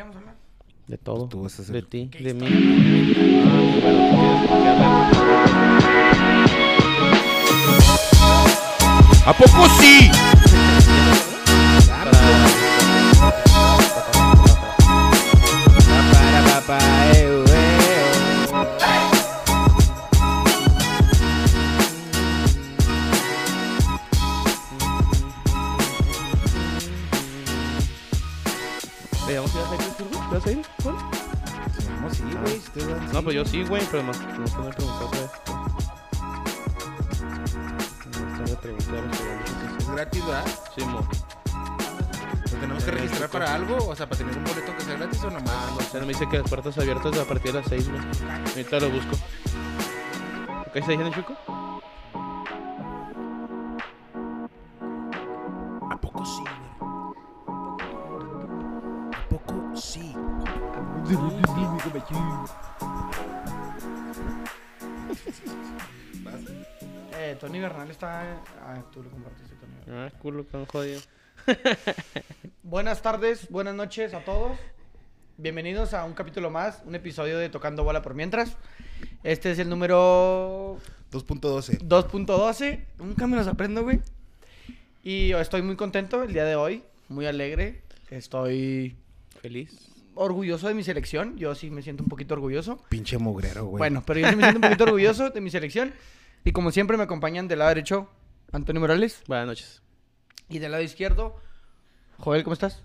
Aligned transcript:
qué 0.00 0.04
vamos 0.04 0.16
a 0.16 0.18
hablar? 0.20 0.34
De 0.86 0.96
todo. 0.96 1.28
Tú 1.28 1.42
vas 1.42 1.58
a 1.58 1.62
hacer- 1.62 1.74
De 1.74 1.82
ti, 1.82 2.08
¿Qué 2.10 2.22
de 2.24 2.34
mí. 2.34 3.50
¿A 9.26 9.32
poco 9.34 9.68
sí? 9.80 10.10
Sí, 33.50 33.64
güey, 33.64 33.82
pero 33.90 34.02
no, 34.04 34.12
no 34.12 34.44
te 34.44 34.58
me 34.58 34.70
preguntado 34.72 35.06
otra 35.06 35.20
vez. 35.20 35.30
No 38.06 38.44
te 38.44 38.50
me 38.50 38.56
preguntaron 38.56 39.10
Es 39.78 39.90
gratis, 39.90 40.26
¿verdad? 40.26 40.44
Sí, 40.76 40.84
mo. 40.84 41.08
¿Lo 42.52 42.58
tenemos 42.60 42.84
que 42.84 42.90
registrar 42.92 43.28
para 43.28 43.54
algo? 43.54 43.88
O 43.88 43.96
sea, 43.96 44.06
para 44.06 44.18
tener 44.18 44.36
un 44.36 44.44
boleto 44.44 44.76
que 44.76 44.82
sea 44.82 44.96
gratis 44.96 45.22
o 45.24 45.30
nomás. 45.30 45.50
Ah, 45.50 45.70
no 45.74 45.80
sé, 45.80 46.00
no 46.00 46.06
me 46.06 46.12
dice 46.12 46.28
que 46.28 46.38
las 46.38 46.48
puertas 46.48 46.78
abiertas 46.78 47.18
a 47.18 47.24
partir 47.24 47.52
de 47.52 47.60
las 47.60 47.68
6, 47.68 47.90
güey. 47.90 48.02
Ahorita 48.46 48.80
lo 48.80 48.90
busco. 48.90 49.16
¿Ok 50.66 50.84
se 50.84 50.92
dice 50.92 51.10
Chuco? 51.12 51.49
Tony 67.50 67.62
Bernal 67.62 67.90
está. 67.90 68.40
Ah, 68.62 68.80
tú 68.92 69.02
lo 69.02 69.10
compartiste, 69.10 69.56
Tony. 69.56 69.72
Bernal. 69.84 70.12
Ah, 70.14 70.18
culo, 70.20 70.44
tan 70.44 70.66
jodido. 70.66 71.00
Buenas 72.62 73.02
tardes, 73.02 73.48
buenas 73.50 73.74
noches 73.74 74.14
a 74.14 74.20
todos. 74.24 74.56
Bienvenidos 75.36 75.92
a 75.92 76.04
un 76.04 76.12
capítulo 76.12 76.50
más, 76.50 76.80
un 76.86 76.94
episodio 76.94 77.38
de 77.38 77.48
Tocando 77.48 77.82
Bola 77.82 78.02
por 78.02 78.14
Mientras. 78.14 78.56
Este 79.24 79.50
es 79.50 79.58
el 79.58 79.68
número 79.68 80.78
2.12. 81.10 81.80
2.12. 81.80 82.84
Nunca 82.98 83.26
me 83.26 83.36
los 83.36 83.48
aprendo, 83.48 83.82
güey. 83.82 84.00
Y 85.02 85.32
estoy 85.32 85.62
muy 85.62 85.74
contento 85.74 86.22
el 86.22 86.32
día 86.32 86.44
de 86.44 86.54
hoy, 86.54 86.84
muy 87.08 87.26
alegre. 87.26 87.82
Estoy 88.10 88.96
Feliz. 89.42 89.90
orgulloso 90.14 90.68
de 90.68 90.74
mi 90.74 90.84
selección. 90.84 91.36
Yo 91.36 91.56
sí 91.56 91.68
me 91.68 91.82
siento 91.82 92.04
un 92.04 92.08
poquito 92.08 92.34
orgulloso. 92.34 92.80
Pinche 92.90 93.18
mugrero, 93.18 93.64
güey. 93.64 93.78
Bueno, 93.80 94.04
pero 94.06 94.20
yo 94.20 94.28
sí 94.28 94.36
me 94.36 94.42
siento 94.44 94.58
un 94.58 94.62
poquito 94.62 94.84
orgulloso 94.84 95.30
de 95.30 95.40
mi 95.40 95.50
selección. 95.50 95.92
Y 96.44 96.52
como 96.52 96.70
siempre 96.70 96.96
me 96.96 97.02
acompañan 97.02 97.48
del 97.48 97.58
lado 97.58 97.68
derecho 97.70 98.08
Antonio 98.52 98.80
Morales 98.80 99.22
Buenas 99.26 99.46
noches. 99.46 99.82
y 100.48 100.58
del 100.58 100.72
lado 100.72 100.82
izquierdo 100.82 101.36
Joel, 102.18 102.44
¿cómo 102.44 102.54
estás? 102.54 102.82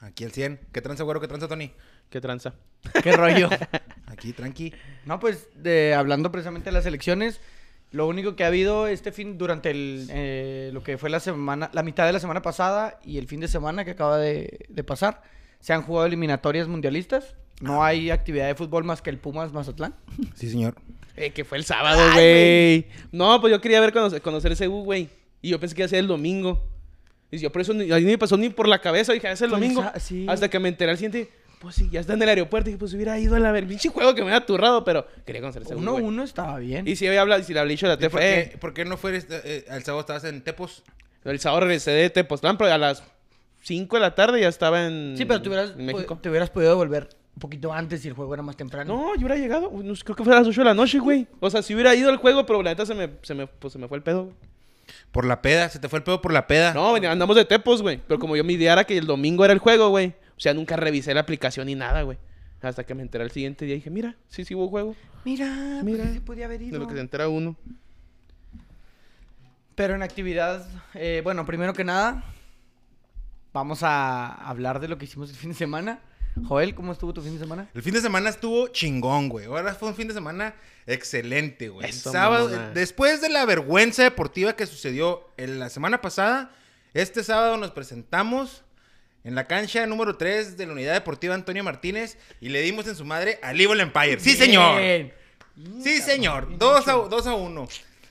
Aquí 0.00 0.24
el 0.24 0.32
100. 0.32 0.60
¿Qué 0.72 0.80
tranza, 0.80 1.04
güero? 1.04 1.20
¿Qué 1.20 1.28
tranza, 1.28 1.46
Tony? 1.48 1.72
¿Qué 2.08 2.20
tranza? 2.22 2.54
¿Qué 3.02 3.12
rollo? 3.14 3.50
Aquí, 4.06 4.32
tranqui. 4.32 4.72
No, 5.04 5.20
pues 5.20 5.48
de, 5.54 5.94
hablando 5.94 6.32
precisamente 6.32 6.70
de 6.70 6.72
las 6.72 6.86
elecciones, 6.86 7.40
lo 7.90 8.06
único 8.06 8.34
que 8.34 8.44
ha 8.44 8.46
habido 8.46 8.86
este 8.86 9.12
fin 9.12 9.36
durante 9.36 9.70
el, 9.70 10.06
eh, 10.10 10.70
lo 10.72 10.82
que 10.82 10.96
fue 10.96 11.10
la 11.10 11.20
semana, 11.20 11.68
la 11.74 11.82
mitad 11.82 12.06
de 12.06 12.14
la 12.14 12.20
semana 12.20 12.40
pasada 12.40 12.98
y 13.04 13.18
el 13.18 13.28
fin 13.28 13.40
de 13.40 13.48
semana 13.48 13.84
que 13.84 13.90
acaba 13.90 14.16
de, 14.16 14.64
de 14.70 14.84
pasar, 14.84 15.22
se 15.60 15.74
han 15.74 15.82
jugado 15.82 16.06
eliminatorias 16.06 16.66
mundialistas. 16.66 17.36
No 17.60 17.84
hay 17.84 18.10
actividad 18.10 18.46
de 18.46 18.54
fútbol 18.54 18.84
más 18.84 19.02
que 19.02 19.10
el 19.10 19.18
Pumas 19.18 19.52
Mazatlán. 19.52 19.94
Sí, 20.34 20.48
señor. 20.48 20.76
Eh, 21.18 21.30
que 21.30 21.44
fue 21.44 21.58
el 21.58 21.64
sábado, 21.64 22.00
güey. 22.14 22.86
No, 23.12 23.40
pues 23.40 23.50
yo 23.50 23.60
quería 23.60 23.80
ver 23.80 23.92
conocer, 23.92 24.22
conocer 24.22 24.52
ese 24.52 24.68
U, 24.68 24.84
güey. 24.84 25.08
Y 25.42 25.50
yo 25.50 25.60
pensé 25.60 25.74
que 25.74 25.82
iba 25.82 25.86
a 25.86 25.88
ser 25.90 25.98
el 26.00 26.06
domingo. 26.06 26.64
Y 27.30 27.38
yo 27.38 27.52
por 27.52 27.60
eso 27.62 27.74
ni, 27.74 27.90
a 27.90 27.96
mí 27.96 28.02
ni 28.02 28.12
me 28.12 28.18
pasó 28.18 28.36
ni 28.36 28.48
por 28.48 28.66
la 28.68 28.80
cabeza. 28.80 29.12
Dije, 29.12 29.28
"Ah, 29.28 29.32
es 29.32 29.42
el 29.42 29.50
Pues, 29.50 29.60
domingo. 29.60 29.82
ah, 29.82 29.98
sí. 30.00 30.26
Hasta 30.28 30.48
que 30.48 30.58
me 30.58 30.68
enteré 30.68 30.90
al 30.92 30.96
siguiente. 30.96 31.28
Pues 31.60 31.74
sí, 31.74 31.88
ya 31.90 32.00
está 32.00 32.14
en 32.14 32.22
el 32.22 32.28
aeropuerto. 32.28 32.70
Y 32.70 32.72
dije, 32.72 32.78
pues 32.78 32.94
hubiera 32.94 33.18
ido 33.18 33.34
a 33.34 33.40
la 33.40 33.50
ver. 33.52 33.66
Pinche 33.66 33.88
juego 33.88 34.14
que 34.14 34.22
me 34.22 34.28
había 34.28 34.38
aturrado, 34.38 34.84
pero 34.84 35.06
quería 35.26 35.40
conocer 35.40 35.62
ese 35.62 35.74
U, 35.74 35.78
güey. 35.80 36.04
1-1 36.04 36.22
estaba 36.22 36.58
bien. 36.58 36.86
Y 36.86 36.94
si 36.96 37.06
había 37.06 37.20
hablado, 37.20 37.42
si 37.42 37.52
le 37.52 37.60
hablé 37.60 37.72
dicho 37.72 37.86
a 37.86 37.90
la 37.90 37.94
¿Y 37.94 38.08
¿Por 38.08 38.20
TFE. 38.20 38.48
qué, 38.52 38.58
por 38.58 38.74
qué 38.74 38.84
no 38.84 38.96
fue 38.96 39.16
este, 39.16 39.40
eh, 39.44 39.64
al 39.68 39.82
sábado 39.82 40.00
estabas 40.00 40.24
en 40.24 40.40
Tepos? 40.42 40.82
El 41.24 41.40
sábado 41.40 41.60
regresé 41.62 41.90
de 41.90 42.08
Tepoztlán, 42.10 42.56
pero 42.56 42.72
a 42.72 42.78
las 42.78 43.02
5 43.62 43.96
de 43.96 44.00
la 44.00 44.14
tarde 44.14 44.40
ya 44.40 44.48
estaba 44.48 44.86
en, 44.86 45.14
Sí, 45.18 45.24
pero 45.24 45.42
te 45.42 45.48
hubieras, 45.48 45.72
en 45.76 45.84
México. 45.84 46.16
te 46.22 46.30
hubieras 46.30 46.48
podido 46.48 46.76
volver 46.76 47.08
un 47.38 47.40
poquito 47.40 47.72
antes 47.72 48.02
si 48.02 48.08
el 48.08 48.14
juego 48.14 48.34
era 48.34 48.42
más 48.42 48.56
temprano. 48.56 48.92
No, 48.96 49.14
yo 49.14 49.20
hubiera 49.26 49.36
llegado. 49.36 49.70
creo 49.70 50.16
que 50.16 50.24
fue 50.24 50.32
a 50.34 50.40
las 50.40 50.48
8 50.48 50.60
de 50.60 50.64
la 50.64 50.74
noche, 50.74 50.98
güey. 50.98 51.28
O 51.38 51.48
sea, 51.48 51.62
si 51.62 51.72
hubiera 51.72 51.94
ido 51.94 52.10
al 52.10 52.16
juego, 52.16 52.44
pero 52.44 52.60
la 52.64 52.70
neta 52.70 52.84
se 52.84 52.96
me, 52.96 53.10
se 53.22 53.32
me, 53.32 53.46
pues, 53.46 53.72
se 53.72 53.78
me 53.78 53.86
fue 53.86 53.96
el 53.96 54.02
pedo, 54.02 54.24
güey. 54.24 54.34
Por 55.12 55.24
la 55.24 55.40
peda. 55.40 55.68
Se 55.68 55.78
te 55.78 55.88
fue 55.88 56.00
el 56.00 56.02
pedo 56.02 56.20
por 56.20 56.32
la 56.32 56.48
peda. 56.48 56.74
No, 56.74 56.96
andamos 56.96 57.36
de 57.36 57.44
tepos, 57.44 57.80
güey. 57.80 58.02
Pero 58.08 58.18
como 58.18 58.34
yo 58.36 58.42
mi 58.42 58.54
idea 58.54 58.72
era 58.72 58.82
que 58.84 58.98
el 58.98 59.06
domingo 59.06 59.44
era 59.44 59.52
el 59.54 59.60
juego, 59.60 59.88
güey. 59.90 60.14
O 60.36 60.40
sea, 60.40 60.52
nunca 60.52 60.76
revisé 60.76 61.14
la 61.14 61.20
aplicación 61.20 61.66
ni 61.66 61.76
nada, 61.76 62.02
güey. 62.02 62.18
Hasta 62.60 62.82
que 62.84 62.96
me 62.96 63.02
enteré 63.02 63.22
el 63.22 63.30
siguiente 63.30 63.64
día 63.66 63.74
y 63.76 63.78
dije, 63.78 63.90
mira, 63.90 64.16
sí, 64.26 64.44
sí 64.44 64.56
hubo 64.56 64.68
juego. 64.68 64.96
Mira, 65.24 65.46
Mira. 65.54 65.82
mira, 65.84 66.12
sí 66.12 66.18
podía 66.18 66.46
haber 66.46 66.58
De 66.58 66.64
ido. 66.66 66.78
lo 66.80 66.88
que 66.88 66.94
se 66.94 67.00
entera 67.00 67.28
uno. 67.28 67.54
Pero 69.76 69.94
en 69.94 70.02
actividad, 70.02 70.66
eh, 70.94 71.20
bueno, 71.22 71.46
primero 71.46 71.72
que 71.72 71.84
nada, 71.84 72.24
vamos 73.52 73.84
a 73.84 74.26
hablar 74.48 74.80
de 74.80 74.88
lo 74.88 74.98
que 74.98 75.04
hicimos 75.04 75.30
el 75.30 75.36
fin 75.36 75.50
de 75.50 75.56
semana. 75.56 76.00
Joel, 76.46 76.74
¿cómo 76.74 76.92
estuvo 76.92 77.12
tu 77.12 77.22
fin 77.22 77.34
de 77.34 77.38
semana? 77.40 77.68
El 77.74 77.82
fin 77.82 77.94
de 77.94 78.00
semana 78.00 78.30
estuvo 78.30 78.68
chingón, 78.68 79.28
güey. 79.28 79.46
Ahora 79.46 79.74
fue 79.74 79.88
un 79.88 79.94
fin 79.94 80.08
de 80.08 80.14
semana 80.14 80.54
excelente, 80.86 81.68
güey. 81.68 81.84
El 81.84 81.90
Eso, 81.94 82.12
sábado, 82.12 82.48
mamona. 82.48 82.70
después 82.70 83.20
de 83.20 83.28
la 83.28 83.44
vergüenza 83.44 84.02
deportiva 84.02 84.54
que 84.56 84.66
sucedió 84.66 85.28
en 85.36 85.58
la 85.58 85.70
semana 85.70 86.00
pasada, 86.00 86.50
este 86.94 87.22
sábado 87.22 87.56
nos 87.56 87.70
presentamos 87.72 88.62
en 89.24 89.34
la 89.34 89.46
cancha 89.46 89.86
número 89.86 90.16
3 90.16 90.56
de 90.56 90.66
la 90.66 90.72
Unidad 90.72 90.94
Deportiva 90.94 91.34
Antonio 91.34 91.62
Martínez 91.64 92.16
y 92.40 92.48
le 92.48 92.62
dimos 92.62 92.86
en 92.86 92.96
su 92.96 93.04
madre 93.04 93.38
al 93.42 93.60
Evil 93.60 93.80
Empire. 93.80 94.18
Sí, 94.20 94.34
señor. 94.34 94.80
Bien. 94.80 95.12
Sí, 95.82 96.00
señor. 96.00 96.56
2 96.56 96.88
a, 96.88 96.92
dos 96.92 97.26
a 97.26 97.34
1. 97.34 97.68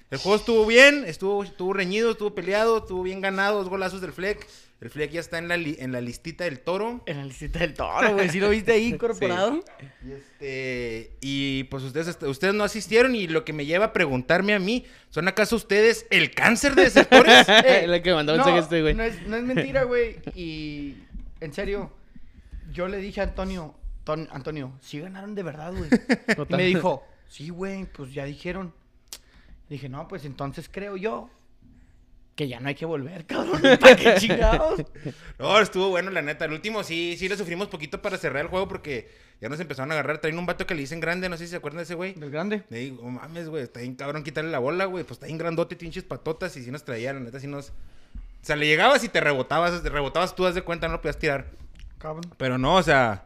El 0.09 0.17
juego 0.19 0.37
estuvo 0.37 0.65
bien, 0.65 1.03
estuvo, 1.05 1.43
estuvo 1.43 1.73
reñido, 1.73 2.11
estuvo 2.11 2.33
peleado, 2.35 2.77
estuvo 2.77 3.03
bien 3.03 3.19
ganado, 3.19 3.57
dos 3.57 3.69
golazos 3.69 3.99
del 3.99 4.13
Fleck. 4.13 4.45
El 4.79 4.91
Fleck 4.91 5.09
ya 5.09 5.19
está 5.21 5.39
en 5.39 5.47
la, 5.47 5.57
li- 5.57 5.75
en 5.79 5.91
la 5.91 6.01
listita 6.01 6.43
del 6.43 6.59
toro. 6.59 7.01
En 7.07 7.17
la 7.17 7.23
listita 7.25 7.57
del 7.59 7.73
toro, 7.73 8.13
güey. 8.13 8.29
¿Sí 8.29 8.39
lo 8.39 8.49
viste 8.49 8.73
ahí 8.73 8.85
incorporado? 8.93 9.59
Y, 10.05 10.11
este, 10.11 11.11
y 11.19 11.63
pues 11.65 11.81
ustedes, 11.83 12.15
ustedes 12.21 12.53
no 12.53 12.63
asistieron 12.63 13.15
y 13.15 13.27
lo 13.27 13.43
que 13.43 13.53
me 13.53 13.65
lleva 13.65 13.85
a 13.85 13.93
preguntarme 13.93 14.53
a 14.53 14.59
mí, 14.59 14.85
¿son 15.09 15.27
acaso 15.27 15.55
ustedes 15.55 16.05
el 16.11 16.29
cáncer 16.31 16.75
de 16.75 16.83
desertores? 16.83 17.47
Eh, 17.65 17.85
La 17.87 18.03
que 18.03 18.13
mandó 18.13 18.33
no, 18.37 18.43
mensaje 18.45 18.59
este, 18.59 18.81
güey. 18.83 18.93
No 18.93 19.01
es, 19.03 19.25
no 19.27 19.35
es 19.37 19.43
mentira, 19.43 19.83
güey. 19.83 20.17
Y 20.35 20.97
en 21.39 21.53
serio, 21.53 21.91
yo 22.71 22.87
le 22.87 22.97
dije 22.99 23.21
a 23.21 23.23
Antonio, 23.23 23.73
"Ton- 24.03 24.27
Antonio, 24.31 24.73
sí 24.81 24.99
ganaron 24.99 25.33
de 25.33 25.41
verdad, 25.41 25.73
güey. 25.73 25.89
Me 26.49 26.65
dijo, 26.65 27.03
sí, 27.27 27.49
güey, 27.49 27.85
pues 27.85 28.13
ya 28.13 28.25
dijeron. 28.25 28.73
Dije, 29.69 29.89
no, 29.89 30.07
pues 30.07 30.23
entonces 30.23 30.69
creo 30.71 30.95
yo 30.97 31.29
que 32.37 32.47
ya 32.47 32.59
no 32.61 32.69
hay 32.69 32.75
que 32.75 32.85
volver, 32.85 33.25
cabrón. 33.25 33.59
¿Para 33.79 33.95
qué 33.97 34.13
chingados? 34.19 34.83
no, 35.39 35.59
estuvo 35.59 35.89
bueno, 35.89 36.11
la 36.11 36.21
neta. 36.21 36.45
El 36.45 36.53
último 36.53 36.83
sí, 36.83 37.15
sí 37.17 37.27
le 37.27 37.35
sufrimos 37.35 37.67
poquito 37.67 38.01
para 38.01 38.17
cerrar 38.17 38.43
el 38.43 38.47
juego 38.49 38.67
porque 38.67 39.09
ya 39.41 39.49
nos 39.49 39.59
empezaron 39.59 39.91
a 39.91 39.95
agarrar. 39.95 40.19
Traen 40.19 40.37
un 40.37 40.45
vato 40.45 40.65
que 40.67 40.75
le 40.75 40.81
dicen 40.81 40.99
grande, 40.99 41.27
no 41.29 41.35
sé 41.35 41.45
si 41.45 41.49
se 41.49 41.55
acuerdan 41.57 41.77
de 41.79 41.83
ese 41.83 41.95
güey. 41.95 42.13
Del 42.13 42.29
grande. 42.29 42.63
Le 42.69 42.77
digo, 42.77 43.01
"Oh, 43.03 43.09
mames, 43.09 43.49
güey, 43.49 43.63
está 43.63 43.79
bien 43.81 43.95
cabrón 43.95 44.23
quitarle 44.23 44.51
la 44.51 44.59
bola, 44.59 44.85
güey. 44.85 45.03
Pues 45.03 45.17
está 45.17 45.25
bien 45.25 45.39
grandote, 45.39 45.75
pinches 45.75 46.03
patotas. 46.03 46.55
Y 46.57 46.63
si 46.63 46.69
nos 46.71 46.85
traía, 46.85 47.11
la 47.11 47.19
neta, 47.19 47.39
si 47.39 47.47
nos. 47.47 47.69
O 47.69 47.73
sea, 48.47 48.55
le 48.55 48.67
llegabas 48.67 49.03
y 49.03 49.09
te 49.09 49.19
rebotabas, 49.19 49.81
te 49.81 49.89
rebotabas 49.89 50.35
tú, 50.35 50.43
das 50.43 50.53
de 50.55 50.61
cuenta, 50.61 50.87
no 50.87 50.93
lo 50.93 51.01
podías 51.01 51.17
tirar. 51.17 51.47
Cabrón. 51.97 52.23
Pero 52.37 52.57
no, 52.59 52.75
o 52.75 52.83
sea. 52.83 53.25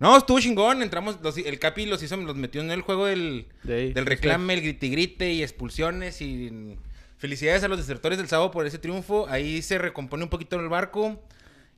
No, 0.00 0.16
estuvo 0.16 0.40
chingón. 0.40 0.80
Entramos, 0.82 1.18
los- 1.22 1.36
el 1.36 1.58
Capi 1.58 1.84
los 1.84 2.02
hizo, 2.02 2.16
los 2.16 2.34
metió 2.36 2.62
en 2.62 2.70
el 2.70 2.80
juego 2.80 3.04
del, 3.04 3.46
De 3.62 3.74
ahí, 3.74 3.92
del 3.92 4.06
reclame, 4.06 4.54
el 4.54 4.62
grite 4.62 4.86
y 4.86 4.90
grite 4.90 5.32
y 5.32 5.42
expulsiones. 5.42 6.22
Y 6.22 6.78
felicidades 7.18 7.62
a 7.64 7.68
los 7.68 7.78
desertores 7.78 8.16
del 8.18 8.28
sábado 8.28 8.50
por 8.50 8.66
ese 8.66 8.78
triunfo. 8.78 9.26
Ahí 9.28 9.60
se 9.62 9.76
recompone 9.78 10.24
un 10.24 10.30
poquito 10.30 10.58
el 10.58 10.68
barco. 10.68 11.22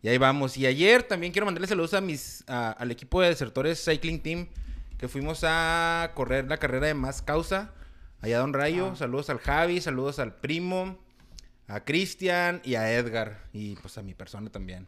Y 0.03 0.09
ahí 0.09 0.17
vamos. 0.19 0.57
Y 0.57 0.67
ayer 0.67 1.03
también 1.03 1.33
quiero 1.33 1.45
mandarle 1.47 1.67
saludos 1.67 1.93
a 1.95 2.01
mis, 2.01 2.45
a- 2.47 2.71
al 2.73 2.91
equipo 2.91 3.21
de 3.21 3.29
desertores 3.29 3.85
Cycling 3.85 4.21
Team. 4.23 4.47
Que 4.99 5.09
fuimos 5.09 5.41
a 5.45 6.13
correr 6.15 6.47
la 6.47 6.59
carrera 6.59 6.87
de 6.87 6.95
más 6.95 7.23
causa. 7.23 7.73
Allá 8.21 8.37
a 8.37 8.41
Don 8.41 8.53
Rayo. 8.53 8.91
Ah. 8.93 8.97
Saludos 8.97 9.31
al 9.31 9.39
Javi, 9.39 9.81
saludos 9.81 10.19
al 10.19 10.35
primo, 10.37 10.99
a 11.69 11.81
Cristian 11.85 12.61
y 12.65 12.75
a 12.75 12.93
Edgar. 12.93 13.45
Y 13.55 13.77
pues 13.77 13.97
a 13.99 14.03
mi 14.03 14.13
persona 14.15 14.51
también. 14.51 14.87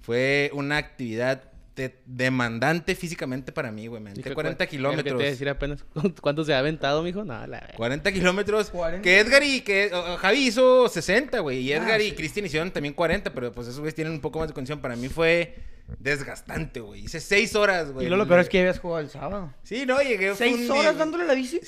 Fue 0.00 0.50
una 0.54 0.76
actividad 0.76 1.52
de- 1.76 1.98
demandante 2.06 2.94
físicamente 2.94 3.50
para 3.52 3.72
mí, 3.72 3.86
güey. 3.88 4.00
Me 4.02 4.10
aventé 4.10 4.28
Dije, 4.28 4.34
40 4.34 4.56
¿cuál- 4.58 4.68
kilómetros. 4.68 5.18
¿Qué 5.18 5.24
te 5.24 5.30
decir 5.30 5.48
apenas? 5.48 5.84
¿Cuánto 6.20 6.44
se 6.44 6.54
ha 6.54 6.58
aventado, 6.60 7.02
mijo? 7.02 7.24
No, 7.24 7.34
la 7.46 7.60
verdad. 7.60 7.74
40 7.76 8.12
kilómetros. 8.12 8.70
40. 8.70 9.02
Que 9.02 9.18
Edgar 9.18 9.42
y 9.42 9.60
que 9.62 9.90
uh, 9.92 10.16
Javi 10.16 10.38
hizo 10.46 10.88
60, 10.88 11.40
güey. 11.40 11.58
Y 11.60 11.72
Ah, 11.72 11.78
Edgar 11.78 12.00
y 12.00 12.10
sí. 12.10 12.14
Cristian 12.16 12.46
hicieron 12.46 12.70
también 12.70 12.94
40, 12.94 13.32
pero 13.34 13.52
pues 13.52 13.66
esos 13.66 13.80
güeyes 13.80 13.94
tienen 13.94 14.12
un 14.12 14.20
poco 14.20 14.38
más 14.38 14.48
de 14.48 14.54
condición. 14.54 14.80
Para 14.80 14.96
mí 14.96 15.08
fue 15.08 15.54
desgastante, 15.98 16.80
güey. 16.80 17.04
Hice 17.04 17.20
seis 17.20 17.54
horas, 17.54 17.92
güey. 17.92 18.06
Y 18.06 18.08
luego 18.08 18.24
lo 18.24 18.28
peor 18.28 18.40
es 18.40 18.48
que 18.48 18.58
ya 18.58 18.62
habías 18.62 18.78
jugado 18.78 19.00
el 19.00 19.10
sábado. 19.10 19.52
Sí, 19.62 19.84
no, 19.86 20.00
llegué. 20.00 20.30
un 20.32 20.36
¿Seis 20.36 20.58
día, 20.60 20.72
horas 20.72 20.84
güey. 20.86 20.98
dándole 20.98 21.26
la 21.26 21.34
bici? 21.34 21.60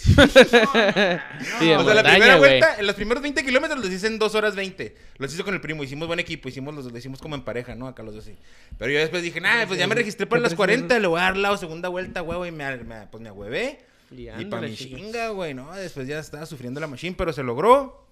Sí, 1.58 1.66
de 1.66 1.76
O 1.76 1.84
sea, 1.84 1.94
la 1.94 2.02
primera 2.02 2.36
güey. 2.36 2.50
vuelta, 2.60 2.76
en 2.78 2.86
los 2.86 2.94
primeros 2.96 3.22
20 3.22 3.44
kilómetros 3.44 3.80
los 3.80 3.90
hice 3.90 4.06
en 4.06 4.18
2 4.18 4.34
horas 4.34 4.56
20. 4.56 4.96
Los 5.18 5.32
hice 5.32 5.42
con 5.44 5.54
el 5.54 5.60
primo, 5.60 5.82
hicimos 5.84 6.06
buen 6.08 6.18
equipo, 6.20 6.48
hicimos 6.48 6.74
los 6.74 6.90
lo 6.90 6.98
hicimos 6.98 7.20
como 7.20 7.34
en 7.34 7.42
pareja, 7.42 7.74
¿no? 7.74 7.88
Acá 7.88 8.02
los 8.02 8.14
dos 8.14 8.24
sí. 8.24 8.36
Pero 8.78 8.90
yo 8.90 8.98
después 8.98 9.22
dije, 9.22 9.40
nah, 9.40 9.66
pues 9.66 9.78
ya 9.78 9.86
me 9.86 9.94
registré 9.94 10.26
para 10.26 10.38
¿Qué 10.40 10.42
las 10.44 10.54
precios 10.54 10.66
40, 10.86 10.98
le 10.98 11.06
voy 11.06 11.20
a 11.20 11.24
dar 11.24 11.36
la 11.36 11.56
segunda 11.56 11.88
vuelta, 11.88 12.22
huevo, 12.22 12.46
y 12.46 12.52
me, 12.52 12.76
me- 12.78 13.06
pues 13.08 13.22
me 13.22 13.28
agüevé. 13.28 13.80
Y 14.10 14.44
para 14.46 14.68
mi 14.68 14.74
chinga, 14.76 15.30
güey, 15.30 15.52
¿no? 15.52 15.72
Después 15.74 16.06
ya 16.06 16.18
estaba 16.20 16.46
sufriendo 16.46 16.78
la 16.80 16.86
machine, 16.86 17.14
pero 17.18 17.32
se 17.32 17.42
logró. 17.42 18.05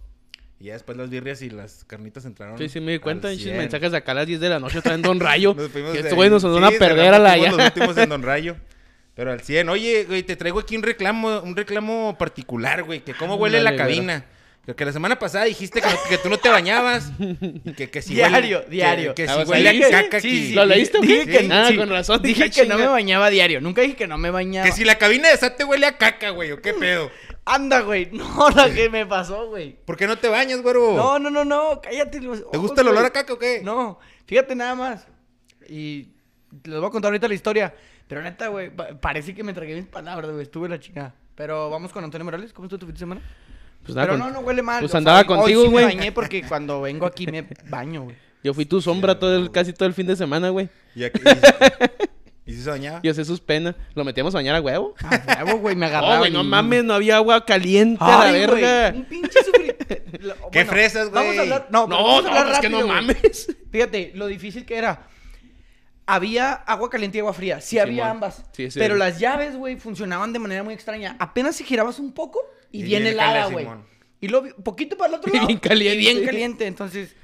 Y 0.65 0.69
ya 0.69 0.73
después 0.73 0.97
las 0.97 1.11
birrias 1.11 1.43
y 1.43 1.51
las 1.51 1.85
carnitas 1.85 2.25
entraron. 2.25 2.57
Sí, 2.57 2.71
sí, 2.71 2.81
me 2.81 2.93
di 2.93 2.99
cuenta. 2.99 3.29
al 3.29 3.35
Pinches 3.35 3.51
100. 3.53 3.59
mensajes 3.59 3.91
de 3.93 3.99
acá 3.99 4.13
a 4.13 4.15
las 4.15 4.27
10 4.27 4.41
de 4.41 4.49
la 4.49 4.59
noche 4.59 4.81
traen 4.81 5.03
Don 5.03 5.21
Rayo. 5.21 5.53
Nos 5.59 5.69
fuimos 5.71 5.95
estos 5.95 6.15
güeyes 6.15 6.33
nos 6.33 6.43
van 6.43 6.65
a 6.65 6.71
perder 6.71 7.13
a 7.13 7.19
la 7.19 7.37
ya. 7.37 7.53
Los 7.53 7.67
últimos 7.67 7.95
en 7.99 8.09
Don 8.09 8.23
Rayo. 8.23 8.57
Pero 9.15 9.31
al 9.31 9.43
100. 9.43 9.69
Oye, 9.69 10.05
güey, 10.05 10.23
te 10.23 10.37
traigo 10.37 10.59
aquí 10.61 10.75
un 10.75 10.83
reclamo, 10.83 11.41
un 11.41 11.55
reclamo 11.55 12.17
particular, 12.19 12.83
güey. 12.83 13.01
Que 13.05 13.13
cómo 13.13 13.35
huele 13.35 13.61
la 13.61 13.71
Ándale, 13.73 13.85
güey. 13.93 13.97
cabina. 14.07 14.25
Que 14.75 14.85
la 14.87 14.93
semana 14.93 15.19
pasada 15.19 15.45
dijiste 15.45 15.81
que, 15.83 15.87
no- 15.89 15.97
que 16.09 16.17
tú 16.19 16.29
no 16.31 16.39
te 16.39 16.49
bañabas. 16.49 17.13
Y 17.19 17.73
que, 17.75 17.91
que 17.91 18.01
si 18.01 18.15
Diario, 18.15 18.59
huele, 18.61 18.71
diario. 18.71 19.15
Que, 19.15 19.25
que 19.27 19.31
Ah, 19.31 19.45
si 19.45 19.51
huele 19.51 19.71
dije- 19.73 19.85
a 19.87 19.91
caca 20.03 20.21
sí, 20.21 20.29
aquí. 20.29 20.47
sí, 20.49 20.55
¿Lo 20.55 20.65
leíste 20.65 20.99
o 20.99 21.01
Dije 21.03 21.27
que- 21.27 21.49
Ah, 21.53 21.67
sí. 21.69 21.77
con 21.77 21.89
razón. 21.91 22.23
Dije 22.23 22.45
dije, 22.45 22.63
que 22.63 22.67
no 22.69 22.79
me 22.79 22.87
bañaba 22.87 23.29
diario. 23.29 23.61
Nunca 23.61 23.83
dije 23.83 23.95
que 23.97 24.07
no 24.07 24.17
me 24.17 24.31
bañaba. 24.31 24.67
Que 24.67 24.73
si 24.73 24.85
la 24.85 24.97
cabina 24.97 25.29
de 25.29 25.37
SAT 25.37 25.57
te 25.59 25.65
huele 25.65 25.87
a 25.87 25.99
caca, 25.99 26.31
güey. 26.31 26.53
¿O 26.53 26.63
qué 26.63 26.73
pedo? 26.73 27.11
Anda, 27.45 27.81
güey. 27.81 28.09
No, 28.13 28.49
lo 28.49 28.75
que 28.75 28.89
me 28.89 29.05
pasó, 29.05 29.49
güey. 29.49 29.77
¿Por 29.85 29.97
qué 29.99 30.07
no 30.07 30.17
te 30.17 30.29
bañas, 30.29 30.63
güero? 30.63 30.95
No, 30.97 31.19
no, 31.19 31.29
no, 31.29 31.45
no. 31.45 31.81
Cállate. 31.83 32.21
los 32.23 32.51
¿Te 32.51 32.57
gusta 32.57 32.81
el 32.81 32.89
olor 32.89 33.01
güey. 33.03 33.09
a 33.09 33.13
caca 33.13 33.33
o 33.35 33.39
qué? 33.39 33.61
No, 33.63 33.99
fíjate 34.27 34.55
nada 34.55 34.75
más. 34.75 35.07
Y 35.69 36.09
les 36.65 36.79
voy 36.79 36.87
a 36.87 36.91
contar 36.91 37.11
ahorita 37.11 37.29
la 37.29 37.35
historia. 37.35 37.75
Pero 38.09 38.23
neta, 38.23 38.49
güey, 38.49 38.71
pa- 38.75 38.99
parece 39.01 39.35
que 39.35 39.43
me 39.43 39.53
tragué 39.53 39.75
mis 39.75 39.87
palabras, 39.87 40.31
güey. 40.31 40.43
Estuve 40.43 40.69
la 40.69 40.79
chingada. 40.81 41.15
Pero 41.35 41.69
vamos 41.69 41.93
con 41.93 42.05
Antonio 42.05 42.25
Morales. 42.25 42.53
¿Cómo 42.53 42.67
estuvo 42.67 42.79
tu 42.79 42.87
fin 42.87 42.95
de 42.95 42.99
semana? 42.99 43.21
Pues 43.85 43.95
nada, 43.95 44.09
Pero 44.09 44.19
con- 44.19 44.33
no, 44.33 44.41
no 44.41 44.47
huele 44.47 44.63
mal. 44.63 44.81
Pues 44.81 44.93
o 44.95 44.97
andaba 44.97 45.25
contigo, 45.25 45.61
hoy 45.61 45.67
sí 45.67 45.73
güey. 45.73 45.87
me 45.87 45.95
bañé 45.97 46.13
porque 46.13 46.43
cuando 46.43 46.81
vengo 46.81 47.07
aquí 47.07 47.27
me 47.27 47.47
baño, 47.69 48.03
güey. 48.05 48.17
Yo 48.43 48.53
fui 48.55 48.67
tu 48.67 48.81
sombra 48.83 49.19
todo 49.19 49.37
el, 49.37 49.51
casi 49.51 49.73
todo 49.73 49.87
el 49.89 49.95
fin 49.95 50.07
de 50.07 50.17
semana, 50.17 50.49
güey. 50.51 50.69
¿Y, 50.95 51.05
aquí- 51.05 51.21
y, 52.47 52.51
y 52.53 52.55
si 52.57 52.63
se 52.63 52.71
bañaba? 52.71 53.01
Yo 53.03 53.15
sé 53.15 53.25
sus 53.25 53.41
penas. 53.41 53.75
¿Lo 53.95 54.05
metíamos 54.05 54.35
a 54.35 54.39
bañar 54.39 54.55
a 54.57 54.61
huevo? 54.61 54.95
Ah, 55.03 55.45
huevo, 55.47 55.59
güey, 55.61 55.77
me 55.77 55.87
agarraba. 55.87 56.15
No, 56.15 56.19
güey, 56.21 56.31
no 56.33 56.43
y- 56.43 56.47
mames, 56.47 56.85
no 56.85 56.95
había 56.95 57.17
agua 57.17 57.45
caliente 57.45 58.03
a 58.05 58.25
la 58.25 58.29
güey, 58.31 58.47
verga. 58.47 58.93
un 58.97 59.05
pinche 59.07 59.39
sufri- 59.41 59.75
Lo- 60.21 60.51
¿Qué 60.51 60.65
fresas, 60.65 61.11
güey? 61.11 61.23
Vamos 61.25 61.39
a 61.39 61.43
hablar... 61.43 61.67
No, 61.71 61.87
No, 61.87 61.97
vamos 61.97 62.19
a 62.19 62.23
no, 62.23 62.29
hablar 62.29 62.47
pues 62.49 62.59
que 62.61 62.69
no 62.71 62.77
güey. 62.79 62.89
mames. 62.89 63.57
Fíjate, 63.71 64.13
lo 64.15 64.27
difícil 64.27 64.65
que 64.67 64.77
era. 64.77 65.07
Había 66.07 66.53
agua 66.53 66.91
caliente 66.91 67.17
y 67.19 67.21
agua 67.21 67.33
fría. 67.33 67.61
Sí, 67.63 67.79
había 67.79 68.11
ambas. 68.11 68.45
Sí, 68.53 68.71
sí. 68.71 68.79
pero 68.79 68.95
las 68.97 69.19
llaves, 69.19 69.57
güey, 69.57 69.77
funcionaban 69.77 70.35
de 70.35 70.39
manera 70.39 70.63
muy 70.63 70.75
extraña. 70.75 71.17
Apenas 71.19 71.57
si 71.57 71.65
girabas 71.65 71.99
un 71.99 72.13
poco 72.13 72.41
y, 72.73 72.81
Y 72.81 72.83
bien 72.85 73.07
helada, 73.07 73.47
güey. 73.47 73.67
Y 74.21 74.29
luego 74.29 74.47
poquito 74.63 74.97
para 74.97 75.11
el 75.11 75.15
otro 75.17 75.31
Y 75.33 75.37
lado. 75.37 75.47
bien 75.49 75.59
caliente. 75.59 75.95
y 75.95 75.99
bien 75.99 76.25
caliente. 76.25 76.67
Entonces, 76.67 77.15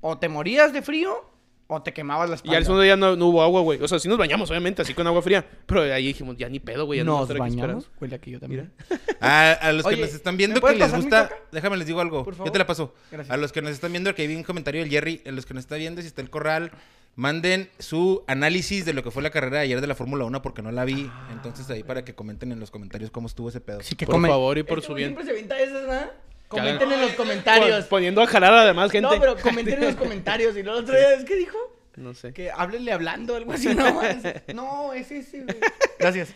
o 0.00 0.18
te 0.18 0.28
morías 0.28 0.72
de 0.72 0.82
frío 0.82 1.26
o 1.72 1.80
te 1.82 1.92
quemabas 1.92 2.28
la 2.28 2.34
Y 2.34 2.36
espalda. 2.36 2.56
al 2.58 2.64
segundo 2.64 2.82
día 2.82 2.96
no, 2.96 3.14
no 3.16 3.26
hubo 3.28 3.42
agua, 3.42 3.60
güey. 3.62 3.80
O 3.80 3.86
sea, 3.86 3.98
sí 4.00 4.08
nos 4.08 4.18
bañamos, 4.18 4.50
obviamente, 4.50 4.82
así 4.82 4.92
con 4.92 5.06
agua 5.06 5.22
fría. 5.22 5.46
Pero 5.66 5.82
ahí 5.82 6.06
dijimos, 6.08 6.36
ya 6.36 6.48
ni 6.48 6.58
pedo, 6.58 6.84
güey. 6.84 6.98
ya 6.98 7.04
no 7.04 7.20
Nos 7.20 7.30
aquí 7.30 7.38
bañamos. 7.38 7.88
Huele 8.00 8.16
aquí 8.16 8.32
yo 8.32 8.40
también. 8.40 8.72
A, 9.20 9.52
a 9.52 9.72
los 9.72 9.84
Oye, 9.86 9.96
que 9.96 10.02
nos 10.02 10.14
están 10.14 10.34
¿me 10.34 10.38
viendo 10.38 10.60
que 10.60 10.74
les 10.74 10.92
gusta, 10.94 11.30
déjame 11.52 11.76
les 11.76 11.86
digo 11.86 12.00
algo. 12.00 12.24
Por 12.24 12.34
Ya 12.34 12.38
favor. 12.38 12.52
te 12.52 12.58
la 12.58 12.66
paso. 12.66 12.94
Gracias. 13.12 13.32
A 13.32 13.36
los 13.36 13.52
que 13.52 13.62
nos 13.62 13.70
están 13.72 13.92
viendo, 13.92 14.14
que 14.14 14.26
vi 14.26 14.34
un 14.34 14.42
comentario 14.42 14.80
del 14.80 14.90
Jerry, 14.90 15.22
a 15.26 15.30
los 15.30 15.44
que 15.46 15.54
nos 15.54 15.62
está 15.64 15.76
viendo, 15.76 16.00
si 16.00 16.08
está 16.08 16.22
el 16.22 16.30
corral, 16.30 16.72
manden 17.16 17.68
su 17.78 18.24
análisis 18.26 18.84
de 18.84 18.92
lo 18.94 19.02
que 19.02 19.10
fue 19.10 19.22
la 19.22 19.30
carrera 19.30 19.56
de 19.58 19.62
ayer 19.64 19.80
de 19.80 19.86
la 19.86 19.94
Fórmula 19.94 20.24
1 20.24 20.42
porque 20.42 20.62
no 20.62 20.70
la 20.72 20.84
vi. 20.84 21.10
Entonces 21.32 21.68
ahí 21.70 21.82
para 21.82 22.04
que 22.04 22.14
comenten 22.14 22.52
en 22.52 22.60
los 22.60 22.70
comentarios 22.70 23.10
cómo 23.10 23.26
estuvo 23.26 23.48
ese 23.48 23.60
pedo. 23.60 23.80
Que 23.96 24.06
Por 24.06 24.14
come- 24.14 24.28
favor 24.28 24.56
y 24.58 24.62
por 24.62 24.78
Este 24.78 24.86
su 24.88 24.94
bien. 24.94 25.08
Siempre 25.10 25.24
se 25.24 25.30
avienta 25.32 25.58
esas, 25.60 25.84
hagan- 25.88 26.10
Comenten 26.48 26.90
en 26.92 27.00
los 27.00 27.12
comentarios. 27.12 27.80
Pon- 27.82 27.88
Poniendo 27.90 28.22
a 28.22 28.26
jalar 28.26 28.52
a 28.52 28.56
la 28.56 28.64
demás 28.64 28.90
gente. 28.90 29.08
No, 29.08 29.20
pero 29.20 29.36
comenten 29.36 29.74
en 29.74 29.84
los 29.84 29.94
comentarios. 29.96 30.56
Y 30.56 30.60
el 30.60 30.68
otro 30.68 30.96
día, 30.96 31.14
¿es 31.14 31.24
que 31.24 31.36
dijo? 31.36 31.56
No 31.96 32.14
sé. 32.14 32.32
Que 32.32 32.50
háblenle 32.50 32.92
hablando, 32.92 33.36
algo 33.36 33.52
así, 33.52 33.74
no. 33.74 34.02
es- 34.02 34.24
no, 34.54 34.92
es 34.92 35.10
ese, 35.12 35.42
güey. 35.42 35.56
Gracias. 35.98 36.30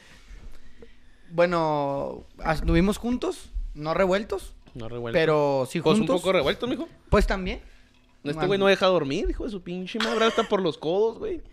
Bueno, 1.31 2.25
estuvimos 2.53 2.99
juntos, 2.99 3.51
no 3.75 3.93
revueltos, 3.95 4.55
No 4.75 4.89
revuelto. 4.89 5.15
pero 5.19 5.67
sí 5.71 5.81
Pues 5.81 5.95
un 5.95 6.01
juntos. 6.07 6.21
poco 6.21 6.33
revuelto, 6.33 6.67
mijo. 6.67 6.89
Pues 7.09 7.27
también. 7.27 7.61
Este 8.25 8.47
güey 8.47 8.59
no 8.59 8.67
deja 8.67 8.87
dormir, 8.87 9.27
hijo 9.31 9.45
de 9.45 9.51
su 9.51 9.63
pinche 9.63 9.99
madre. 9.99 10.25
Hasta 10.25 10.43
por 10.45 10.61
los 10.63 10.79
codos, 10.79 11.19
güey. 11.19 11.41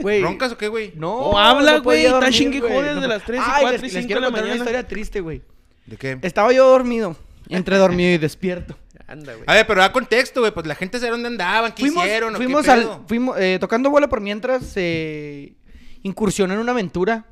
Güey. 0.00 0.22
¿Roncas 0.22 0.50
o 0.50 0.56
qué, 0.58 0.66
güey? 0.68 0.92
No, 0.96 1.30
No 1.32 1.38
habla, 1.38 1.78
güey, 1.78 2.06
está 2.06 2.28
chingue 2.30 2.56
y 2.56 2.60
güey, 2.60 2.72
jode 2.72 2.88
no 2.88 2.94
desde 2.96 3.06
las 3.08 3.22
tres 3.24 3.40
y 3.40 3.44
Ay, 3.46 3.60
cuatro 3.62 3.70
les- 3.70 3.80
y 3.80 3.84
les 3.84 3.92
cinco 3.92 4.06
quiero 4.06 4.20
de 4.20 4.22
la 4.22 4.26
contar 4.28 4.42
mañana. 4.42 4.54
una 4.62 4.64
historia 4.70 4.88
triste, 4.88 5.20
güey. 5.20 5.42
¿De 5.86 5.96
qué? 5.96 6.18
Estaba 6.22 6.52
yo 6.52 6.66
dormido, 6.68 7.16
entre 7.48 7.76
dormido 7.76 8.10
y 8.12 8.18
despierto. 8.18 8.76
Anda, 9.06 9.34
güey. 9.34 9.44
A 9.46 9.52
ver, 9.54 9.66
pero 9.66 9.80
da 9.82 9.92
contexto, 9.92 10.40
güey. 10.40 10.52
Pues 10.52 10.66
la 10.66 10.74
gente 10.74 10.98
sabe 10.98 11.12
dónde 11.12 11.28
andaban, 11.28 11.72
qué 11.72 11.82
fuimos, 11.82 12.04
hicieron, 12.04 12.34
o 12.34 12.38
qué 12.38 12.44
fuimos 12.44 12.66
pedo. 12.66 12.92
al, 12.94 13.06
fuimos, 13.06 13.36
eh, 13.38 13.58
tocando 13.60 13.90
bola 13.90 14.08
por 14.08 14.20
mientras 14.20 14.64
se 14.64 15.54
incursionó 16.02 16.54
en 16.54 16.60
una 16.60 16.72
aventura 16.72 17.26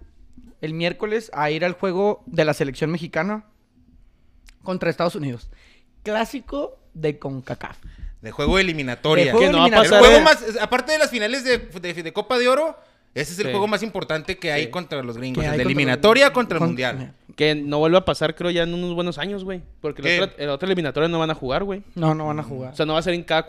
el 0.60 0.74
miércoles 0.74 1.30
a 1.34 1.50
ir 1.50 1.64
al 1.64 1.72
juego 1.72 2.22
de 2.26 2.44
la 2.44 2.54
selección 2.54 2.90
mexicana 2.92 3.46
contra 4.62 4.88
Estados 4.90 5.16
Unidos. 5.16 5.50
Clásico 6.04 6.78
de 6.94 7.18
CONCACAF. 7.18 7.78
De 8.22 8.30
juego 8.30 8.58
eliminatoria. 8.58 9.26
De 9.26 9.30
juego 9.32 9.46
Que 9.46 9.52
no 9.52 9.58
va 9.58 9.64
a 9.64 9.66
El 9.66 9.72
pasar. 9.74 9.98
juego 9.98 10.16
eh. 10.16 10.20
más, 10.22 10.44
aparte 10.60 10.92
de 10.92 10.98
las 10.98 11.10
finales 11.10 11.44
de, 11.44 11.58
de- 11.58 12.02
de 12.02 12.12
Copa 12.12 12.38
de 12.38 12.48
Oro, 12.48 12.76
ese 13.14 13.32
es 13.32 13.38
el 13.40 13.46
Sí. 13.46 13.50
juego 13.50 13.66
más 13.66 13.82
importante 13.82 14.38
que 14.38 14.52
hay 14.52 14.64
Sí. 14.64 14.70
contra 14.70 15.02
los 15.02 15.18
gringos. 15.18 15.44
El 15.44 15.56
de 15.56 15.62
eliminatoria 15.64 16.32
contra 16.32 16.56
el 16.56 16.60
con- 16.60 16.68
mundial. 16.68 17.14
Que 17.36 17.54
no 17.54 17.78
vuelva 17.78 17.98
a 17.98 18.04
pasar, 18.04 18.34
creo, 18.34 18.50
ya 18.50 18.62
en 18.62 18.72
unos 18.74 18.94
buenos 18.94 19.18
años, 19.18 19.42
güey. 19.44 19.62
Porque 19.80 20.02
la 20.18 20.24
otra, 20.24 20.46
la 20.46 20.52
otra 20.54 20.66
eliminatoria 20.66 21.08
no 21.08 21.18
van 21.18 21.30
a 21.30 21.34
jugar, 21.34 21.64
güey. 21.64 21.82
No, 21.94 22.14
no 22.14 22.26
van 22.26 22.38
a 22.40 22.42
jugar. 22.42 22.72
O 22.72 22.76
sea, 22.76 22.86
no 22.86 22.92
va 22.94 22.98
a 23.00 23.02
ser 23.02 23.14
en 23.14 23.22
cada, 23.24 23.46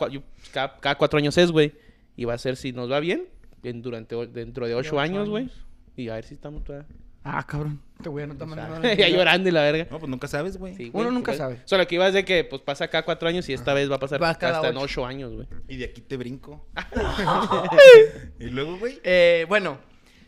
cada, 0.51 0.79
cada 0.79 0.95
cuatro 0.95 1.17
años 1.19 1.37
es, 1.37 1.51
güey. 1.51 1.73
Y 2.15 2.25
va 2.25 2.33
a 2.33 2.37
ser, 2.37 2.55
si 2.55 2.71
nos 2.71 2.89
va 2.91 2.99
bien, 2.99 3.25
en, 3.61 3.81
durante, 3.81 4.15
dentro 4.27 4.65
de 4.67 4.73
ocho 4.75 4.89
ocho 4.91 4.99
años, 4.99 5.29
güey. 5.29 5.49
Y 5.97 6.09
a 6.09 6.15
ver 6.15 6.23
si 6.25 6.33
estamos 6.33 6.63
todavía. 6.63 6.87
Ah, 7.23 7.45
cabrón. 7.47 7.81
Te 8.01 8.09
voy 8.09 8.21
a 8.21 8.25
anotar 8.25 8.47
ya 8.97 9.09
llorando 9.09 9.47
y 9.47 9.51
la 9.51 9.61
verga. 9.61 9.87
No, 9.89 9.97
pues 9.97 10.09
nunca 10.09 10.27
sabes, 10.27 10.57
güey. 10.57 10.75
Sí, 10.75 10.91
Uno 10.93 11.09
nunca 11.09 11.31
pues, 11.31 11.37
sabe. 11.37 11.61
Solo 11.65 11.87
que 11.87 11.95
iba 11.95 12.07
es 12.07 12.13
de 12.13 12.25
que 12.25 12.43
pues 12.43 12.61
pasa 12.61 12.89
cada 12.89 13.05
cuatro 13.05 13.29
años 13.29 13.47
y 13.47 13.53
esta 13.53 13.73
vez 13.73 13.89
va 13.89 13.95
a 13.95 13.99
pasar 13.99 14.21
Va 14.21 14.29
hasta 14.29 14.67
en 14.67 14.77
ocho. 14.77 14.83
ocho 14.83 15.05
años, 15.05 15.33
güey. 15.33 15.47
Y 15.67 15.77
de 15.77 15.85
aquí 15.85 16.01
te 16.01 16.17
brinco. 16.17 16.67
y 18.39 18.45
luego, 18.45 18.77
güey. 18.77 18.99
Eh, 19.03 19.45
bueno, 19.47 19.77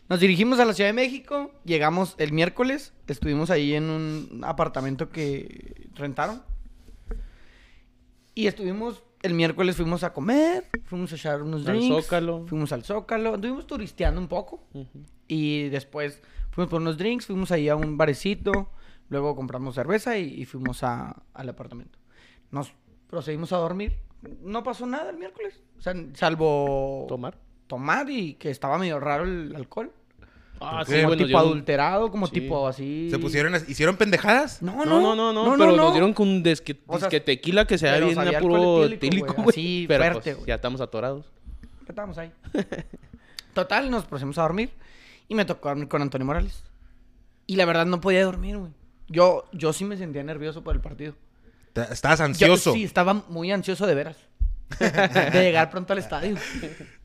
nos 0.08 0.20
dirigimos 0.20 0.58
a 0.58 0.64
la 0.64 0.72
Ciudad 0.72 0.88
de 0.88 0.94
México. 0.94 1.52
Llegamos 1.64 2.14
el 2.18 2.32
miércoles. 2.32 2.92
Estuvimos 3.08 3.50
ahí 3.50 3.74
en 3.74 3.90
un 3.90 4.42
apartamento 4.44 5.10
que 5.10 5.88
rentaron. 5.94 6.42
Y 8.34 8.46
estuvimos. 8.46 9.02
El 9.22 9.34
miércoles 9.34 9.76
fuimos 9.76 10.04
a 10.04 10.12
comer. 10.12 10.64
Fuimos 10.84 11.12
a 11.12 11.16
echar 11.16 11.42
unos 11.42 11.66
Al 11.66 11.76
drinks. 11.76 12.04
Zócalo. 12.04 12.46
Fuimos 12.46 12.72
al 12.72 12.84
Zócalo. 12.84 13.34
Estuvimos 13.34 13.66
turisteando 13.66 14.20
un 14.20 14.28
poco. 14.28 14.62
Y 15.26 15.68
después 15.68 16.22
fuimos 16.56 16.68
por 16.70 16.80
unos 16.80 16.98
drinks. 16.98 17.26
Fuimos 17.26 17.52
ahí 17.52 17.68
a 17.68 17.76
un 17.76 17.96
barecito. 17.96 18.68
Luego 19.08 19.36
compramos 19.36 19.76
cerveza 19.76 20.18
y, 20.18 20.24
y 20.42 20.44
fuimos 20.46 20.82
a- 20.82 21.22
al 21.32 21.48
apartamento. 21.48 21.96
Nos 22.50 22.72
procedimos 23.08 23.52
a 23.52 23.58
dormir. 23.58 23.92
No 24.42 24.64
pasó 24.64 24.84
nada 24.86 25.10
el 25.10 25.16
miércoles. 25.18 25.60
O 25.78 25.82
sea, 25.82 25.94
salvo 26.14 27.04
Tomar. 27.08 27.38
tomar 27.68 28.10
y 28.10 28.34
que 28.34 28.50
estaba 28.50 28.78
medio 28.78 28.98
raro 28.98 29.22
el 29.24 29.54
alcohol. 29.54 29.92
Ah? 30.58 30.84
Como 30.86 31.16
tipo 31.18 31.38
adulterado, 31.38 32.10
como 32.10 32.26
Sí. 32.26 32.32
tipo 32.40 32.66
así. 32.66 33.08
Se 33.10 33.18
pusieron, 33.18 33.54
a- 33.54 33.58
hicieron 33.58 33.96
pendejadas. 33.96 34.62
No, 34.62 34.84
No, 34.86 35.00
no, 35.00 35.14
no, 35.14 35.32
no, 35.32 35.54
pero 35.58 35.76
nos 35.76 35.92
dieron 35.92 36.14
con 36.14 36.26
un 36.28 36.42
disque, 36.42 36.80
O 36.86 36.98
sea, 36.98 37.10
tequila 37.10 37.66
que 37.66 37.76
se 37.78 37.86
da 37.86 37.98
bien 38.00 38.18
a 38.18 38.40
puro 38.40 38.76
güey, 38.78 38.98
güey. 38.98 39.48
así, 39.50 39.84
Pero 39.86 40.02
fuerte, 40.04 40.34
pues, 40.34 40.46
ya 40.46 40.54
estamos 40.54 40.80
atorados. 40.80 41.26
Estábamos 41.86 42.16
ahí. 42.18 42.32
Total, 43.54 43.90
nos 43.90 44.04
pusimos 44.06 44.36
a 44.38 44.42
dormir. 44.42 44.70
Y 45.28 45.34
me 45.34 45.44
tocó 45.44 45.68
dormir 45.68 45.88
con 45.88 46.02
Antonio 46.02 46.24
Morales. 46.26 46.62
Y 47.46 47.56
la 47.56 47.64
verdad 47.64 47.86
no 47.86 48.00
podía 48.00 48.24
dormir, 48.24 48.56
güey. 48.58 48.72
Yo, 49.08 49.44
yo 49.52 49.72
sí 49.72 49.84
me 49.84 49.96
sentía 49.96 50.22
nervioso 50.22 50.62
por 50.64 50.74
el 50.74 50.80
partido. 50.80 51.14
Ta- 51.72 51.84
Estabas 51.84 52.18
Yo 52.18 52.24
ansioso. 52.24 52.72
sí, 52.72 52.84
estaba 52.84 53.14
muy 53.28 53.52
ansioso 53.52 53.86
de 53.86 53.94
veras. 53.94 54.16
de 54.80 55.42
llegar 55.42 55.70
pronto 55.70 55.92
al 55.92 56.00
estadio. 56.00 56.36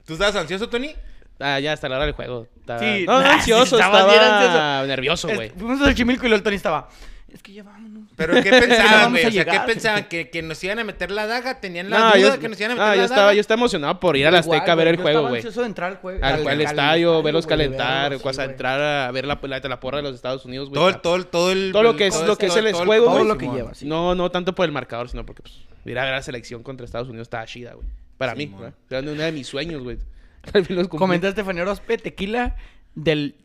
¿Tú 0.05 0.13
estabas 0.13 0.35
ansioso, 0.35 0.67
Tony? 0.69 0.95
Ah, 1.39 1.59
ya 1.59 1.73
hasta 1.73 1.87
la 1.89 1.97
hora 1.97 2.05
del 2.05 2.13
juego. 2.15 2.47
Estaba... 2.59 2.79
Sí, 2.79 3.03
no, 3.07 3.13
ansioso, 3.17 3.75
sí, 3.77 3.81
estaba 3.81 3.99
estaba, 3.99 4.11
bien 4.13 4.23
ansioso. 4.23 4.87
nervioso, 4.87 5.27
Es- 5.29 5.35
güey. 5.35 5.49
fuimos 5.51 5.81
al 5.81 5.93
Chimilco 5.95 6.25
y 6.25 6.29
luego 6.29 6.37
el 6.39 6.43
Tony 6.43 6.55
estaba. 6.55 6.89
Es 7.33 7.41
que 7.41 7.53
ya 7.53 7.63
vámonos. 7.63 8.09
¿Pero 8.17 8.33
qué 8.43 8.51
No 8.51 8.59
pensaban, 8.59 9.11
güey? 9.11 9.25
O 9.25 9.31
sea, 9.31 9.45
¿qué 9.45 9.59
pensaban? 9.65 10.03
¿Que, 10.05 10.29
¿Que 10.29 10.41
nos 10.41 10.61
iban 10.63 10.79
a 10.79 10.83
meter 10.83 11.11
la 11.11 11.27
daga? 11.27 11.59
¿Tenían 11.61 11.89
la 11.89 11.97
No, 11.99 12.05
duda 12.07 12.17
yo, 12.19 12.31
de 12.33 12.39
que 12.39 12.49
nos 12.49 12.59
iban 12.59 12.71
a 12.71 12.75
meter 12.75 12.85
ah, 12.85 12.89
la 12.89 12.95
yo 12.95 13.01
daga? 13.03 13.13
estaba, 13.15 13.33
yo 13.33 13.39
estaba 13.41 13.59
emocionado 13.59 13.99
por 13.99 14.17
ir 14.17 14.27
a 14.27 14.31
la 14.31 14.39
Igual, 14.39 14.57
Azteca 14.59 14.71
a 14.71 14.75
ver 14.75 14.85
güey, 14.85 14.89
el 14.91 14.97
yo 14.97 15.01
juego, 15.03 15.27
güey. 15.29 15.41
de 15.41 15.65
entrar 15.65 15.91
al, 15.91 16.01
jue- 16.01 16.15
Al, 16.21 16.23
al- 16.33 16.39
al 16.41 16.47
al 16.47 16.61
estadio, 16.61 17.23
verlos 17.23 17.45
güey, 17.45 17.57
calentar, 17.57 18.03
verlos, 18.09 18.21
pues, 18.21 18.35
sí, 18.35 18.41
a 18.41 18.45
güey. 18.45 18.53
entrar 18.53 18.81
a 18.81 19.11
ver 19.11 19.25
la, 19.25 19.39
la, 19.41 19.59
la 19.59 19.79
porra 19.79 19.97
de 19.97 20.03
los 20.03 20.15
Estados 20.15 20.45
Unidos, 20.45 20.69
güey. 20.69 20.75
Todo, 20.81 20.99
todo, 20.99 21.15
el- 21.15 21.25
todo, 21.27 21.51
el, 21.51 21.71
Todo 21.71 21.83
lo 21.83 21.95
que 21.95 22.07
es- 22.07 22.13
todo 22.13 22.27
lo 22.27 22.35
que 22.37 22.47
es 22.47 22.55
el 22.55 22.69
todo 22.71 22.85
juego, 22.85 23.05
todo 23.05 23.15
güey. 23.15 23.27
lo 23.27 23.37
que 23.37 23.47
lleva, 23.47 23.73
sí. 23.73 23.85
No, 23.87 24.13
no 24.13 24.29
tanto 24.29 24.53
por 24.53 24.65
el 24.65 24.71
marcador, 24.71 25.09
sino 25.09 25.25
porque 25.25 25.41
pues, 25.41 25.55
ir 25.85 25.97
a 25.97 26.03
ver 26.03 26.13
la 26.13 26.21
selección 26.21 26.63
contra 26.63 26.85
Estados 26.85 27.07
Unidos 27.07 27.25
estaba 27.25 27.45
chida, 27.45 27.73
güey. 27.73 27.87
Para 28.17 28.35
mí. 28.35 28.47
¿verdad? 28.47 28.73
Era 28.89 28.99
una 29.11 29.23
de 29.25 29.31
mis 29.31 29.47
sueños, 29.47 29.81
güey. 29.83 29.97
Al 30.53 30.65
fin 30.65 30.75
los 30.75 30.87
cumplí. 30.89 30.99
Comenta 30.99 31.27
Estefanía 31.29 31.63
Orozpe, 31.63 31.97
tequila 31.97 32.55
del 32.93 33.35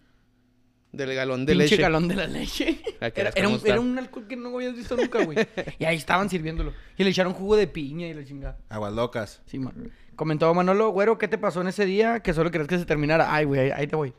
Del 0.97 1.15
galón 1.15 1.45
de 1.45 1.53
pinche 1.53 1.71
leche. 1.71 1.83
galón 1.83 2.09
de 2.09 2.15
la 2.17 2.26
leche. 2.26 2.81
Era, 3.00 3.33
un, 3.41 3.45
conozca. 3.45 3.69
era 3.69 3.81
un 3.81 3.99
alcohol 3.99 4.26
que 4.26 4.37
no 4.37 4.55
habías 4.55 4.75
visto 4.75 4.97
nunca, 4.97 5.23
güey. 5.25 5.38
Y 5.79 5.85
ahí 5.85 5.97
estaban 5.97 6.31
sirviéndolo. 6.31 6.73
Y 6.97 7.05
le 7.05 7.11
echaron 7.11 7.35
jugo 7.35 7.57
de 7.57 7.67
piña 7.67 8.07
y 8.07 8.15
la 8.15 8.25
chingada. 8.25 8.59
Aguas 8.69 8.93
locas. 8.95 9.43
Sí, 9.47 9.59
man. 9.59 9.93
Comentó 10.17 10.53
Manolo, 10.55 10.91
güero, 10.91 11.19
¿qué 11.19 11.29
te 11.29 11.37
pasó 11.37 11.61
en 11.61 11.69
ese 11.69 11.85
día? 11.85 12.21
Que 12.21 12.33
solo 12.33 12.50
querías 12.50 12.69
que 12.69 12.79
se 12.79 12.87
terminara. 12.87 13.35
Ay, 13.35 13.45
güey, 13.45 13.61
ahí, 13.61 13.71
ahí 13.71 13.87
te 13.87 13.97
voy. 13.97 14.15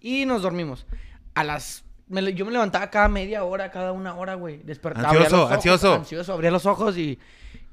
Y 0.00 0.26
nos 0.26 0.42
dormimos. 0.42 0.86
A 1.34 1.42
las... 1.42 1.84
me 2.08 2.34
yo 2.34 2.44
me 2.44 2.52
levantaba 2.52 2.90
cada 2.90 3.08
media 3.08 3.44
hora, 3.44 3.70
cada 3.70 3.92
una 3.92 4.14
hora, 4.14 4.34
güey. 4.34 4.58
Despertaba. 4.62 5.08
Ansioso, 5.08 5.30
los 5.30 5.40
ojos, 5.40 5.52
ansioso. 5.52 5.94
Ansioso, 5.94 6.32
abría 6.34 6.50
los 6.50 6.66
ojos 6.66 6.98
y... 6.98 7.18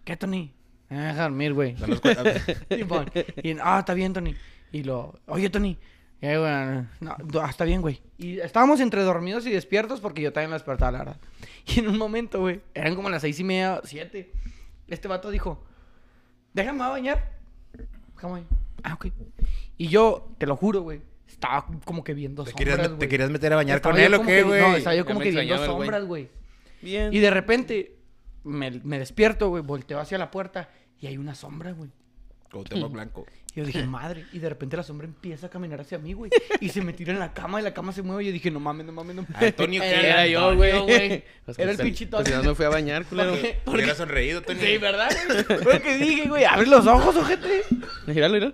¿Qué, 0.06 0.16
Tony? 0.16 0.54
Me 0.90 0.98
deja 0.98 1.24
dormir, 1.24 1.54
güey. 1.54 1.76
Y, 3.44 3.58
ah, 3.62 3.80
está 3.80 3.94
bien, 3.94 4.14
Tony. 4.14 4.36
Y 4.72 4.84
lo, 4.84 5.20
oye, 5.28 5.50
Tony. 5.50 5.78
Y 6.22 6.26
ahí, 6.28 6.38
güey, 6.38 6.86
no, 7.02 7.16
ah, 7.42 7.50
está 7.50 7.66
bien, 7.66 7.82
güey. 7.82 8.02
Y 8.18 8.40
estábamos 8.40 8.80
entre 8.80 9.04
dormidos 9.04 9.46
y 9.46 9.52
despiertos 9.52 10.00
porque 10.00 10.22
yo 10.22 10.32
también 10.32 10.50
me 10.50 10.56
despertaba, 10.56 10.92
la 10.92 11.00
verdad. 11.00 11.18
Y 11.68 11.80
en 11.80 11.88
un 11.88 11.98
momento, 11.98 12.42
güey, 12.42 12.62
eran 12.76 12.96
como 12.96 13.10
las 13.10 13.22
seis 13.22 13.40
y 13.40 13.44
media, 13.44 13.82
siete. 13.84 14.32
Este 14.88 15.08
vato 15.08 15.32
dijo, 15.32 15.64
déjame 16.54 16.84
a 16.84 16.90
bañar. 16.90 17.32
Déjame. 18.16 18.44
Ah, 18.84 18.94
ok. 18.94 19.08
Y 19.78 19.88
yo, 19.88 20.30
te 20.38 20.46
lo 20.46 20.56
juro, 20.56 20.82
güey, 20.82 21.02
estaba 21.28 21.66
como 21.84 22.04
que 22.04 22.14
viendo 22.14 22.44
¿Te 22.44 22.52
sombras, 22.52 22.76
querías, 22.76 22.88
güey. 22.88 23.00
¿Te 23.00 23.08
querías 23.08 23.30
meter 23.30 23.54
a 23.54 23.56
bañar 23.56 23.78
Estaba 23.78 23.96
con 23.96 24.02
él 24.02 24.14
o 24.14 24.22
qué, 24.22 24.44
güey? 24.44 24.62
No, 24.62 24.76
estaba 24.76 24.96
yo 24.96 25.06
como 25.06 25.20
que 25.20 25.32
viendo 25.32 25.66
sombras, 25.66 26.06
güey. 26.06 26.30
Bien. 26.82 27.12
Y 27.12 27.20
de 27.20 27.32
repente 27.32 27.96
me, 28.44 28.72
me 28.84 29.00
despierto, 29.00 29.50
güey, 29.50 29.64
volteo 29.64 30.00
hacia 30.00 30.18
la 30.18 30.30
puerta 30.32 30.70
y 31.00 31.08
hay 31.08 31.18
una 31.18 31.36
sombra, 31.36 31.72
güey. 31.72 31.90
Cuauhtémoc 32.52 32.92
Blanco. 32.92 33.26
Y 33.56 33.60
yo 33.62 33.66
dije, 33.66 33.84
madre. 33.88 34.26
Y 34.34 34.40
de 34.40 34.50
repente 34.50 34.76
la 34.76 34.84
sombra 34.84 35.08
empieza 35.08 35.48
a 35.48 35.50
caminar 35.50 35.80
hacia 35.82 35.98
mí, 35.98 36.12
güey. 36.14 36.30
Y 36.60 36.70
se 36.70 36.82
me 36.82 36.92
tira 36.94 37.14
en 37.14 37.20
la 37.20 37.34
cama 37.34 37.62
y 37.62 37.64
la 37.64 37.74
cama 37.74 37.92
se 37.94 38.02
mueve. 38.02 38.24
Y 38.24 38.28
yo 38.28 38.32
dije, 38.34 38.52
no 38.52 38.60
mames, 38.60 38.86
no 38.86 38.92
mames, 38.92 39.16
no 39.16 39.22
mames. 39.30 39.48
Antonio, 39.50 39.82
¿qué 39.82 39.88
Era, 39.90 40.02
era 40.26 40.28
yo, 40.28 40.56
güey. 40.56 41.24
Pues 41.46 41.58
Era 41.60 41.72
el 41.72 41.78
pinche 41.78 42.08
pues 42.08 42.30
no 42.32 42.44
me 42.44 42.56
fui 42.56 42.66
a 42.66 42.70
bañar, 42.70 43.06
culero. 43.06 43.32
Porque- 43.32 43.60
porque- 43.64 43.78
Hubiera 43.80 43.96
sonreído, 43.96 44.42
Tony. 44.42 44.60
Sí, 44.60 44.78
¿verdad? 44.78 45.10
Fue 45.64 45.82
que 45.82 45.98
dije, 45.98 46.28
güey. 46.28 46.44
Abre 46.44 46.68
los 46.68 46.86
ojos, 46.86 47.16
ojete. 47.16 47.62
Míralo, 48.08 48.34
míralo. 48.34 48.54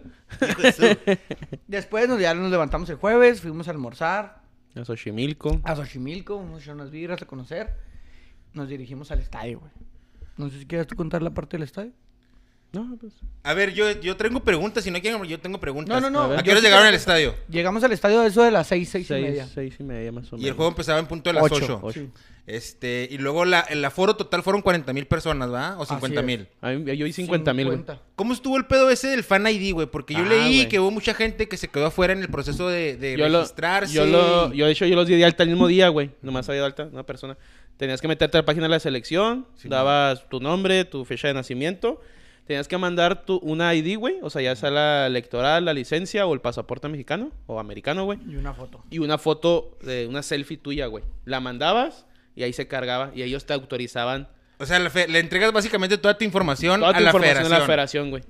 Después 1.67 2.07
nos, 2.07 2.19
ya 2.19 2.33
nos 2.33 2.51
levantamos 2.51 2.89
el 2.89 2.95
jueves. 2.97 3.41
Fuimos 3.41 3.67
a 3.67 3.71
almorzar 3.71 4.41
A 4.75 4.85
Xochimilco. 4.85 5.61
a 5.63 5.75
Xochimilco. 5.75 6.37
Vamos 6.37 6.59
a 6.59 6.61
echar 6.63 6.75
unas 6.75 6.91
birras 6.91 7.21
a 7.21 7.25
conocer. 7.25 7.69
Nos 8.53 8.67
dirigimos 8.69 9.11
al 9.11 9.19
estadio, 9.19 9.59
güey. 9.59 9.71
No 10.37 10.49
sé 10.49 10.59
si 10.59 10.65
quieres 10.65 10.87
tú 10.87 10.95
contar 10.95 11.21
la 11.21 11.31
parte 11.31 11.57
del 11.57 11.63
estadio. 11.63 11.91
No, 12.73 12.97
pues. 12.99 13.11
A 13.43 13.53
ver, 13.53 13.73
yo, 13.73 13.91
yo 13.99 14.15
tengo 14.15 14.39
preguntas. 14.41 14.83
Si 14.85 14.91
no 14.91 15.01
quieren, 15.01 15.21
yo 15.25 15.39
tengo 15.39 15.59
preguntas. 15.59 16.01
No, 16.01 16.09
no, 16.09 16.27
no. 16.27 16.33
A. 16.33 16.39
¿A 16.39 16.43
qué 16.43 16.55
sí 16.55 16.61
llegaron 16.61 16.85
al 16.87 16.93
estadio? 16.93 17.35
Llegamos 17.49 17.83
al 17.83 17.91
estadio 17.91 18.21
de 18.21 18.27
eso 18.29 18.43
de 18.43 18.51
las 18.51 18.67
seis, 18.67 18.87
seis, 18.89 19.09
y 19.09 19.13
media. 19.13 19.43
Seis, 19.43 19.53
seis 19.53 19.75
y 19.79 19.83
media 19.83 20.11
más 20.13 20.27
o 20.31 20.35
menos. 20.37 20.45
Y 20.45 20.47
el 20.47 20.53
juego 20.53 20.69
empezaba 20.69 20.99
en 20.99 21.05
punto 21.07 21.29
de 21.29 21.33
las 21.33 21.43
Ocho. 21.43 21.55
8. 21.57 21.79
Ocho. 21.83 21.99
Sí. 21.99 22.09
Este, 22.47 23.07
y 23.11 23.17
luego 23.17 23.45
la, 23.45 23.59
el 23.61 23.83
aforo 23.85 24.15
total 24.15 24.41
fueron 24.41 24.61
40 24.61 24.93
mil 24.93 25.05
personas, 25.05 25.51
¿va? 25.51 25.77
O 25.77 25.83
Así 25.83 25.93
50 25.93 26.19
es. 26.21 26.25
mil. 26.25 26.47
Yo 26.97 27.05
vi 27.05 27.13
50 27.13 27.53
mil, 27.53 27.65
güey. 27.67 27.77
50. 27.79 28.01
¿Cómo 28.15 28.33
estuvo 28.33 28.57
el 28.57 28.65
pedo 28.65 28.89
ese 28.89 29.07
del 29.09 29.23
Fan 29.23 29.45
ID, 29.47 29.73
güey? 29.73 29.87
Porque 29.87 30.13
yo 30.13 30.21
Ah, 30.21 30.29
leí 30.29 30.65
que 30.67 30.79
hubo 30.79 30.91
mucha 30.91 31.13
gente 31.13 31.47
que 31.47 31.57
se 31.57 31.67
quedó 31.67 31.85
afuera 31.87 32.13
en 32.13 32.19
el 32.19 32.29
proceso 32.29 32.67
de, 32.69 32.95
de 32.97 33.17
Yo 33.17 33.29
lo, 33.29 33.39
registrarse. 33.39 33.93
yo 33.93 34.05
lo, 34.05 34.53
yo 34.53 34.65
de 34.65 34.71
hecho 34.71 34.85
yo 34.85 34.95
los 34.95 35.07
di 35.07 35.15
de 35.15 35.25
alta 35.25 35.43
el 35.43 35.49
mismo 35.49 35.67
día, 35.67 35.89
güey. 35.89 36.11
Nomás 36.21 36.47
había 36.49 36.61
de 36.61 36.67
alta 36.67 36.89
una 36.91 37.03
persona. 37.03 37.37
Tenías 37.77 38.01
que 38.01 38.07
meterte 38.07 38.37
a 38.37 38.41
la 38.41 38.45
página 38.45 38.63
de 38.63 38.69
la 38.69 38.79
selección, 38.79 39.45
Sí, 39.55 39.67
dabas 39.69 40.27
tu 40.29 40.39
nombre, 40.39 40.85
tu 40.85 41.03
fecha 41.05 41.27
de 41.27 41.33
nacimiento. 41.33 42.01
Tenías 42.45 42.67
que 42.67 42.77
mandar 42.77 43.23
tu, 43.23 43.37
una 43.37 43.73
ID, 43.75 43.97
güey. 43.97 44.15
O 44.23 44.29
sea, 44.29 44.41
ya 44.41 44.55
sea 44.55 44.71
la 44.71 45.07
electoral, 45.07 45.63
la 45.65 45.73
licencia 45.73 46.25
o 46.25 46.33
el 46.33 46.41
pasaporte 46.41 46.87
mexicano 46.89 47.31
o 47.45 47.59
americano, 47.59 48.03
güey. 48.05 48.19
Y 48.27 48.35
una 48.35 48.53
foto. 48.53 48.83
Y 48.89 48.99
una 48.99 49.17
foto 49.17 49.77
de 49.81 50.07
una 50.07 50.21
selfie 50.23 50.57
tuya, 50.57 50.87
güey. 50.87 51.03
La 51.25 51.39
mandabas 51.39 52.05
y 52.35 52.43
ahí 52.43 52.51
se 52.53 52.67
cargaba 52.67 53.11
y 53.15 53.21
ellos 53.23 53.45
te 53.45 53.53
autorizaban 53.53 54.27
O 54.57 54.65
sea, 54.65 54.79
la 54.79 54.89
fe- 54.89 55.07
le 55.07 55.19
entregas 55.19 55.51
básicamente 55.53 55.97
toda 55.97 56.17
tu 56.17 56.23
información 56.25 56.79
toda 56.79 56.91
a 56.91 56.93
tu 56.97 56.99
la 57.03 57.09
información 57.09 57.33
federación. 57.35 57.55
a 57.55 57.59
la 57.59 57.65
federación, 57.65 58.09
güey. 58.09 58.23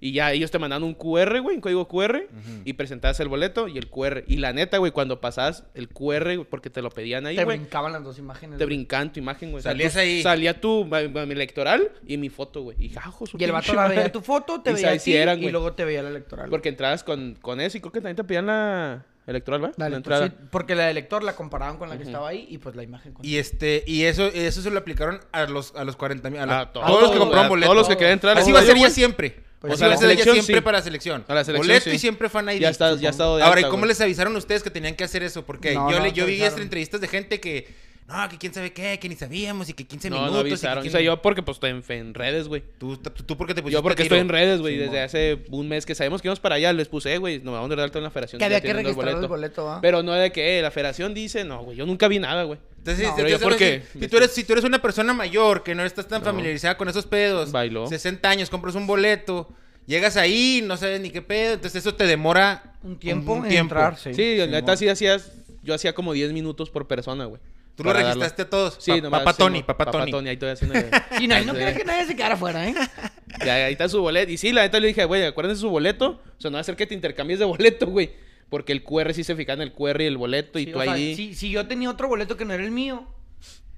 Y 0.00 0.12
ya 0.12 0.32
ellos 0.32 0.52
te 0.52 0.60
mandan 0.60 0.84
un 0.84 0.94
QR, 0.94 1.40
güey, 1.40 1.56
un 1.56 1.60
código 1.60 1.88
QR, 1.88 2.28
y 2.64 2.72
presentabas 2.74 3.18
el 3.18 3.26
boleto 3.28 3.66
y 3.66 3.78
el 3.78 3.88
QR. 3.88 4.22
Y 4.28 4.36
la 4.36 4.52
neta, 4.52 4.78
güey, 4.78 4.92
cuando 4.92 5.20
pasabas 5.20 5.64
el 5.74 5.88
QR, 5.88 6.36
güey, 6.36 6.44
porque 6.48 6.70
te 6.70 6.82
lo 6.82 6.90
pedían 6.90 7.26
ahí, 7.26 7.34
Te 7.34 7.44
güey, 7.44 7.58
brincaban 7.58 7.92
las 7.92 8.04
dos 8.04 8.16
imágenes. 8.18 8.58
te 8.58 8.64
güey. 8.64 8.76
brincaban 8.76 9.12
tu 9.12 9.18
imagen, 9.18 9.50
güey. 9.50 9.62
Salías 9.62 9.96
ahí. 9.96 10.22
Salía 10.22 10.60
tu 10.60 10.84
mi 10.84 11.32
electoral 11.32 11.90
y 12.06 12.16
mi 12.16 12.28
foto, 12.28 12.62
güey. 12.62 12.76
Y, 12.78 12.92
ah, 12.96 13.12
su 13.26 13.36
Y 13.38 13.44
el 13.44 13.50
vato 13.52 13.74
la 13.74 13.88
veía 13.88 14.12
tu 14.12 14.20
foto, 14.20 14.60
te 14.60 14.70
Y 14.70 14.74
veía 14.74 14.92
a 14.92 14.98
ti, 14.98 15.16
eran, 15.16 15.42
y 15.42 15.50
luego 15.50 15.72
te 15.72 15.84
veía 15.84 16.02
la 16.02 16.10
electoral. 16.10 16.48
Porque 16.48 16.68
entrabas 16.68 17.02
con, 17.02 17.34
con 17.40 17.60
eso 17.60 17.76
y 17.76 17.80
creo 17.80 17.90
que 17.92 18.00
también 18.00 18.16
te 18.16 18.22
pedían 18.24 18.46
la 18.46 19.04
electoral, 19.26 19.64
¿va? 19.64 19.72
Dale, 19.76 19.96
la 19.96 20.02
pues 20.02 20.20
sí, 20.30 20.36
porque 20.50 20.74
la 20.74 20.86
del 20.86 20.94
lector 20.94 21.22
la 21.24 21.34
comparaban 21.34 21.76
con 21.76 21.88
la 21.88 21.98
que 21.98 22.04
estaba 22.04 22.28
ahí 22.28 22.46
y 22.48 22.58
pues 22.58 22.76
la 22.76 22.82
imagen. 22.84 23.12
con- 23.12 23.26
Y 23.26 23.36
este, 23.36 23.82
y 23.86 24.04
eso, 24.04 24.26
eso 24.28 24.62
se 24.62 24.70
lo 24.70 24.78
aplicaron 24.78 25.20
a 25.32 25.44
los, 25.46 25.74
a 25.74 25.84
los 25.84 25.96
40 25.96 26.30
mil. 26.30 26.40
A, 26.40 26.46
la- 26.46 26.60
A 26.60 26.72
todos, 26.72 27.02
los 27.02 27.10
que 27.10 27.18
compraron 27.18 27.46
a 27.46 27.48
boleto. 27.48 27.66
todos 27.66 27.76
los 27.76 27.88
que 27.88 27.96
querían 27.96 28.12
entrar 28.14 28.38
Así 28.38 28.52
va 28.52 28.60
a 28.60 28.62
ser 28.62 28.76
ya 28.78 28.90
siempre. 28.90 29.47
Pues 29.60 29.72
o 29.72 29.76
sea, 29.76 29.88
la 29.88 29.96
selección, 29.96 30.34
siempre 30.34 30.54
sí. 30.56 30.60
para 30.60 30.78
la 30.78 30.84
selección. 30.84 31.24
A 31.26 31.34
la 31.34 31.44
selección, 31.44 31.66
boleto 31.66 31.90
sí. 31.90 31.96
y 31.96 31.98
siempre 31.98 32.28
fan 32.28 32.48
ID. 32.48 32.60
Ya 32.60 32.68
está, 32.68 32.94
ya 32.94 33.08
ha 33.08 33.10
estado 33.10 33.38
de 33.38 33.42
Ahora, 33.42 33.60
¿y 33.60 33.64
cómo 33.64 33.78
güey. 33.78 33.88
les 33.88 34.00
avisaron 34.00 34.34
a 34.36 34.38
ustedes 34.38 34.62
que 34.62 34.70
tenían 34.70 34.94
que 34.94 35.02
hacer 35.02 35.24
eso? 35.24 35.44
Porque 35.44 35.74
No, 35.74 35.90
yo, 35.90 35.98
no, 35.98 36.04
le, 36.04 36.12
yo 36.12 36.26
vi 36.26 36.40
estas 36.40 36.60
entrevistas 36.60 37.00
de 37.00 37.08
gente 37.08 37.40
que, 37.40 37.66
no, 38.08 38.28
que 38.30 38.38
quién 38.38 38.54
sabe 38.54 38.72
qué, 38.72 38.98
que 38.98 39.08
ni 39.08 39.16
sabíamos 39.16 39.68
y 39.68 39.74
que 39.74 39.86
15 39.86 40.08
No, 40.08 40.16
minutos. 40.16 40.34
no 40.34 40.40
y 40.40 40.44
que 40.44 40.48
avisaron. 40.54 40.82
quién- 40.82 40.90
O 40.90 40.92
sea, 40.92 41.00
yo 41.02 41.20
porque 41.20 41.42
pues 41.42 41.56
estoy 41.56 41.70
en, 41.70 41.82
en 41.88 42.14
redes, 42.14 42.48
güey. 42.48 42.62
¿Tú, 42.78 42.96
tú, 42.96 43.10
tú 43.10 43.36
por 43.36 43.46
qué 43.46 43.52
te 43.54 43.60
pusiste 43.62 43.78
Yo 43.78 43.82
porque 43.82 44.02
estoy 44.04 44.18
en 44.20 44.28
redes, 44.30 44.60
güey, 44.60 44.78
desde 44.78 45.00
hace 45.02 45.44
un 45.50 45.68
mes 45.68 45.84
que 45.84 45.94
sabemos 45.94 46.22
que 46.22 46.28
íbamos 46.28 46.40
para 46.40 46.54
allá, 46.54 46.72
les 46.72 46.88
puse, 46.88 47.12
"Eh, 47.12 47.18
güey, 47.18 47.40
nos 47.40 47.52
vamos 47.52 47.70
a 47.70 47.76
dar 47.76 47.84
alta 47.84 47.98
en 47.98 48.04
la 48.04 48.10
federación. 48.10 48.38
Que 48.38 48.44
había 48.46 48.60
que 48.62 48.72
registrar 48.72 49.08
el 49.08 49.26
boleto, 49.26 49.64
¿va? 49.66 49.80
Pero 49.82 50.02
no 50.02 50.12
de 50.14 50.32
que 50.32 50.58
eh, 50.58 50.62
la 50.62 50.70
federación 50.70 51.12
dice, 51.12 51.44
no, 51.44 51.62
güey, 51.64 51.76
yo 51.76 51.84
nunca 51.84 52.08
vi 52.08 52.18
nada, 52.18 52.44
güey. 52.44 52.58
Entonces, 52.78 53.04
No, 53.04 53.10
si- 53.10 53.16
pero 53.16 53.28
yo 53.28 53.34
yo 53.34 53.38
sabes, 53.40 53.54
porque- 53.54 53.82
si, 53.92 54.00
si 54.00 54.08
tú 54.08 54.16
eres, 54.16 54.30
si 54.32 54.44
tú 54.44 54.52
eres 54.54 54.64
una 54.64 54.80
persona 54.80 55.12
mayor 55.12 55.62
que 55.62 55.74
no 55.74 55.84
estás 55.84 56.08
tan 56.08 56.20
No. 56.20 56.26
familiarizada 56.26 56.78
con 56.78 56.88
esos 56.88 57.04
pedos, 57.06 57.52
Bailó. 57.52 57.86
60 57.88 58.30
años, 58.30 58.48
compras 58.48 58.74
un 58.74 58.86
boleto, 58.86 59.48
llegas 59.86 60.16
ahí, 60.16 60.62
no 60.64 60.78
sabes 60.78 60.98
ni 61.00 61.10
qué 61.10 61.20
pedo, 61.20 61.54
entonces 61.54 61.82
eso 61.84 61.94
te 61.94 62.06
demora 62.06 62.72
Un 62.82 62.98
tiempo 62.98 63.34
un 63.34 63.48
tiempo. 63.48 63.74
entrar, 63.74 63.98
sí. 63.98 64.14
Sí, 64.14 64.36
la 64.38 64.46
neta 64.46 64.76
sí 64.78 64.88
hacías, 64.88 65.32
yo 65.62 65.74
hacía 65.74 65.94
como 65.94 66.14
10 66.14 66.32
minutos 66.32 66.70
por 66.70 66.86
persona, 66.88 67.26
güey. 67.26 67.42
Tú 67.78 67.84
lo 67.84 67.92
darlo. 67.92 68.06
registraste 68.08 68.42
a 68.42 68.50
todos. 68.50 68.76
Sí, 68.78 68.90
Pa- 68.90 68.96
nomás, 69.00 69.20
Papá 69.20 69.32
sí, 69.32 69.38
Tony, 69.38 69.62
papá 69.62 69.90
Tony. 69.90 70.28
ahí 70.28 70.34
estoy 70.34 70.50
haciendo. 70.50 70.74
Y 71.20 71.26
no, 71.28 71.40
no 71.44 71.52
quería 71.54 71.74
que 71.74 71.84
nadie 71.84 72.04
se 72.06 72.14
quedara 72.16 72.34
afuera, 72.34 72.68
¿eh? 72.68 72.74
Ya, 73.44 73.54
ahí 73.66 73.72
está 73.72 73.88
su 73.88 74.00
boleto. 74.02 74.30
Y 74.32 74.36
sí, 74.36 74.52
la 74.52 74.62
neta 74.62 74.78
le 74.80 74.88
dije, 74.88 75.04
güey, 75.04 75.24
acuérdense 75.24 75.60
su 75.60 75.70
boleto. 75.70 76.20
O 76.36 76.40
sea, 76.40 76.50
no 76.50 76.56
va 76.56 76.60
a 76.60 76.64
ser 76.64 76.76
que 76.76 76.86
te 76.86 76.94
intercambies 76.94 77.38
de 77.38 77.44
boleto, 77.46 77.86
güey. 77.86 78.10
Porque 78.50 78.72
el 78.72 78.82
QR 78.82 79.12
sí 79.14 79.22
se 79.24 79.36
fija 79.36 79.52
en 79.52 79.60
el 79.62 79.72
QR 79.72 80.00
y 80.02 80.06
el 80.06 80.16
boleto 80.16 80.58
y 80.58 80.64
Sí, 80.66 80.72
tú 80.72 80.80
o 80.80 80.82
sea, 80.82 80.92
ahí. 80.92 81.14
si, 81.14 81.34
si 81.34 81.50
yo 81.50 81.66
tenía 81.66 81.88
otro 81.90 82.08
boleto 82.08 82.36
que 82.36 82.44
no 82.44 82.52
era 82.54 82.64
el 82.64 82.70
mío, 82.70 83.06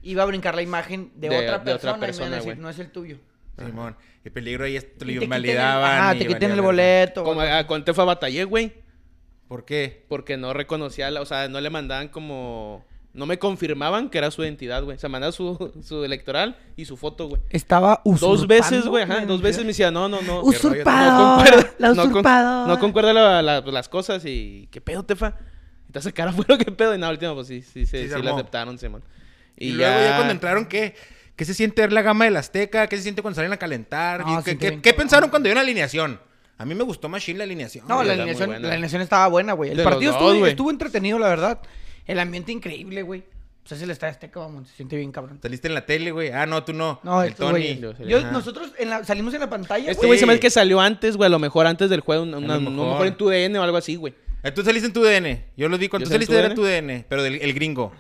iba 0.03 0.23
a 0.23 0.27
brincar 0.27 0.55
la 0.55 0.63
imagen 0.63 1.11
de, 1.17 1.29
De- 1.29 1.39
otra, 1.39 1.59
de 1.59 1.73
otra 1.75 1.99
persona 1.99 1.99
y 1.99 2.01
me 2.01 2.01
iban 2.01 2.01
a 2.01 2.07
persona, 2.07 2.37
decir, 2.37 2.59
no 2.59 2.71
es 2.71 2.79
el 2.79 2.91
tuyo. 2.91 3.19
Simón, 3.59 3.97
el 4.25 4.33
peligro 4.33 4.65
ahí 4.65 4.77
es 4.77 4.85
Y 4.85 4.87
lo 4.87 4.91
te 4.99 4.99
quiten 5.05 5.17
el- 5.19 5.23
invalidaban. 5.25 6.17
Y 6.17 6.21
te 6.21 6.27
quiten 6.27 6.43
el 6.45 6.49
verga. 6.51 6.63
boleto. 6.63 7.25
Como 7.25 7.41
a 7.43 7.67
con 7.67 7.85
Tefa 7.85 8.05
batallé, 8.05 8.45
güey. 8.45 8.73
¿Por 9.49 9.65
qué? 9.67 10.07
Porque 10.09 10.37
no 10.39 10.53
reconocía, 10.55 11.11
la, 11.11 11.21
o 11.21 11.27
sea, 11.27 11.49
no 11.49 11.61
le 11.61 11.69
mandaban 11.69 12.09
como... 12.09 12.87
No 13.13 13.27
me 13.27 13.39
confirmaban 13.41 14.09
que 14.09 14.19
era 14.19 14.31
su 14.31 14.43
identidad, 14.45 14.85
güey. 14.85 14.97
O 14.97 15.01
sea, 15.01 15.09
mandaba 15.09 15.33
su, 15.33 15.73
su 15.83 16.05
electoral 16.05 16.57
y 16.77 16.85
su 16.85 16.97
foto, 16.97 17.29
güey. 17.29 17.43
Estaba 17.51 18.01
Dos 18.05 18.47
veces, 18.47 18.87
güey, 18.87 19.03
usurpando 19.03 19.15
ajá. 19.15 19.27
Dos 19.27 19.43
veces 19.43 19.63
me 19.63 19.69
decía, 19.69 19.91
no, 19.91 20.09
no, 20.09 20.23
no. 20.23 20.43
Usurpador, 20.43 21.13
No 21.13 21.37
concuerda, 21.45 21.75
la 21.79 21.89
no 21.89 21.95
con- 21.97 22.11
usurpadora. 22.11 22.67
No 22.73 22.79
concuerda 22.79 23.13
la- 23.13 23.43
la- 23.43 23.61
las 23.61 23.89
cosas 23.89 24.25
y... 24.25 24.69
¿Qué 24.71 24.81
pedo, 24.81 25.03
Tefa? 25.05 25.35
Y 25.89 25.93
te 25.93 25.99
hace 25.99 26.13
cara 26.13 26.31
afuera, 26.31 26.57
¿qué 26.57 26.71
pedo? 26.71 26.95
Y 26.95 26.99
nada, 26.99 27.13
último, 27.13 27.35
pues 27.35 27.49
sí, 27.49 27.63
sí, 27.63 27.85
sí, 27.87 28.09
Sí, 28.09 28.23
la 28.23 28.33
aceptaron, 28.33 28.79
Simón. 28.79 29.03
Y, 29.57 29.73
luego 29.73 29.93
ya 30.01 30.15
cuando 30.17 30.33
entraron, 30.33 30.67
¿qué? 30.67 30.95
¿Qué 31.35 31.45
se 31.45 31.53
siente 31.55 31.83
ver 31.83 31.93
la 31.93 32.03
gama 32.03 32.27
del 32.27 32.37
Azteca? 32.37 32.87
¿Qué 32.87 32.97
se 32.97 33.03
siente 33.03 33.23
cuando 33.23 33.35
salen 33.37 33.53
a 33.53 33.57
calentar? 33.57 34.21
No, 34.25 34.35
¿Y 34.35 34.37
¿Qué, 34.37 34.43
siente 34.45 34.67
qué- 34.67 34.71
bien 34.71 34.83
qué 34.83 34.91
cabrón. 34.91 35.03
pensaron 35.05 35.31
cuando 35.31 35.47
vieron 35.49 35.57
la 35.57 35.63
alineación? 35.63 36.21
A 36.59 36.65
mí 36.67 36.75
me 36.75 36.85
gustó 36.85 37.09
más 37.09 37.27
la 37.27 37.45
alineación. 37.45 37.87
No, 37.89 38.03
la 38.05 38.13
alineación, 38.13 38.51
la 38.63 38.69
alineación 38.73 39.03
estaba 39.03 39.27
buena, 39.29 39.55
güey. 39.55 39.71
El 39.71 39.79
De 39.79 39.85
partido 39.85 40.13
dos, 40.13 40.21
estuvo, 40.21 40.39
güey. 40.39 40.51
estuvo 40.51 40.71
entretenido, 40.71 41.19
la 41.19 41.29
verdad. 41.29 41.59
El 42.11 42.19
ambiente 42.19 42.53
increíble, 42.53 43.03
güey. 43.03 43.23
Pues 43.63 43.73
es 43.73 43.83
el 43.83 43.91
estadio 43.91 44.13
Azteca, 44.13 44.41
vamos, 44.41 44.69
se 44.69 44.77
siente 44.77 44.97
bien 44.97 45.13
cabrón. 45.13 45.39
Saliste 45.41 45.69
en 45.69 45.75
la 45.75 45.85
tele, 45.87 46.11
güey. 46.11 46.31
Ah, 46.31 46.47
no, 46.47 46.65
tú 46.65 46.73
no. 46.73 46.99
No, 47.05 47.23
el 47.23 47.35
Tony. 47.35 47.79
Yo 48.07 48.19
Ajá. 48.19 48.31
nosotros 48.33 48.73
en 48.79 48.89
la- 48.91 49.05
salimos 49.05 49.33
en 49.35 49.41
la 49.41 49.51
pantalla, 49.51 49.85
Este 49.91 49.99
güey. 49.99 50.09
güey 50.09 50.19
se 50.19 50.27
me 50.27 50.33
hace 50.33 50.41
que 50.41 50.51
salió 50.51 50.81
antes, 50.81 51.17
güey. 51.17 51.27
A 51.27 51.31
lo 51.31 51.39
mejor 51.39 51.67
antes 51.67 51.89
del 51.91 52.01
juego. 52.01 52.23
Una, 52.25 52.37
A 52.37 52.41
una- 52.41 52.47
lo 52.49 52.53
a 52.55 52.59
lo 52.65 52.71
mejor. 52.71 52.89
mejor 52.89 53.07
en 53.07 53.15
tu 53.17 53.29
DN 53.29 53.59
o 53.59 53.63
algo 53.63 53.77
así, 53.77 53.97
güey. 53.97 54.15
Eh, 54.43 54.51
Tú 54.51 54.65
saliste 54.65 54.87
en 54.87 54.93
tu 54.95 55.03
DN. 55.03 55.45
Yo 55.57 55.69
lo 55.69 55.77
di 55.79 55.89
cuando 55.89 56.05
¿Yo 56.05 56.09
tú 56.09 56.13
salí 56.15 56.25
en 56.25 56.27
saliste 56.27 56.33
tu 56.33 56.39
era 56.39 56.49
DN? 56.49 56.55
tu 56.57 56.65
DN, 56.65 57.05
pero 57.09 57.23
del 57.23 57.35
el 57.43 57.53
gringo. 57.55 57.93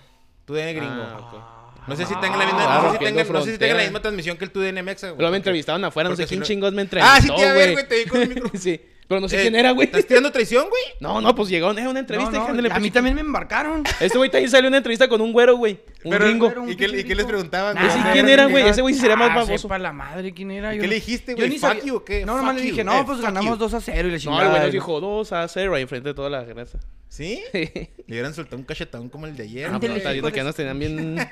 Tu 0.46 0.54
DN 0.54 0.72
gringo. 0.72 0.94
Ah, 0.94 1.72
No 1.86 1.94
sé 1.96 2.04
si 2.06 2.14
tenga 2.20 2.36
la 2.36 2.46
misma, 2.46 2.62
Ah, 2.64 2.66
no 2.66 2.74
sé 2.74 2.80
si 2.80 2.88
rompiendo 2.92 3.20
tenga, 3.20 3.32
no 3.38 3.44
sé 3.44 3.52
si 3.52 3.58
tenga 3.58 3.74
la 3.74 3.80
frontera. 3.80 3.82
misma 3.90 4.02
transmisión 4.02 4.36
que 4.38 4.44
el 4.46 4.50
tu 4.50 4.60
DN 4.60 4.82
Mexa, 4.82 5.08
güey. 5.08 5.18
Luego 5.18 5.30
me 5.30 5.36
entrevistaron 5.36 5.84
afuera, 5.84 6.08
no 6.08 6.16
sé 6.16 6.22
porque 6.22 6.26
si 6.28 6.34
quién 6.34 6.40
no- 6.40 6.46
chingos 6.46 6.72
me 6.72 6.80
Ah, 6.80 6.84
entrevistó, 6.84 7.22
sí, 7.22 7.28
te 7.34 7.40
iba 7.42 7.50
a 7.50 7.54
ver, 7.54 7.72
güey, 7.72 7.88
te 7.88 7.98
vi 7.98 8.04
con 8.10 8.20
el 8.22 8.28
micro. 8.34 8.50
sí. 8.54 8.80
Pero 9.10 9.20
no 9.22 9.28
sé 9.28 9.38
Eh, 9.38 9.42
quién 9.42 9.56
era, 9.56 9.72
güey. 9.72 9.86
¿Estás 9.86 10.06
tirando 10.06 10.30
traición, 10.30 10.68
güey? 10.70 10.82
No, 11.00 11.20
no, 11.20 11.34
pues 11.34 11.48
llegó 11.48 11.66
a 11.66 11.70
una 11.72 11.98
entrevista. 11.98 12.30
No, 12.30 12.48
no, 12.52 12.62
y 12.62 12.70
a 12.70 12.74
mí 12.74 12.78
pues, 12.78 12.92
también 12.92 13.16
me 13.16 13.22
embarcaron. 13.22 13.82
Este 13.98 14.16
güey 14.16 14.30
también 14.30 14.48
salió 14.52 14.68
en 14.68 14.70
una 14.70 14.76
entrevista 14.76 15.08
con 15.08 15.20
un 15.20 15.32
güero, 15.32 15.56
güey. 15.56 15.80
Un 16.04 16.12
Pero- 16.12 16.26
gringo. 16.26 16.52
¿Y 16.68 16.76
qué- 16.76 16.84
y 16.96 17.02
qué 17.02 17.16
les 17.16 17.26
preguntaban, 17.26 17.74
Nah, 17.74 17.80
güey? 17.88 17.92
Sí, 17.92 17.98
¿quién 18.12 18.28
era, 18.28 18.44
güey? 18.46 18.68
Ese 18.68 18.82
güey 18.82 18.94
sí 18.94 19.00
sería 19.00 19.16
más 19.16 19.30
Ah, 19.32 19.34
baboso. 19.34 19.58
sepa 19.58 19.80
la 19.80 19.92
madre 19.92 20.32
quién 20.32 20.52
era. 20.52 20.72
¿Y 20.72 20.76
yo 20.76 20.82
qué 20.82 20.86
no- 20.86 20.90
le 20.90 20.94
dijiste, 20.94 21.34
güey? 21.34 21.58
¿Fuck 21.58 21.84
you 21.84 21.96
o 21.96 22.04
qué? 22.04 22.24
No, 22.24 22.36
nomás 22.36 22.54
le 22.54 22.62
dije, 22.62 22.84
no, 22.84 23.00
Eh, 23.00 23.02
pues 23.04 23.20
ganamos 23.20 23.50
you. 23.58 23.64
2 23.64 23.74
a 23.74 23.80
0 23.80 24.06
y 24.06 24.10
le 24.12 24.16
No, 24.18 24.22
chingada. 24.22 24.42
el 24.44 24.48
güey 24.50 24.62
nos 24.62 24.72
dijo 24.72 25.00
2 25.00 25.32
a 25.32 25.48
0 25.48 25.74
ahí 25.74 25.82
enfrente 25.82 26.10
de 26.10 26.14
toda 26.14 26.30
la 26.30 26.44
raza. 26.44 26.78
¿Sí? 27.08 27.42
Sí. 27.52 27.68
Le 28.06 28.14
hubieran 28.14 28.32
soltado 28.32 28.58
un 28.58 28.62
cachetón 28.64 29.08
como 29.08 29.26
el 29.26 29.36
de 29.36 29.42
ayer. 29.42 29.68
Ah, 29.74 29.78
pero 29.80 29.96
está 29.96 30.12
viendo 30.12 30.30
que 30.30 30.44
nos 30.44 30.54
tenían 30.54 30.78
bien. 30.78 31.18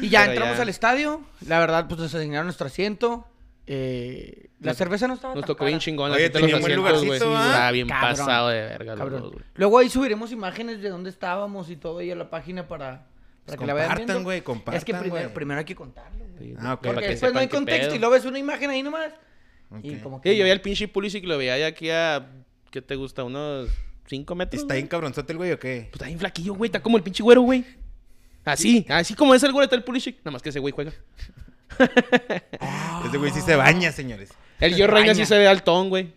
Y 0.00 0.08
ya 0.10 0.20
Pero 0.22 0.32
entramos 0.32 0.56
ya. 0.56 0.62
al 0.62 0.68
estadio. 0.68 1.20
La 1.46 1.58
verdad, 1.58 1.86
pues 1.88 2.00
nos 2.00 2.14
asignaron 2.14 2.46
nuestro 2.46 2.66
asiento. 2.68 3.26
Eh, 3.70 4.48
la 4.60 4.70
Nos- 4.70 4.78
cerveza 4.78 5.06
no 5.06 5.14
estaba 5.14 5.34
Nos 5.34 5.42
tan 5.42 5.46
tocó 5.48 5.64
bien 5.66 5.76
cara. 5.76 5.84
chingón. 5.84 6.10
Oye, 6.10 6.30
te 6.30 6.40
tenía 6.40 6.56
los 6.56 6.56
un 6.56 6.60
buen 6.62 6.72
asientos, 6.72 7.04
güey. 7.06 7.18
lugarcito, 7.20 7.36
¿ah? 7.36 7.46
Estaba 7.46 7.70
bien 7.70 7.88
Cabrón. 7.88 8.10
pasado 8.10 8.48
de 8.48 8.60
verga 8.62 8.92
los 8.92 8.98
Cabrón. 8.98 9.20
dos, 9.20 9.32
güey. 9.32 9.44
Luego 9.54 9.78
ahí 9.78 9.88
subiremos 9.90 10.32
imágenes 10.32 10.80
de 10.80 10.88
dónde 10.88 11.10
estábamos 11.10 11.68
y 11.70 11.76
todo 11.76 11.98
ahí 11.98 12.10
a 12.10 12.16
la 12.16 12.30
página 12.30 12.66
para, 12.66 12.86
para 12.86 13.06
Pues 13.44 13.58
que 13.58 13.66
la 13.66 13.74
vean 13.74 13.88
compartan, 13.90 14.24
güey, 14.24 14.36
Es 14.38 14.42
que 14.42 14.44
compartan, 14.44 15.00
primero, 15.02 15.34
primero 15.34 15.58
hay 15.58 15.64
que 15.66 15.74
contarlo, 15.74 16.24
güey. 16.38 16.54
Ah, 16.58 16.74
ok. 16.74 16.80
Porque 16.82 17.00
que 17.02 17.08
después 17.08 17.32
no 17.34 17.40
hay 17.40 17.48
contexto 17.48 17.86
pedo. 17.88 17.96
y 17.96 17.98
luego 17.98 18.14
ves 18.14 18.24
una 18.24 18.38
imagen 18.38 18.70
ahí 18.70 18.82
nomás. 18.82 19.12
Y 19.82 19.96
Ok. 19.96 20.02
como 20.02 20.20
que 20.22 20.30
Sí, 20.30 20.36
yo 20.38 20.44
veía 20.44 20.54
el 20.54 20.62
pinche 20.62 20.88
Pulisic 20.88 21.24
y 21.24 21.26
lo 21.26 21.36
veía 21.36 21.58
ya 21.58 21.66
aquí 21.66 21.90
a. 21.90 22.26
¿Qué 22.70 22.80
te 22.80 22.96
gusta? 22.96 23.22
¿Unos 23.24 23.68
5 24.06 24.34
metros? 24.34 24.62
¿Está 24.62 24.74
bien 24.74 24.86
cabronzote 24.86 25.32
el 25.32 25.36
güey 25.36 25.52
o 25.52 25.58
qué? 25.58 25.82
Pues 25.90 25.94
está 25.94 26.06
bien 26.06 26.18
flaquillo, 26.18 26.54
güey. 26.54 26.68
Está 26.68 26.80
como 26.80 26.96
el 26.96 27.02
pinche 27.02 27.22
güero, 27.22 27.42
güey. 27.42 27.64
Así, 28.46 28.86
así 28.88 29.12
como 29.14 29.34
es 29.34 29.42
el 29.42 29.52
güero 29.52 29.64
está 29.64 29.76
el 29.76 29.84
Pulisic. 29.84 30.16
Nada 30.20 30.30
más 30.30 30.40
que 30.42 30.48
ese 30.48 30.58
güey 30.58 30.72
juega. 30.72 30.92
Ese 33.06 33.16
güey 33.18 33.30
sí 33.32 33.40
se 33.40 33.56
baña, 33.56 33.92
señores. 33.92 34.30
El 34.60 34.74
Gio 34.74 34.86
Reina 34.86 35.14
sí 35.14 35.24
se 35.26 35.38
ve 35.38 35.46
altón, 35.48 35.88
güey. 35.88 36.12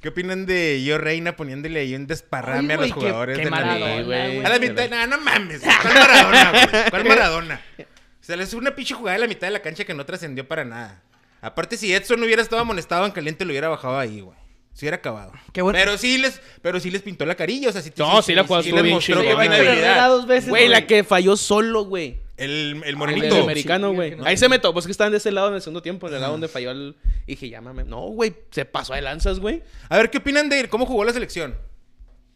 ¿Qué 0.00 0.08
opinan 0.08 0.46
de 0.46 0.82
yo 0.82 0.96
Reina 0.96 1.36
poniéndole 1.36 1.80
ahí 1.80 1.94
un 1.94 2.06
desparrame 2.06 2.72
Ay, 2.72 2.78
a 2.78 2.80
los 2.82 2.88
güey, 2.88 2.92
qué- 2.92 2.94
jugadores 3.10 3.38
qué 3.38 3.44
de 3.44 3.50
la 3.50 3.56
Maradona, 3.56 3.86
liga? 3.96 4.04
güey. 4.04 4.44
A 4.44 4.48
la 4.48 4.58
mitad, 4.58 4.88
no, 4.90 5.06
no 5.08 5.20
mames. 5.20 5.60
¿Cuál 5.82 5.94
Maradona, 5.94 6.50
güey? 6.52 6.90
¿Cuál 6.90 7.04
Maradona? 7.08 7.60
O 7.78 7.84
sea, 8.24 8.36
le 8.36 8.44
hace 8.44 8.56
una 8.56 8.74
pinche 8.74 8.94
jugada 8.94 9.16
a 9.16 9.20
la 9.20 9.26
mitad 9.26 9.46
de 9.46 9.52
la 9.52 9.60
cancha 9.60 9.84
que 9.84 9.92
no 9.92 10.06
trascendió 10.06 10.48
para 10.48 10.64
nada. 10.64 11.02
Aparte, 11.42 11.76
si 11.76 11.92
Edson 11.92 12.18
no 12.18 12.26
hubiera 12.26 12.40
estado 12.42 12.62
amonestado 12.62 13.04
en 13.04 13.12
caliente, 13.12 13.44
lo 13.44 13.50
hubiera 13.50 13.68
bajado 13.68 13.98
ahí, 13.98 14.20
güey. 14.20 14.38
Se 14.72 14.84
hubiera 14.86 14.96
acabado. 14.98 15.32
Qué 15.52 15.60
bueno. 15.62 15.78
Pero 15.78 15.98
sí 15.98 16.16
les, 16.16 16.40
pero 16.62 16.80
sí 16.80 16.90
les 16.90 17.02
pintó 17.02 17.26
la 17.26 17.34
carilla, 17.34 17.68
o 17.68 17.72
sea, 17.72 17.82
sí, 17.82 17.92
No, 17.98 18.22
sí 18.22 18.34
la 18.34 18.44
jugó, 18.44 18.62
sí 18.62 18.68
estuvo 18.68 18.76
les 18.76 18.84
bien 18.84 18.94
mostró 18.94 19.14
chingona, 19.16 19.28
que 19.30 19.34
güey. 19.34 19.48
tiene 19.48 19.56
Pero 19.64 19.72
Herrera 19.72 19.90
habilidad. 20.04 20.08
dos 20.08 20.26
veces, 20.26 20.48
Güey, 20.48 20.68
la 20.68 20.86
que 20.86 21.04
falló 21.04 21.36
solo, 21.36 21.84
güey. 21.84 22.20
El, 22.40 22.50
el 22.76 22.84
El 22.84 22.96
morenito. 22.96 23.34
del 23.34 23.44
americano, 23.44 23.92
güey. 23.92 24.16
Ahí 24.24 24.36
se 24.36 24.48
me 24.48 24.58
topó, 24.58 24.78
es 24.80 24.86
que 24.86 24.92
estaban 24.92 25.10
de 25.12 25.18
ese 25.18 25.30
lado 25.30 25.48
en 25.48 25.54
el 25.54 25.60
segundo 25.62 25.82
tiempo, 25.82 26.08
en 26.08 26.14
el 26.14 26.20
lado 26.20 26.32
donde 26.32 26.48
falló 26.48 26.70
el. 26.70 26.96
Y 27.26 27.32
dije, 27.32 27.48
llámame. 27.50 27.84
No, 27.84 28.00
güey, 28.08 28.34
se 28.50 28.64
pasó 28.64 28.94
de 28.94 29.02
lanzas, 29.02 29.38
güey. 29.40 29.62
A 29.88 29.96
ver, 29.96 30.10
¿qué 30.10 30.18
opinan 30.18 30.48
de 30.48 30.68
cómo 30.68 30.86
jugó 30.86 31.04
la 31.04 31.12
selección? 31.12 31.54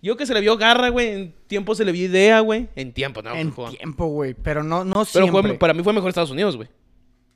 Yo 0.02 0.16
que 0.18 0.26
se 0.26 0.34
le 0.34 0.40
vio 0.42 0.56
garra, 0.58 0.90
güey. 0.90 1.08
En 1.08 1.34
tiempo 1.46 1.75
se 1.75 1.84
le 1.84 1.90
vio 1.92 2.04
idea, 2.04 2.40
güey. 2.40 2.68
En 2.76 2.92
tiempo, 2.92 3.23
no. 3.23 3.34
En 3.34 3.50
jugó. 3.50 3.70
tiempo, 3.70 4.06
güey. 4.08 4.34
Pero 4.34 4.62
no, 4.62 4.84
no 4.84 4.92
Pero 5.12 5.26
siempre. 5.26 5.42
fue- 5.42 5.54
para 5.58 5.73
mí 5.73 5.82
fue 5.82 5.92
mejor 5.94 6.11
Estados 6.11 6.30
Unidos, 6.30 6.56
güey. 6.56 6.68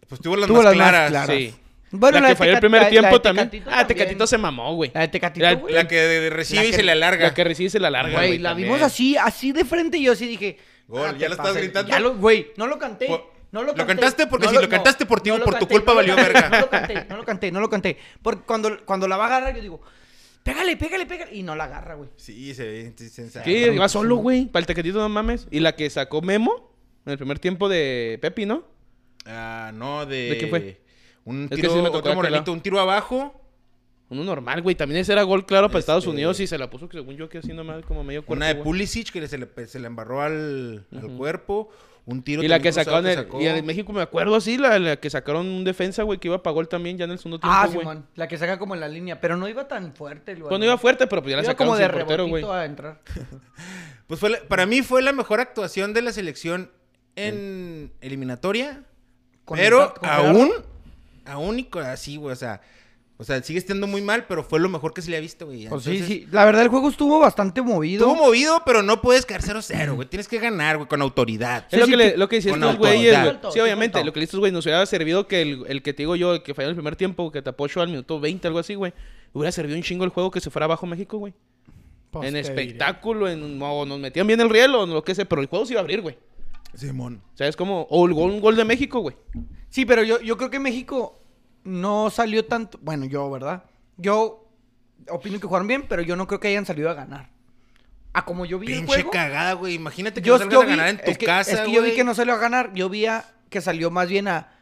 Pues 0.07 0.21
tuvo 0.21 0.37
las 0.37 0.47
Tuvo 0.47 0.59
más 0.59 0.65
las 0.67 0.77
más 0.77 0.89
claras. 0.91 1.11
claras. 1.11 1.31
Sí. 1.37 1.55
Bueno, 1.91 2.17
la, 2.17 2.21
la 2.21 2.27
que 2.29 2.33
de 2.33 2.37
falló 2.37 2.51
el 2.51 2.57
Teca- 2.57 2.61
primer 2.61 2.81
la- 2.81 2.85
la 2.87 2.91
tiempo 2.91 3.15
de 3.15 3.21
también. 3.21 3.49
Tecatito 3.51 3.71
Ah, 3.71 3.79
también. 3.79 3.99
Tecatito 3.99 4.27
se 4.27 4.37
mamó, 4.39 4.75
güey. 4.75 4.91
La 4.93 5.01
de 5.01 5.09
Tecatito, 5.09 5.47
La- 5.47 5.55
güey. 5.55 5.75
La 5.75 5.89
que 5.89 6.29
recibe 6.31 6.61
La 6.61 6.67
y 6.67 6.71
que- 6.71 6.77
se 6.77 6.83
le 6.83 6.93
alarga. 6.93 7.29
La 7.29 7.35
que 7.35 7.45
recibe 7.45 7.67
y 7.69 7.71
se 7.71 7.81
la 7.81 7.89
larga, 7.91 8.13
Güey, 8.13 8.29
güey. 8.29 8.39
la 8.39 8.51
también. 8.51 8.69
vimos 8.69 8.83
así, 8.83 9.17
así 9.17 9.53
de 9.53 9.65
frente 9.65 9.97
y 9.97 10.03
yo 10.05 10.13
así 10.13 10.27
dije... 10.27 10.59
Gol, 10.89 11.11
ah, 11.11 11.15
¿ya 11.17 11.29
lo 11.29 11.35
estás 11.35 11.55
gritando? 11.57 11.91
Ya 11.91 12.01
lo, 12.01 12.17
güey, 12.17 12.53
no 12.57 12.67
lo 12.67 12.79
canté. 12.79 13.07
Por- 13.07 13.39
No 13.51 13.61
lo, 13.63 13.69
¿Lo 13.69 13.75
canté. 13.75 13.95
cantaste? 13.95 14.27
Porque 14.27 14.45
No 14.47 14.53
si 14.53 14.59
lo 14.59 14.69
cantaste 14.69 15.07
por 15.07 15.21
ti, 15.23 15.31
no 15.31 15.37
por 15.37 15.45
tu 15.55 15.61
canté, 15.61 15.75
culpa 15.75 15.95
valió 15.95 16.15
verga. 16.17 16.49
No 16.51 16.61
lo 16.61 16.69
canté, 16.71 17.05
no 17.09 17.17
lo 17.17 17.25
canté, 17.25 17.53
no 17.53 17.61
lo 17.61 17.71
canté. 17.71 17.97
Porque 18.23 18.43
cuando, 18.45 18.85
cuando 18.85 19.09
la 19.09 19.17
va 19.17 19.25
a 19.25 19.27
agarrar, 19.29 19.55
yo 19.57 19.63
digo, 19.63 19.81
pégale, 20.43 20.77
pégale, 20.77 21.07
pégale. 21.07 21.35
Y 21.35 21.43
no 21.43 21.55
la 21.57 21.65
agarra, 21.65 21.95
güey. 21.95 22.11
Sí, 22.17 22.55
se 22.55 22.65
ve 22.67 22.93
sí, 22.97 23.09
se 23.09 23.29
Sí, 23.45 23.51
iba 23.51 23.89
solo, 23.89 24.17
güey. 24.17 24.47
Para 24.47 24.61
el 24.61 24.67
Tecatito, 24.67 24.99
no 24.99 25.09
mames. 25.09 25.47
Y 25.51 25.61
la 25.61 25.75
que 25.77 25.89
sacó 25.89 26.21
Memo 26.21 26.73
en 27.07 27.13
el 27.13 27.17
primer 27.19 27.39
tiempo 27.39 27.69
de 27.71 28.19
Pepi, 28.21 28.45
¿no? 28.45 28.65
Ah, 29.25 29.71
no, 29.75 30.05
de... 30.05 30.31
¿De 30.31 30.37
quién 30.39 30.51
fue? 30.51 30.81
Un 31.25 31.45
Es 31.45 31.51
que 31.51 31.57
tiro, 31.57 31.71
sí 31.73 31.77
me 31.79 31.85
tocó 31.87 31.99
otro 31.99 32.11
aquel 32.13 32.17
morenito, 32.17 32.41
lado. 32.41 32.53
un 32.53 32.61
tiro 32.61 32.81
abajo. 32.81 33.48
Uno 34.11 34.25
normal, 34.25 34.63
güey. 34.63 34.75
También 34.75 35.01
ese 35.03 35.13
era 35.13 35.23
gol 35.23 35.45
claro 35.45 35.69
para 35.69 35.81
Estados 35.81 36.05
Este- 36.05 36.11
Unidos 36.15 36.41
y 36.41 36.47
se 36.47 36.57
la 36.59 36.71
puso, 36.71 36.89
que 36.89 36.97
según 36.99 37.17
yo, 37.17 37.29
que 37.29 37.39
así 37.39 37.53
nomás 37.53 37.85
como 37.85 38.03
medio 38.05 38.25
cuerpo, 38.25 38.39
Una 38.39 38.49
de. 38.55 38.55
Pulisic 38.63 39.11
que 39.13 39.27
se 39.29 39.37
le, 39.39 39.49
se 39.67 39.79
le 39.79 39.87
embarró 39.87 40.23
al, 40.23 40.87
al 40.97 41.09
cuerpo. 41.17 41.69
Un 42.07 42.23
tiro 42.23 42.43
Y 42.43 42.49
la 42.49 42.59
que 42.59 42.73
sacaron, 42.73 43.07
el- 43.07 43.17
sacó. 43.17 43.39
y 43.39 43.47
en 43.47 43.67
México 43.67 43.93
me 43.93 44.01
acuerdo 44.01 44.35
así, 44.35 44.57
la, 44.57 44.79
la 44.79 44.97
que 44.97 45.11
sacaron 45.11 45.47
un 45.47 45.63
defensa, 45.63 46.05
güey, 46.05 46.19
que 46.19 46.29
iba 46.29 46.43
para 46.43 46.55
gol 46.55 46.67
también 46.67 46.97
ya 46.97 47.05
en 47.05 47.11
el 47.11 47.19
segundo 47.19 47.39
tiempo, 47.39 47.55
Ah, 47.55 47.67
güey. 47.67 47.81
Simón. 47.81 48.07
La 48.15 48.27
que 48.29 48.39
saca 48.39 48.59
como 48.59 48.73
en 48.75 48.81
la 48.81 48.89
línea. 48.89 49.21
Pero 49.21 49.37
no 49.37 49.47
iba 49.47 49.69
tan 49.69 49.93
fuerte. 49.95 50.33
el 50.33 50.39
Pues 50.41 50.59
no 50.59 50.65
iba 50.65 50.79
fuerte, 50.79 51.07
pero 51.07 51.21
pues 51.21 51.33
ya 51.33 51.37
la 51.37 51.43
Iba 51.43 51.53
sacaron 51.53 51.73
como 51.75 51.79
de 51.79 51.85
sin 51.85 51.93
portero, 51.99 52.27
güey. 52.29 52.43
rebotito 52.43 52.53
a 52.59 52.65
entrar. 52.65 53.01
Pues 54.07 54.19
fue 54.21 54.31
la- 54.31 54.39
para 54.49 54.65
mí 54.65 54.81
fue 54.81 55.03
la 55.03 55.13
mejor 55.13 55.39
actuación 55.39 55.93
de 55.93 56.01
la 56.01 56.13
selección 56.13 56.71
en 57.15 57.93
eliminatoria. 58.01 58.85
Con 59.45 59.59
pero 59.59 59.93
aún, 60.03 60.51
aún 61.27 61.59
y 61.59 61.69
así, 61.85 62.17
güey, 62.17 62.33
o 62.33 62.37
sea... 62.37 62.63
O 63.21 63.25
sea, 63.25 63.43
sigue 63.43 63.59
estando 63.59 63.89
muy 63.89 64.01
mal, 64.01 64.27
pero 64.29 64.45
fue 64.45 64.61
lo 64.61 64.69
mejor 64.69 64.95
que 64.95 65.03
se 65.03 65.11
le 65.11 65.17
ha 65.17 65.21
visto, 65.21 65.47
güey. 65.47 65.67
Pues 65.67 65.83
sí, 65.83 65.91
Entonces, 65.91 66.07
sí. 66.07 66.29
La 66.31 66.45
verdad, 66.45 66.63
el 66.63 66.69
juego 66.69 66.89
estuvo 66.89 67.19
bastante 67.19 67.61
movido. 67.63 68.07
Estuvo 68.07 68.25
movido, 68.25 68.63
pero 68.65 68.85
no 68.85 69.03
puedes 69.03 69.27
quedar 69.27 69.43
0-0, 69.43 69.97
güey. 69.97 70.09
Tienes 70.09 70.29
que 70.29 70.39
ganar, 70.39 70.77
güey, 70.77 70.89
con 70.89 71.03
autoridad. 71.03 71.67
Es 71.69 71.81
lo, 71.81 71.87
sí, 71.87 71.91
que 71.91 71.99
sí, 71.99 72.11
le, 72.11 72.17
lo 72.17 72.29
que 72.29 72.37
decían 72.37 72.55
estos 72.55 72.77
güeyes, 72.77 73.21
güey. 73.21 73.33
Sí, 73.35 73.49
Sí, 73.55 73.61
obviamente. 73.61 74.05
Lo 74.05 74.13
que 74.13 74.21
le 74.21 74.25
estos 74.25 74.39
güey 74.39 74.53
nos 74.53 74.65
hubiera 74.67 74.87
servido 74.87 75.27
que 75.27 75.43
el, 75.43 75.65
el 75.67 75.83
que 75.83 75.93
te 75.93 76.05
digo 76.05 76.15
yo, 76.15 76.35
el 76.35 76.45
que 76.45 76.55
falló 76.55 76.69
en 76.69 76.71
el 76.71 76.77
primer 76.77 76.95
tiempo, 76.95 77.33
que 77.33 77.43
tapó 77.43 77.67
al 77.75 77.89
minuto 77.89 78.21
20, 78.21 78.47
algo 78.47 78.61
así, 78.61 78.77
güey. 78.77 78.93
Hubiera 79.33 79.51
servido 79.51 79.77
un 79.77 79.83
chingo 79.83 80.05
el 80.05 80.11
juego 80.11 80.31
que 80.31 80.41
se 80.41 80.51
fuera 80.51 80.67
abajo 80.67 80.87
México, 80.87 81.19
güey. 81.19 81.35
Pues, 82.13 82.29
en 82.29 82.35
diré. 82.35 82.47
espectáculo, 82.47 83.29
en, 83.29 83.61
o 83.61 83.85
nos 83.85 83.99
metían 83.99 84.29
bien 84.29 84.41
el 84.41 84.49
riel 84.49 84.75
o 84.77 84.87
lo 84.87 85.03
que 85.03 85.17
sea, 85.17 85.25
pero 85.25 85.43
el 85.43 85.49
juego 85.49 85.67
se 85.67 85.73
iba 85.73 85.81
a 85.81 85.83
abrir, 85.83 86.03
güey. 86.03 86.17
Simón. 86.73 87.21
O 87.35 87.37
sea, 87.37 87.49
es 87.49 87.57
como, 87.57 87.83
o 87.91 88.07
el 88.07 88.15
gol, 88.15 88.31
un 88.31 88.41
gol 88.41 88.55
de 88.55 88.65
México, 88.65 89.01
güey. 89.01 89.17
Sí, 89.71 89.85
pero 89.85 90.05
yo, 90.05 90.21
yo 90.21 90.37
creo 90.37 90.51
que 90.51 90.61
México 90.61 91.21
no 91.65 92.11
salió 92.11 92.45
tanto. 92.45 92.79
Bueno, 92.83 93.05
yo, 93.05 93.31
¿verdad? 93.31 93.65
Yo 93.97 94.49
opino 95.11 95.39
que 95.41 95.47
jugaron 95.47 95.67
bien, 95.69 95.87
pero 95.89 96.03
yo 96.03 96.17
no 96.17 96.27
creo 96.27 96.41
que 96.41 96.49
hayan 96.49 96.67
salido 96.67 96.91
a 96.91 96.95
ganar. 96.95 97.31
A 98.13 98.25
como 98.25 98.47
yo 98.47 98.59
vi 98.59 98.69
el 98.69 98.79
Pinche 98.81 98.95
juego. 98.95 99.11
cagada, 99.11 99.53
güey. 99.53 99.75
Imagínate 99.75 100.23
que 100.23 100.27
yo, 100.29 100.35
no 100.35 100.39
salgas 100.39 100.53
yo 100.55 100.63
a 100.63 100.67
ganar 100.67 100.89
en 100.89 100.99
tu 100.99 101.11
es 101.11 101.19
que, 101.19 101.27
casa, 101.27 101.53
es 101.53 101.61
que 101.61 101.73
yo 101.73 101.83
vi 101.83 101.95
que 101.95 102.05
no 102.05 102.15
salió 102.15 102.35
a 102.35 102.39
ganar. 102.39 102.73
Yo 102.75 102.89
vi 102.89 103.07
a- 103.07 103.25
que 103.51 103.61
salió 103.61 103.91
más 103.91 104.09
bien 104.09 104.29
a 104.29 104.53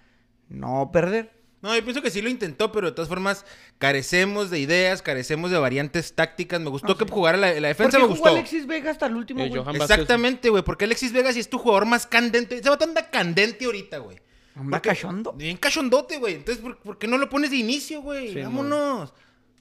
no 0.48 0.90
perder. 0.92 1.34
No, 1.62 1.74
yo 1.74 1.82
pienso 1.82 2.02
que 2.02 2.10
sí 2.10 2.20
lo 2.22 2.28
intentó, 2.28 2.70
pero 2.70 2.88
de 2.88 2.92
todas 2.92 3.08
formas 3.08 3.44
carecemos 3.78 4.50
de 4.50 4.58
ideas, 4.60 5.00
carecemos 5.02 5.50
de 5.50 5.58
variantes 5.58 6.14
tácticas. 6.14 6.60
Me 6.60 6.68
gustó 6.70 6.92
Ah, 6.92 6.98
que 6.98 7.04
sí. 7.04 7.10
jugara 7.10 7.38
la, 7.38 7.52
la 7.60 7.68
defensa, 7.68 7.98
¿Por 7.98 8.08
me 8.08 8.14
qué 8.14 8.18
jugó 8.18 8.30
gustó. 8.30 8.36
Alexis 8.36 8.66
Vega 8.66 8.90
hasta 8.90 9.06
el 9.06 9.16
último, 9.16 9.40
Eh, 9.42 9.48
güey? 9.48 9.76
Exactamente, 9.76 10.50
güey, 10.50 10.62
porque 10.62 10.84
Alexis 10.84 11.12
Vega 11.12 11.32
sí 11.32 11.40
es 11.40 11.48
tu 11.48 11.58
jugador 11.58 11.86
más 11.86 12.06
candente. 12.06 12.56
Ese 12.58 12.68
vato 12.68 12.84
anda 12.84 13.10
candente 13.10 13.64
ahorita, 13.64 13.98
güey. 13.98 14.18
Porque- 14.64 14.88
cachondo. 14.88 15.32
Bien 15.32 15.56
cachondote, 15.56 16.18
güey. 16.18 16.34
Entonces, 16.34 16.62
¿por, 16.62 16.76
por 16.78 16.98
qué 16.98 17.06
no 17.06 17.18
lo 17.18 17.28
pones 17.28 17.50
de 17.50 17.56
inicio, 17.56 18.00
güey? 18.02 18.32
Sí, 18.32 18.40
Vámonos. 18.40 19.12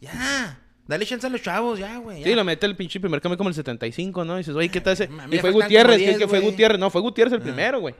Ya. 0.01 0.59
Dale 0.87 1.05
chance 1.05 1.25
a 1.25 1.29
los 1.29 1.41
chavos, 1.41 1.79
ya, 1.79 1.97
güey. 1.97 2.23
Sí, 2.23 2.35
lo 2.35 2.43
mete 2.43 2.65
el 2.67 2.75
pinche 2.75 2.99
primer 2.99 3.19
cambio 3.19 3.37
como 3.37 3.49
el 3.49 3.55
75, 3.55 4.23
¿no? 4.23 4.35
Y 4.35 4.37
dices, 4.39 4.55
oye, 4.55 4.69
¿qué 4.69 4.81
tal 4.81 4.93
ese? 4.93 5.07
Mami, 5.07 5.35
Y 5.35 5.39
fue 5.39 5.51
Gutiérrez, 5.51 5.95
como 5.95 5.97
que, 5.97 6.03
10, 6.05 6.17
que 6.19 6.27
fue. 6.27 6.39
Gutiérrez. 6.41 6.79
No, 6.79 6.89
fue 6.91 7.01
Gutiérrez 7.01 7.33
el 7.33 7.41
primero, 7.41 7.79
güey. 7.79 7.95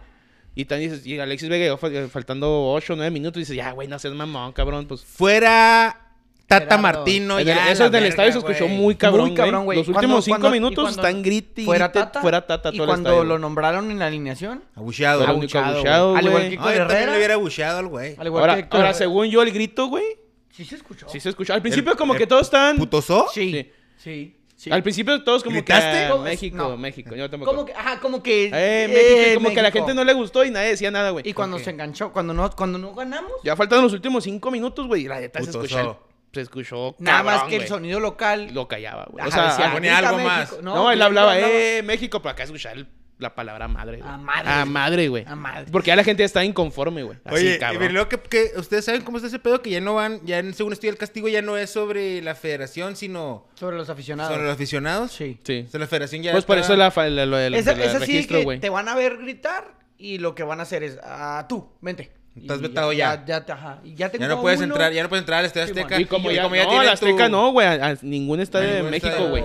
Y 0.53 0.65
también 0.65 0.91
dices, 0.91 1.05
y 1.05 1.19
Alexis 1.19 1.49
Vega 1.49 1.65
llegó 1.65 1.77
fal- 1.79 2.07
faltando 2.09 2.71
8 2.71 2.93
o 2.93 2.95
9 2.95 3.09
minutos. 3.11 3.37
Y 3.37 3.41
dices, 3.41 3.55
ya, 3.57 3.71
güey, 3.71 3.87
no 3.87 3.97
seas 3.99 4.13
mamón, 4.13 4.53
cabrón. 4.53 4.85
Pues 4.87 5.03
Fuera 5.03 6.04
Tata 6.47 6.63
Gerardo. 6.65 6.81
Martino, 6.81 7.39
el- 7.39 7.45
ya. 7.47 7.71
eso 7.71 7.83
la 7.83 7.87
en 7.87 7.95
el 7.95 8.01
verga, 8.01 8.07
estadio 8.09 8.31
se 8.33 8.37
escuchó 8.37 8.65
güey. 8.65 8.77
muy 8.77 8.95
cabrón, 8.95 9.27
Muy 9.29 9.35
cabrón, 9.35 9.65
güey. 9.65 9.77
Los 9.79 9.85
Cuando- 9.87 9.99
últimos 9.99 10.25
5 10.25 10.39
cuando- 10.39 10.55
y 10.55 10.59
minutos 10.59 10.83
cuando 10.83 11.01
están 11.01 11.23
grite 11.23 11.61
y 11.61 11.65
Fuera 11.65 11.87
grite, 11.87 11.99
Tata. 11.99 12.21
fuera 12.21 12.45
Tata 12.45 12.69
Y 12.69 12.71
todo 12.73 12.83
el 12.83 12.89
cuando 12.89 13.09
estadio, 13.09 13.23
lo 13.25 13.39
nombraron 13.39 13.89
en 13.89 13.97
la 13.99 14.05
alineación. 14.07 14.63
Abucheado. 14.75 15.23
Era 15.23 15.31
abucheado, 15.31 15.73
abucheado, 15.75 16.09
güey. 16.11 16.19
Al 16.19 16.25
igual 16.27 16.49
que 16.49 16.57
No, 16.57 16.69
Herrera. 16.69 17.11
le 17.11 17.17
hubiera 17.17 17.33
abucheado 17.33 17.79
al 17.79 17.87
güey. 17.87 18.15
Al 18.17 18.27
igual 18.27 18.41
Ahora, 18.41 18.53
que 18.55 18.59
Héctor 18.61 18.79
ahora, 18.81 18.93
según 18.93 19.27
yo, 19.27 19.41
el 19.41 19.51
grito, 19.51 19.87
güey, 19.87 20.05
Sí 20.51 20.63
se 20.65 20.75
escuchó. 20.75 21.09
sí 21.09 21.19
se 21.19 21.29
escuchó. 21.29 21.53
Al 21.53 21.61
principio 21.63 21.91
El- 21.93 21.97
como 21.97 22.13
el 22.13 22.19
que 22.19 22.27
todos 22.27 22.43
estaban... 22.43 22.77
¿Putosó? 22.77 23.27
Sí. 23.33 23.51
Sí. 23.51 23.71
Sí. 23.97 24.35
sí. 24.55 24.71
Al 24.71 24.83
principio 24.83 25.21
todos 25.23 25.43
como 25.43 25.55
¿Gritaste? 25.55 25.91
que... 25.91 26.05
ah. 26.13 26.17
México, 26.17 26.57
No. 26.57 26.77
México. 26.77 27.15
Yo 27.15 27.27
tampoco. 27.29 27.51
Como 27.51 27.65
que, 27.65 27.73
ajá, 27.73 27.99
como 27.99 28.21
que. 28.23 28.45
Eh, 28.53 28.87
México. 28.87 29.01
eh, 29.31 29.31
como 29.35 29.49
que 29.51 29.59
a 29.59 29.63
la 29.63 29.71
gente 29.71 29.93
no 29.95 30.03
le 30.03 30.13
gustó 30.13 30.45
y 30.45 30.51
nadie 30.51 30.69
decía 30.69 30.91
nada, 30.91 31.09
güey. 31.09 31.27
Y 31.27 31.33
cuando 31.33 31.57
se 31.59 31.71
enganchó, 31.71 32.13
cuando 32.13 32.33
no, 32.35 32.49
cuando 32.51 32.77
no 32.77 32.93
ganamos, 32.93 33.31
Ya 33.43 33.55
faltaron 33.55 33.83
los 33.83 33.93
últimos 33.93 34.23
cinco 34.23 34.51
minutos, 34.51 34.87
güey. 34.87 35.05
Y 35.05 35.07
la 35.07 35.19
neta 35.19 35.41
se 35.43 35.49
escuchó. 35.49 35.99
Se 36.35 36.41
escuchó. 36.41 36.95
nada 36.99 37.23
más 37.23 37.43
que 37.45 37.55
el 37.55 37.61
güey. 37.61 37.67
sonido 37.67 37.99
local. 37.99 38.49
Lo 38.53 38.67
callaba, 38.67 39.05
güey. 39.09 39.25
O 39.25 39.27
Ajá, 39.29 39.31
sea, 39.35 39.47
decía, 39.51 39.73
ponía 39.73 39.93
"Grita 39.93 40.09
algo 40.09 40.21
más". 40.23 40.39
México". 40.51 40.61
no, 40.61 40.91
él 40.91 41.01
hablaba, 41.01 41.39
eh, 41.39 41.81
México, 41.83 42.21
pero 42.21 42.33
acá 42.33 42.43
escuchar 42.43 42.77
el- 42.77 42.87
la 43.17 43.33
palabra 43.33 43.69
madre, 43.69 43.99
güey. 43.99 44.09
A 44.09 44.17
madre, 44.17 44.49
A 44.49 44.59
güey. 44.63 44.69
madre, 44.73 45.07
güey. 45.07 45.23
A 45.25 45.35
madre. 45.35 45.65
Porque 45.71 45.87
ya 45.87 45.95
la 45.95 46.03
gente 46.03 46.25
está 46.25 46.43
inconforme, 46.43 47.01
güey. 47.03 47.17
Así, 47.23 47.35
Oye, 47.35 47.55
y 47.55 47.59
cabrón. 47.59 47.93
luego 47.93 48.09
que, 48.09 48.19
que 48.19 48.51
ustedes 48.57 48.83
saben 48.83 49.03
cómo 49.03 49.15
está 49.17 49.27
ese 49.29 49.39
pedo 49.39 49.61
que 49.61 49.69
ya 49.69 49.79
no 49.79 49.93
van, 49.95 50.19
ya 50.25 50.39
en- 50.39 50.53
según 50.53 50.73
estoy 50.73 50.89
el 50.89 50.97
castigo 50.97 51.29
ya 51.29 51.41
no 51.41 51.55
es 51.55 51.69
sobre 51.69 52.21
la 52.21 52.35
federación, 52.35 52.97
sino 52.97 53.47
Sobre 53.55 53.77
los 53.77 53.89
aficionados. 53.89 54.33
sobre 54.33 54.45
los 54.45 54.53
aficionados. 54.55 55.13
Sí. 55.13 55.39
Sí. 55.45 55.63
O 55.65 55.71
sea, 55.71 55.79
la 55.79 55.87
federación 55.87 56.23
ya 56.23 56.33
Pues 56.33 56.43
por 56.43 56.57
está- 56.57 56.73
eso 56.73 56.77
la, 56.77 56.89
la- 57.09 57.25
lo 57.25 57.37
del 57.37 57.53
Esa, 57.55 57.73
del 57.73 57.83
esa 57.87 57.99
sí 58.01 58.05
registro, 58.11 58.39
que 58.39 58.43
güey. 58.43 58.59
te 58.59 58.69
van 58.69 58.89
a 58.89 58.95
ver 58.95 59.15
gritar 59.15 59.75
y 59.97 60.17
lo 60.17 60.35
que 60.35 60.43
van 60.43 60.59
a 60.59 60.63
hacer 60.63 60.83
es, 60.83 60.99
ah, 61.01 61.45
tú, 61.47 61.69
vente. 61.79 62.11
Estás 62.35 62.59
Y 62.59 62.61
vetado 62.63 62.91
ya. 62.93 63.15
Ya, 63.15 63.25
ya, 63.25 63.45
te- 63.45 63.51
ajá. 63.53 63.79
Y 63.83 63.93
ya, 63.95 64.09
tengo 64.11 64.23
Ya 64.23 64.27
no 64.27 64.41
puedes 64.41 64.59
uno. 64.59 64.73
entrar, 64.73 64.91
ya 64.91 65.03
no 65.03 65.09
puedes 65.09 65.21
entrar 65.23 65.39
al 65.39 65.45
Estadio. 65.45 65.65
Azteca. 65.65 65.99
Y 66.01 66.05
como 66.05 66.29
Y 66.31 66.35
ya, 66.35 66.43
no, 66.49 66.83
la 66.83 66.91
Azteca 66.91 67.25
tu- 67.27 67.31
no, 67.31 67.51
güey. 67.51 67.65
A, 67.67 67.87
a 67.91 67.97
ningún 68.01 68.41
estadio 68.41 68.73
de 68.73 68.83
México, 68.83 69.29
güey. 69.29 69.43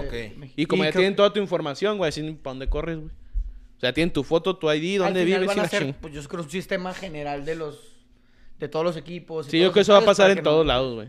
Y 0.57 0.66
como 0.66 0.83
ya 0.85 0.90
creo- 0.90 1.00
tienen 1.03 1.16
toda 1.16 1.33
tu 1.33 1.38
información, 1.40 1.98
güey, 1.98 2.09
así 2.09 2.20
para 2.33 2.53
dónde 2.53 2.68
corres, 2.68 2.96
güey. 2.98 3.11
O 3.76 3.81
sea, 3.81 3.92
tienen 3.94 4.12
tu 4.12 4.24
foto, 4.24 4.57
tu 4.57 4.70
ID, 4.70 4.96
al 5.00 5.07
dónde 5.14 5.24
final 5.24 5.40
vives 5.40 5.46
van 5.46 5.57
y 5.57 5.61
a 5.61 5.62
la 5.62 5.66
hacer, 5.66 5.83
ching- 5.85 5.94
pues 6.00 6.12
yo 6.12 6.22
creo 6.29 6.42
un 6.42 6.50
sistema 6.50 6.92
general 6.92 7.44
de 7.44 7.55
los 7.55 7.79
de 8.59 8.68
todos 8.68 8.85
los 8.85 8.96
equipos. 8.98 9.46
y 9.48 9.50
Sí, 9.53 9.59
yo 9.59 9.66
creo 9.66 9.72
que 9.74 9.81
eso 9.81 9.92
va 9.94 10.00
a 10.00 10.05
pasar 10.05 10.31
en 10.33 10.42
todos 10.42 10.66
lados, 10.66 10.94
güey. 10.96 11.09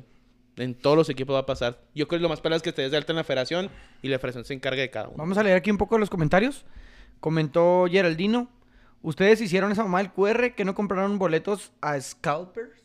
En 0.57 0.73
todos 0.75 0.95
los 0.95 1.09
equipos 1.09 1.33
va 1.35 1.39
a 1.39 1.45
pasar. 1.45 1.79
Yo 1.95 2.07
creo 2.07 2.19
que 2.19 2.23
lo 2.23 2.29
más 2.29 2.39
para 2.41 2.55
es 2.55 2.61
que 2.61 2.71
te 2.71 2.81
des 2.83 2.91
de 2.91 2.97
alta 2.97 3.11
en 3.11 3.17
la 3.17 3.23
federación 3.25 3.69
y 4.01 4.07
la 4.09 4.19
federación 4.19 4.45
se 4.45 4.53
encargue 4.53 4.81
de 4.81 4.89
cada 4.89 5.07
uno. 5.07 5.17
Vamos 5.17 5.37
a 5.37 5.43
leer 5.43 5.57
aquí 5.57 5.69
un 5.71 5.77
poco 5.77 5.97
los 5.97 6.09
comentarios. 6.09 6.63
Comentó 7.19 7.87
Geraldino. 7.89 8.49
Ustedes 9.01 9.41
hicieron 9.41 9.71
esa 9.71 9.83
mamá 9.83 9.99
del 9.99 10.11
QR 10.11 10.53
que 10.55 10.63
no 10.65 10.75
compraron 10.75 11.17
boletos 11.17 11.71
a 11.81 11.99
Scalpers. 11.99 12.83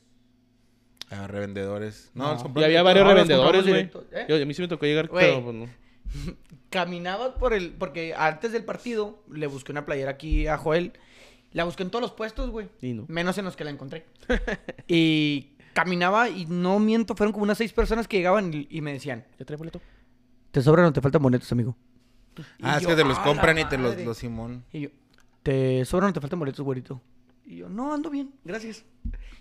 Ah, 1.11 1.27
revendedores. 1.27 2.11
No, 2.15 2.35
No. 2.35 2.43
los 2.53 2.63
Y 2.63 2.65
había 2.65 2.83
varios 2.83 3.05
No, 3.05 3.11
revendedores, 3.13 3.67
güey. 3.67 3.91
¿eh? 4.13 4.27
Yo- 4.29 4.37
A 4.43 4.45
mí 4.45 4.55
sí 4.55 4.63
me 4.63 4.69
tocó 4.69 4.87
llegar, 4.87 5.09
pero 5.11 5.43
pues 5.45 5.55
no. 5.55 5.67
Caminabas 6.71 7.31
por 7.39 7.53
el. 7.53 7.73
Porque 7.73 8.15
antes 8.17 8.53
del 8.53 8.65
partido 8.65 9.23
le 9.31 9.47
busqué 9.47 9.73
una 9.73 9.87
playera 9.87 10.11
aquí 10.13 10.47
a 10.47 10.57
Joel. 10.59 10.93
La 11.53 11.65
busqué 11.65 11.83
en 11.85 11.91
todos 11.91 12.03
los 12.03 12.13
puestos, 12.13 12.51
güey. 12.51 12.69
Y 12.83 12.93
no. 12.93 13.05
Menos 13.09 13.39
en 13.39 13.45
los 13.45 13.57
que 13.57 13.65
la 13.65 13.71
encontré. 13.71 14.05
y 14.89 15.53
caminaba 15.75 16.29
y 16.29 16.47
no 16.47 16.79
miento, 16.79 17.15
fueron 17.15 17.33
como 17.33 17.45
unas 17.45 17.59
seis 17.59 17.73
personas 17.73 18.09
que 18.09 18.17
llegaban 18.17 18.53
y, 18.53 18.67
y 18.71 18.81
me 18.81 18.93
decían: 18.93 19.25
¿Ya 19.39 19.45
trae 19.45 19.57
boleto? 19.57 19.81
¿Te 20.51 20.61
sobran 20.63 20.87
o 20.87 20.93
te 20.93 21.01
faltan 21.01 21.23
boletos, 21.23 21.51
amigo? 21.53 21.77
Ah, 22.63 22.75
Y 22.75 22.77
es 22.79 22.83
yo, 22.83 22.89
que 22.89 22.97
te 22.97 23.05
los 23.05 23.19
"A 23.19 23.23
compran 23.23 23.59
y 23.59 23.65
te 23.67 23.79
los, 23.79 23.93
madre". 23.93 24.05
los 24.05 24.19
Simón. 24.19 24.65
Y 24.73 24.81
yo, 24.81 24.89
¿te 25.47 25.85
sobran 25.85 26.11
o 26.11 26.13
te 26.13 26.21
faltan 26.21 26.41
boletos, 26.41 26.65
güerito? 26.65 27.01
Y 27.45 27.59
yo, 27.59 27.69
no, 27.69 27.95
ando 27.95 28.11
bien, 28.11 28.33
gracias. 28.45 28.85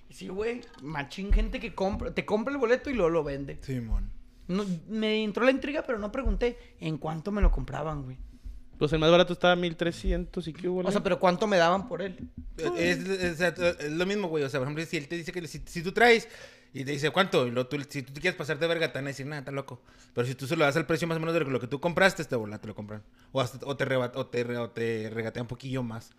Y 0.07 0.13
sí, 0.13 0.27
güey, 0.27 0.61
machín 0.83 1.33
gente 1.33 1.59
que 1.59 1.73
compra, 1.73 2.13
te 2.13 2.23
compra 2.25 2.53
el 2.53 2.59
boleto 2.59 2.91
y 2.91 2.93
luego 2.93 3.09
lo 3.09 3.23
vende. 3.23 3.57
Simón. 3.61 4.11
No, 4.47 4.63
me 4.87 5.23
entró 5.23 5.43
la 5.43 5.49
intriga, 5.49 5.81
pero 5.81 5.97
no 5.97 6.11
pregunté 6.11 6.59
en 6.79 6.99
cuánto 6.99 7.31
me 7.31 7.41
lo 7.41 7.51
compraban, 7.51 8.03
güey. 8.03 8.17
Pues 8.77 8.93
el 8.93 8.99
más 8.99 9.09
barato 9.09 9.33
estaba 9.33 9.55
1300 9.55 10.47
y 10.47 10.53
qué 10.53 10.69
hubo. 10.69 10.81
O 10.87 10.91
sea, 10.91 11.01
pero 11.01 11.19
cuánto 11.19 11.47
me 11.47 11.57
daban 11.57 11.87
por 11.87 12.03
él. 12.03 12.29
Es, 12.57 12.99
es- 12.99 13.41
es- 13.41 13.59
es 13.79 13.91
lo 13.91 14.05
mismo, 14.05 14.27
güey. 14.27 14.43
O 14.43 14.49
sea, 14.49 14.59
por 14.59 14.67
ejemplo, 14.67 14.85
si 14.85 14.97
él 14.97 15.07
te 15.07 15.15
dice 15.17 15.31
que 15.31 15.47
si, 15.47 15.61
si 15.65 15.81
tú 15.81 15.91
traes 15.91 16.27
y 16.79 16.85
te 16.85 16.91
dice 16.91 17.09
cuánto, 17.11 17.47
y 17.47 17.51
luego 17.51 17.69
tú, 17.69 17.77
si 17.89 18.03
tú 18.03 18.13
te 18.13 18.21
quieres 18.21 18.37
pasar 18.37 18.59
de 18.59 18.67
verga, 18.67 18.91
te 18.91 18.97
van 18.99 19.05
a 19.05 19.07
decir, 19.09 19.25
nada, 19.25 19.39
está 19.39 19.51
loco. 19.51 19.81
Pero 20.13 20.27
si 20.27 20.35
tú 20.35 20.45
se 20.47 20.55
lo 20.55 20.65
das 20.65 20.75
al 20.75 20.85
precio 20.85 21.07
más 21.07 21.17
o 21.17 21.19
menos 21.19 21.33
de 21.33 21.39
lo 21.41 21.59
que 21.59 21.67
tú 21.67 21.79
compraste, 21.79 22.21
este 22.21 22.35
bola 22.35 22.59
te 22.59 22.67
lo 22.67 22.75
compran. 22.75 23.01
O, 23.31 23.41
hasta- 23.41 23.65
o, 23.65 23.75
te, 23.77 23.85
reba- 23.85 24.11
o, 24.15 24.25
te, 24.27 24.43
re- 24.43 24.57
o 24.57 24.69
te 24.69 25.09
regatea 25.13 25.41
un 25.41 25.47
poquillo 25.47 25.83
más. 25.83 26.11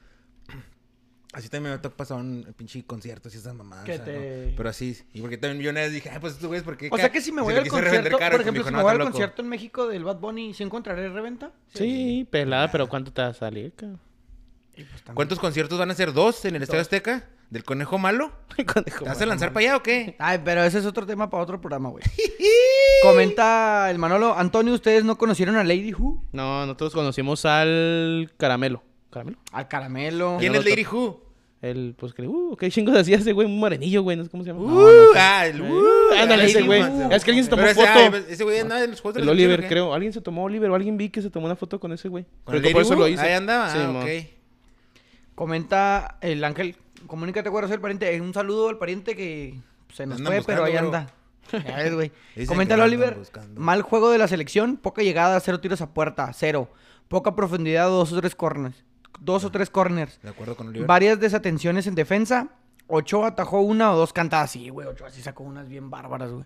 Así 1.33 1.51
también 1.51 1.75
me 1.75 1.87
ha 1.87 1.91
pasado 1.97 2.21
en 2.21 2.55
pinche 2.57 2.83
conciertos 2.87 3.35
y 3.35 3.39
esas 3.39 3.55
mamadas. 3.55 3.85
Que 3.85 3.93
o 3.93 3.97
sea, 3.97 4.05
te- 4.07 4.15
¿no? 4.51 4.57
Pero 4.57 4.69
así, 4.71 4.97
y 5.13 5.21
porque 5.21 5.37
también 5.37 5.63
yo 5.63 5.71
una 5.71 5.81
vez 5.81 5.93
dije, 5.93 6.09
ah, 6.09 6.19
pues 6.21 6.35
estos 6.35 6.47
güeyes, 6.49 6.65
¿por 6.65 6.79
qué? 6.79 6.89
O 6.91 6.97
sea 6.97 7.11
que 7.13 7.21
si 7.21 7.31
me 7.33 7.43
voy 7.43 7.53
lo 7.53 7.61
al 7.61 7.69
concierto, 7.69 8.17
caro, 8.17 8.33
por 8.33 8.41
ejemplo, 8.41 8.61
dijo, 8.61 8.69
si 8.69 8.73
"No, 8.73 8.79
me 8.79 8.83
voy 8.85 8.93
al 8.93 8.99
loco". 8.99 9.11
concierto 9.11 9.43
en 9.43 9.49
México 9.49 9.87
del 9.87 10.05
Bad 10.05 10.17
Bunny, 10.19 10.55
¿sí 10.55 10.63
encontraré 10.63 11.11
reventa? 11.11 11.53
Sí, 11.75 12.27
pelada, 12.31 12.71
pero 12.73 12.89
¿cuánto 12.89 13.13
te 13.13 13.21
va 13.21 13.29
a 13.29 13.35
salir, 13.35 13.73
cabrón? 13.75 14.01
Pues. 14.85 15.15
¿Cuántos 15.15 15.39
conciertos 15.39 15.79
van 15.79 15.91
a 15.91 15.95
ser? 15.95 16.13
¿Dos 16.13 16.45
en 16.45 16.57
el 16.57 16.63
Estadio. 16.63 16.83
Azteca? 16.83 17.25
¿Del 17.51 17.65
conejo 17.65 17.97
malo? 17.97 18.33
Conejo, 18.67 19.05
¿Te 19.05 19.09
vas 19.09 19.21
a 19.21 19.27
lanzar 19.27 19.53
para 19.53 19.67
allá 19.67 19.77
o 19.77 19.83
qué? 19.83 20.17
Ay, 20.19 20.41
pero 20.45 20.65
ese 20.65 20.79
es 20.79 20.87
otro 20.87 21.07
tema 21.07 21.31
para 21.31 21.43
otro 21.43 21.61
programa, 21.61 21.91
güey. 21.91 22.05
Comenta 23.03 23.91
el 23.91 23.99
Manolo, 23.99 24.37
Antonio, 24.37 24.75
¿ustedes 24.75 25.05
no 25.05 25.17
conocieron 25.17 25.57
a 25.57 25.63
Lady 25.63 25.95
Who? 25.95 26.25
No, 26.33 26.67
nosotros 26.67 26.93
conocimos 26.93 27.45
al 27.45 28.33
Caramelo. 28.37 28.83
¿Caramelo? 29.11 29.39
Al 29.53 29.69
Caramelo. 29.69 30.37
¿Quién 30.41 30.53
no, 30.53 30.59
es 30.59 30.65
Lady 30.65 30.85
Who? 30.85 31.25
El, 31.63 31.95
pues 31.97 32.13
que, 32.13 32.23
uh, 32.23 32.57
qué 32.57 32.71
chingos 32.71 32.97
hacía 32.97 33.17
ese 33.17 33.33
güey, 33.33 33.47
un 33.47 33.59
morenillo, 33.59 34.03
güey, 34.03 34.17
no 34.17 34.25
sé 34.25 34.31
cómo 34.31 34.45
se 34.45 34.51
llama. 34.51 34.61
Uh, 34.63 35.13
ah, 35.17 35.47
el 35.47 35.63
uh, 35.63 36.15
ándale, 36.19 36.45
ese 36.45 36.63
güey. 36.63 36.83
Es 37.11 37.25
que 37.25 37.31
alguien 37.31 37.45
se 37.45 37.51
tomó 37.51 37.63
Pero 37.63 37.73
ese, 37.73 37.81
foto. 37.81 38.17
ah, 38.17 38.21
ese 38.29 38.45
güey 38.45 38.59
andaba 38.59 38.85
en 38.85 38.91
los 38.91 39.01
juegos 39.01 39.15
de 39.15 39.23
El 39.23 39.29
Oliver, 39.29 39.67
creo. 39.67 39.95
Alguien 39.95 40.13
se 40.13 40.21
tomó 40.21 40.45
Oliver 40.45 40.71
o 40.71 40.75
alguien 40.75 40.97
vi 40.97 41.09
que 41.09 41.23
se 41.23 41.31
tomó 41.31 41.47
una 41.47 41.57
foto 41.57 41.81
con 41.81 41.93
ese 41.93 42.09
güey. 42.09 42.25
¿Con 42.45 42.53
Creo 42.53 42.63
que 42.63 42.71
por 42.73 42.83
eso 42.83 42.95
lo 42.95 43.09
hizo. 43.09 43.23
Ahí 43.23 43.33
andaba, 43.33 43.73
Sí, 43.73 43.79
ah, 43.81 44.03
ok. 44.03 44.36
Comenta 45.37 46.17
el 46.23 46.43
Ángel, 46.43 46.75
comunícate, 47.07 47.49
güero, 47.49 47.69
soy 47.69 47.75
el 47.77 47.81
pariente. 47.81 48.21
Un 48.21 48.35
saludo 48.35 48.69
al 48.69 48.79
pariente 48.79 49.15
que 49.15 49.61
se 49.95 50.07
nos 50.07 50.21
fue, 50.21 50.43
pero 50.45 50.65
ahí 50.65 50.77
anda. 50.77 51.07
Güey. 51.93 52.11
Andan 52.61 52.81
Oliver, 52.81 53.15
buscando. 53.15 53.61
mal 53.61 53.83
juego 53.83 54.11
de 54.11 54.19
la 54.19 54.27
selección, 54.27 54.77
poca 54.79 55.03
llegada, 55.03 55.39
cero 55.39 55.61
tiros 55.61 55.81
a 55.81 55.91
puerta, 55.91 56.33
cero. 56.35 56.69
Poca 57.07 57.37
profundidad, 57.37 57.87
dos 57.87 58.13
o 58.13 58.21
tres 58.21 58.35
corners. 58.35 58.83
Dos 59.21 59.45
o 59.45 59.53
tres 59.53 59.71
corners. 59.71 60.19
De 60.23 60.31
acuerdo 60.31 60.57
con 60.57 60.67
Oliver. 60.69 60.89
Varias 60.89 61.21
desatenciones 61.21 61.87
en 61.87 61.95
defensa. 61.95 62.49
Ochoa 62.89 63.29
atajó 63.29 63.61
una 63.61 63.93
o 63.93 63.97
dos 63.97 64.13
cantadas. 64.13 64.51
Sí, 64.51 64.71
güey, 64.71 64.89
Ochoa 64.89 65.11
sí 65.11 65.23
sacó 65.23 65.45
unas 65.45 65.69
bien 65.69 65.89
bárbaras, 65.89 66.33
güey. 66.33 66.45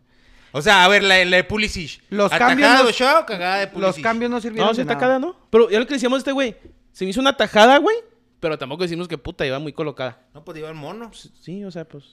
O 0.53 0.61
sea, 0.61 0.85
a 0.85 0.89
ver, 0.89 1.03
la, 1.03 1.25
la 1.25 1.37
de 1.39 1.45
Pulisic. 1.45 2.03
Los 2.11 2.27
¿Atajada 2.27 2.51
cambios 2.51 2.71
de 2.79 2.83
no- 2.83 2.89
Ochoa 2.91 3.21
o 3.21 3.27
cagada 3.27 3.57
de 3.61 3.67
Pulisic? 3.69 3.97
Los 3.97 4.03
cambios 4.03 4.31
no 4.31 4.41
sirvieron 4.41 4.67
No, 4.69 4.75
sí 4.75 4.79
de 4.79 4.83
está 4.83 4.95
nada. 4.95 5.07
cada, 5.07 5.19
¿no? 5.19 5.35
Pero 5.49 5.71
ya 5.71 5.79
lo 5.79 5.87
que 5.87 5.95
decíamos 5.95 6.19
de 6.19 6.21
este 6.21 6.33
güey. 6.33 6.57
Se 6.93 7.05
me 7.07 7.11
hizo 7.13 7.21
una 7.21 7.37
tajada, 7.37 7.79
güey. 7.79 7.97
Pero 8.41 8.59
tampoco 8.59 8.83
decimos 8.83 9.07
que 9.07 9.19
puta 9.19 9.47
iba 9.47 9.59
muy 9.59 9.73
colocada. 9.73 10.19
No, 10.35 10.45
pues 10.45 10.59
iba 10.59 10.69
el 10.69 10.75
mono. 10.75 11.11
Sí, 11.41 11.65
o 11.65 11.71
sea, 11.71 11.85
pues. 11.87 12.05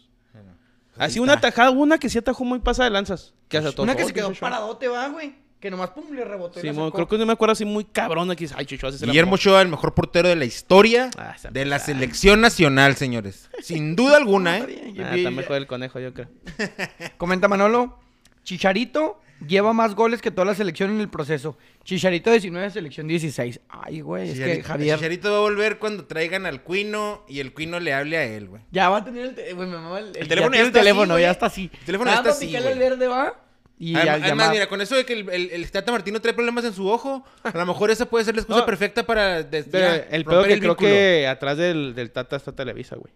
Ahí 0.97 1.07
Así 1.07 1.19
una 1.19 1.39
tajada, 1.39 1.69
una 1.69 1.97
que 1.97 2.09
sí 2.09 2.17
atajó 2.17 2.43
muy 2.43 2.59
pasada 2.59 2.89
de 2.89 2.93
lanzas. 2.93 3.33
Que 3.47 3.57
hasta 3.57 3.81
Una 3.81 3.95
que 3.95 4.03
se 4.05 4.13
quedó 4.13 4.33
paradote, 4.33 4.87
va, 4.87 5.07
güey. 5.07 5.35
Que 5.59 5.71
nomás 5.71 5.89
pum 5.89 6.11
le 6.13 6.23
rebotó. 6.23 6.59
Sí, 6.59 6.69
mo, 6.71 6.91
creo 6.91 7.07
que 7.07 7.17
no 7.17 7.25
me 7.25 7.33
acuerdo 7.33 7.53
así 7.53 7.65
muy 7.65 7.83
cabrón 7.83 8.29
aquí. 8.29 8.45
Ay, 8.55 8.65
Chucho, 8.65 8.87
hace 8.87 9.03
Guillermo 9.05 9.35
Ochoa, 9.35 9.61
el 9.61 9.69
mejor 9.69 9.95
portero 9.95 10.27
de 10.29 10.35
la 10.35 10.45
historia 10.45 11.09
Ah, 11.17 11.35
de 11.49 11.65
la 11.65 11.79
selección 11.79 12.41
nacional, 12.41 12.95
señores. 12.95 13.49
Sin 13.61 13.95
duda 13.95 14.17
alguna, 14.17 14.59
¿eh? 14.59 14.93
Ah, 14.99 15.15
está 15.15 15.31
mejor 15.31 15.55
el 15.57 15.65
conejo, 15.65 15.99
yo 15.99 16.13
creo. 16.13 16.29
Comenta 17.17 17.47
Manolo. 17.47 17.97
Chicharito 18.43 19.19
lleva 19.45 19.73
más 19.73 19.93
goles 19.95 20.21
que 20.21 20.31
toda 20.31 20.45
la 20.45 20.55
selección 20.55 20.89
en 20.91 20.99
el 21.01 21.09
proceso. 21.09 21.57
Chicharito 21.83 22.31
19, 22.31 22.69
selección 22.71 23.07
16. 23.07 23.59
Ay, 23.69 24.01
güey, 24.01 24.29
es 24.29 24.39
que 24.39 24.45
Chicharito- 24.61 24.63
Javier 24.65 24.95
Chicharito 24.97 25.31
va 25.31 25.37
a 25.37 25.41
volver 25.41 25.77
cuando 25.79 26.05
traigan 26.05 26.45
al 26.45 26.63
Cuino 26.63 27.23
y 27.27 27.39
el 27.39 27.53
Cuino 27.53 27.79
le 27.79 27.93
hable 27.93 28.17
a 28.17 28.23
él, 28.23 28.47
güey. 28.47 28.61
ya 28.71 28.89
va 28.89 28.97
a 28.97 29.03
tener 29.05 29.25
el, 29.27 29.35
te- 29.35 29.53
güey, 29.53 29.67
me 29.67 29.75
mama 29.77 29.99
el, 29.99 30.07
El 30.15 30.27
teléfono 30.27 30.55
ya 30.55 30.61
el 30.61 30.67
está 30.67 30.79
así, 30.79 30.85
teléfono, 30.87 31.19
ya 31.19 31.31
está 31.31 31.45
así. 31.45 31.69
El 31.79 31.85
teléfono 31.85 32.11
ya 32.11 32.17
está 32.17 32.29
así, 32.31 32.55
el 32.55 32.79
verde 32.79 33.07
va 33.07 33.41
y 33.79 33.95
Además, 33.95 34.17
ya 34.19 34.25
además, 34.25 34.49
mira, 34.51 34.67
con 34.69 34.81
eso 34.81 34.95
de 34.95 35.05
que 35.05 35.13
el, 35.13 35.29
el, 35.29 35.51
el 35.51 35.71
Tata 35.71 35.91
Martino 35.91 36.19
trae 36.19 36.33
problemas 36.33 36.65
en 36.65 36.73
su 36.73 36.87
ojo, 36.89 37.23
a 37.43 37.55
lo 37.55 37.65
mejor 37.67 37.91
esa 37.91 38.07
puede 38.07 38.25
ser 38.25 38.33
la 38.33 38.41
excusa 38.41 38.61
No. 38.61 38.65
perfecta 38.65 39.05
para 39.05 39.43
des- 39.43 39.67
Pero 39.71 39.85
ya, 39.87 39.95
el 40.09 40.25
pedo 40.25 40.43
que 40.45 40.53
el 40.53 40.59
creo 40.59 40.71
vínculo. 40.71 40.89
que 40.89 41.27
atrás 41.27 41.57
del, 41.57 41.93
del 41.93 42.09
Tata 42.09 42.37
está 42.37 42.53
Televisa, 42.55 42.95
güey. 42.95 43.13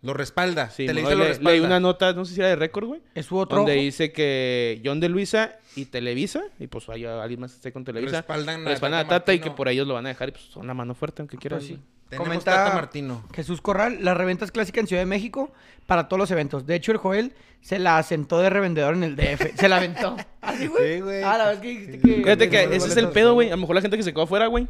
Lo 0.00 0.14
respalda. 0.14 0.70
Sí, 0.70 0.86
Televisa 0.86 1.10
mo, 1.10 1.16
lo 1.18 1.22
le- 1.24 1.28
respalda. 1.30 1.50
leí 1.50 1.60
una 1.60 1.80
nota, 1.80 2.12
no 2.12 2.24
sé 2.24 2.34
si 2.34 2.40
era 2.40 2.48
de 2.50 2.56
récord, 2.56 2.86
güey. 2.86 3.00
es 3.16 3.26
su 3.26 3.36
otro 3.36 3.58
Donde 3.58 3.72
ojo. 3.72 3.80
dice 3.80 4.12
que 4.12 4.80
John 4.84 5.00
de 5.00 5.08
Luisa 5.08 5.56
y 5.74 5.86
Televisa, 5.86 6.42
y 6.60 6.68
pues 6.68 6.88
hay 6.88 7.04
alguien 7.04 7.40
más 7.40 7.50
que 7.50 7.56
esté 7.56 7.72
con 7.72 7.84
Televisa, 7.84 8.18
Respaldan 8.18 8.64
respaldan 8.64 9.00
a 9.06 9.08
Tata 9.08 9.34
y 9.34 9.40
que 9.40 9.50
por 9.50 9.68
ellos 9.68 9.88
lo 9.88 9.94
van 9.94 10.06
a 10.06 10.10
dejar 10.10 10.28
y 10.28 10.32
pues 10.32 10.44
son 10.44 10.66
la 10.68 10.74
mano 10.74 10.94
fuerte, 10.94 11.22
aunque 11.22 11.36
quieras. 11.36 11.64
Pues 11.64 11.68
sí. 11.78 11.80
Tenemos 12.08 12.28
Comenta 12.28 12.52
Tata 12.54 12.74
Martino. 12.74 13.22
Jesús 13.34 13.60
Corral, 13.60 13.98
la 14.02 14.14
reventa 14.14 14.44
es 14.46 14.50
clásica 14.52 14.80
en 14.80 14.86
Ciudad 14.86 15.02
de 15.02 15.06
México 15.06 15.52
para 15.86 16.08
todos 16.08 16.18
los 16.18 16.30
eventos. 16.30 16.64
De 16.64 16.74
hecho, 16.74 16.90
el 16.92 16.96
Joel 16.98 17.34
se 17.60 17.78
la 17.78 17.98
asentó 17.98 18.38
de 18.38 18.48
revendedor 18.48 18.94
en 18.94 19.02
el 19.02 19.14
DF. 19.16 19.54
se 19.58 19.68
la 19.68 19.76
aventó. 19.76 20.16
Así, 20.40 20.68
güey. 20.68 20.94
Sí, 20.94 21.00
güey. 21.02 21.22
Ah, 21.22 21.36
la 21.36 21.48
vez 21.50 21.58
que 21.58 21.68
dijiste 21.68 21.98
que... 22.00 22.14
Fíjate 22.14 22.48
que 22.48 22.62
ese 22.76 22.88
es 22.88 22.96
el 22.96 23.10
pedo, 23.10 23.34
güey. 23.34 23.48
A 23.48 23.56
lo 23.56 23.58
mejor 23.58 23.74
la 23.74 23.82
gente 23.82 23.96
que 23.98 24.02
se 24.04 24.12
quedó 24.12 24.22
afuera, 24.22 24.46
güey. 24.46 24.68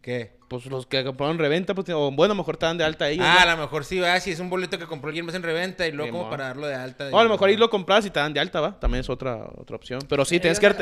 ¿Qué? 0.00 0.37
Pues 0.48 0.64
los 0.64 0.86
que 0.86 1.04
compraron 1.04 1.36
reventa, 1.36 1.74
pues, 1.74 1.86
o 1.90 2.10
bueno, 2.10 2.32
a 2.32 2.34
lo 2.34 2.42
mejor 2.42 2.54
estaban 2.54 2.78
de 2.78 2.84
alta 2.84 3.10
ellos. 3.10 3.26
Ah, 3.28 3.44
¿no? 3.44 3.50
a 3.50 3.56
lo 3.56 3.62
mejor 3.62 3.84
sí, 3.84 3.98
va, 4.00 4.18
si 4.18 4.30
es 4.30 4.40
un 4.40 4.48
boleto 4.48 4.78
que 4.78 4.86
compró 4.86 5.08
alguien 5.08 5.26
más 5.26 5.34
en 5.34 5.42
reventa 5.42 5.86
y 5.86 5.92
luego 5.92 6.10
como 6.10 6.24
mo. 6.24 6.30
para 6.30 6.44
darlo 6.44 6.66
de 6.66 6.74
alta. 6.74 7.10
O 7.12 7.18
a 7.18 7.22
lo 7.22 7.28
mejor 7.28 7.50
ahí 7.50 7.56
lo 7.58 7.68
compras 7.68 8.06
y 8.06 8.10
te 8.10 8.18
dan 8.18 8.32
de 8.32 8.40
alta, 8.40 8.62
¿va? 8.62 8.80
También 8.80 9.00
es 9.02 9.10
otra, 9.10 9.46
otra 9.58 9.76
opción. 9.76 10.00
Pero 10.08 10.24
sí, 10.24 10.40
tienes 10.40 10.58
que 10.58 10.74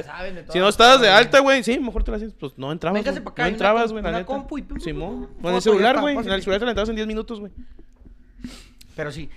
Si 0.53 0.61
no 0.61 0.69
estabas 0.69 1.01
de 1.01 1.09
alta, 1.09 1.41
güey, 1.41 1.65
sí, 1.65 1.81
mejor 1.81 2.05
te 2.05 2.13
la 2.13 2.19
haces. 2.19 2.33
Pues 2.39 2.53
no 2.57 2.71
entrabas. 2.71 2.95
Véngase 3.03 3.19
güey. 3.19 3.25
pa' 3.25 3.31
acá, 3.33 3.43
no 3.43 3.49
entrabas, 3.49 3.91
güey, 3.91 4.05
la 4.05 4.25
compu 4.25 4.59
y 4.59 4.65
Simón. 4.79 5.31
Con 5.43 5.53
el 5.53 5.61
celular, 5.61 6.01
güey. 6.01 6.17
En 6.17 6.31
el 6.31 6.43
celular 6.43 6.61
te 6.61 6.65
la 6.65 6.71
entrabas 6.71 6.89
en 6.89 6.95
10 6.95 7.09
minutos, 7.09 7.41
güey. 7.41 7.51
Pero 8.95 9.11
sí, 9.11 9.29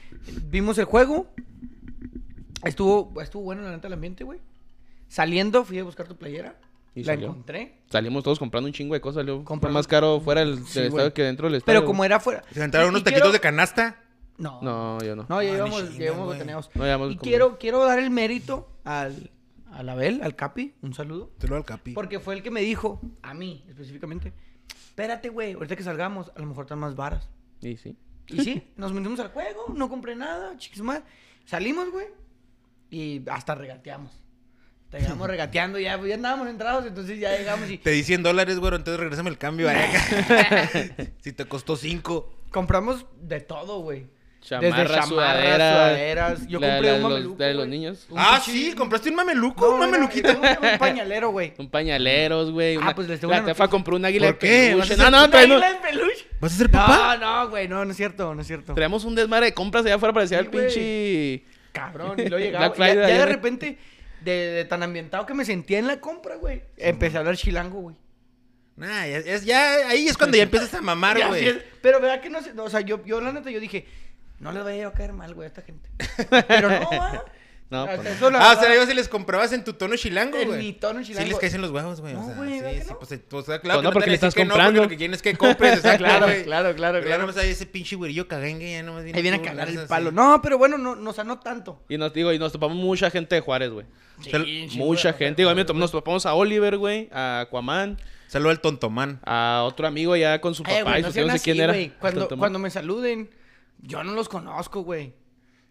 vimos 0.43 0.77
el 0.77 0.85
juego. 0.85 1.27
Estuvo, 2.63 3.19
estuvo 3.19 3.43
bueno 3.43 3.63
la 3.63 3.71
neta 3.71 3.87
el 3.87 3.93
ambiente, 3.93 4.23
güey. 4.23 4.39
Saliendo, 5.07 5.63
fui 5.65 5.79
a 5.79 5.83
buscar 5.83 6.07
tu 6.07 6.15
playera. 6.15 6.55
Y 6.95 7.03
la 7.03 7.13
salió. 7.13 7.27
encontré. 7.29 7.81
Salimos 7.89 8.23
todos 8.23 8.39
comprando 8.39 8.67
un 8.67 8.73
chingo 8.73 8.93
de 8.93 9.01
cosas, 9.01 9.25
Compramos- 9.25 9.71
más 9.73 9.87
caro 9.87 10.19
fuera 10.19 10.41
del, 10.41 10.55
del 10.57 10.65
Sí, 10.65 10.73
güey. 10.79 10.87
estadio 10.87 11.13
que 11.13 11.23
dentro 11.23 11.47
del 11.47 11.55
estadio. 11.55 11.79
Pero 11.79 11.87
como 11.87 12.03
era 12.03 12.19
fuera. 12.19 12.43
Se 12.51 12.63
entraron 12.63 12.87
Y- 12.87 12.89
unos 12.89 13.01
y 13.01 13.03
taquitos 13.03 13.21
quiero- 13.23 13.33
de 13.33 13.39
canasta. 13.39 14.03
No. 14.37 14.59
No, 14.61 14.99
yo 15.03 15.15
no. 15.15 15.25
No, 15.29 15.41
ya 15.41 15.49
Ah, 15.49 15.53
llevamos, 15.53 15.81
ni 15.83 15.87
chinga, 15.89 15.99
llevamos 15.99 16.25
güey. 16.25 16.37
botaneados. 16.37 16.69
No, 16.73 16.85
ya 16.85 16.93
hemos 16.93 17.11
y 17.11 17.17
comido. 17.17 17.21
quiero, 17.23 17.57
quiero 17.59 17.85
dar 17.85 17.99
el 17.99 18.09
mérito 18.09 18.69
al, 18.85 19.31
al 19.71 19.89
Abel, 19.89 20.21
al 20.23 20.35
Capi, 20.35 20.73
un 20.81 20.93
saludo. 20.93 21.31
Te 21.37 21.47
lo 21.47 21.55
al 21.57 21.65
capi. 21.65 21.91
Porque 21.93 22.19
fue 22.19 22.35
el 22.35 22.41
que 22.43 22.49
me 22.51 22.61
dijo, 22.61 23.01
a 23.21 23.33
mí 23.33 23.63
específicamente, 23.67 24.33
espérate, 24.69 25.29
güey, 25.29 25.53
ahorita 25.53 25.75
que 25.75 25.83
salgamos, 25.83 26.31
a 26.35 26.39
lo 26.39 26.45
mejor 26.47 26.65
están 26.65 26.79
más 26.79 26.95
varas. 26.95 27.29
Y 27.61 27.75
sí. 27.77 27.97
Y 28.27 28.41
sí, 28.43 28.63
nos 28.77 28.93
metimos 28.93 29.19
al 29.19 29.29
juego, 29.29 29.65
no 29.75 29.89
compré 29.89 30.15
nada, 30.15 30.55
chiquis 30.57 30.81
más. 30.81 31.01
Salimos, 31.45 31.91
güey, 31.91 32.05
y 32.89 33.21
hasta 33.29 33.55
regateamos. 33.55 34.11
Te 34.91 34.99
llegamos 34.99 35.27
regateando, 35.27 35.79
ya, 35.79 35.99
ya 36.03 36.15
andábamos 36.15 36.47
entrados, 36.49 36.85
entonces 36.85 37.19
ya 37.19 37.37
llegamos 37.37 37.69
y 37.69 37.77
Te 37.77 37.91
di 37.91 38.03
100 38.03 38.23
dólares, 38.23 38.57
güey, 38.59 38.73
entonces 38.75 38.99
regresame 38.99 39.29
el 39.29 39.37
cambio. 39.37 39.69
si 41.21 41.31
te 41.33 41.45
costó 41.45 41.75
5. 41.75 42.33
compramos 42.51 43.05
de 43.21 43.39
todo, 43.41 43.79
güey. 43.81 44.07
Desde 44.39 44.61
Chamarras, 44.71 44.87
chamarras, 44.87 45.07
sudaderas. 45.09 45.73
sudaderas. 45.75 46.47
Yo 46.47 46.59
la- 46.61 46.67
compré 46.69 46.87
la 46.87 46.93
un 46.95 46.97
de 46.97 47.01
los- 47.01 47.11
mameluco, 47.11 47.35
la 47.39 47.45
de 47.47 47.53
los 47.53 47.67
niños. 47.67 48.07
Un 48.09 48.17
Ah, 48.19 48.41
sí, 48.43 48.73
compraste 48.75 49.09
un 49.09 49.15
mameluco, 49.15 49.67
No, 49.67 49.73
un 49.73 49.79
mameluquito. 49.81 50.29
era 50.29 50.39
un- 50.61 50.65
un 50.71 50.77
pañalero, 50.79 51.31
güey. 51.31 51.53
Un 51.57 51.69
pañaleros, 51.69 52.49
güey. 52.51 52.77
Ah, 52.81 52.95
pues 52.95 53.09
les 53.09 53.19
tengo 53.19 53.33
La 53.33 53.43
tefa 53.43 53.67
compró 53.67 53.97
un 53.97 54.05
águila 54.05 54.27
¿Por 54.27 54.33
de 54.35 54.39
qué? 54.39 54.67
peluche. 54.71 54.95
¿Vas 54.95 54.99
a 55.07 55.11
No, 55.11 55.19
no, 55.19 55.29
traemos, 55.29 55.61
¿Águila 55.61 55.73
de 55.73 55.87
peluche? 55.89 56.25
¿Vas 56.39 56.53
a 56.53 56.55
ser 56.55 56.71
papá? 56.71 57.17
No, 57.19 57.43
no, 57.43 57.49
güey, 57.49 57.67
no, 57.67 57.83
no 57.83 57.91
es 57.91 57.97
cierto, 57.97 58.33
no 58.33 58.41
es 58.41 58.47
cierto. 58.47 58.73
traemos 58.73 59.03
un 59.03 59.13
desmadre 59.13 59.47
de 59.47 59.53
compras 59.53 59.85
allá 59.85 59.95
afuera, 59.95 60.25
Sí, 60.25 60.33
el 60.35 60.47
güey. 60.49 60.65
pinche... 60.67 61.43
Cabrón, 61.73 62.17
y 62.19 62.25
luego 62.29 62.43
llegaba. 62.43 62.73
Ya, 62.77 62.95
de 62.95 63.25
repente, 63.25 63.77
de, 64.21 64.31
de 64.31 64.65
tan 64.65 64.83
ambientado 64.83 65.25
que 65.25 65.33
me 65.33 65.45
sentía 65.45 65.79
en 65.79 65.87
la 65.87 65.99
compra, 65.99 66.35
güey, 66.35 66.61
empecé 66.77 67.17
a 67.17 67.19
hablar 67.21 67.37
chilango, 67.37 67.79
güey. 67.81 67.95
Nah, 68.75 69.05
ya, 69.07 69.19
ya- 69.21 69.37
ya- 69.39 69.89
ahí 69.89 70.07
es 70.07 70.17
cuando 70.17 70.37
ya 70.37 70.43
empiezas 70.43 70.73
a 70.73 70.81
mamar, 70.81 71.17
güey. 71.27 71.47
es- 71.47 71.57
Pero 71.81 71.99
verdad 71.99 72.21
que 72.21 72.29
no 72.29 72.41
sé, 72.41 72.51
o 72.57 72.69
sea, 72.69 72.81
yo, 72.81 73.03
yo 73.05 73.19
la 73.21 73.31
neta, 73.33 73.49
yo 73.51 73.59
dije, 73.59 73.85
no 74.39 74.51
les 74.53 74.63
vaya 74.63 74.87
a 74.87 74.93
caer 74.93 75.11
mal, 75.13 75.33
güey, 75.33 75.45
a 75.45 75.49
esta 75.49 75.61
gente. 75.61 75.89
Pero 76.47 76.69
no, 76.69 76.89
va. 76.89 77.25
No, 77.71 77.85
pues 77.85 78.03
no. 78.03 78.09
eso, 78.09 78.25
Ah, 78.27 78.29
o 78.29 78.31
sea, 78.53 78.61
verdad, 78.61 78.75
ibas 78.77 78.89
y 78.89 78.93
les 78.95 79.07
comprabas 79.07 79.53
en 79.53 79.63
tu 79.63 79.73
tono 79.73 79.95
chilango, 79.95 80.37
En 80.37 80.47
güey. 80.47 80.59
mi 80.59 80.73
tono 80.73 81.03
chilango. 81.03 81.23
Sí 81.23 81.29
les 81.29 81.39
caes 81.39 81.53
en 81.53 81.61
los 81.61 81.69
huevos, 81.69 82.01
güey. 82.01 82.13
No, 82.15 82.21
o 82.23 82.25
sea, 82.25 82.35
güey, 82.35 82.59
¿verdad 82.61 82.71
sí, 82.71 82.81
sí, 82.81 82.87
no? 82.89 82.99
pues, 82.99 83.19
pues, 83.29 83.45
claro, 83.45 83.59
Pues 83.61 83.75
no, 83.75 83.79
que 83.79 83.83
no 83.83 83.91
porque 83.91 84.03
te 84.05 84.09
le 84.09 84.15
estás 84.15 84.33
que 84.33 84.43
no, 84.45 84.49
comprando. 84.53 84.79
porque 84.81 84.85
lo 84.85 84.89
que 84.89 84.97
quieren 84.97 85.13
es 85.13 85.21
que 85.21 85.37
compres, 85.37 85.79
Claro, 85.97 86.25
güey. 86.25 86.43
claro, 86.45 86.73
claro, 86.75 86.93
Pero 86.97 87.01
ya 87.01 87.15
claro. 87.15 87.21
nomás 87.21 87.37
hay 87.37 87.51
ese 87.51 87.67
pinche 87.67 87.95
güerillo 87.95 88.27
cagengue, 88.27 88.71
ya 88.71 88.81
nomás 88.81 89.03
viene 89.03 89.17
Ahí 89.17 89.21
viene 89.21 89.37
a 89.37 89.41
cagar 89.43 89.69
el 89.69 89.85
palo. 89.85 90.07
así. 90.09 90.15
No, 90.15 90.41
pero 90.41 90.57
bueno, 90.57 90.79
no, 90.79 90.95
no, 90.95 91.09
o 91.11 91.13
sea, 91.13 91.23
no 91.23 91.39
tanto. 91.39 91.83
Y 91.89 91.97
nos 91.99 92.11
digo, 92.11 92.33
y 92.33 92.39
nos 92.39 92.51
topamos 92.51 92.75
mucha 92.75 93.11
gente 93.11 93.35
de 93.35 93.41
Juárez, 93.41 93.69
güey. 93.69 93.85
Sí, 94.21 94.67
Mucha 94.75 95.13
gente. 95.13 95.41
Digo, 95.43 95.51
a 95.51 95.55
mí 95.55 95.63
me- 95.63 95.73
nos 95.79 95.91
topamos 95.91 96.25
a 96.25 96.33
Oliver, 96.33 96.75
güey, 96.77 97.07
a 97.11 97.41
Aquaman, 97.41 97.99
Saludo 98.27 98.49
al 98.49 98.61
tontomán. 98.61 99.19
a 99.25 99.61
otro 99.65 99.87
amigo 99.87 100.15
ya 100.15 100.41
con 100.41 100.55
su 100.55 100.63
papá 100.63 100.81
güey, 100.81 100.99
y 100.99 101.01
no 101.03 101.07
su 101.09 101.13
tío, 101.13 101.23
no 101.25 101.29
sé 101.29 101.35
así, 101.35 101.43
quién 101.43 101.61
era. 101.63 101.71
güey. 101.73 101.93
Cuando, 101.99 102.57
me 102.59 102.69
saluden, 102.71 103.29
yo 103.77 104.03
no 104.03 104.13
los 104.13 104.27
conozco, 104.27 104.81
güey. 104.81 105.13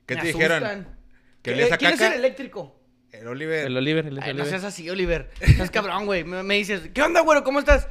¿Qué 0.06 0.14
te 0.16 0.28
dijeron? 0.28 0.96
Asustan. 1.38 1.42
¿Que 1.42 1.50
¿Qué- 1.50 1.56
lees 1.56 1.72
a 1.72 1.76
¿Quién 1.78 1.92
es 1.92 2.00
el 2.00 2.12
eléctrico? 2.14 2.74
El 3.12 3.26
Oliver. 3.26 3.66
El 3.66 3.76
Oliver, 3.76 4.06
el 4.06 4.22
Ay, 4.22 4.34
no 4.34 4.44
seas 4.44 4.64
así, 4.64 4.88
Oliver. 4.90 5.30
Estás 5.40 5.70
cabrón, 5.70 6.04
güey. 6.06 6.24
Me, 6.24 6.42
me 6.42 6.54
dices, 6.56 6.90
¿qué 6.92 7.02
onda, 7.02 7.20
güero? 7.22 7.42
¿Cómo 7.42 7.58
estás? 7.58 7.88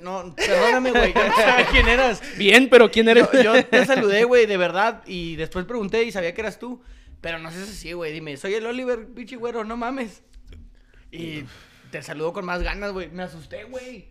No, 0.00 0.34
perdóname, 0.34 0.90
güey. 0.90 1.14
Yo 1.14 1.26
no 1.28 1.34
sabía 1.36 1.66
quién 1.70 1.88
eras. 1.88 2.20
Bien, 2.36 2.68
pero 2.68 2.90
¿quién 2.90 3.08
eres? 3.08 3.28
Yo, 3.32 3.42
yo 3.54 3.64
te 3.64 3.86
saludé, 3.86 4.24
güey, 4.24 4.46
de 4.46 4.56
verdad. 4.56 5.02
Y 5.06 5.36
después 5.36 5.64
pregunté 5.64 6.02
y 6.02 6.12
sabía 6.12 6.34
que 6.34 6.40
eras 6.40 6.58
tú. 6.58 6.82
Pero 7.20 7.38
no 7.38 7.50
seas 7.52 7.68
así, 7.70 7.92
güey. 7.92 8.12
Dime, 8.12 8.36
soy 8.36 8.54
el 8.54 8.66
Oliver, 8.66 9.06
pinche 9.14 9.36
güero, 9.36 9.62
no 9.64 9.76
mames. 9.76 10.22
Y 11.12 11.44
te 11.92 12.02
saludo 12.02 12.32
con 12.32 12.44
más 12.44 12.62
ganas, 12.62 12.90
güey. 12.92 13.08
Me 13.10 13.22
asusté, 13.22 13.64
güey. 13.64 14.08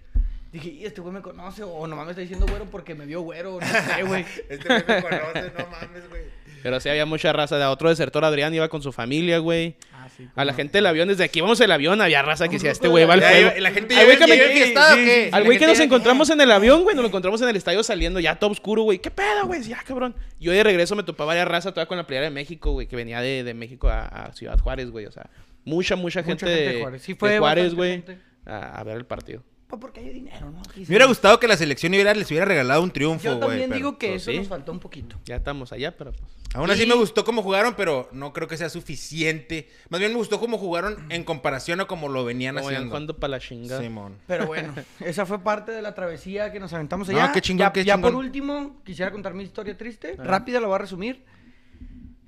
Dije, 0.54 0.70
"Y 0.70 0.86
este 0.86 1.02
güey 1.02 1.14
me 1.14 1.22
conoce. 1.22 1.64
O 1.64 1.86
nomás 1.88 2.06
me 2.06 2.12
está 2.12 2.22
diciendo 2.22 2.46
güero 2.48 2.66
porque 2.72 2.96
me 2.96 3.06
vio 3.06 3.22
güero. 3.22 3.60
No 3.60 3.68
sé, 3.68 4.04
güey. 4.04 4.26
Este 4.50 4.68
güey 4.68 4.84
me 4.88 5.02
conoce, 5.02 5.52
no 5.58 5.68
mames, 5.68 6.10
güey. 6.10 6.24
Pero 6.64 6.80
sí 6.80 6.90
había 6.90 7.06
mucha 7.06 7.34
raza. 7.34 7.58
De 7.58 7.66
otro 7.66 7.90
desertor, 7.90 8.24
Adrián, 8.26 8.54
iba 8.54 8.68
con 8.70 8.82
su 8.82 8.92
familia, 8.92 9.40
güey. 9.40 9.76
Ah, 9.94 10.08
sí. 10.16 10.28
A 10.36 10.46
la 10.46 10.54
gente 10.54 10.78
del 10.78 10.86
avión, 10.86 11.08
desde 11.08 11.24
aquí 11.24 11.42
vamos 11.42 11.60
el 11.62 11.72
avión, 11.72 12.02
había 12.02 12.22
raza 12.22 12.48
que 12.48 12.56
decía, 12.56 12.72
este 12.72 12.88
güey 12.88 13.06
va 13.06 13.14
al 13.16 13.20
y 13.58 13.62
la 13.62 13.72
gente 13.72 13.96
ya 13.96 14.96
sí. 14.96 15.30
Al 15.32 15.44
güey 15.44 15.58
que 15.58 15.68
nos 15.68 15.80
encontramos 15.80 16.30
en 16.30 16.42
el 16.42 16.52
avión, 16.52 16.84
güey, 16.84 16.96
nos 16.96 17.04
lo 17.04 17.08
encontramos 17.08 17.42
en 17.42 17.50
el 17.50 17.56
estadio 17.56 17.84
saliendo 17.84 18.20
ya 18.20 18.36
todo 18.36 18.52
oscuro, 18.52 18.84
güey. 18.84 19.00
¿Qué 19.00 19.12
pedo, 19.12 19.46
güey? 19.46 19.62
Ya, 19.64 19.82
cabrón. 19.86 20.16
Yo 20.40 20.52
de 20.52 20.64
regreso 20.64 20.96
me 20.96 21.04
topaba 21.04 21.28
varias 21.28 21.48
raza 21.48 21.72
todavía 21.72 21.88
con 21.88 21.98
la 21.98 22.08
playera 22.08 22.26
de 22.26 22.32
México, 22.32 22.72
güey, 22.72 22.88
que 22.88 22.96
venía 22.96 23.22
de, 23.22 23.44
de 23.44 23.54
México 23.54 23.90
a, 23.90 24.06
a 24.06 24.34
Ciudad 24.34 24.60
Juárez, 24.60 24.90
güey. 24.90 25.06
O 25.06 25.12
sea, 25.12 25.30
mucha, 25.66 25.96
mucha 25.96 26.24
gente, 26.24 26.46
gente 26.46 26.74
de 26.74 26.82
Juárez. 26.82 27.02
Sí, 27.02 27.14
de 27.14 27.40
Juárez, 27.40 27.74
güey, 27.74 28.04
a 28.46 28.84
ver 28.84 28.98
el 28.98 29.06
partido. 29.06 29.44
Pues 29.72 29.80
porque 29.80 30.02
hay 30.02 30.10
dinero, 30.10 30.52
¿no? 30.52 30.62
Me 30.76 30.84
hubiera 30.84 31.06
gustado 31.06 31.40
que 31.40 31.48
la 31.48 31.56
selección 31.56 31.94
hubiera, 31.94 32.14
les 32.14 32.30
hubiera 32.30 32.44
regalado 32.46 32.84
un 32.84 32.92
triunfo, 32.92 33.24
Yo 33.24 33.38
güey. 33.38 33.48
también 33.48 33.70
pero- 33.70 33.78
digo 33.78 33.98
que 33.98 34.10
pues, 34.10 34.22
eso 34.24 34.32
sí. 34.32 34.38
nos 34.38 34.48
faltó 34.50 34.74
un 34.74 34.80
poquito. 34.80 35.16
Ya 35.26 35.38
estamos 35.38 35.72
allá, 35.72 35.96
pero 35.96 36.12
pues. 36.12 36.30
Aún 36.54 36.70
así 36.70 36.86
me 36.86 36.96
gustó 36.96 37.24
cómo 37.24 37.42
jugaron, 37.42 37.76
pero 37.78 38.10
no 38.12 38.34
creo 38.34 38.50
que 38.50 38.58
sea 38.58 38.68
suficiente. 38.70 39.70
Más 39.88 40.02
bien 40.02 40.12
me 40.12 40.18
gustó 40.18 40.42
cómo 40.42 40.58
jugaron 40.58 41.10
en 41.10 41.24
comparación 41.24 41.80
a 41.80 41.86
cómo 41.86 42.10
lo 42.10 42.26
venían 42.26 42.56
Como 42.56 42.68
haciendo. 42.68 42.90
jugando 42.90 43.18
para 43.18 43.32
la 43.32 43.40
chingada. 43.40 43.82
Simón. 43.82 44.18
Pero 44.28 44.46
bueno, 44.48 44.74
esa 45.00 45.26
fue 45.26 45.40
parte 45.40 45.72
de 45.72 45.82
la 45.82 45.96
travesía 45.96 46.52
que 46.52 46.60
nos 46.60 46.74
aventamos 46.74 47.08
No, 47.08 47.18
allá. 47.18 47.32
qué 47.32 47.40
chingón, 47.40 47.60
ya, 47.68 47.72
qué 47.72 47.86
ya 47.86 47.98
por 47.98 48.14
último, 48.14 48.82
quisiera 48.84 49.10
contar 49.12 49.34
mi 49.34 49.44
historia 49.46 49.78
triste. 49.78 50.18
Ah. 50.20 50.24
Rápida, 50.26 50.60
la 50.60 50.68
voy 50.68 50.76
a 50.76 50.80
resumir. 50.80 51.24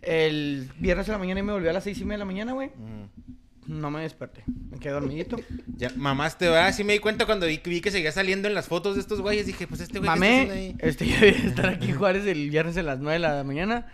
El 0.01 0.69
viernes 0.79 1.07
en 1.07 1.11
la 1.13 1.17
mañana 1.17 1.39
y 1.41 1.43
me 1.43 1.51
volví 1.53 1.67
a 1.67 1.73
las 1.73 1.83
seis 1.83 1.97
y 1.99 2.05
media 2.05 2.13
de 2.13 2.19
la 2.19 2.25
mañana, 2.25 2.53
güey. 2.53 2.69
Mm. 2.69 3.33
No 3.67 3.89
me 3.91 4.01
desperté. 4.01 4.43
Me 4.69 4.77
quedé 4.79 4.93
dormidito. 4.93 5.37
Ya, 5.67 5.89
mamás 5.95 6.37
te 6.37 6.47
va. 6.49 6.71
Sí 6.73 6.83
me 6.83 6.93
di 6.93 6.99
cuenta 6.99 7.25
cuando 7.25 7.45
vi, 7.47 7.61
vi 7.63 7.81
que 7.81 7.91
seguía 7.91 8.11
saliendo 8.11 8.47
en 8.47 8.53
las 8.53 8.67
fotos 8.67 8.95
de 8.95 9.01
estos 9.01 9.21
güeyes. 9.21 9.45
Dije, 9.45 9.67
pues 9.67 9.81
este 9.81 9.99
güey. 9.99 10.09
¿qué 10.09 10.13
está 10.13 10.19
Mamé, 10.19 10.75
este, 10.79 11.07
yo 11.09 11.15
debía 11.19 11.45
estar 11.45 11.67
aquí 11.67 11.91
en 11.91 11.97
Juárez 11.97 12.25
el 12.25 12.49
viernes 12.49 12.77
a 12.77 12.83
las 12.83 12.99
9 12.99 13.13
de 13.13 13.19
la 13.19 13.43
mañana 13.43 13.87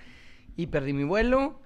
y 0.55 0.67
perdí 0.67 0.93
mi 0.93 1.03
vuelo. 1.03 1.61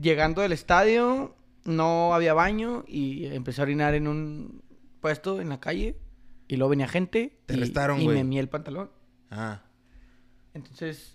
Llegando 0.00 0.40
del 0.42 0.52
estadio, 0.52 1.36
no 1.64 2.14
había 2.14 2.32
baño 2.34 2.84
y 2.88 3.26
empecé 3.26 3.60
a 3.60 3.64
orinar 3.64 3.94
en 3.94 4.08
un 4.08 4.62
puesto 5.00 5.40
en 5.40 5.50
la 5.50 5.60
calle 5.60 5.98
y 6.48 6.56
luego 6.56 6.70
venía 6.70 6.88
gente 6.88 7.38
Te 7.46 7.54
y, 7.54 7.56
arrestaron, 7.58 8.00
y 8.00 8.04
güey. 8.04 8.16
me 8.18 8.24
mié 8.24 8.40
el 8.40 8.48
pantalón. 8.48 8.90
Ah. 9.30 9.62
Entonces, 10.54 11.14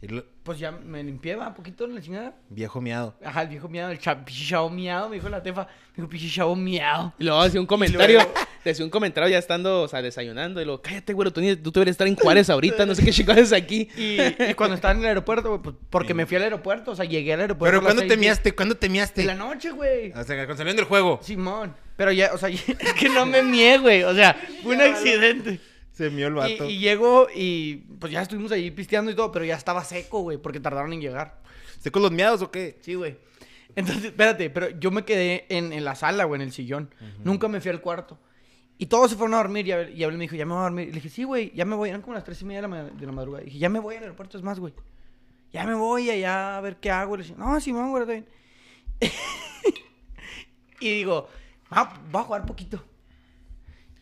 y 0.00 0.08
lo- 0.08 0.24
pues 0.42 0.58
ya 0.58 0.70
me 0.70 1.02
limpié, 1.02 1.36
va, 1.36 1.54
poquito 1.54 1.84
en 1.84 1.94
la 1.94 2.00
chingada. 2.00 2.34
viejo 2.48 2.80
miado. 2.80 3.14
Ajá, 3.24 3.42
el 3.42 3.48
viejo 3.48 3.68
miado, 3.68 3.90
el 3.90 3.98
cha- 3.98 4.24
pinche 4.24 4.46
chavo 4.46 4.70
miado, 4.70 5.08
me 5.08 5.16
dijo 5.16 5.28
la 5.28 5.42
tefa. 5.42 5.62
Me 5.64 5.96
dijo, 5.96 6.08
pinche 6.08 6.28
chavo 6.30 6.56
miado. 6.56 7.12
Y 7.18 7.24
luego 7.24 7.40
hacía 7.40 7.60
un 7.60 7.66
comentario, 7.66 8.20
decía 8.64 8.84
un 8.84 8.90
comentario 8.90 9.28
ya 9.28 9.38
estando, 9.38 9.82
o 9.82 9.88
sea, 9.88 10.00
desayunando. 10.00 10.60
Y 10.62 10.64
luego, 10.64 10.80
cállate, 10.80 11.12
güey, 11.12 11.30
tú, 11.30 11.40
deberías 11.40 11.94
estar 11.94 12.06
en 12.06 12.16
Juárez 12.16 12.48
ahorita, 12.48 12.86
no 12.86 12.94
sé 12.94 13.04
qué 13.04 13.10
haces 13.32 13.52
aquí. 13.52 13.88
Y, 13.96 14.18
y 14.50 14.54
cuando 14.54 14.76
estaba 14.76 14.92
en 14.94 15.00
el 15.00 15.06
aeropuerto, 15.06 15.48
güey, 15.50 15.62
pues 15.62 15.76
porque 15.90 16.14
me 16.14 16.24
fui 16.26 16.36
al 16.38 16.44
aeropuerto, 16.44 16.92
o 16.92 16.96
sea, 16.96 17.04
llegué 17.04 17.34
al 17.34 17.40
aeropuerto. 17.40 17.70
Pero 17.78 17.82
¿cuándo 17.84 18.06
te 18.06 18.16
miaste? 18.16 18.52
¿Cuándo 18.54 18.76
te 18.76 18.88
miaste? 18.88 19.20
En 19.20 19.26
la 19.26 19.34
noche, 19.34 19.70
güey. 19.70 20.10
O 20.12 20.24
sea, 20.24 20.36
cuando 20.36 20.56
saliendo 20.56 20.80
del 20.80 20.88
juego. 20.88 21.20
Simón. 21.22 21.74
Pero 21.96 22.12
ya, 22.12 22.30
o 22.32 22.38
sea, 22.38 22.48
es 22.48 22.64
que 22.98 23.08
no 23.10 23.26
me 23.26 23.42
mié, 23.42 23.76
güey. 23.78 24.04
O 24.04 24.14
sea, 24.14 24.34
fue 24.62 24.74
un 24.74 24.80
accidente. 24.80 25.60
Se 25.92 26.10
mió 26.10 26.28
el 26.28 26.32
Y, 26.34 26.36
vato. 26.36 26.70
y 26.70 26.78
llego 26.78 27.26
y 27.34 27.76
pues 27.98 28.12
ya 28.12 28.22
estuvimos 28.22 28.52
ahí 28.52 28.70
pisteando 28.70 29.10
y 29.10 29.14
todo, 29.14 29.30
pero 29.32 29.44
ya 29.44 29.56
estaba 29.56 29.84
seco, 29.84 30.20
güey, 30.20 30.38
porque 30.38 30.60
tardaron 30.60 30.92
en 30.92 31.00
llegar. 31.00 31.40
¿Sé 31.78 31.90
con 31.90 32.02
los 32.02 32.12
miados 32.12 32.42
o 32.42 32.50
qué? 32.50 32.78
Sí, 32.80 32.94
güey. 32.94 33.18
Entonces, 33.76 34.04
espérate, 34.06 34.50
pero 34.50 34.70
yo 34.78 34.90
me 34.90 35.04
quedé 35.04 35.46
en, 35.48 35.72
en 35.72 35.84
la 35.84 35.94
sala, 35.94 36.24
güey, 36.24 36.40
en 36.40 36.46
el 36.48 36.52
sillón. 36.52 36.94
Nunca 37.24 37.48
me 37.48 37.60
fui 37.60 37.70
al 37.70 37.80
cuarto. 37.80 38.18
Y 38.78 38.86
todos 38.86 39.10
se 39.10 39.16
fueron 39.16 39.34
a 39.34 39.38
dormir 39.38 39.66
y 39.66 39.72
Abel, 39.72 39.96
y 39.96 40.02
Abel 40.04 40.16
me 40.16 40.24
dijo, 40.24 40.36
ya 40.36 40.46
me 40.46 40.52
voy 40.52 40.60
a 40.60 40.62
dormir. 40.64 40.84
Y 40.88 40.90
le 40.90 40.94
dije, 40.96 41.08
sí, 41.10 41.24
güey, 41.24 41.52
ya 41.54 41.64
me 41.66 41.76
voy. 41.76 41.90
Eran 41.90 42.00
como 42.00 42.14
las 42.14 42.24
tres 42.24 42.40
y 42.40 42.44
media 42.46 42.62
de 42.62 42.68
la, 42.68 42.84
de 42.84 43.06
la 43.06 43.12
madrugada. 43.12 43.42
Y 43.42 43.46
dije, 43.46 43.58
ya 43.58 43.68
me 43.68 43.78
voy 43.78 43.96
al 43.96 44.02
aeropuerto, 44.04 44.38
es 44.38 44.42
más, 44.42 44.58
güey. 44.58 44.72
Ya 45.52 45.64
me 45.66 45.74
voy 45.74 46.08
allá 46.10 46.56
a 46.56 46.60
ver 46.62 46.76
qué 46.76 46.90
hago. 46.90 47.14
Y 47.14 47.18
le 47.18 47.24
dije, 47.24 47.36
no, 47.38 47.60
sí, 47.60 47.72
mamá, 47.72 47.90
güey, 47.90 48.02
está 48.02 48.12
bien. 48.12 48.26
y 50.80 50.90
digo, 50.90 51.28
ah, 51.70 52.00
voy 52.10 52.20
a 52.20 52.24
jugar 52.24 52.46
poquito. 52.46 52.82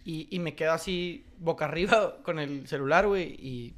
Y, 0.05 0.29
y 0.31 0.39
me 0.39 0.55
quedo 0.55 0.73
así, 0.73 1.25
boca 1.39 1.65
arriba, 1.67 2.17
con 2.23 2.39
el 2.39 2.67
celular, 2.69 3.07
güey, 3.07 3.35
y... 3.39 3.75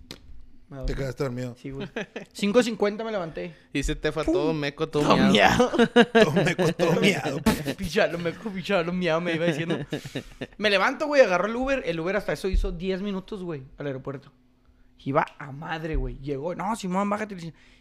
me 0.68 0.78
dormí. 0.78 0.86
Te 0.92 0.94
quedaste 0.98 1.24
dormido. 1.24 1.54
Sí, 1.58 1.70
güey. 1.70 1.86
5.50 2.34 3.04
me 3.04 3.12
levanté. 3.12 3.54
Y 3.72 3.82
se 3.82 3.96
te 3.96 4.12
fue 4.12 4.24
todo 4.24 4.52
meco, 4.52 4.88
todo 4.88 5.02
Todo 5.02 5.16
miado. 5.16 5.30
miado. 5.32 5.70
Todo 6.12 6.32
me 6.32 6.56
costó 6.56 6.92
miado. 7.00 7.40
Pichalo, 7.76 8.18
me 8.18 8.32
pichalo, 8.32 8.92
miado, 8.92 9.20
me 9.20 9.34
iba 9.34 9.46
diciendo. 9.46 9.78
Me 10.58 10.70
levanto, 10.70 11.06
güey, 11.06 11.22
agarro 11.22 11.46
el 11.46 11.56
Uber. 11.56 11.82
El 11.84 12.00
Uber 12.00 12.16
hasta 12.16 12.32
eso 12.32 12.48
hizo 12.48 12.72
10 12.72 13.02
minutos, 13.02 13.42
güey, 13.42 13.62
al 13.78 13.86
aeropuerto. 13.86 14.32
Iba 15.04 15.24
a 15.38 15.50
madre, 15.52 15.96
güey. 15.96 16.18
Llegó, 16.18 16.54
no, 16.54 16.76
Simón, 16.76 17.08
bájate. 17.08 17.36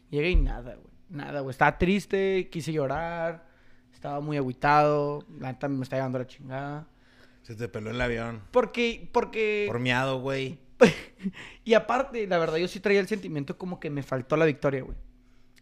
Llegué 0.10 0.30
y 0.30 0.36
nada, 0.38 0.76
güey. 0.76 0.88
Nada, 1.10 1.42
güey. 1.42 1.52
Estaba 1.52 1.78
triste, 1.78 2.50
quise 2.52 2.72
llorar. 2.72 3.46
Estaba 3.94 4.22
muy 4.22 4.38
agüitado. 4.38 5.26
La 5.40 5.52
neta 5.52 5.68
me 5.68 5.84
está 5.84 5.98
llevando 5.98 6.20
la 6.20 6.28
chingada. 6.28 6.88
Se 7.50 7.56
te 7.56 7.68
peló 7.68 7.90
el 7.90 8.00
avión. 8.00 8.44
Porque, 8.52 9.10
porque... 9.12 9.64
Por 9.68 9.80
miado, 9.80 10.20
güey. 10.20 10.60
y 11.66 11.74
aparte, 11.74 12.28
la 12.28 12.38
verdad, 12.38 12.58
yo 12.58 12.68
sí 12.68 12.80
traía 12.80 13.00
el 13.00 13.08
sentimiento 13.08 13.58
como 13.58 13.80
que 13.80 13.90
me 13.90 14.04
faltó 14.04 14.38
la 14.38 14.46
victoria, 14.46 14.84
güey. 14.84 14.96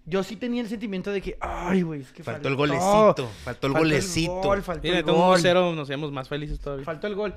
Yo 0.05 0.21
sí 0.21 0.35
tenía 0.35 0.61
el 0.61 0.67
sentimiento 0.67 1.11
de 1.11 1.21
que, 1.21 1.37
ay, 1.39 1.83
güey, 1.83 2.01
es 2.01 2.11
que 2.11 2.23
Faltó 2.25 2.49
el 2.49 2.57
faltó. 2.57 2.73
golecito. 2.77 3.27
Faltó 3.45 3.67
el 3.67 3.73
golecito. 3.73 4.33
gol, 4.33 4.61
faltó 4.63 4.83
Mira, 4.83 4.97
el 4.97 5.03
con 5.05 5.15
un 5.15 5.21
gol. 5.21 5.39
1-0 5.39 5.75
nos 5.75 5.83
hacíamos 5.83 6.11
más 6.11 6.27
felices 6.27 6.59
todavía. 6.59 6.83
Faltó 6.83 7.07
el 7.07 7.15
gol. 7.15 7.35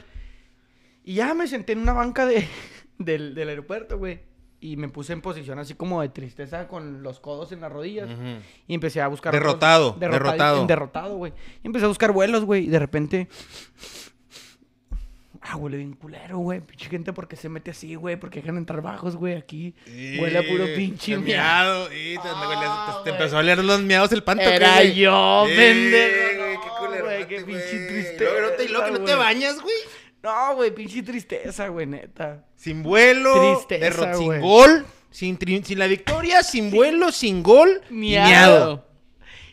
Y 1.05 1.15
ya 1.15 1.33
me 1.35 1.47
senté 1.47 1.73
en 1.75 1.79
una 1.79 1.93
banca 1.93 2.27
de, 2.27 2.45
del, 2.99 3.37
del 3.37 3.51
aeropuerto, 3.51 3.99
güey. 3.99 4.19
Y 4.61 4.77
me 4.77 4.89
puse 4.89 5.13
en 5.13 5.23
posición 5.23 5.61
así 5.61 5.75
como 5.75 6.03
de 6.03 6.09
tristeza 6.11 6.67
con 6.67 7.03
los 7.05 7.19
codos 7.21 7.51
en 7.53 7.61
las 7.61 7.71
rodillas. 7.73 8.11
Y 8.67 8.75
empecé 8.75 9.01
a 9.01 9.07
buscar... 9.07 9.33
Derrotado, 9.33 9.95
vuelos- 9.97 10.01
derrotado. 10.01 10.67
Derrotado, 10.67 11.17
güey. 11.17 11.33
Y 11.63 11.67
empecé 11.69 11.85
a 11.87 11.89
buscar 11.89 12.11
vuelos, 12.13 12.45
güey. 12.45 12.65
Y 12.65 12.69
de 12.69 12.79
repente... 12.81 13.29
Ah, 15.43 15.57
huele 15.57 15.79
bien 15.79 15.95
culero, 15.95 16.37
güey. 16.39 16.61
Pinche 16.61 16.91
gente, 16.91 17.13
¿por 17.15 17.27
qué 17.27 17.35
se 17.35 17.49
mete 17.49 17.71
así, 17.71 17.95
güey? 17.95 18.17
¿Por 18.17 18.29
qué 18.29 18.41
dejan 18.41 18.59
entrar 18.59 18.83
bajos, 18.83 19.17
güey? 19.17 19.37
Aquí 19.37 19.75
huele 20.21 20.39
a 20.39 20.43
puro 20.47 20.67
pinche 20.77 21.17
miado. 21.17 21.87
Y 21.93 22.15
te, 22.17 22.21
Ah, 22.25 22.87
te- 22.89 23.05
te 23.05 23.11
güey. 23.11 23.13
empezó 23.15 23.37
a 23.37 23.41
oler 23.41 23.65
los 23.65 23.81
miados 23.81 24.13
el 24.13 24.23
panto. 24.23 24.43
Era 24.45 24.75
¿qué, 24.81 24.89
güey? 24.89 24.95
yo, 24.97 25.45
pendejo. 25.57 26.61
qué 26.63 26.69
culero. 26.79 27.05
güey, 27.07 27.27
qué 27.29 27.41
pinche 27.41 27.87
triste. 27.89 28.17
Y 28.17 28.19
luego 28.21 28.41
no 28.41 28.57
te, 28.57 28.69
luego 28.69 28.91
no 28.99 29.01
te 29.05 29.15
bañas, 29.15 29.61
güey. 29.61 29.75
No, 30.23 30.55
güey, 30.57 30.75
pinche 30.75 31.03
tristeza, 31.03 31.69
güey, 31.69 31.87
neta. 31.87 32.45
Sin 32.57 32.83
vuelo. 32.83 33.55
Tristeza, 33.67 34.13
sin 34.15 34.41
gol. 34.41 34.85
Sin, 35.11 35.39
tri- 35.39 35.65
sin 35.65 35.79
la 35.79 35.87
victoria, 35.87 36.43
sin 36.43 36.71
vuelo, 36.71 37.11
sin 37.13 37.43
gol. 37.43 37.81
Miado. 37.89 38.29
miado. 38.29 38.87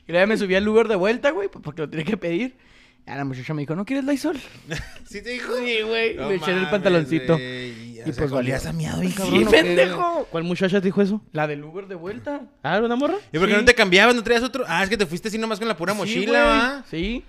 Y 0.06 0.12
luego 0.12 0.28
me 0.28 0.38
subí 0.38 0.54
al 0.56 0.68
Uber 0.68 0.88
de 0.90 0.96
vuelta, 0.96 1.32
güey, 1.32 1.48
pues, 1.48 1.64
porque 1.64 1.82
lo 1.84 1.90
tenía 1.90 2.06
que 2.06 2.18
pedir. 2.18 2.58
Y 3.08 3.16
la 3.16 3.24
muchacha 3.24 3.54
me 3.54 3.62
dijo, 3.62 3.74
¿no 3.76 3.86
quieres 3.86 4.04
Lysol? 4.06 4.38
¿Sí 5.10 5.22
te 5.22 5.30
dijo? 5.30 5.54
Sí, 5.58 5.82
güey. 5.82 6.16
No 6.16 6.28
le 6.30 6.36
eché 6.36 6.52
en 6.52 6.58
el 6.58 6.70
pantaloncito. 6.70 7.40
Y, 7.40 8.02
Y 8.06 8.12
pues 8.12 8.30
valió. 8.30 8.56
a 8.58 8.74
miado 8.74 9.00
bien 9.00 9.14
Sí, 9.14 9.46
pendejo. 9.50 10.28
¿Cuál 10.30 10.44
muchacha 10.44 10.82
te 10.82 10.88
dijo 10.88 11.02
eso? 11.02 11.22
La 11.32 11.48
del 11.48 11.64
Uber 11.64 11.88
de 11.88 11.96
vuelta. 11.96 12.42
Ah, 12.64 12.80
¿una 12.84 12.96
morra? 12.98 13.16
¿Y 13.32 13.38
por 13.40 13.48
qué 13.48 13.54
Sí. 13.54 13.60
no 13.62 13.66
te 13.66 13.74
cambiabas? 13.76 14.14
¿No 14.14 14.24
traías 14.24 14.44
otro? 14.44 14.66
Ah, 14.68 14.84
es 14.84 14.90
que 14.90 14.98
te 14.98 15.06
fuiste 15.06 15.30
así 15.30 15.38
nomás 15.38 15.58
con 15.60 15.68
la 15.70 15.78
pura 15.78 15.94
Sí, 15.94 16.00
mochila, 16.00 16.44
güey. 16.44 16.58
¿va? 16.60 16.84
Sí. 16.92 17.24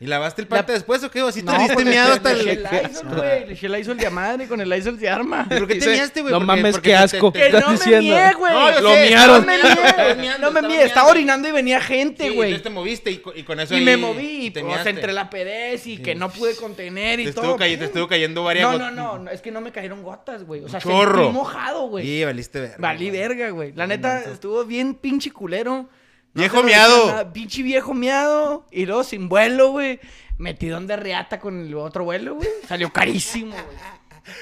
¿Y 0.00 0.06
lavaste 0.06 0.42
el 0.42 0.48
pante 0.48 0.72
La- 0.72 0.78
después 0.78 1.02
o 1.04 1.10
qué? 1.10 1.22
¿O 1.22 1.28
así 1.28 1.40
No, 1.40 1.52
trajiste 1.52 1.74
pues, 1.74 1.86
miado 1.86 2.12
hasta 2.14 2.32
le 2.32 2.40
el... 2.40 2.48
eché 2.66 2.82
Lysol, 2.88 3.08
güey. 3.16 3.46
Le 3.46 3.52
eché 3.52 3.68
Lysol 3.68 3.96
de 3.96 4.06
a 4.06 4.10
madre, 4.10 4.48
con 4.48 4.60
el 4.60 4.68
Lysol 4.68 4.98
se 4.98 5.08
arma. 5.08 5.46
¿Pero 5.48 5.66
qué 5.68 5.76
te 5.76 5.88
miaste, 5.88 6.20
güey? 6.20 6.32
no 6.32 6.40
Porque- 6.40 6.46
mames, 6.46 6.72
porque 6.74 6.90
qué 6.90 6.96
te- 6.96 7.02
asco. 7.02 7.32
te- 7.32 7.38
Que 7.38 7.46
estás 7.46 7.62
no 7.62 7.90
me 7.92 8.00
mié, 8.00 8.32
güey. 8.34 8.52
No, 8.52 8.80
Lo 8.80 8.90
sé, 8.92 9.06
miaron. 9.08 9.40
No 9.40 9.46
me 9.46 10.14
mié. 10.16 10.30
No 10.40 10.50
me 10.50 10.58
estaba 10.60 10.68
mié. 10.68 10.82
Estaba 10.84 11.08
orinando 11.10 11.48
y 11.48 11.52
venía 11.52 11.80
gente, 11.80 12.24
Sí, 12.28 12.34
güey. 12.34 12.48
entonces 12.50 12.62
te 12.64 12.70
moviste 12.70 13.10
y, 13.12 13.18
co- 13.18 13.32
y 13.34 13.44
con 13.44 13.60
eso 13.60 13.72
y 13.74 13.78
ahí 13.78 13.84
me 13.84 13.96
moví, 13.96 14.50
te 14.50 14.60
pues, 14.60 14.72
miaste. 14.72 14.90
entre 14.90 15.12
la 15.12 15.30
pedez 15.30 15.86
y 15.86 15.98
que 15.98 16.14
no 16.16 16.28
pude 16.28 16.56
contener 16.56 17.20
y 17.20 17.26
Te 17.26 17.32
todo. 17.32 17.44
estuvo, 17.52 17.58
te 17.58 17.84
estuvo 17.84 18.08
cayendo 18.08 18.42
varias 18.42 18.68
No, 18.70 18.76
got- 18.76 18.80
no, 18.80 18.90
no, 18.90 19.18
no, 19.20 19.30
es 19.30 19.40
que 19.40 19.52
no 19.52 19.60
me 19.60 19.70
cayeron 19.70 20.02
gotas, 20.02 20.42
güey. 20.44 20.64
O 20.64 20.68
sea, 20.68 20.80
chorro. 20.80 21.18
sentí 21.22 21.32
mojado, 21.32 21.86
güey. 21.88 22.06
Y 22.06 22.24
valiste 22.24 22.60
verga. 22.60 22.76
Valí 22.78 23.10
verga, 23.10 23.48
güey. 23.50 23.72
La 23.72 23.86
neta, 23.86 24.20
estuvo 24.24 24.64
bien 24.64 24.94
pinche 24.96 25.30
culero. 25.30 25.88
No 26.34 26.40
Viejo 26.40 26.62
miado. 26.64 27.06
nada, 27.06 27.32
Pinche 27.32 27.62
viejo 27.62 27.94
miado. 27.94 28.66
Y 28.72 28.86
luego 28.86 29.04
sin 29.04 29.28
vuelo, 29.28 29.70
güey. 29.70 30.00
Metidón 30.36 30.86
de 30.88 30.96
reata 30.96 31.38
con 31.38 31.60
el 31.60 31.74
otro 31.74 32.04
vuelo, 32.04 32.34
güey. 32.34 32.48
Salió 32.66 32.92
carísimo, 32.92 33.52
güey. 33.52 33.76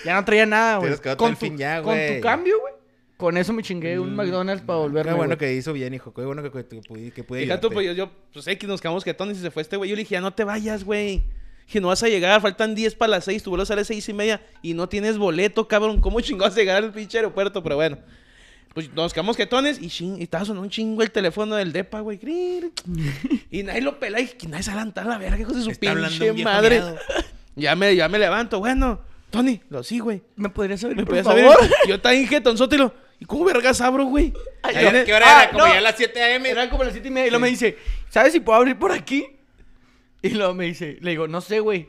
Ya 0.05 0.14
no 0.14 0.24
traía 0.24 0.46
nada, 0.46 0.78
güey. 0.78 0.96
Con, 1.16 1.31
el 1.31 1.37
tu, 1.37 1.40
fin 1.40 1.59
ya, 1.59 1.83
con 1.83 1.94
tu 1.94 2.20
cambio, 2.22 2.59
güey. 2.61 2.72
Con 3.18 3.37
eso 3.37 3.52
me 3.52 3.62
chingué 3.62 3.98
un 4.00 4.16
McDonald's 4.16 4.64
para 4.64 4.81
volverme, 4.81 5.12
Qué 5.12 5.16
bueno 5.16 5.38
que 5.38 5.52
hizo 5.55 5.72
bien, 5.72 5.94
hijo. 5.94 6.12
Qué 6.12 6.22
bueno 6.22 6.42
que, 6.42 6.50
que, 6.50 6.66
que 6.66 6.81
pude, 6.81 7.11
que 7.12 7.22
pude 7.22 7.42
Fíjate, 7.42 7.70
pues 7.70 7.87
yo, 7.87 7.92
yo, 7.92 8.11
pues 8.33 8.46
X, 8.46 8.68
nos 8.68 8.81
quedamos 8.81 9.05
quietones 9.05 9.38
y 9.38 9.42
se 9.42 9.50
fue 9.50 9.62
este 9.62 9.76
güey. 9.76 9.90
Yo 9.90 9.96
le 9.96 10.02
dije, 10.02 10.14
ya 10.14 10.20
no 10.20 10.33
te 10.33 10.44
vayas, 10.44 10.83
güey. 10.83 11.22
Dije, 11.66 11.81
no 11.81 11.88
vas 11.88 12.02
a 12.02 12.09
llegar, 12.09 12.40
faltan 12.40 12.74
10 12.74 12.96
para 12.96 13.11
las 13.11 13.24
6, 13.24 13.42
tu 13.42 13.50
vuelo 13.50 13.64
sale 13.64 13.83
a 13.83 13.85
6 13.85 14.09
y 14.09 14.12
media 14.12 14.42
y 14.62 14.74
no 14.74 14.88
tienes 14.88 15.18
boleto, 15.18 15.68
cabrón. 15.68 16.00
¿Cómo 16.00 16.20
chingados 16.20 16.57
llegar 16.57 16.83
al 16.83 16.90
pinche 16.90 17.18
aeropuerto? 17.18 17.62
Pero 17.62 17.76
bueno. 17.76 17.98
Pues 18.75 18.93
nos 18.95 19.13
quedamos 19.13 19.37
quietones 19.37 19.81
y, 19.81 19.89
ching, 19.89 20.19
y 20.19 20.23
estaba 20.23 20.45
sonando 20.45 20.63
un 20.63 20.71
chingo 20.71 21.03
el 21.03 21.11
teléfono 21.11 21.57
del 21.57 21.73
depa, 21.73 22.01
güey. 22.01 22.19
Y 23.51 23.63
nadie 23.63 23.83
lo 23.83 23.99
pela 24.01 24.21
y 24.21 24.29
que 24.29 24.47
nadie 24.49 24.63
se 24.63 24.71
adelanta 24.71 25.03
a 25.03 25.05
la 25.05 25.19
verga, 25.19 25.39
hijos 25.39 25.57
de 25.57 25.63
su 25.63 25.71
Está 25.71 25.91
hablando 25.91 26.19
pinche 26.25 26.45
madre. 26.45 26.83
Ya 27.55 27.77
me, 27.77 27.95
ya 27.95 28.09
me 28.09 28.19
levanto, 28.19 28.61
bueno. 28.61 29.03
Tony, 29.29 29.61
lo 29.69 29.83
sí, 29.83 29.99
güey. 29.99 30.23
¿Me 30.37 30.49
podrías 30.49 30.81
saber, 30.81 30.97
¿Me 30.97 31.03
por 31.03 31.11
podías 31.11 31.27
favor? 31.27 31.55
saber? 31.55 31.71
Yo 31.87 32.01
también 32.01 32.27
jetonzote 32.27 32.77
y 32.77 32.79
lo. 32.79 32.95
¿Y 33.21 33.27
cómo 33.27 33.45
vergas 33.45 33.79
abro, 33.83 34.07
güey? 34.07 34.33
Ay, 34.63 34.75
en 34.87 35.05
¿Qué 35.05 35.13
hora 35.15 35.27
Ah, 35.27 35.43
era? 35.43 35.53
Como 35.53 35.67
no. 35.67 35.71
ya 35.73 35.79
a 35.79 35.83
las 35.83 35.97
7 35.99 36.23
a.m. 36.23 36.49
Eran 36.49 36.71
como 36.71 36.83
las 36.83 36.95
siete 36.95 37.09
y 37.09 37.11
media 37.11 37.27
y 37.27 37.31
luego 37.31 37.43
me 37.43 37.49
dice, 37.51 37.77
¿sabes 38.09 38.33
si 38.33 38.41
puedo 38.41 38.59
abrir 38.59 38.79
por 38.79 38.91
aquí? 38.91 39.27
Y 40.23 40.31
luego 40.31 40.55
me 40.55 40.65
dice, 40.65 40.97
le 41.03 41.11
digo, 41.11 41.29
no 41.29 41.43
sé, 41.43 41.61
güey. 41.61 41.89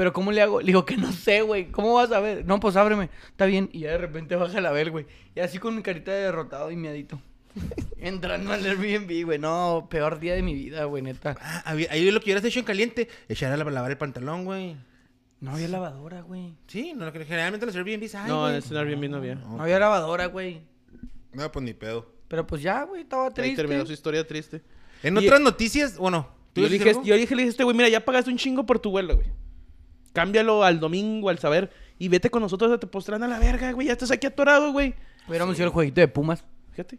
Pero 0.00 0.14
¿cómo 0.14 0.32
le 0.32 0.40
hago? 0.40 0.60
Le 0.62 0.68
digo 0.68 0.86
que 0.86 0.96
no 0.96 1.12
sé, 1.12 1.42
güey. 1.42 1.70
¿Cómo 1.70 1.92
vas 1.92 2.10
a 2.10 2.20
ver? 2.20 2.46
No, 2.46 2.58
pues 2.58 2.74
ábreme. 2.76 3.10
Está 3.28 3.44
bien. 3.44 3.68
Y 3.70 3.80
ya 3.80 3.90
de 3.90 3.98
repente 3.98 4.34
baja 4.34 4.58
la 4.62 4.72
ver, 4.72 4.90
güey. 4.90 5.04
Y 5.34 5.40
así 5.40 5.58
con 5.58 5.76
mi 5.76 5.82
carita 5.82 6.10
de 6.10 6.22
derrotado 6.22 6.70
y 6.70 6.76
miadito. 6.76 7.20
Entrando 7.98 8.50
al 8.54 8.64
Airbnb, 8.64 9.26
güey. 9.26 9.38
No, 9.38 9.88
peor 9.90 10.18
día 10.18 10.34
de 10.34 10.40
mi 10.40 10.54
vida, 10.54 10.84
güey, 10.84 11.02
neta. 11.02 11.36
Ah, 11.38 11.62
ahí 11.66 12.10
lo 12.10 12.18
que 12.20 12.24
hubieras 12.30 12.42
hecho 12.46 12.60
en 12.60 12.64
caliente, 12.64 13.08
echar 13.28 13.52
a 13.52 13.58
la- 13.58 13.64
lavar 13.70 13.90
el 13.90 13.98
pantalón, 13.98 14.46
güey. 14.46 14.74
No 15.40 15.50
había 15.50 15.68
lavadora, 15.68 16.22
güey. 16.22 16.54
Sí, 16.66 16.94
no, 16.96 17.12
generalmente 17.12 17.66
los 17.66 17.76
Airbnbs 17.76 18.14
hay, 18.14 18.28
No, 18.30 18.48
en 18.48 18.54
este 18.56 18.78
Airbnb 18.78 19.10
no 19.10 19.16
había. 19.18 19.34
No 19.34 19.60
había 19.62 19.78
lavadora, 19.78 20.26
güey. 20.28 20.62
No, 21.34 21.52
pues 21.52 21.62
ni 21.62 21.74
pedo. 21.74 22.10
Pero 22.26 22.46
pues 22.46 22.62
ya, 22.62 22.84
güey, 22.84 23.02
estaba 23.02 23.26
Ahí 23.26 23.32
triste. 23.34 23.56
terminó 23.56 23.84
su 23.84 23.92
historia 23.92 24.26
triste. 24.26 24.62
En 25.02 25.18
Y- 25.18 25.26
otras 25.26 25.42
noticias, 25.42 25.98
bueno, 25.98 26.26
¿tú 26.54 26.62
Yo 26.62 26.70
dije, 26.70 26.94
yo 27.04 27.16
dije, 27.16 27.34
le 27.34 27.42
dije 27.42 27.48
a 27.48 27.50
este 27.50 27.64
güey, 27.64 27.76
mira, 27.76 27.90
ya 27.90 28.02
pagaste 28.02 28.30
un 28.30 28.38
chingo 28.38 28.64
por 28.64 28.78
tu 28.78 28.90
vuelo, 28.90 29.16
güey. 29.16 29.26
Cámbialo 30.12 30.64
al 30.64 30.80
domingo, 30.80 31.28
al 31.28 31.38
saber. 31.38 31.70
Y 31.98 32.08
vete 32.08 32.30
con 32.30 32.42
nosotros 32.42 32.72
a 32.72 32.78
te 32.78 32.86
postran 32.86 33.22
a 33.22 33.28
la 33.28 33.38
verga, 33.38 33.72
güey. 33.72 33.86
Ya 33.88 33.92
estás 33.92 34.10
aquí 34.10 34.26
atorado, 34.26 34.72
güey. 34.72 34.94
Hubiéramos 35.28 35.56
ido 35.56 35.66
al 35.66 35.72
jueguito 35.72 36.00
de 36.00 36.08
Pumas. 36.08 36.44
Fíjate. 36.70 36.98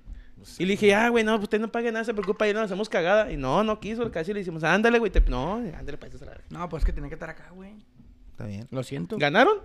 Y 0.58 0.66
le 0.66 0.72
dije, 0.72 0.96
ah, 0.96 1.10
güey, 1.10 1.24
no, 1.24 1.34
pues 1.34 1.44
usted 1.44 1.60
no 1.60 1.72
pague 1.72 1.92
nada, 1.92 2.04
se 2.04 2.14
preocupa, 2.14 2.48
ya 2.48 2.54
nos 2.54 2.64
hacemos 2.64 2.90
cagada. 2.90 3.32
Y 3.32 3.38
no, 3.38 3.64
no 3.64 3.80
quiso, 3.80 4.10
casi 4.12 4.34
le 4.34 4.40
decimos, 4.40 4.64
ándale, 4.64 4.98
güey. 4.98 5.12
te- 5.12 5.22
No, 5.22 5.56
ándale, 5.56 5.98
para 5.98 6.14
eso 6.14 6.24
a 6.24 6.26
la 6.26 6.32
verga. 6.32 6.46
No, 6.50 6.68
pues 6.70 6.84
que 6.84 6.94
tenía 6.94 7.10
que 7.10 7.16
estar 7.16 7.30
acá, 7.30 7.50
güey. 7.54 7.74
Está 8.32 8.46
bien. 8.46 8.68
Lo 8.72 8.82
siento. 8.84 9.18
¿Ganaron? 9.20 9.60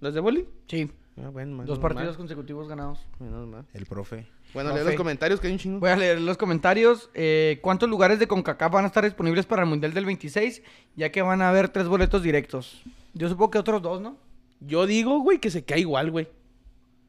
¿Las 0.00 0.14
de 0.14 0.20
boli? 0.20 0.46
Sí. 0.68 0.90
Ah, 1.22 1.28
bueno, 1.30 1.64
Dos 1.64 1.78
partidos 1.78 2.08
mal, 2.10 2.16
consecutivos 2.16 2.68
ganados. 2.68 2.98
menos 3.18 3.46
mal. 3.46 3.66
El 3.74 3.86
profe. 3.86 4.26
Bueno, 4.52 4.70
No, 4.70 4.76
lee 4.76 4.84
los 4.84 4.94
comentarios 4.94 5.40
que 5.40 5.46
hay 5.46 5.52
un 5.52 5.58
chingo. 5.58 5.80
Voy 5.80 5.90
a 5.90 5.96
leer 5.96 6.20
los 6.20 6.36
comentarios. 6.36 7.10
Eh, 7.14 7.58
¿Cuántos 7.62 7.88
lugares 7.88 8.18
de 8.18 8.26
CONCACAF 8.26 8.72
van 8.72 8.84
a 8.84 8.88
estar 8.88 9.04
disponibles 9.04 9.46
para 9.46 9.62
el 9.62 9.68
Mundial 9.68 9.92
del 9.94 10.04
26? 10.04 10.62
Ya 10.96 11.10
que 11.10 11.22
van 11.22 11.42
a 11.42 11.48
haber 11.48 11.68
tres 11.68 11.86
boletos 11.86 12.22
directos. 12.22 12.82
Yo 13.14 13.28
supongo 13.28 13.50
que 13.50 13.58
otros 13.58 13.82
dos, 13.82 14.00
¿no? 14.00 14.16
Yo 14.60 14.86
digo, 14.86 15.20
güey, 15.20 15.38
que 15.38 15.50
se 15.50 15.64
cae 15.64 15.80
igual, 15.80 16.10
güey. 16.10 16.28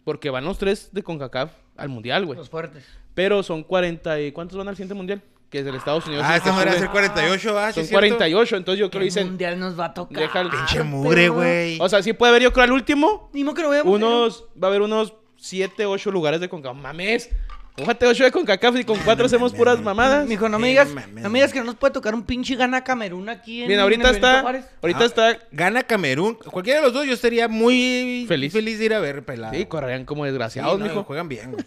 Porque 0.03 0.29
van 0.29 0.45
los 0.45 0.57
tres 0.57 0.89
de 0.91 1.03
CONCACAF 1.03 1.51
al 1.77 1.89
mundial, 1.89 2.25
güey. 2.25 2.37
Los 2.37 2.49
fuertes. 2.49 2.85
Pero 3.13 3.43
son 3.43 3.63
40 3.63 4.21
y... 4.21 4.31
¿Cuántos 4.31 4.57
van 4.57 4.67
al 4.67 4.75
siguiente 4.75 4.93
mundial? 4.93 5.21
Que 5.49 5.59
es 5.59 5.65
del 5.65 5.75
Estados 5.75 6.05
Unidos. 6.07 6.23
Ah, 6.25 6.37
este 6.37 6.49
sí, 6.49 6.55
madre 6.55 6.69
va 6.71 6.75
a 6.77 6.79
ser 6.79 6.89
48, 6.89 7.59
¿ah? 7.59 7.67
¿Sí 7.67 7.73
Son 7.73 7.83
es 7.83 7.89
cierto? 7.89 8.07
48, 8.07 8.55
entonces 8.57 8.79
yo 8.79 8.89
creo 8.89 8.99
que 8.99 8.99
¿Qué 8.99 9.05
dicen... 9.05 9.27
mundial 9.27 9.59
nos 9.59 9.77
va 9.77 9.85
a 9.85 9.93
tocar? 9.93 10.17
Deja 10.17 10.41
el 10.41 10.49
Pinche 10.49 10.83
mugre, 10.83 11.27
güey. 11.27 11.77
O 11.81 11.89
sea, 11.89 12.01
sí 12.01 12.13
puede 12.13 12.29
haber, 12.29 12.43
yo 12.43 12.53
creo, 12.53 12.63
al 12.63 12.71
último. 12.71 13.29
Ni 13.33 13.43
que 13.53 13.61
lo 13.61 13.69
veamos. 13.69 13.93
Unos... 13.93 14.45
Va 14.61 14.67
a 14.67 14.69
haber 14.69 14.81
unos 14.81 15.13
7, 15.41 15.85
8 15.85 16.11
lugares 16.11 16.39
de 16.39 16.47
CONCACAF. 16.49 16.77
¡Mames! 16.81 17.29
Fíjate 17.75 18.05
8 18.05 18.25
de 18.25 18.31
CONCACAF 18.31 18.75
y 18.77 18.83
con 18.83 18.99
4 18.99 19.25
hacemos 19.25 19.53
puras 19.53 19.79
mamadas. 19.81 20.27
Mijo, 20.27 20.47
no 20.49 20.59
me 20.59 20.67
digas, 20.67 20.89
mames. 20.89 21.23
no 21.23 21.29
me 21.29 21.39
digas 21.39 21.51
que 21.53 21.59
no 21.59 21.65
nos 21.65 21.75
puede 21.75 21.93
tocar 21.93 22.13
un 22.13 22.23
pinche 22.23 22.55
gana 22.55 22.83
Camerún 22.83 23.27
aquí 23.29 23.61
en 23.61 23.69
Bien, 23.69 23.79
ahorita 23.79 24.01
en 24.01 24.07
el 24.07 24.11
Benito 24.21 24.27
está... 24.27 24.41
Juárez. 24.41 24.65
Ahorita 24.81 24.99
Ah, 24.99 25.05
está... 25.05 25.39
Gana 25.51 25.83
Camerún. 25.83 26.35
Cualquiera 26.35 26.79
de 26.79 26.85
los 26.85 26.93
dos 26.93 27.05
yo 27.07 27.13
estaría 27.13 27.47
muy 27.47 28.25
Feliz. 28.27 28.51
feliz 28.53 28.77
de 28.77 28.85
ir 28.85 28.93
a 28.93 28.99
ver 28.99 29.23
pelado. 29.23 29.53
Sí, 29.55 29.65
correrían 29.65 30.05
como 30.05 30.23
Sí, 30.23 30.29
desgraciados, 30.31 30.79
no, 30.79 30.85
mijo. 30.85 31.03
juegan 31.05 31.27
bien, 31.29 31.53
güey. 31.53 31.63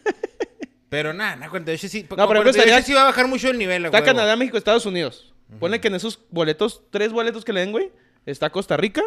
Pero 0.90 1.12
nada, 1.12 1.34
nada, 1.36 1.50
48 1.50 1.88
sí. 1.88 2.06
No, 2.08 2.16
No, 2.16 2.28
pero 2.28 2.40
pero 2.40 2.50
estaría- 2.50 2.80
sí 2.82 2.92
va 2.92 3.02
a 3.02 3.04
bajar 3.06 3.26
mucho 3.26 3.48
el 3.50 3.58
nivel, 3.58 3.86
Está 3.86 3.98
güey. 3.98 4.04
Canadá, 4.12 4.36
México, 4.36 4.56
Estados 4.56 4.86
Unidos. 4.86 5.32
Ponle 5.58 5.80
que 5.80 5.88
en 5.88 5.94
esos 5.96 6.20
boletos, 6.30 6.82
tres 6.90 7.12
boletos 7.12 7.44
que 7.44 7.52
le 7.52 7.60
den, 7.60 7.72
güey, 7.72 7.90
está 8.26 8.50
Costa 8.50 8.76
Rica. 8.76 9.02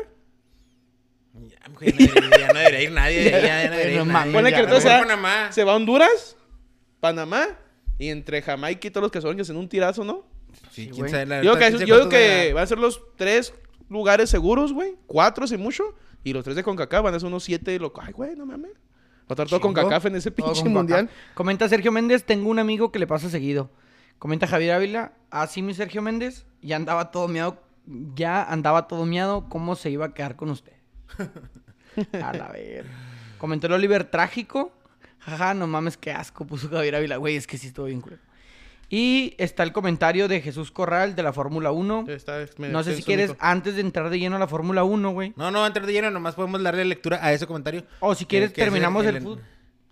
Ya, 1.82 1.93
mijo, 1.97 2.13
ya 2.15 2.21
no 2.21 2.21
debería- 2.21 2.39
ya 2.47 2.53
no 2.53 2.60
debería 2.60 2.82
ir 2.84 2.91
nadie. 2.91 3.23
Ya, 3.32 3.39
ya 3.41 3.69
no 3.69 3.75
debería 3.75 4.01
ir 4.01 4.08
nadie. 4.08 4.34
Ponle 4.34 4.49
que 4.53 4.60
entonces 4.60 4.84
se 4.84 4.89
va- 4.89 4.99
Panamá. 4.99 5.51
se 5.51 5.63
va 5.63 5.71
a 5.73 5.75
Honduras, 5.75 6.36
Panamá, 6.99 7.45
y 7.97 8.10
entre 8.10 8.41
Jamaica 8.41 8.88
y 8.88 8.91
todos 8.91 9.03
los 9.03 9.12
que 9.12 9.21
son 9.21 9.36
que 9.36 9.41
hacen 9.41 9.58
un 9.58 9.67
tirazo, 9.69 10.03
¿no? 10.03 10.25
Sí, 10.71 10.84
Sí, 10.84 10.88
quién 10.89 10.97
güey. 10.99 11.12
sabe 11.12 11.25
la 11.25 11.36
Yo 11.38 11.41
digo 11.41 11.53
verdad, 11.56 11.80
que, 11.80 11.86
yo 11.86 11.97
digo 11.97 12.10
que 12.10 12.39
van 12.47 12.51
a- 12.51 12.53
van 12.56 12.63
a 12.63 12.67
ser 12.67 12.77
los 12.77 13.01
tres 13.15 13.53
lugares 13.89 14.30
seguros, 14.30 14.73
güey. 14.73 14.95
Cuatro, 15.08 15.47
si 15.47 15.58
mucho. 15.58 15.95
Y 16.23 16.34
los 16.34 16.43
tres 16.43 16.56
de 16.56 16.63
CONCACAF 16.63 17.03
van 17.03 17.13
a 17.15 17.19
ser 17.19 17.27
unos 17.27 17.43
siete. 17.43 17.77
Lo... 17.80 17.93
Ay, 18.01 18.12
güey, 18.13 18.36
no 18.36 18.45
mames. 18.45 18.71
Va 18.71 18.75
a 19.30 19.34
estar 19.34 19.47
todo 19.47 19.60
Chingo. 19.60 19.73
CONCACAF 19.73 20.06
en 20.08 20.15
ese 20.15 20.32
Todo 20.32 20.47
pinche 20.47 20.63
con 20.63 20.73
mundial. 20.73 21.08
Kaká. 21.08 21.34
Comenta 21.36 21.69
Sergio 21.69 21.91
Méndez, 21.91 22.23
tengo 22.23 22.49
un 22.49 22.60
amigo 22.60 22.91
que 22.91 22.99
le 22.99 23.08
pasa 23.08 23.30
seguido. 23.30 23.69
Comenta 24.19 24.47
Javier 24.47 24.73
Ávila, 24.73 25.13
así 25.30 25.62
mi 25.62 25.73
Sergio 25.73 26.01
Méndez, 26.01 26.45
ya 26.62 26.75
andaba 26.75 27.12
todo 27.12 27.27
miado, 27.27 27.62
ya 28.15 28.41
andaba 28.43 28.88
todo 28.88 29.06
miado, 29.06 29.47
¿cómo 29.47 29.75
se 29.75 29.89
iba 29.91 30.08
a 30.08 30.13
quedar 30.13 30.36
con 30.36 30.49
usted? 30.49 30.73
A 32.22 32.34
la 32.34 32.50
ver. 32.50 32.86
Comentó 33.38 33.67
el 33.67 33.74
Oliver 33.74 34.04
trágico. 34.06 34.72
Jaja, 35.20 35.54
no 35.54 35.67
mames, 35.67 35.98
qué 35.98 36.12
asco, 36.12 36.46
puso 36.46 36.70
Javier 36.70 36.96
Ávila. 36.96 37.17
Güey, 37.17 37.36
es 37.36 37.48
que 37.48 37.58
sí 37.58 37.67
estuvo 37.67 37.86
bien 37.88 38.02
culero. 38.02 38.22
Y 38.89 39.36
está 39.38 39.63
el 39.63 39.74
comentario 39.74 40.30
de 40.30 40.39
Jesús 40.39 40.72
Corral 40.72 41.13
de 41.15 41.22
la 41.24 41.34
Fórmula 41.34 41.72
1. 41.72 42.06
Está 42.08 42.46
medio 42.58 42.72
No 42.72 42.84
sé 42.84 42.96
si 42.96 43.04
quieres, 43.04 43.36
antes 43.39 43.76
de 43.76 43.82
entrar 43.82 44.10
de 44.10 44.17
lleno 44.17 44.38
a 44.38 44.39
la 44.39 44.48
Fórmula 44.48 44.86
1, 44.86 45.10
güey. 45.12 45.34
No, 45.36 45.52
no, 45.52 45.65
antes 45.65 45.86
de 45.86 45.91
lleno, 45.91 46.10
nomás 46.10 46.36
podemos 46.36 46.63
darle 46.63 46.86
lectura 46.86 47.20
a 47.22 47.34
ese 47.34 47.46
comentario. 47.46 47.84
O 48.00 48.15
si 48.15 48.26
quieres, 48.26 48.54
que 48.54 48.62
terminamos 48.62 49.06
el, 49.06 49.17
el- 49.17 49.24
fútbol. 49.24 49.43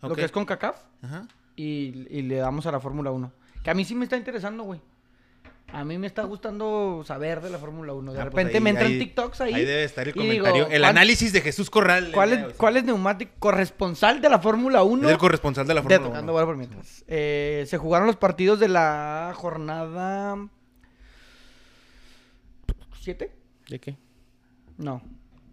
Lo 0.02 0.10
Ok. 0.10 0.16
que 0.16 0.26
es 0.26 0.32
con 0.32 0.46
CACAF. 0.46 0.78
Ajá. 1.02 1.28
y, 1.58 2.06
y 2.10 2.22
le 2.22 2.36
damos 2.38 2.66
a 2.68 2.72
la 2.72 2.80
Fórmula 2.80 3.12
1. 3.12 3.32
Que 3.64 3.70
a 3.72 3.74
mí 3.74 3.84
sí 3.84 3.96
me 3.96 4.06
está 4.06 4.16
interesando, 4.16 4.64
güey. 4.64 4.80
A 5.74 5.84
mí 5.84 5.98
me 5.98 6.08
está 6.08 6.24
gustando 6.24 7.04
saber 7.06 7.42
de 7.42 7.50
la 7.50 7.58
Fórmula 7.58 7.92
1. 7.94 8.14
De 8.14 8.20
Ah, 8.20 8.24
pues 8.24 8.34
repente 8.34 8.58
ahí- 8.58 8.64
me 8.64 8.70
entran 8.70 8.92
ahí- 8.92 9.00
TikToks 9.00 9.42
ahí. 9.42 9.54
Ahí 9.56 9.66
debe 9.66 9.84
estar 9.84 10.08
el 10.08 10.16
y 10.16 10.20
digo, 10.30 10.46
comentario. 10.46 10.68
el 10.76 10.82
¿cuán- 10.82 10.90
análisis 10.98 11.34
de 11.34 11.42
Jesús 11.42 11.70
Corral. 11.70 12.12
¿Cuál 12.14 12.34
Eh, 12.34 12.46
es, 12.50 12.54
cuál 12.56 12.78
es 12.78 12.84
neumático? 12.86 13.32
Corresponsal 13.40 14.22
de 14.22 14.30
la 14.30 14.40
Fórmula 14.40 14.84
1. 14.84 15.08
Es 15.08 15.14
el 15.14 15.18
corresponsal 15.18 15.68
de 15.68 15.74
la 15.74 15.82
Fórmula 15.82 15.98
Tocando 16.04 16.32
1. 16.32 16.34
Bola 16.34 16.46
por 16.46 16.56
Mientras. 16.58 17.04
Eh, 17.08 17.66
se 17.68 17.78
jugaron 17.78 18.08
los 18.08 18.16
partidos 18.16 18.60
de 18.60 18.70
la 18.70 19.34
jornada... 19.36 20.38
¿Siete? 23.02 23.32
¿De 23.70 23.80
qué? 23.80 23.98
No. 24.78 25.02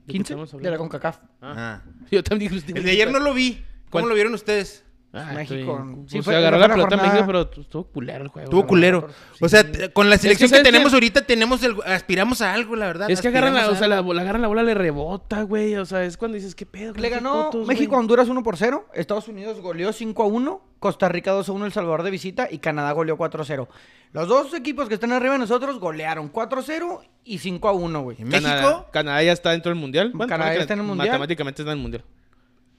qué 0.07 0.15
¿15? 0.15 0.23
estamos 0.23 0.63
De 0.63 0.71
la 0.71 0.79
CONCACAF. 0.79 1.19
Ah. 1.43 1.83
Yo 2.11 2.23
también 2.23 2.51
dije, 2.53 2.73
El 2.79 2.85
de 2.85 2.91
ayer 2.93 3.11
no 3.11 3.19
lo 3.19 3.35
vi. 3.35 3.55
¿Cómo 3.91 4.03
¿Cuál? 4.05 4.09
lo 4.09 4.15
vieron 4.15 4.33
ustedes? 4.35 4.85
Ah, 5.15 5.33
México. 5.35 5.55
estoy- 5.79 6.05
Sí, 6.09 6.23
pues, 6.23 6.37
agarró 6.37 6.57
la 6.59 6.69
pelota 6.69 6.89
jornada- 6.97 7.09
México, 7.13 7.27
pero 7.27 7.47
tu- 7.49 7.61
estuvo 7.61 7.85
culero 7.85 8.25
el 8.25 8.29
juego. 8.29 8.45
Estuvo 8.47 8.67
culero. 8.67 9.09
O 9.43 9.49
sea, 9.49 9.61
Sí. 9.61 9.91
con 9.93 10.09
la 10.09 10.17
selección 10.17 10.49
que, 10.49 10.57
¿sabes 10.57 10.65
tenemos 10.73 10.95
ahorita, 10.95 11.27
tenemos 11.27 11.63
el, 11.63 11.77
aspiramos 11.85 12.41
a 12.41 12.55
algo, 12.55 12.77
la 12.77 12.87
verdad. 12.87 13.11
Es 13.11 13.21
que 13.21 13.29
agarran 13.29 13.55
la, 13.55 13.69
o 13.69 13.75
sea, 13.77 13.89
la, 13.89 14.01
la 14.01 14.21
agarran 14.23 14.41
la 14.41 14.49
bola, 14.49 14.63
le 14.63 14.73
rebota, 14.73 15.43
güey. 15.43 15.75
O 15.77 15.85
sea, 15.85 16.03
es 16.05 16.17
cuando 16.17 16.37
dices, 16.37 16.55
¿qué 16.55 16.65
pedo? 16.65 16.95
Le 16.95 17.09
ganó 17.11 17.51
México 17.67 17.93
a 17.95 17.97
güey?" 17.97 18.01
Honduras 18.01 18.29
1 18.29 18.43
por 18.43 18.57
0. 18.57 18.87
Estados 18.95 19.29
Unidos 19.29 19.61
goleó 19.61 19.93
5 19.93 20.23
a 20.23 20.27
1. 20.27 20.63
Costa 20.79 21.09
Rica 21.11 21.31
2 21.33 21.49
a 21.49 21.53
1 21.53 21.67
El 21.67 21.73
Salvador 21.73 22.03
de 22.05 22.11
visita. 22.11 22.49
Y 22.51 22.59
Canadá 22.59 22.93
goleó 22.93 23.17
4 23.19 23.43
a 23.43 23.45
0. 23.45 23.69
Los 24.13 24.29
dos 24.29 24.55
equipos 24.55 24.89
que 24.89 24.95
están 24.95 25.13
arriba 25.13 25.35
de 25.35 25.39
nosotros 25.41 25.79
golearon 25.79 26.29
4 26.29 26.61
a 26.61 26.63
0 26.63 27.03
y 27.23 27.39
5 27.39 27.69
a 27.69 27.73
1, 27.73 28.01
güey. 28.03 28.17
¿En 28.21 28.31
Canadá, 28.31 28.63
México? 28.63 28.87
Canadá 28.93 29.23
ya 29.23 29.33
está 29.33 29.51
dentro 29.51 29.71
del 29.71 29.79
mundial. 29.79 30.11
Canadá 30.27 30.55
ya 30.55 30.61
está 30.63 30.73
en 30.73 30.81
el 30.81 30.87
mundial. 30.87 31.09
Matemáticamente 31.09 31.61
está 31.63 31.73
en 31.73 31.79
el 31.79 31.83
mundial. 31.83 32.05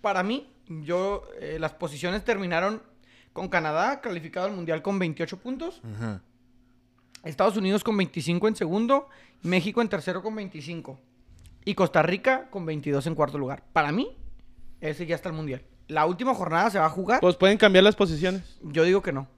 Para 0.04 0.22
mí, 0.22 0.46
yo, 0.68 1.24
eh, 1.40 1.56
las 1.62 1.72
posiciones 1.72 2.26
terminaron 2.26 2.84
con 3.32 3.48
Canadá 3.48 4.02
calificado 4.02 4.48
al 4.48 4.52
mundial 4.52 4.82
con 4.82 5.00
28 5.00 5.38
puntos. 5.40 5.82
Ajá. 5.96 6.22
Estados 7.24 7.56
Unidos 7.56 7.86
con 7.86 7.96
25 7.96 8.50
en 8.50 8.56
segundo. 8.58 9.08
México 9.44 9.82
en 9.82 9.88
tercero 9.88 10.22
con 10.22 10.36
25. 10.36 11.00
Y 11.64 11.74
Costa 11.74 12.02
Rica 12.02 12.50
con 12.50 12.66
22 12.66 13.08
en 13.08 13.16
cuarto 13.16 13.38
lugar. 13.38 13.64
Para 13.72 13.94
mí, 13.94 14.10
ese 14.82 15.06
ya 15.06 15.16
está 15.16 15.30
el 15.30 15.36
mundial. 15.36 15.62
La 15.88 16.06
última 16.06 16.36
jornada 16.36 16.70
se 16.70 16.80
va 16.80 16.88
a 16.88 16.90
jugar. 16.90 17.22
Pues 17.22 17.38
pueden 17.38 17.58
cambiar 17.58 17.86
las 17.86 17.96
posiciones. 17.96 18.60
Yo 18.62 18.84
digo 18.84 19.02
que 19.02 19.14
no. 19.14 19.30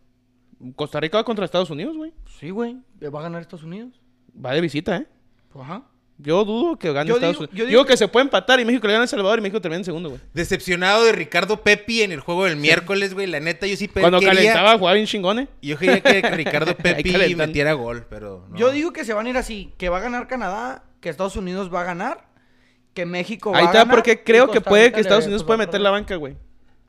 Costa 0.76 0.99
Rica 0.99 1.18
va 1.18 1.26
contra 1.26 1.45
Estados 1.45 1.70
Unidos, 1.70 1.95
güey. 1.95 2.11
Sí, 2.39 2.49
güey. 2.49 2.82
¿Va 3.03 3.20
a 3.20 3.22
ganar 3.22 3.39
Estados 3.39 3.63
Unidos? 3.63 4.01
Va 4.43 4.53
de 4.53 4.61
visita, 4.61 4.97
¿eh? 4.97 5.07
Ajá. 5.53 5.84
Yo 6.18 6.45
dudo 6.45 6.78
que 6.80 6.93
gane 6.93 7.09
Yo 7.09 7.16
Estados 7.16 7.36
digo- 7.36 7.43
Unidos. 7.43 7.57
yo 7.57 7.66
Digo, 7.66 7.80
digo 7.82 7.86
que 7.86 7.97
se 7.97 8.07
puede 8.07 8.24
empatar 8.24 8.59
y 8.61 8.66
México 8.66 8.88
le 8.88 8.93
gana 8.93 9.01
a 9.01 9.05
El 9.05 9.09
Salvador 9.09 9.39
y 9.39 9.41
México 9.41 9.59
termina 9.59 9.80
en 9.80 9.84
segundo, 9.86 10.09
güey. 10.09 10.22
Decepcionado 10.34 11.03
de 11.03 11.11
Ricardo 11.11 11.61
Pepi 11.61 12.03
en 12.03 12.13
el 12.13 12.22
juego 12.22 12.45
del 12.45 12.55
miércoles, 12.55 13.13
güey. 13.13 13.28
La 13.28 13.41
neta, 13.41 13.68
yo 13.68 13.76
sí 13.76 13.89
pe- 13.89 13.99
Cuando 13.99 14.20
quería... 14.20 14.34
calentaba 14.34 14.78
jugaba 14.78 14.93
bien 14.95 15.07
chingone. 15.07 15.49
Yo 15.61 15.78
quería 15.78 15.99
que 15.99 16.22
Ricardo 16.32 16.72
Ahí 16.84 17.03
Pepi 17.03 17.36
metiera 17.36 17.74
gol, 17.74 18.05
pero 18.09 18.45
no. 18.49 18.57
Yo 18.57 18.72
digo 18.72 18.93
que 18.93 19.03
se 19.03 19.13
van 19.13 19.26
a 19.26 19.30
ir 19.30 19.38
así. 19.38 19.74
Que 19.78 19.89
va 19.89 19.97
a 19.97 20.01
ganar 20.01 20.28
Canadá. 20.28 20.84
Que 21.01 21.09
Estados 21.09 21.36
Unidos 21.36 21.70
va 21.74 21.82
a 21.82 21.84
ganar. 21.84 22.26
Que 22.93 23.05
México 23.05 23.51
va 23.51 23.57
Ahí 23.57 23.63
a 23.66 23.68
está, 23.68 23.80
ganar. 23.80 23.95
porque 23.95 24.11
y 24.13 24.18
creo 24.18 24.49
que 24.49 24.61
puede 24.61 24.93
que 24.93 25.01
Estados 25.01 25.26
Unidos 25.26 25.43
puede 25.43 25.57
meter 25.57 25.82
la 25.82 25.89
banca, 25.91 26.16
güey. 26.16 26.38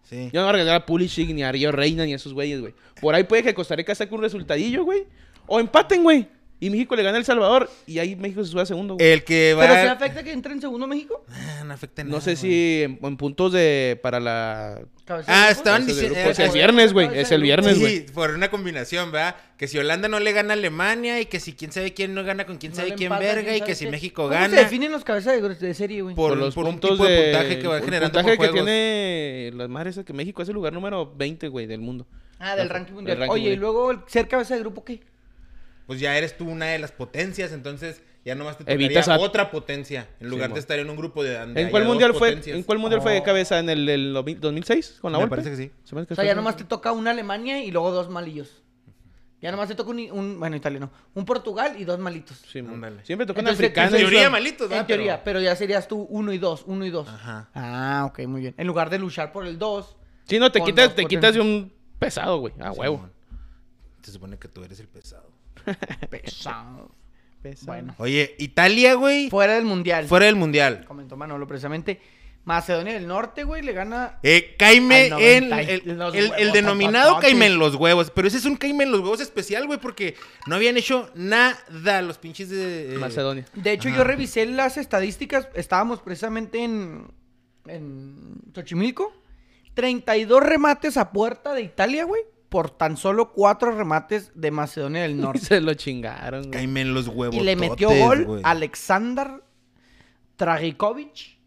Sí. 0.05 0.31
Yo 0.33 0.41
no 0.41 0.47
voy 0.47 0.51
a 0.51 0.53
regalar 0.53 0.77
a 0.83 0.87
Pulisic, 0.87 1.29
ni 1.35 1.43
a 1.43 1.51
Río 1.51 1.73
Reina, 1.73 2.05
ni 2.05 2.13
a 2.13 2.17
esos 2.17 2.33
güeyes, 2.33 2.61
güey. 2.61 2.75
Por 3.01 3.13
ahí 3.17 3.25
puede 3.25 3.43
que 3.43 3.55
Costa 3.55 3.75
Rica 3.75 3.93
saque 3.93 4.15
un 4.15 4.23
resultadillo, 4.23 4.85
güey. 4.85 5.05
O 5.49 5.59
empaten, 5.59 6.05
güey. 6.05 6.29
Y 6.59 6.71
México 6.71 6.97
le 6.97 7.03
gana 7.03 7.17
a 7.17 7.19
El 7.21 7.27
Salvador 7.27 7.69
y 7.87 7.99
ahí 7.99 8.17
México 8.17 8.43
se 8.43 8.51
sube 8.51 8.63
a 8.63 8.67
segundo, 8.67 8.95
güey. 8.95 9.07
El 9.07 9.25
que 9.25 9.53
va... 9.53 9.63
Pero 9.67 9.75
se 9.75 9.89
afecta 9.89 10.23
que 10.25 10.33
entre 10.33 10.53
en 10.55 10.61
segundo 10.63 10.87
México. 10.87 11.23
Ah, 11.31 11.65
no 11.67 11.75
afecta 11.75 12.03
No 12.03 12.11
nada, 12.13 12.23
sé 12.23 12.31
güey. 12.31 12.37
si 12.37 12.83
en, 12.83 12.99
en 13.03 13.17
puntos 13.19 13.53
de... 13.53 13.99
para 14.03 14.21
la... 14.21 14.81
Cabeza 15.05 15.31
de 15.31 15.39
Ah, 15.39 15.51
estaban 15.51 15.85
diciendo... 15.87 16.17
Pues 16.25 16.39
eh, 16.39 16.47
es 16.47 16.55
viernes, 16.55 16.95
güey. 16.95 17.11
Es 17.13 17.31
el 17.31 17.43
viernes, 17.43 17.75
Sí, 17.75 17.81
güey. 17.81 18.07
por 18.07 18.31
una 18.31 18.51
combinación, 18.51 19.13
¿verdad? 19.13 19.37
Que 19.59 19.69
si 19.69 19.77
Holanda 19.79 20.09
no 20.09 20.19
le 20.19 20.33
gana 20.33 20.55
a 20.55 20.57
Alemania 20.57 21.21
y 21.21 21.27
que 21.27 21.41
si 21.41 21.53
quién 21.53 21.73
sabe 21.73 21.93
quién 21.93 22.15
no 22.15 22.25
gana 22.25 22.47
con 22.47 22.57
quién 22.57 22.73
No 22.73 22.77
sabe 22.77 22.95
quién 22.95 23.13
empata, 23.13 23.35
verga 23.35 23.55
y 23.55 23.61
que 23.61 23.75
si. 23.75 23.87
México 23.87 24.23
¿Cómo 24.23 24.35
gana 24.35 24.49
se 24.49 24.57
definen 24.57 24.93
los 24.93 25.05
cabezas 25.05 25.41
de, 25.41 25.55
de 25.55 25.75
serie, 25.75 26.01
güey? 26.03 26.15
por, 26.15 26.31
por 26.31 26.39
los 26.39 26.55
por 26.55 26.65
un 26.65 26.73
puntos 26.73 26.91
tipo 26.93 27.05
de, 27.05 27.23
puntaje 27.33 27.59
que 27.59 27.69
va 27.69 27.77
el 27.79 27.85
generando 27.85 28.19
puntaje 28.19 28.37
por 28.37 28.47
que 28.47 28.53
tiene 28.53 29.51
las 29.55 29.69
madres 29.69 30.01
que 30.05 30.13
México 30.15 30.43
es 30.43 30.49
el 30.49 30.55
lugar 30.55 30.73
número 30.73 31.13
20, 31.17 31.49
güey, 31.49 31.67
del 31.67 31.81
mundo. 31.81 32.07
Ah, 32.39 32.57
del 32.57 32.69
ranking 32.69 32.95
mundial. 32.95 33.27
Oye, 33.29 33.51
y 33.53 33.57
luego 33.57 33.91
el 33.91 34.01
ser 34.07 34.27
cabeza 34.29 34.55
de 34.55 34.61
grupo, 34.61 34.85
¿qué? 34.85 35.01
Pues 35.87 36.01
ya 36.01 36.17
eres 36.19 36.37
tú 36.37 36.49
una 36.49 36.67
de 36.67 36.79
las 36.79 36.91
potencias, 36.93 37.53
entonces 37.53 38.03
ya 38.25 38.35
nomás 38.35 38.59
te 38.59 38.65
tocaría 38.65 38.87
Evitas 38.87 39.09
a- 39.09 39.19
otra 39.19 39.51
potencia 39.53 40.09
en 40.19 40.29
lugar 40.29 40.49
Sí, 40.49 40.55
de 40.55 40.61
estar 40.61 40.79
en 40.81 40.91
un 40.91 40.97
grupo 40.97 41.23
de 41.23 41.39
donde 41.39 41.61
¿En 41.63 41.71
cuál 41.71 41.85
dos 41.85 41.91
mundial 41.93 42.13
fue? 42.15 42.31
potencias. 42.31 42.57
¿En 42.57 42.63
cuál 42.65 42.79
mundial 42.79 43.01
fue 43.03 43.13
de 43.13 43.23
cabeza 43.23 43.59
en 43.61 43.69
el, 43.71 43.87
del 43.87 44.13
2006 44.13 44.99
con 45.01 45.13
la 45.13 45.19
Me 45.21 45.29
parece 45.29 45.51
que 45.51 45.57
sí. 45.57 45.71
Se 45.85 45.95
que 45.95 46.13
O 46.13 46.17
sea, 46.17 46.25
ya 46.25 46.35
nomás 46.35 46.57
te 46.57 46.65
toca 46.65 46.91
una 46.93 47.13
Alemania 47.13 47.63
y 47.63 47.71
luego 47.71 47.93
dos 47.93 48.09
malillos. 48.11 48.63
Ya 49.41 49.51
nomás 49.53 49.69
te 49.69 49.75
toca 49.77 49.91
un, 49.91 49.99
un- 50.11 50.41
bueno, 50.41 50.57
italiano, 50.57 50.91
un 51.15 51.25
Portugal 51.25 51.77
y 51.79 51.85
dos 51.85 51.99
malitos. 52.01 52.39
Sí. 52.51 52.59
Ándale. 52.61 53.05
Siempre 53.05 53.27
tocan 53.27 53.45
Entonces, 53.45 53.65
africanos. 53.67 53.93
En 53.95 54.01
teoría 54.01 54.31
malitos, 54.31 54.65
En 54.65 54.71
¿verdad? 54.71 54.87
teoría, 54.87 55.13
Pero- 55.17 55.25
pero 55.25 55.41
ya 55.43 55.55
serías 55.55 55.87
tú 55.87 56.07
uno 56.11 56.33
y 56.33 56.39
dos, 56.39 56.65
uno 56.67 56.85
y 56.85 56.91
dos. 56.91 57.07
Ajá. 57.07 57.49
Ah, 57.55 58.07
ok, 58.09 58.27
muy 58.27 58.41
bien. 58.41 58.55
En 58.57 58.67
lugar 58.67 58.91
de 58.91 58.99
luchar 58.99 59.31
por 59.31 59.47
el 59.47 59.57
dos. 59.59 59.97
Sí, 60.25 60.39
no, 60.41 60.51
te 60.51 60.61
quitas, 60.63 60.87
dos 60.87 60.95
te 60.97 61.05
quitas 61.05 61.35
de 61.35 61.41
un 61.43 61.73
pesado, 62.01 62.39
güey. 62.39 62.55
A 62.59 62.73
huevo. 62.73 63.09
Se 64.03 64.11
supone 64.11 64.39
que 64.39 64.49
tú 64.49 64.65
eres 64.65 64.81
el 64.81 64.89
pesado. 64.89 65.31
Pesado. 66.11 66.91
Bueno. 67.63 67.95
Oye, 67.99 68.35
Italia, 68.39 68.95
güey, 68.95 69.31
Fuera 69.31 69.55
del 69.55 69.65
mundial. 69.65 70.07
fuera 70.09 70.27
del 70.27 70.35
mundial. 70.37 70.85
Comentó 70.87 71.17
Manolo 71.17 71.47
precisamente. 71.47 72.01
Macedonia 72.45 72.93
del 72.95 73.07
Norte, 73.09 73.43
güey, 73.45 73.63
le 73.63 73.73
gana. 73.73 74.19
Eh, 74.23 74.55
caime 74.59 75.07
en 75.07 75.49
90 75.49 75.63
y 75.63 75.71
el, 75.71 75.99
los 75.99 76.15
el- 76.15 76.53
denominado 76.53 77.19
caime 77.19 77.47
en 77.47 77.59
los 77.59 77.75
huevos. 77.75 78.11
Pero 78.13 78.27
ese 78.29 78.37
es 78.39 78.45
un 78.47 78.57
caime 78.57 78.85
en 78.85 78.93
los 78.93 79.01
huevos 79.01 79.21
especial, 79.21 79.67
güey, 79.67 79.81
porque 79.81 80.15
no 80.47 80.55
habían 80.57 80.77
hecho 80.77 81.11
nada 81.15 81.57
los 82.03 82.19
pinches 82.19 82.49
de... 82.51 82.95
eh, 82.95 82.99
Macedonia. 82.99 83.45
De 83.55 83.73
hecho, 83.73 83.89
Ajá. 83.89 83.99
yo 83.99 84.05
revisé 84.05 84.47
las 84.47 84.77
estadísticas. 84.77 85.49
Estábamos 85.55 86.01
precisamente 86.01 86.63
en. 86.63 87.07
En 87.67 88.41
Xochimilco. 88.55 89.13
32 89.75 90.41
remates 90.43 90.97
a 90.97 91.11
puerta 91.13 91.53
de 91.53 91.63
Italia, 91.63 92.05
güey. 92.05 92.23
Por 92.49 92.71
tan 92.71 92.97
solo 92.97 93.33
4 93.33 93.73
remates 93.73 94.31
de 94.35 94.51
Macedonia 94.51 95.03
del 95.03 95.17
Norte. 95.21 95.41
Se 95.41 95.61
lo 95.61 95.75
chingaron, 95.75 96.43
güey. 96.43 96.53
Caime 96.53 96.81
en 96.83 96.95
los 96.95 97.09
huevos. 97.09 97.35
y 97.37 97.41
le 97.41 97.57
metió 97.57 97.89
gol 97.91 98.41
Alexander 98.45 99.43
Tragikovic 100.37 101.39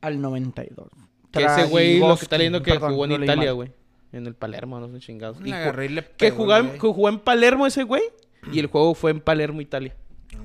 al 0.00 0.20
92. 0.20 0.88
Que 1.30 1.44
ese 1.44 1.64
güey 1.66 1.98
lo 2.00 2.16
que 2.16 2.22
está 2.22 2.38
leyendo 2.38 2.62
que 2.62 2.72
perdón, 2.72 2.92
jugó 2.92 3.04
en 3.04 3.22
Italia, 3.22 3.52
güey. 3.52 3.70
En 4.12 4.26
el 4.26 4.34
Palermo, 4.34 4.80
no 4.80 4.88
sé 4.90 5.00
chingados. 5.00 5.38
Y 5.44 5.50
ju- 5.50 5.54
agarré 5.54 5.86
y 5.86 5.88
le 5.90 6.04
que, 6.16 6.30
jugó 6.30 7.08
en 7.08 7.18
Palermo 7.18 7.66
ese 7.66 7.82
güey. 7.82 8.02
Y 8.50 8.58
el 8.60 8.66
juego 8.68 8.94
fue 8.94 9.10
en 9.10 9.20
Palermo, 9.20 9.60
Italia. 9.60 9.94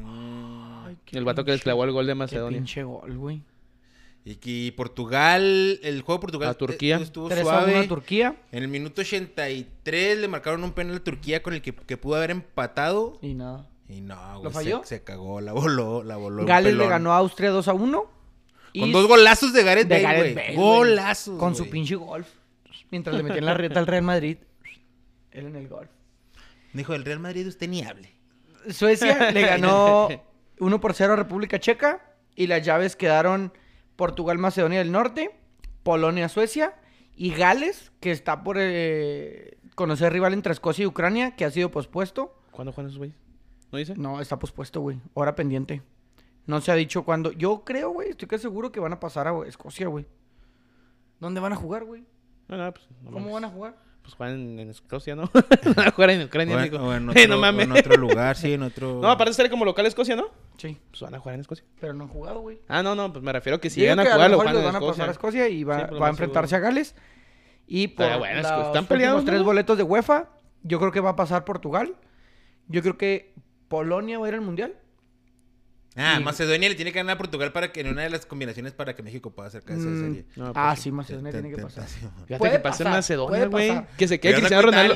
Ay, 0.05 0.97
qué 1.05 1.17
El 1.17 1.23
vato 1.23 1.45
que 1.45 1.51
les 1.51 1.61
clavó 1.61 1.85
el 1.85 1.91
gol 1.91 2.05
de 2.05 2.11
Qué 2.11 2.15
Macedonia. 2.15 2.57
pinche 2.59 2.83
gol, 2.83 3.17
güey. 3.17 3.41
Y 4.25 4.35
que 4.35 4.73
Portugal, 4.77 5.79
el 5.83 6.01
juego 6.01 6.19
de 6.19 6.21
Portugal 6.21 6.49
A 6.49 6.53
Turquía. 6.53 6.97
eh, 6.97 7.03
estuvo 7.03 7.27
3 7.27 7.39
a 7.39 7.43
1 7.43 7.51
suave. 7.51 7.77
a 7.79 7.87
Turquía. 7.87 8.35
En 8.53 8.63
el 8.63 8.69
minuto 8.69 9.01
83 9.01 10.17
le 10.17 10.27
marcaron 10.29 10.63
un 10.63 10.71
penal 10.71 10.95
a 10.95 10.99
Turquía 11.03 11.43
con 11.43 11.53
el 11.53 11.61
que, 11.61 11.73
que 11.75 11.97
pudo 11.97 12.15
haber 12.15 12.31
empatado. 12.31 13.19
Y 13.21 13.33
nada. 13.33 13.67
Y 13.89 13.99
no, 14.01 14.15
güey. 14.39 14.43
¿Lo 14.43 14.49
se- 14.49 14.53
falló? 14.53 14.81
Se, 14.85 15.03
cagó, 15.03 15.41
la 15.41 15.51
voló, 15.51 16.03
la 16.03 16.15
voló. 16.15 16.45
Gales 16.45 16.73
le 16.75 16.87
ganó 16.87 17.11
a 17.11 17.17
Austria 17.17 17.49
2 17.49 17.67
a 17.67 17.73
1. 17.73 18.01
Con 18.01 18.09
Y 18.89 18.91
dos 18.91 19.07
golazos 19.07 19.53
de 19.53 19.63
Gareth 19.63 19.87
de 19.87 20.01
Bale, 20.01 20.33
Gareth. 20.33 20.55
Golazos, 20.55 21.37
Con 21.37 21.55
su 21.55 21.69
pinche 21.69 21.95
golf. 21.95 22.27
Mientras 22.91 23.15
le 23.15 23.23
metían 23.23 23.45
la 23.45 23.53
reta 23.55 23.79
al 23.79 23.87
Real 23.87 24.03
Madrid. 24.03 24.37
Él 25.31 25.47
en 25.47 25.55
el 25.57 25.67
golf. 25.67 25.89
Dijo, 26.73 26.93
el 26.95 27.03
Real 27.05 27.19
Madrid 27.19 27.45
usted 27.47 27.67
ni 27.67 27.83
hable. 27.83 28.09
Suecia 28.71 29.31
le 29.31 29.41
ganó 29.41 30.07
1 30.59 30.79
por 30.79 30.93
0 30.93 31.13
a 31.13 31.15
República 31.17 31.59
Checa. 31.59 32.01
Y 32.35 32.47
las 32.47 32.63
llaves 32.65 32.95
quedaron 32.95 33.51
Portugal, 33.95 34.37
Macedonia 34.37 34.79
del 34.79 34.91
Norte, 34.91 35.35
Polonia, 35.83 36.29
Suecia. 36.29 36.75
Y 37.15 37.31
Gales, 37.31 37.91
que 37.99 38.11
está 38.11 38.43
por 38.43 38.57
eh, 38.59 39.57
conocer 39.75 40.11
rival 40.11 40.33
entre 40.33 40.51
Escocia 40.51 40.83
y 40.83 40.87
Ucrania, 40.87 41.35
que 41.35 41.45
ha 41.45 41.51
sido 41.51 41.69
pospuesto. 41.69 42.35
¿Cuándo 42.51 42.71
juegan 42.73 42.89
esos 42.89 42.97
güeyes? 42.97 43.15
¿No 43.71 43.77
dice? 43.77 43.93
No, 43.95 44.19
está 44.19 44.39
pospuesto, 44.39 44.81
güey. 44.81 44.99
Hora 45.13 45.35
pendiente. 45.35 45.83
No 46.47 46.59
se 46.59 46.71
ha 46.71 46.75
dicho 46.75 47.03
cuándo. 47.05 47.31
Yo 47.31 47.63
creo, 47.63 47.91
güey, 47.91 48.09
estoy 48.09 48.27
casi 48.27 48.41
seguro 48.43 48.71
que 48.71 48.79
van 48.79 48.93
a 48.93 48.99
pasar 48.99 49.27
a 49.27 49.47
Escocia, 49.47 49.87
güey. 49.87 50.07
¿Dónde 51.19 51.39
van 51.39 51.53
a 51.53 51.55
jugar, 51.55 51.85
güey? 51.85 52.03
No, 52.47 52.57
no, 52.57 52.73
pues, 52.73 52.87
no 53.01 53.11
¿Cómo 53.11 53.19
mames. 53.19 53.33
van 53.33 53.45
a 53.45 53.49
jugar? 53.49 53.75
Pues 54.03 54.15
juegan 54.15 54.35
en, 54.35 54.59
en 54.59 54.69
Escocia, 54.69 55.15
¿no? 55.15 55.31
Van 55.75 55.87
a 55.87 55.91
jugar 55.91 56.09
en 56.11 56.23
Ucrania, 56.23 56.57
digo. 56.61 56.77
o 56.79 56.93
en 56.93 57.07
Eh, 57.09 57.11
otro, 57.11 57.27
no 57.29 57.35
o 57.37 57.39
mames. 57.39 57.65
en 57.65 57.71
otro 57.71 57.95
lugar, 57.95 58.35
sí, 58.35 58.53
en 58.53 58.63
otro... 58.63 58.99
No, 59.01 59.09
aparte 59.09 59.29
de 59.31 59.33
ser 59.35 59.49
como 59.49 59.63
local 59.65 59.85
Escocia, 59.85 60.15
¿no? 60.15 60.27
Sí, 60.57 60.77
Pues 60.91 61.01
van 61.01 61.15
a 61.15 61.19
jugar 61.19 61.35
en 61.35 61.41
Escocia. 61.41 61.63
pero 61.79 61.93
no 61.93 62.03
han 62.03 62.09
jugado, 62.09 62.41
güey. 62.41 62.59
Ah, 62.67 62.83
no, 62.83 62.95
no, 62.95 63.11
pues 63.13 63.23
me 63.23 63.31
refiero 63.31 63.59
que 63.61 63.69
si 63.69 63.79
Digo 63.81 63.93
llegan 63.93 64.05
a 64.05 64.11
jugar, 64.13 64.29
lo 64.31 64.37
juegan 64.37 64.57
en 64.57 64.63
van 64.65 64.75
a 64.75 64.79
pasar 64.81 65.07
a 65.07 65.11
Escocia. 65.13 65.47
Y 65.47 65.63
va, 65.63 65.79
Sí, 65.79 65.85
pero 65.87 65.99
va 66.01 66.07
a 66.07 66.09
enfrentarse 66.09 66.55
a 66.55 66.59
Gales. 66.59 66.95
Y 67.65 67.87
por 67.87 68.05
Estaría 68.05 68.17
bueno, 68.19 68.57
los 68.57 68.67
están 68.67 68.85
peleados, 68.87 69.23
tres 69.25 69.41
boletos 69.41 69.77
de 69.77 69.83
UEFA, 69.83 70.29
yo 70.63 70.79
creo 70.79 70.91
que 70.91 70.99
va 70.99 71.11
a 71.11 71.15
pasar 71.15 71.45
Portugal. 71.45 71.95
Yo 72.67 72.81
creo 72.81 72.97
que 72.97 73.33
Polonia 73.69 74.19
va 74.19 74.25
a 74.25 74.29
ir 74.29 74.35
al 74.35 74.41
Mundial. 74.41 74.75
Ah, 75.95 76.17
Y- 76.19 76.23
Macedonia 76.23 76.69
le 76.69 76.75
tiene 76.75 76.91
que 76.91 76.99
ganar 76.99 77.15
a 77.15 77.17
Portugal 77.17 77.51
para 77.51 77.71
que 77.71 77.81
en 77.81 77.87
una 77.87 78.01
de 78.01 78.09
las 78.09 78.25
combinaciones 78.25 78.73
para 78.73 78.95
que 78.95 79.03
México 79.03 79.29
pueda 79.31 79.47
acercarse 79.49 79.81
a 79.83 79.85
esa 79.85 79.89
Mm, 79.91 80.07
serie. 80.07 80.25
No, 80.35 80.51
ah, 80.55 80.69
pues, 80.69 80.79
sí, 80.79 80.91
Macedonia 80.91 81.31
Te- 81.31 81.41
tiene 81.41 81.55
que 81.55 81.61
pasar. 81.61 81.85
Fíjate 82.27 82.51
que 82.51 82.59
pase 82.59 82.83
en 82.83 82.89
Macedonia, 82.89 83.45
güey. 83.47 83.85
Que 83.97 84.07
se 84.07 84.19
quede 84.19 84.35
Cristiano 84.35 84.63
Ronaldo. 84.63 84.95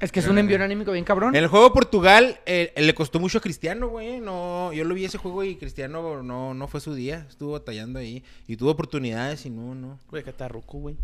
Es 0.00 0.12
que 0.12 0.20
es 0.20 0.28
un 0.28 0.38
envío 0.38 0.62
anímico 0.62 0.92
bien 0.92 1.04
cabrón. 1.04 1.34
En 1.34 1.42
el 1.42 1.48
juego 1.48 1.64
de 1.68 1.72
Portugal 1.72 2.38
eh, 2.46 2.72
le 2.76 2.94
costó 2.94 3.18
mucho 3.18 3.38
a 3.38 3.40
Cristiano, 3.40 3.88
güey. 3.88 4.20
No, 4.20 4.72
yo 4.72 4.84
lo 4.84 4.94
vi 4.94 5.04
ese 5.04 5.18
juego 5.18 5.42
y 5.42 5.56
Cristiano 5.56 6.22
no, 6.22 6.54
no 6.54 6.68
fue 6.68 6.80
su 6.80 6.94
día. 6.94 7.26
Estuvo 7.28 7.52
batallando 7.52 7.98
ahí. 7.98 8.22
Y 8.46 8.56
tuvo 8.56 8.70
oportunidades 8.70 9.44
y 9.44 9.50
no, 9.50 9.74
no. 9.74 9.98
Güey, 10.08 10.22
que 10.22 10.30
está 10.30 10.46
ruco, 10.46 10.78
güey. 10.78 10.94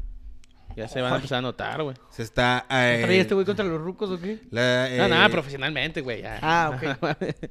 Ya 0.77 0.87
se 0.87 1.01
van 1.01 1.13
a 1.13 1.17
empezar 1.17 1.39
a 1.39 1.43
notar, 1.43 1.83
güey. 1.83 1.97
Se 2.11 2.23
está... 2.23 2.67
eh, 2.71 3.01
¿Trae 3.05 3.21
este 3.21 3.35
güey 3.35 3.45
contra 3.45 3.65
los 3.65 3.81
rucos 3.81 4.11
o 4.11 4.21
qué? 4.21 4.39
la, 4.51 4.89
No, 4.97 5.05
eh, 5.07 5.09
nada, 5.09 5.29
profesionalmente, 5.29 6.01
güey. 6.01 6.23
ya. 6.23 6.39
Ah, 6.41 6.73
ok. 6.75 6.99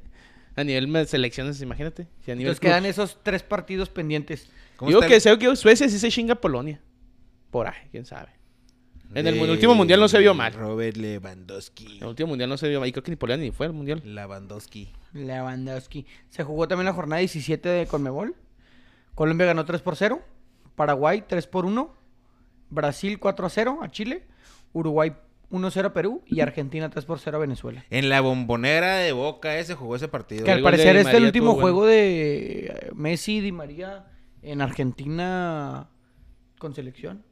a 0.56 0.64
nivel 0.64 0.92
de 0.92 1.06
selecciones, 1.06 1.60
imagínate. 1.60 2.06
Si 2.24 2.30
a 2.30 2.34
nivel 2.34 2.52
Entonces 2.52 2.60
club. 2.60 2.70
quedan 2.70 2.86
esos 2.86 3.18
tres 3.22 3.42
partidos 3.42 3.88
pendientes. 3.88 4.48
¿cómo 4.76 4.88
Digo 4.88 5.00
está 5.00 5.12
que 5.12 5.20
sé 5.20 5.38
que 5.38 5.56
Suecia 5.56 5.88
sí 5.88 5.98
se 5.98 6.10
chinga 6.10 6.34
Polonia. 6.36 6.80
Por 7.50 7.66
ahí, 7.66 7.88
quién 7.90 8.04
sabe. 8.04 8.30
En 9.14 9.26
el 9.28 9.38
último 9.48 9.74
mundial 9.76 10.00
no 10.00 10.08
se 10.08 10.18
vio 10.18 10.34
mal. 10.34 10.52
Robert 10.52 10.96
Lewandowski. 10.96 11.98
En 11.98 12.02
el 12.02 12.08
último 12.08 12.28
mundial 12.30 12.48
no 12.48 12.56
se 12.56 12.68
vio 12.68 12.80
mal. 12.80 12.88
Y 12.88 12.92
creo 12.92 13.04
que 13.04 13.12
ni 13.12 13.16
Polonia 13.16 13.44
ni 13.44 13.52
fue 13.52 13.66
al 13.66 13.72
mundial. 13.72 14.02
Lewandowski. 14.04 14.90
Lewandowski. 15.12 16.04
Se 16.30 16.42
jugó 16.42 16.66
también 16.66 16.86
la 16.86 16.92
jornada 16.92 17.20
17 17.20 17.68
de 17.68 17.86
Conmebol. 17.86 18.34
Colombia 19.14 19.46
ganó 19.46 19.64
3 19.64 19.82
por 19.82 19.94
0. 19.94 20.20
Paraguay 20.74 21.22
3 21.28 21.46
por 21.46 21.64
1. 21.64 21.94
Brasil 22.70 23.20
4 23.20 23.46
a 23.46 23.50
0 23.50 23.78
a 23.82 23.90
Chile. 23.90 24.26
Uruguay 24.72 25.12
1 25.54 25.70
0 25.70 25.88
a 25.88 25.92
Perú. 25.92 26.22
Y 26.26 26.40
Argentina 26.40 26.90
3 26.90 27.04
por 27.04 27.20
0 27.20 27.36
a 27.36 27.40
Venezuela. 27.40 27.84
En 27.90 28.08
la 28.08 28.20
bombonera 28.20 28.96
de 28.96 29.12
Boca 29.12 29.56
ese 29.58 29.74
jugó 29.74 29.94
ese 29.94 30.08
partido. 30.08 30.44
Que 30.44 30.50
al 30.50 30.62
parecer 30.62 30.96
este 30.96 31.10
es 31.10 31.16
el 31.16 31.24
último 31.24 31.52
bueno. 31.52 31.60
juego 31.62 31.86
de 31.86 32.66
eh, 32.66 32.90
Messi 32.94 33.36
y 33.36 33.40
Di 33.40 33.52
María 33.52 34.06
en 34.42 34.60
Argentina 34.60 35.88
con 36.58 36.74
selección. 36.74 37.24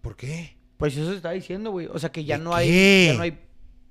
¿Por 0.00 0.16
qué? 0.16 0.56
Pues 0.76 0.96
eso 0.96 1.10
se 1.10 1.16
está 1.16 1.32
diciendo, 1.32 1.72
güey. 1.72 1.86
O 1.86 1.98
sea 1.98 2.12
que 2.12 2.24
ya 2.24 2.38
¿De 2.38 2.44
no 2.44 2.50
qué? 2.50 2.56
hay, 2.56 3.06
ya 3.06 3.14
no 3.14 3.22
hay 3.22 3.38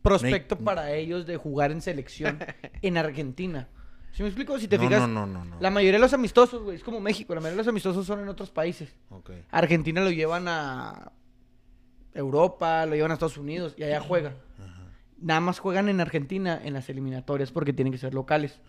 prospecto 0.02 0.56
No 0.56 0.60
hay- 0.62 0.66
para 0.66 0.94
ellos 0.94 1.26
de 1.26 1.36
jugar 1.36 1.72
en 1.72 1.82
selección 1.82 2.40
en 2.82 2.98
Argentina. 2.98 3.68
¿Sí 4.14 4.24
me 4.24 4.30
explico? 4.30 4.58
Si 4.58 4.70
te 4.70 4.78
no, 4.78 4.84
fijas, 4.84 5.02
no, 5.02 5.08
no, 5.08 5.28
no, 5.28 5.44
no. 5.44 5.58
la 5.60 5.70
mayoría 5.70 5.98
de 5.98 6.00
los 6.00 6.14
amistosos, 6.14 6.64
güey, 6.64 6.78
es 6.78 6.84
como 6.84 7.02
México. 7.02 7.36
La 7.36 7.42
mayoría 7.42 7.56
de 7.58 7.64
los 7.64 7.68
amistosos 7.68 8.06
son 8.06 8.22
en 8.22 8.30
otros 8.30 8.50
países. 8.50 8.96
Argentina 9.52 10.02
lo 10.02 10.12
llevan 10.12 10.48
a 10.48 11.12
Europa, 12.16 12.86
lo 12.86 12.96
llevan 12.96 13.12
a 13.12 13.14
Estados 13.16 13.38
Unidos 13.38 13.76
y 13.78 13.84
allá 13.84 14.00
juega. 14.00 14.34
Nada 15.22 15.40
más 15.40 15.60
juegan 15.60 15.88
en 15.90 16.02
Argentina 16.02 16.60
en 16.64 16.74
las 16.74 16.90
eliminatorias 16.90 17.52
porque 17.52 17.74
tienen 17.74 17.92
que 17.94 18.00
ser 18.00 18.14
locales. 18.14 18.60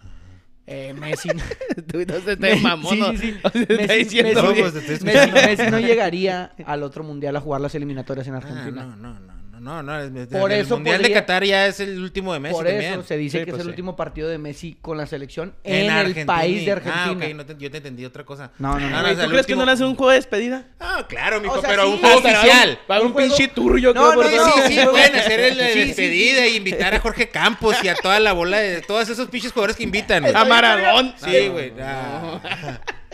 Eh, 0.69 0.95
Messi. 0.99 1.29
Tú 1.87 1.99
no 2.07 2.21
se 2.21 2.37
te 2.37 2.57
mamón, 2.61 2.99
Messi- 2.99 3.39
No, 3.43 3.51
Messi- 3.51 3.67
te 3.67 3.73
estoy 3.73 3.87
Messi, 3.87 4.19
escuchando. 4.19 5.35
Messi 5.35 5.71
no 5.71 5.79
llegaría 5.79 6.53
al 6.67 6.83
otro 6.83 7.05
mundial 7.05 7.37
a 7.37 7.41
jugar 7.41 7.61
las 7.61 7.75
eliminatorias 7.75 8.27
en 8.29 8.35
Ah, 8.35 8.39
Argentina. 8.39 8.83
no, 8.85 8.97
no, 8.97 9.15
no, 9.15 9.21
no, 9.21 9.36
no, 9.61 9.83
no. 9.83 10.27
Por 10.29 10.53
el 10.53 10.61
eso 10.61 10.75
Mundial 10.77 11.03
de 11.03 11.13
Qatar 11.13 11.45
ya 11.45 11.67
es 11.67 11.81
el 11.81 12.01
último 12.03 12.33
de 12.33 12.41
Messi 12.41 12.55
Por 12.55 12.67
también. 12.67 12.93
eso 12.95 13.03
se 13.03 13.17
dice 13.17 13.39
Sí, 13.41 13.45
que 13.45 13.51
pues 13.53 13.61
es 13.61 13.61
el 13.61 13.67
sí. 13.67 13.71
último 13.71 13.97
partido 13.97 14.29
de 14.29 14.39
Messi 14.39 14.77
con 14.81 14.97
la 14.97 15.07
selección 15.07 15.55
en, 15.65 15.91
el 15.91 16.27
país 16.27 16.65
de 16.65 16.73
Argentina. 16.73 17.05
Ah, 17.07 17.13
ok, 17.13 17.35
no 17.35 17.47
te- 17.47 17.57
yo 17.59 17.71
te 17.71 17.77
entendí 17.79 18.05
otra 18.05 18.25
cosa. 18.25 18.51
No, 18.59 18.79
no, 18.79 18.89
no. 18.91 19.01
Güey, 19.01 19.13
o 19.13 19.15
sea, 19.15 19.15
¿Tú 19.17 19.23
el 19.23 19.31
crees 19.31 19.47
que 19.47 19.57
no 19.57 19.65
le 19.65 19.73
hacen 19.73 19.87
un 19.87 19.95
juego 19.97 20.11
de 20.11 20.17
despedida? 20.17 20.65
Ah, 20.81 21.05
claro, 21.09 21.41
mijo, 21.41 21.55
O 21.55 21.61
sea, 21.61 21.71
pero 21.71 21.85
sí, 21.87 21.93
un 21.93 21.99
juego 21.99 22.19
oficial. 22.19 22.79
Va 22.91 22.95
a 22.95 22.99
haber 22.99 23.01
un 23.03 23.07
Un 23.09 23.13
juego- 23.13 23.37
pinche 23.37 23.49
turro, 23.53 23.79
No, 23.79 23.93
no, 23.95 24.15
por 24.15 24.25
Sí, 24.27 24.39
sí, 24.69 24.79
pueden 24.91 25.17
hacer 25.17 25.41
el 25.41 25.55
Sí, 25.57 25.73
sí, 25.73 25.85
despedida 25.87 26.47
y 26.47 26.57
invitar 26.57 26.95
a 26.95 27.01
Jorge 27.01 27.29
Campos 27.29 27.77
y 27.83 27.89
a 27.89 27.95
toda 27.95 28.21
la 28.21 28.33
bola 28.33 28.59
de 28.59 28.81
todos 28.83 29.09
esos 29.09 29.29
pinches 29.29 29.53
jugadores 29.53 29.77
que 29.77 29.83
invitan. 29.85 30.23
güey. 30.23 30.35
A 30.35 30.45
Maradón. 30.45 31.15
Sí, 31.25 31.49
güey. 31.49 31.73
ah. 31.81 32.41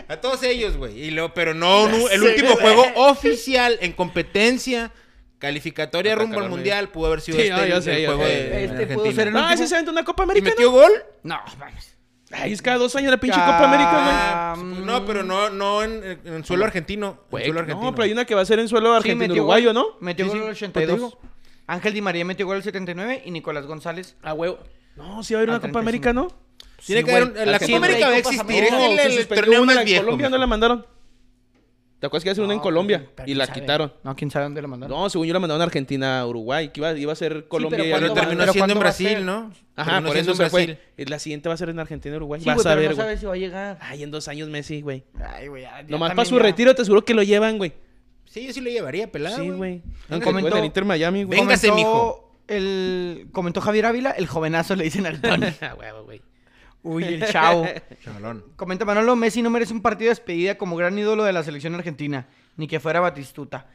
A 0.09 0.17
todos 0.21 0.43
ellos, 0.43 0.77
güey. 0.77 0.99
Y 1.05 1.11
lo, 1.11 1.33
pero 1.33 1.55
no 1.55 1.87
el 2.11 2.23
último 2.23 2.57
juego 2.57 2.85
oficial 2.97 3.79
en 3.81 3.93
competencia 3.93 4.91
calificatoria 5.43 6.15
rumbo 6.15 6.39
al 6.41 6.49
mundial 6.49 6.89
pudo 6.91 7.09
haber 7.09 7.21
sido 7.21 7.37
Sí, 7.37 7.45
este 7.49 7.55
no, 7.61 7.67
yo 7.67 7.77
el, 7.77 7.83
sé, 7.83 7.95
el 7.97 8.03
yo 8.03 8.07
juego 8.15 8.23
sé. 8.23 8.29
de 8.29 8.45
Este 8.65 8.73
Argentina. 8.77 8.95
pudo 9.03 9.13
ser 9.13 9.29
el 9.29 9.37
Ah, 9.37 9.41
último. 9.41 9.59
¿sí 9.59 9.67
se 9.69 9.75
aventó 9.75 9.91
una 9.91 10.05
Copa 10.05 10.23
¿Y 10.23 10.25
América? 10.25 10.49
metió 10.51 10.67
¿no? 10.67 10.73
gol? 10.73 10.93
No, 11.25 11.41
mames. 11.59 11.97
Ay, 12.31 12.53
es 12.53 12.63
cada 12.63 12.79
dos 12.79 12.95
años 12.97 13.11
la 13.11 13.19
pinche 13.19 13.39
Copa 13.39 13.65
América, 13.69 14.55
güey. 14.55 14.85
No, 14.87 15.05
pero 15.05 15.23
no, 15.23 15.51
no 15.51 15.83
en, 15.83 16.21
en 16.25 16.45
suelo 16.45 16.65
argentino. 16.65 17.09
En 17.25 17.31
Güey, 17.31 17.45
suelo 17.45 17.61
argentino. 17.61 17.85
No, 17.91 17.95
pero 17.95 18.05
hay 18.05 18.13
una 18.13 18.25
que 18.25 18.35
va 18.35 18.41
a 18.41 18.45
ser 18.47 18.59
en 18.61 18.69
suelo 18.69 18.91
Sí, 18.93 18.97
argentino 18.97 19.29
metió 19.29 19.43
uruguayo, 19.43 19.67
gol. 19.67 19.75
¿no? 19.75 19.87
Metió 20.01 20.25
Sí, 20.25 20.39
gol 20.39 20.39
sí, 20.57 20.65
en 20.65 20.71
el 20.71 20.73
pues 20.73 20.87
te 20.87 20.93
82. 20.93 20.97
digo. 21.21 21.33
Ángel 21.67 21.93
Di 21.95 22.01
María 22.01 22.25
metió 22.25 22.47
gol 22.47 22.55
en 22.55 22.59
el 22.59 22.65
79 22.65 23.23
y 23.27 23.31
Nicolás 23.33 23.67
González. 23.67 24.17
Ah, 24.23 24.33
huevo. 24.33 24.61
No, 24.97 25.23
sí 25.23 25.35
va 25.35 25.41
a 25.41 25.43
haber 25.43 25.51
una 25.51 25.59
Copa 25.59 25.73
35. 25.73 25.79
América, 25.81 26.13
¿no? 26.15 26.29
Tiene 26.87 27.01
Sí, 27.03 27.05
que 27.07 27.11
haber 27.13 27.23
un- 27.25 27.53
la. 27.53 27.59
Copa 27.59 27.77
América 27.77 28.09
va 28.09 28.15
a 28.17 28.23
Copas 28.23 28.33
existir. 28.33 28.41
América. 28.41 28.77
Es 28.87 28.91
el, 28.91 28.97
se 28.99 29.05
el 29.07 29.13
suspendió 29.19 29.43
torneo 29.45 29.63
una 29.63 29.73
más 29.75 29.81
en 29.83 29.85
viejo. 29.87 30.05
Colombia 30.05 30.29
no 30.31 30.39
la 30.39 30.47
mandaron. 30.47 30.87
¿Te 32.03 32.07
acuerdas 32.07 32.25
que 32.25 32.31
iba 32.31 32.33
a 32.33 32.35
ser 32.35 32.45
una 32.45 32.55
en 32.55 32.59
Colombia? 32.59 33.07
pero 33.15 33.31
Y 33.31 33.35
la 33.35 33.47
sabe. 33.47 33.61
quitaron. 33.61 33.93
No, 34.03 34.17
quién 34.17 34.29
sabe 34.29 34.43
dónde 34.47 34.61
la 34.61 34.67
mandaron. 34.67 34.99
No, 34.99 35.09
según 35.09 35.29
yo 35.29 35.33
la 35.35 35.39
mandaron 35.39 35.61
a 35.61 35.67
Argentina, 35.67 36.27
Uruguay, 36.27 36.71
que 36.71 36.81
iba, 36.81 36.93
iba 36.99 37.13
a 37.13 37.15
ser 37.15 37.47
Colombia 37.47 37.79
pero 37.79 37.85
y 37.85 37.93
Pero 37.93 37.99
¿cuándo 38.01 38.15
va- 38.17 38.21
terminó 38.23 38.41
pero 38.41 38.53
siendo 38.53 38.65
en 38.65 38.69
¿cuándo 38.69 38.75
va 38.75 38.81
a 38.81 38.83
Brasil? 39.15 39.25
¿no? 39.25 39.53
Ajá, 39.77 40.01
por 40.05 40.17
eso 40.17 40.31
en 40.33 40.37
se 40.37 40.51
fue. 40.51 40.65
Brasil. 40.67 40.79
Y 40.97 41.05
La 41.05 41.19
siguiente 41.21 41.49
va 41.49 41.55
a 41.55 41.59
ser 41.59 41.69
en 41.69 41.79
Argentina 41.79 42.13
y 42.15 42.17
Uruguay. 42.17 42.41
Sí, 42.41 42.47
Vas 42.49 42.67
a 42.67 42.75
ver, 42.75 42.91
no 42.91 42.97
sabes 42.97 43.21
si 43.21 43.27
va 43.27 43.35
a 43.35 43.37
llegar. 43.37 43.79
Ay, 43.81 44.03
en 44.03 44.11
dos 44.11 44.27
años 44.27 44.49
Messi, 44.49 44.81
güey. 44.83 45.05
Ay, 45.25 45.47
güey. 45.47 45.65
Nomás 45.87 46.13
para 46.15 46.25
su 46.29 46.37
ya- 46.39 46.43
retiro 46.43 46.75
te 46.75 46.83
aseguro 46.83 47.05
que 47.05 47.15
lo 47.15 47.23
llevan, 47.23 47.57
güey. 47.57 47.73
Sí, 48.25 48.49
yo 48.49 48.53
sí 48.53 48.61
lo 48.61 48.69
llevaría, 48.71 49.13
pelado. 49.13 49.37
Sí, 49.41 49.49
güey. 49.51 49.83
Comentó... 50.25 50.49
En 50.51 50.57
el 50.59 50.65
Inter 50.65 50.85
Miami, 50.85 51.23
güey. 51.23 51.39
Véngase, 51.39 51.71
mijo. 51.71 52.37
El, 52.49 53.29
comentó 53.31 53.61
Javier 53.61 53.87
Ávila, 53.87 54.11
el 54.11 54.27
jovenazo 54.27 54.75
le 54.75 54.83
dicen 54.85 55.07
al 55.07 55.21
Tony. 55.21 55.47
Ah, 55.61 55.75
güey. 56.05 56.21
Uy, 56.83 57.05
el 57.05 57.25
chavo. 57.27 57.67
Chavalón. 58.05 58.45
Comenta 58.57 58.85
Manolo, 58.85 59.15
Messi 59.17 59.41
no 59.43 59.51
merece 59.51 59.73
un 59.73 59.83
partido 59.83 60.09
de 60.09 60.17
despedida 60.17 60.57
como 60.59 60.77
gran 60.77 60.99
ídolo 60.99 61.25
de 61.25 61.33
la 61.33 61.43
selección 61.43 61.75
argentina, 61.75 62.27
ni 62.57 62.67
que 62.67 62.81
fuera 62.81 63.01
Batistuta. 63.01 63.67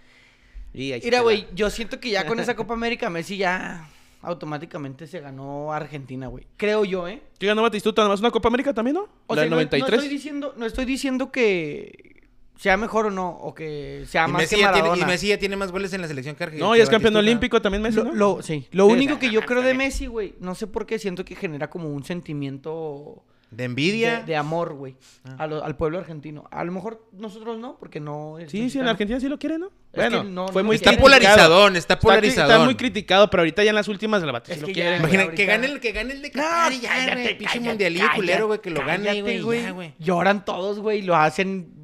Y 0.73 0.93
Mira, 1.03 1.21
güey, 1.21 1.47
yo 1.55 1.69
siento 1.69 1.99
que 1.99 2.09
ya 2.09 2.25
con 2.27 2.39
esa 2.39 2.55
Copa 2.57 2.73
América 2.73 3.09
Messi 3.09 3.37
ya 3.37 3.89
automáticamente 4.21 5.07
se 5.07 5.21
ganó 5.21 5.71
Argentina, 5.71 6.27
güey. 6.27 6.45
Creo 6.57 6.83
yo, 6.83 7.07
¿eh? 7.07 7.21
¿Qué 7.39 7.47
ganó 7.47 7.61
Batistuta? 7.61 8.01
¿Nada 8.01 8.09
más 8.09 8.19
una 8.19 8.31
Copa 8.31 8.49
América 8.49 8.73
también, 8.73 8.95
no? 8.95 9.07
O 9.27 9.35
la 9.35 9.41
sea, 9.41 9.41
del 9.43 9.49
no- 9.51 9.55
No, 9.55 9.61
93. 9.63 9.93
estoy 9.93 10.09
diciendo, 10.09 10.53
no 10.57 10.65
estoy 10.65 10.85
diciendo 10.85 11.31
que 11.31 12.16
sea 12.57 12.75
mejor 12.77 13.05
o 13.07 13.11
no, 13.11 13.29
o 13.29 13.53
que 13.53 14.03
sea 14.07 14.27
Y 14.27 14.31
más 14.31 14.41
Messi, 14.41 14.55
que 14.55 14.61
ya 14.61 14.71
tiene, 14.73 14.87
Maradona. 14.89 15.07
y 15.07 15.11
Messi 15.13 15.27
ya 15.27 15.37
tiene 15.37 15.55
más 15.55 15.71
goles 15.71 15.93
en 15.93 16.01
la 16.01 16.07
selección 16.07 16.35
que 16.35 16.43
Argentina. 16.43 16.67
No, 16.67 16.75
y 16.75 16.79
es 16.81 16.89
campeón 16.89 17.15
olímpico 17.15 17.61
también 17.61 17.81
Messi, 17.83 17.97
Lo, 17.97 18.03
¿no? 18.05 18.13
lo- 18.13 18.41
sí. 18.41 18.67
Lo 18.71 18.87
Sí, 18.87 18.93
único 18.93 19.13
sí. 19.15 19.19
que 19.19 19.29
yo 19.31 19.41
creo 19.45 19.61
de 19.61 19.73
Messi, 19.73 20.07
güey, 20.07 20.33
no 20.39 20.55
sé 20.55 20.67
por 20.67 20.85
qué 20.85 20.99
siento 20.99 21.23
que 21.23 21.35
genera 21.35 21.69
como 21.69 21.89
un 21.89 22.03
sentimiento 22.03 23.23
De 23.51 23.63
envidia. 23.63 24.19
de, 24.19 24.25
de 24.25 24.35
amor, 24.35 24.73
güey, 24.73 24.95
a 25.37 25.47
lo- 25.47 25.63
al 25.63 25.75
pueblo 25.77 25.99
argentino. 25.99 26.45
A 26.51 26.63
lo 26.63 26.71
mejor 26.71 27.07
nosotros 27.13 27.57
no, 27.59 27.77
porque 27.77 27.99
no 27.99 28.39
es 28.39 28.45
Sí, 28.51 28.57
sí, 28.57 28.57
en 28.57 28.63
mexicano. 28.65 28.89
Argentina 28.89 29.19
sí 29.19 29.29
lo 29.29 29.37
quieren, 29.39 29.61
¿no? 29.61 29.67
Es 29.67 29.73
bueno, 29.93 30.23
que 30.23 30.29
no- 30.29 30.47
fue 30.49 30.63
no 30.63 30.67
muy 30.67 30.75
Está 30.75 30.91
polarizadón, 30.97 31.75
está 31.75 31.97
polarizadón. 31.99 32.51
está 32.51 32.65
muy 32.65 32.75
criticado, 32.75 33.29
pero 33.29 33.41
ahorita 33.41 33.63
ya 33.63 33.69
en 33.69 33.75
las 33.75 33.87
últimas 33.87 34.21
el 34.23 34.29
Es 34.29 34.35
quieren. 34.63 34.73
ya- 34.73 34.83
güey. 34.89 34.99
Imagina, 34.99 35.31
que 35.31 35.45
gane 35.45 35.67
el 35.67 35.79
que 35.79 35.91
gane 35.91 36.13
el 36.13 36.21
de 36.21 36.31
Qatar 36.31 36.73
y 36.73 36.79
ya, 36.81 37.13
güey. 37.13 37.37
Pinche 37.37 37.59
mundialillo 37.59 38.07
culero, 38.15 38.47
güey, 38.47 38.59
que 38.61 38.69
lo 38.71 38.83
gane, 38.85 39.21
güey. 39.21 39.93
Lloran 39.99 40.43
todos, 40.43 40.79
güey, 40.79 41.01
lo 41.03 41.15
hacen. 41.15 41.76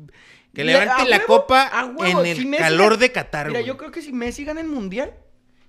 Que 0.53 0.63
Le- 0.63 0.73
levante 0.73 1.09
la 1.09 1.17
huevo, 1.17 1.27
copa 1.27 1.91
huevo, 1.97 2.21
en 2.21 2.27
el 2.27 2.37
si 2.37 2.45
Messi 2.45 2.63
calor 2.63 2.97
de 2.97 3.11
Qatar, 3.11 3.47
Mira, 3.47 3.59
güey. 3.59 3.67
yo 3.67 3.77
creo 3.77 3.91
que 3.91 4.01
si 4.01 4.13
Messi 4.13 4.43
gana 4.45 4.61
el 4.61 4.67
mundial, 4.67 5.13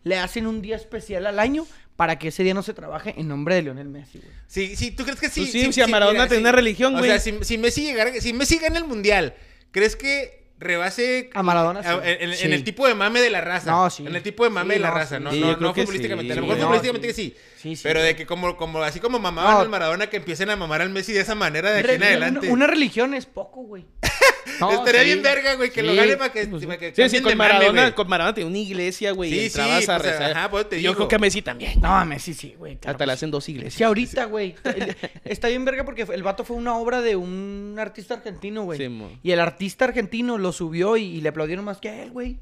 le 0.03 0.19
hacen 0.19 0.47
un 0.47 0.61
día 0.61 0.77
especial 0.77 1.27
al 1.27 1.39
año 1.39 1.67
para 1.97 2.19
que 2.19 2.29
ese 2.29 2.43
día 2.43 2.53
no 2.55 2.63
se 2.63 2.75
trabaje 2.75 3.15
en 3.17 3.29
nombre 3.29 3.55
de 3.55 3.63
Lionel 3.63 3.89
Messi, 3.89 4.19
güey. 4.19 4.31
Sí, 4.47 4.77
sí, 4.77 4.91
¿tú 4.91 5.05
crees 5.05 5.19
que 5.19 5.31
sí? 5.31 5.41
Pues 5.41 5.53
sí, 5.53 5.73
si 5.73 5.81
a 5.81 5.87
Maradona 5.87 6.27
tenía 6.29 6.41
una 6.43 6.53
religión, 6.53 6.95
O 6.95 6.99
güey. 6.99 7.11
sea, 7.11 7.19
si, 7.19 7.33
si 7.45 7.57
Messi 7.57 7.83
llegara, 7.85 8.13
si 8.21 8.33
Messi 8.35 8.59
gana 8.59 8.77
el 8.79 8.85
mundial, 8.85 9.35
¿crees 9.71 9.97
que 9.97 10.44
rebase 10.65 11.31
A 11.35 11.43
Maradona, 11.43 11.83
sí. 11.83 11.89
en, 12.05 12.23
en- 12.23 12.31
en 12.31 12.37
Sí. 12.37 12.53
el 12.53 12.65
tipo 12.65 12.87
de 12.89 12.95
mame 12.95 13.21
de 13.21 13.31
la 13.31 13.41
raza? 13.41 13.71
No, 13.71 13.89
sí. 13.91 14.05
En 14.07 14.15
el 14.17 14.23
tipo 14.23 14.45
de 14.45 14.51
mame 14.51 14.75
Sí, 14.75 14.79
de 14.79 14.83
la 14.83 14.89
no, 14.89 14.95
raza, 14.95 15.19
sí. 15.19 15.23
no, 15.25 15.31
Sí, 15.33 15.41
no, 15.41 15.57
no 15.57 15.75
futbolísticamente. 15.75 16.33
sí, 16.35 16.39
a 16.39 16.41
lo 16.41 16.47
mejor 16.49 16.59
futbolísticamente 16.59 17.07
No, 17.09 17.11
que 17.11 17.15
sí. 17.15 17.37
Sí, 17.61 17.77
sí. 17.77 17.83
Pero 17.83 18.03
de 18.03 18.15
que 18.17 18.27
como, 18.27 18.57
como 18.59 18.83
así 18.83 19.01
como 19.01 19.19
mamaban 19.19 19.55
No. 19.55 19.61
al 19.61 19.69
Maradona, 19.71 20.09
que 20.09 20.19
empiecen 20.19 20.51
a 20.51 20.57
mamar 20.57 20.83
al 20.83 20.91
Messi 20.91 21.13
de 21.13 21.21
esa 21.21 21.35
manera 21.35 21.71
de 21.73 21.81
aquí 21.81 21.91
en 21.93 22.01
Re- 22.01 22.07
adelante. 22.09 22.51
Una, 22.51 22.67
religión 22.67 23.15
es 23.15 23.27
poco, 23.27 23.63
güey. 23.63 23.85
No, 24.61 24.71
Estaría 24.71 25.01
sí. 25.01 25.07
bien 25.07 25.23
verga, 25.23 25.55
güey, 25.55 25.71
que 25.71 25.83
lo 25.83 25.93
Sí. 25.93 25.97
gane 25.97 26.17
para 26.19 26.31
que, 26.31 26.47
Pues, 26.47 26.65
para 26.67 26.79
que 26.79 26.95
sí, 26.95 27.09
sí, 27.09 27.17
con 27.23 27.37
mame, 27.37 27.37
Maradona, 27.55 27.81
güey. 27.83 27.95
con 27.95 28.09
Maradona 28.09 28.35
tenía 28.35 28.47
una 28.49 28.59
iglesia, 28.59 29.11
güey. 29.13 29.31
Sí, 29.31 29.37
y 29.37 29.41
sí, 29.41 29.47
entrabas 29.59 29.89
a 29.89 29.97
pues, 29.99 30.13
rezar. 30.13 30.31
ajá, 30.37 30.51
pues 30.51 30.69
te 30.69 30.77
yo 30.77 30.91
digo. 30.91 30.95
creo 30.95 31.09
que 31.09 31.15
a 31.17 31.19
Messi 31.19 31.43
también. 31.43 31.81
No, 31.81 32.05
Messi 32.05 32.35
sí, 32.35 32.55
güey. 32.57 32.77
claro 32.77 32.95
Hasta 32.95 33.07
le 33.07 33.13
sí. 33.13 33.15
hacen 33.15 33.31
dos 33.33 33.49
iglesias. 33.49 33.75
Sí, 33.75 33.83
ahorita, 33.83 34.27
güey. 34.27 34.55
Está 35.25 35.49
bien 35.49 35.65
verga 35.65 35.85
porque 35.85 36.03
el 36.03 36.23
vato 36.23 36.45
fue 36.45 36.57
una 36.57 36.77
obra 36.77 37.01
de 37.01 37.17
un 37.17 37.75
artista 37.81 38.15
argentino, 38.15 38.63
güey. 38.65 38.79
Sí, 38.79 38.89
y 39.23 39.33
el 39.33 39.41
artista 39.41 39.87
argentino 39.87 40.37
lo 40.39 40.53
subió 40.55 40.97
y, 40.97 41.03
y 41.05 41.21
le 41.21 41.29
aplaudieron 41.29 41.65
más 41.67 41.79
que 41.79 41.91
a 41.91 42.03
él, 42.03 42.11
güey. 42.13 42.39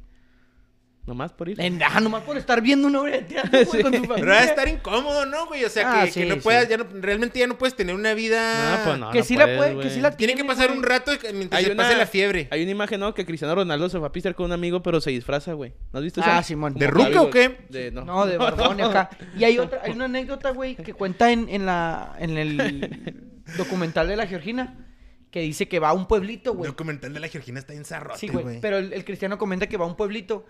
Nomás 1.05 1.33
por 1.33 1.49
ir. 1.49 1.61
En- 1.61 1.83
Ah, 1.83 1.99
nomás 1.99 2.23
por 2.23 2.37
estar 2.37 2.61
viendo 2.61 2.87
una 2.87 3.01
obra 3.01 3.11
de 3.17 3.23
teatro, 3.23 3.51
güey, 3.67 3.67
Sí. 3.67 3.83
con 3.83 3.93
su 3.93 4.03
Pero 4.03 4.09
va 4.09 4.15
a 4.15 4.19
familia. 4.21 4.45
estar 4.45 4.69
incómodo, 4.69 5.27
¿no, 5.27 5.47
güey? 5.49 5.65
O 5.65 5.69
sea, 5.69 6.03
Ah, 6.03 6.05
que, 6.05 6.13
sí, 6.13 6.21
que 6.21 6.27
no 6.29 6.35
sí. 6.37 6.41
puedas, 6.43 6.69
ya 6.69 6.77
no, 6.77 6.87
realmente 7.01 7.41
ya 7.41 7.49
no 7.49 7.59
puedes 7.59 7.75
tener 7.75 7.93
una 7.97 8.15
vida... 8.15 8.79
No, 8.79 8.85
pues 8.85 8.99
no. 9.01 9.11
que 9.11 9.25
sí 9.25 9.35
la 9.35 9.47
puedes, 9.47 9.59
puede, 9.59 9.75
güey. 9.75 9.89
que 9.89 9.93
sí 9.95 10.01
la 10.01 10.13
Tiene 10.17 10.37
que 10.37 10.45
pasar 10.45 10.69
güey. 10.69 10.79
un 10.79 10.85
rato 10.85 11.11
mientras 11.35 11.59
Hay 11.59 11.65
se 11.65 11.73
una, 11.73 11.83
pase 11.83 11.97
la 11.97 12.07
fiebre. 12.07 12.47
Hay 12.53 12.63
una 12.63 12.71
imagen, 12.71 13.01
¿no? 13.01 13.15
Que 13.15 13.27
Cristiano 13.27 13.53
Ronaldo 13.57 13.89
se 13.89 13.99
va 13.99 14.07
a 14.07 14.13
pistear 14.13 14.37
con 14.37 14.47
un 14.47 14.53
amigo, 14.53 14.81
pero 14.85 15.01
se 15.01 15.11
disfraza, 15.11 15.55
güey. 15.55 15.73
¿No 15.93 15.99
has 15.99 16.05
visto 16.05 16.21
eso? 16.21 16.31
Ah, 16.33 16.41
Simón. 16.45 16.75
¿De 16.75 16.87
ruca 16.87 17.21
o 17.21 17.31
qué? 17.31 17.67
De, 17.69 17.91
no. 17.91 18.05
No, 18.05 18.25
de 18.25 18.37
barbón 18.39 18.79
y 18.79 18.83
acá. 18.83 19.11
Y 19.37 19.43
hay 19.43 19.59
otra, 19.59 19.81
hay 19.83 19.91
una 19.91 20.05
anécdota, 20.05 20.51
güey, 20.51 20.77
que 20.77 20.95
cuenta 20.95 21.33
en, 21.33 21.49
en 21.49 21.67
la, 21.67 22.15
en 22.21 22.39
el 22.39 23.33
documental 23.57 24.07
de 24.07 24.15
la 24.15 24.29
Georgina, 24.29 24.77
que 25.33 25.41
dice 25.41 25.67
que 25.67 25.81
va 25.81 25.89
a 25.89 25.93
un 25.95 26.07
pueblito, 26.07 26.53
El 26.53 26.57
güey. 26.59 26.71
documental 26.71 27.13
de 27.13 27.19
la 27.19 27.27
Georgina 27.27 27.59
está 27.59 27.73
en 27.75 27.85
zarrote, 27.85 28.21
Sí, 28.21 28.29
güey. 28.29 28.61
Pero 28.61 28.79
el, 28.79 28.93
el 28.93 29.05
cristiano 29.05 29.37
comenta 29.39 29.67
que 29.67 29.77
va 29.77 29.85
a 29.87 29.89
un 29.89 29.97
pueblito 29.97 30.47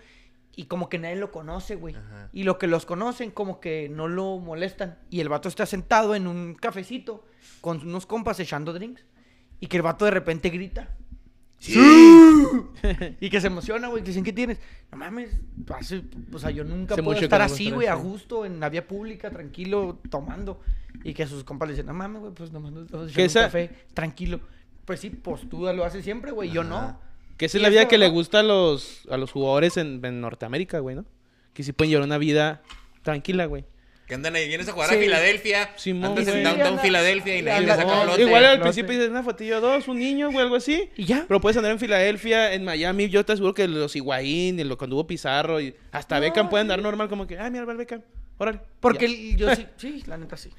y 0.54 0.64
como 0.64 0.90
que 0.90 0.98
nadie 0.98 1.16
lo 1.16 1.30
conoce, 1.32 1.76
güey. 1.76 1.96
Y 2.34 2.42
lo 2.42 2.58
que 2.58 2.66
los 2.66 2.84
conocen 2.84 3.30
como 3.30 3.58
que 3.60 3.88
no 3.88 4.08
lo 4.08 4.38
molestan. 4.38 4.98
Y 5.08 5.20
el 5.20 5.30
vato 5.30 5.48
está 5.48 5.64
sentado 5.64 6.14
en 6.14 6.26
un 6.26 6.54
cafecito 6.54 7.24
con 7.62 7.80
unos 7.88 8.04
compas 8.04 8.38
echando 8.40 8.74
drinks. 8.74 9.02
Y 9.60 9.68
que 9.68 9.76
el 9.78 9.82
vato 9.82 10.04
de 10.04 10.10
repente 10.10 10.50
grita. 10.50 10.94
y 13.20 13.30
que 13.30 13.40
se 13.40 13.46
emociona, 13.46 13.88
güey. 13.88 14.02
que 14.02 14.08
Dicen, 14.08 14.24
¿qué 14.24 14.32
tienes? 14.32 14.58
No 14.90 14.98
mames. 14.98 15.30
hace- 15.78 16.02
o 16.32 16.38
sea, 16.38 16.50
yo 16.50 16.64
nunca 16.64 16.94
Hace 16.94 17.02
puedo 17.02 17.20
estar 17.20 17.40
así, 17.40 17.70
güey, 17.70 17.86
a 17.86 17.96
sí. 17.96 18.02
gusto, 18.02 18.44
en 18.44 18.58
la 18.60 18.68
vía 18.68 18.86
pública, 18.86 19.30
tranquilo, 19.30 20.00
tomando. 20.10 20.60
Y 21.04 21.14
que 21.14 21.26
sus 21.26 21.44
compas 21.44 21.68
le 21.68 21.74
dicen, 21.74 21.86
no 21.86 21.94
mames, 21.94 22.20
güey, 22.20 22.34
pues 22.34 22.50
nomás 22.52 22.72
nos 22.72 22.84
echando 22.86 23.04
un 23.04 23.20
esa- 23.20 23.42
café, 23.44 23.70
tranquilo. 23.94 24.40
Pues 24.92 25.00
sí, 25.00 25.08
pues 25.08 25.48
tú 25.48 25.60
lo 25.62 25.84
haces 25.86 26.04
siempre, 26.04 26.32
güey, 26.32 26.50
yo 26.50 26.64
no. 26.64 27.00
Que 27.38 27.46
esa 27.46 27.56
es 27.56 27.62
la 27.62 27.70
vida 27.70 27.84
la 27.84 27.88
que 27.88 27.96
le 27.96 28.10
gusta 28.10 28.40
a 28.40 28.42
los, 28.42 29.00
a 29.10 29.16
los 29.16 29.32
jugadores 29.32 29.78
en, 29.78 30.04
en 30.04 30.20
Norteamérica, 30.20 30.80
güey, 30.80 30.96
¿no? 30.96 31.06
que 31.54 31.62
sí 31.62 31.72
pueden 31.72 31.92
llevar 31.92 32.06
una 32.06 32.18
vida 32.18 32.60
tranquila, 33.00 33.46
güey. 33.46 33.64
Que 34.06 34.14
andan 34.16 34.34
ahí, 34.36 34.48
vienes 34.48 34.68
a 34.68 34.72
jugar 34.72 34.90
Sí. 34.90 34.96
a 34.96 34.98
Filadelfia. 34.98 35.70
Simón, 35.76 36.10
andas 36.10 36.26
en 36.26 36.32
güey. 36.34 36.44
Downtown 36.44 36.66
anda- 36.66 36.82
Filadelfia 36.82 37.38
y 37.38 37.42
nadie 37.42 37.60
le 37.66 37.72
anda- 37.72 37.76
saca 37.84 37.94
no, 37.96 38.02
flote. 38.04 38.22
Igual 38.22 38.44
al 38.44 38.58
no 38.58 38.62
principio 38.64 38.92
dices 38.92 39.08
una 39.08 39.22
fotillo 39.22 39.60
dos, 39.62 39.88
un 39.88 39.98
niño, 39.98 40.26
güey, 40.30 40.40
algo 40.44 40.56
así. 40.56 40.90
Y 40.94 41.06
ya. 41.06 41.24
Pero 41.26 41.40
puedes 41.40 41.56
andar 41.56 41.72
en 41.72 41.78
Filadelfia, 41.78 42.52
en 42.52 42.64
Miami. 42.66 43.08
Yo 43.08 43.24
te 43.24 43.32
aseguro 43.32 43.54
que 43.54 43.66
los 43.66 43.96
Higuaín, 43.96 44.60
y 44.60 44.64
lo, 44.64 44.76
cuando 44.76 44.96
hubo 44.96 45.06
Pizarro, 45.06 45.58
y 45.58 45.74
hasta 45.90 46.20
Beckham 46.20 46.50
pueden 46.50 46.66
andar 46.66 46.82
normal, 46.82 47.08
como 47.08 47.26
que, 47.26 47.38
ah, 47.38 47.48
mira, 47.48 47.64
va 47.64 47.72
el 47.72 47.78
Beckham, 47.78 48.02
órale. 48.36 48.60
Porque 48.80 49.06
el- 49.06 49.36
yo 49.38 49.54
sí, 49.54 49.66
sí, 49.78 50.02
la 50.06 50.18
neta 50.18 50.36
sí. 50.36 50.50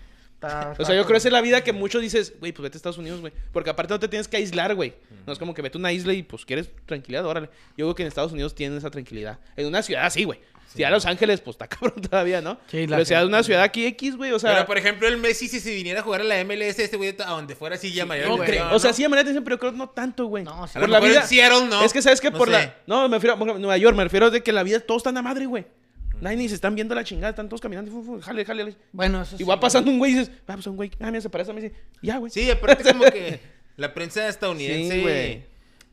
Está- 0.47 0.75
O 0.79 0.85
sea, 0.85 0.95
yo 0.95 1.01
creo 1.03 1.13
que 1.13 1.17
esa 1.17 1.27
es 1.29 1.33
la 1.33 1.41
vida 1.41 1.63
que 1.63 1.73
muchos 1.73 2.01
dices, 2.01 2.33
güey, 2.39 2.51
pues 2.51 2.63
vete 2.63 2.75
a 2.75 2.79
Estados 2.79 2.97
Unidos, 2.97 3.21
güey. 3.21 3.33
Porque 3.51 3.69
aparte 3.69 3.93
no 3.93 3.99
te 3.99 4.07
tienes 4.07 4.27
que 4.27 4.37
aislar, 4.37 4.75
güey. 4.75 4.93
No 5.25 5.33
es 5.33 5.39
como 5.39 5.53
que 5.53 5.61
vete 5.61 5.77
a 5.77 5.79
una 5.79 5.91
isla 5.91 6.13
y 6.13 6.23
pues 6.23 6.45
quieres 6.45 6.69
tranquilidad, 6.85 7.25
órale. 7.25 7.49
Yo 7.77 7.85
creo 7.85 7.95
que 7.95 8.03
en 8.03 8.07
Estados 8.07 8.31
Unidos 8.33 8.53
tienen 8.55 8.77
esa 8.77 8.89
tranquilidad. 8.91 9.39
En 9.55 9.67
una 9.67 9.81
ciudad 9.81 10.05
así, 10.05 10.23
güey. 10.25 10.39
Si 10.73 10.83
a 10.83 10.89
Los 10.89 11.05
Ángeles, 11.05 11.39
pues 11.39 11.53
está 11.53 11.67
cabrón 11.75 12.01
todavía, 12.01 12.41
¿no? 12.41 12.57
Sí, 12.65 12.87
la 12.87 12.95
Pero 12.97 13.05
si 13.05 13.13
a 13.13 13.23
una 13.23 13.43
ciudad 13.43 13.61
aquí 13.61 13.85
X, 13.85 14.15
güey, 14.17 14.31
o 14.31 14.39
sea. 14.39 14.53
Pero, 14.55 14.65
por 14.65 14.77
ejemplo, 14.79 15.07
el 15.07 15.17
Messi, 15.17 15.47
si 15.47 15.59
se 15.59 15.71
viniera 15.75 15.99
a 15.99 16.03
jugar 16.03 16.21
a 16.21 16.23
la 16.23 16.43
MLS, 16.43 16.79
este 16.79 16.97
güey, 16.97 17.15
a 17.19 17.29
donde 17.29 17.55
fuera, 17.55 17.77
sí 17.77 17.93
llamaría 17.93 18.25
no 18.25 18.37
la 18.37 18.43
creo. 18.45 18.63
atención, 18.63 18.75
O 18.75 18.79
sea, 18.79 18.89
¿no? 18.89 18.95
sí 18.95 19.01
llamaría 19.03 19.19
la 19.21 19.25
atención, 19.29 19.43
pero 19.43 19.59
creo 19.59 19.71
que 19.71 19.77
no 19.77 19.89
tanto, 19.89 20.25
güey. 20.25 20.43
No, 20.43 20.65
sí. 20.67 20.79
A 20.79 20.81
lo 20.81 20.87
mejor 20.87 21.11
en 21.11 21.27
Seattle, 21.27 21.67
no. 21.69 21.83
Es 21.83 21.93
que 21.93 22.01
sabes 22.01 22.19
que 22.19 22.31
No 22.31 22.37
por 22.39 22.47
sé. 22.47 22.53
la. 22.53 22.75
No, 22.87 23.07
me 23.07 23.17
refiero 23.17 23.35
a 23.35 23.37
Nueva 23.59 23.77
York, 23.77 23.95
me 23.95 24.03
refiero 24.03 24.31
de 24.31 24.41
que 24.41 24.51
la 24.51 24.63
vida 24.63 24.79
todos 24.79 25.01
están 25.01 25.15
a 25.15 25.21
madre, 25.21 25.45
güey. 25.45 25.63
Nadie 26.23 26.37
ni 26.37 26.49
se 26.49 26.55
están 26.55 26.73
viendo 26.75 26.95
la 26.95 27.03
chingada, 27.03 27.29
están 27.29 27.47
todos 27.49 27.61
caminando. 27.61 27.91
fu, 27.91 28.01
fu, 28.03 28.19
Jale, 28.21 28.43
jale, 28.45 28.63
jale. 28.63 28.75
Bueno, 28.91 29.21
eso 29.21 29.35
Y 29.35 29.39
sí, 29.39 29.43
va 29.43 29.59
pasando 29.59 29.91
un 29.91 29.99
güey 29.99 30.13
y 30.13 30.15
dices, 30.15 30.31
ah, 30.47 30.53
pues 30.53 30.65
un 30.67 30.75
güey, 30.75 30.89
ah, 30.99 31.07
mira, 31.07 31.21
se 31.21 31.29
parece 31.29 31.51
a 31.51 31.53
mí. 31.53 31.61
sí. 31.61 31.71
Ya, 32.01 32.17
güey. 32.17 32.31
Sí, 32.31 32.49
aparte 32.49 32.83
como 32.91 33.03
que 33.05 33.39
la 33.77 33.93
prensa 33.93 34.27
estadounidense... 34.27 34.95
Sí, 34.95 35.01
güey. 35.01 35.43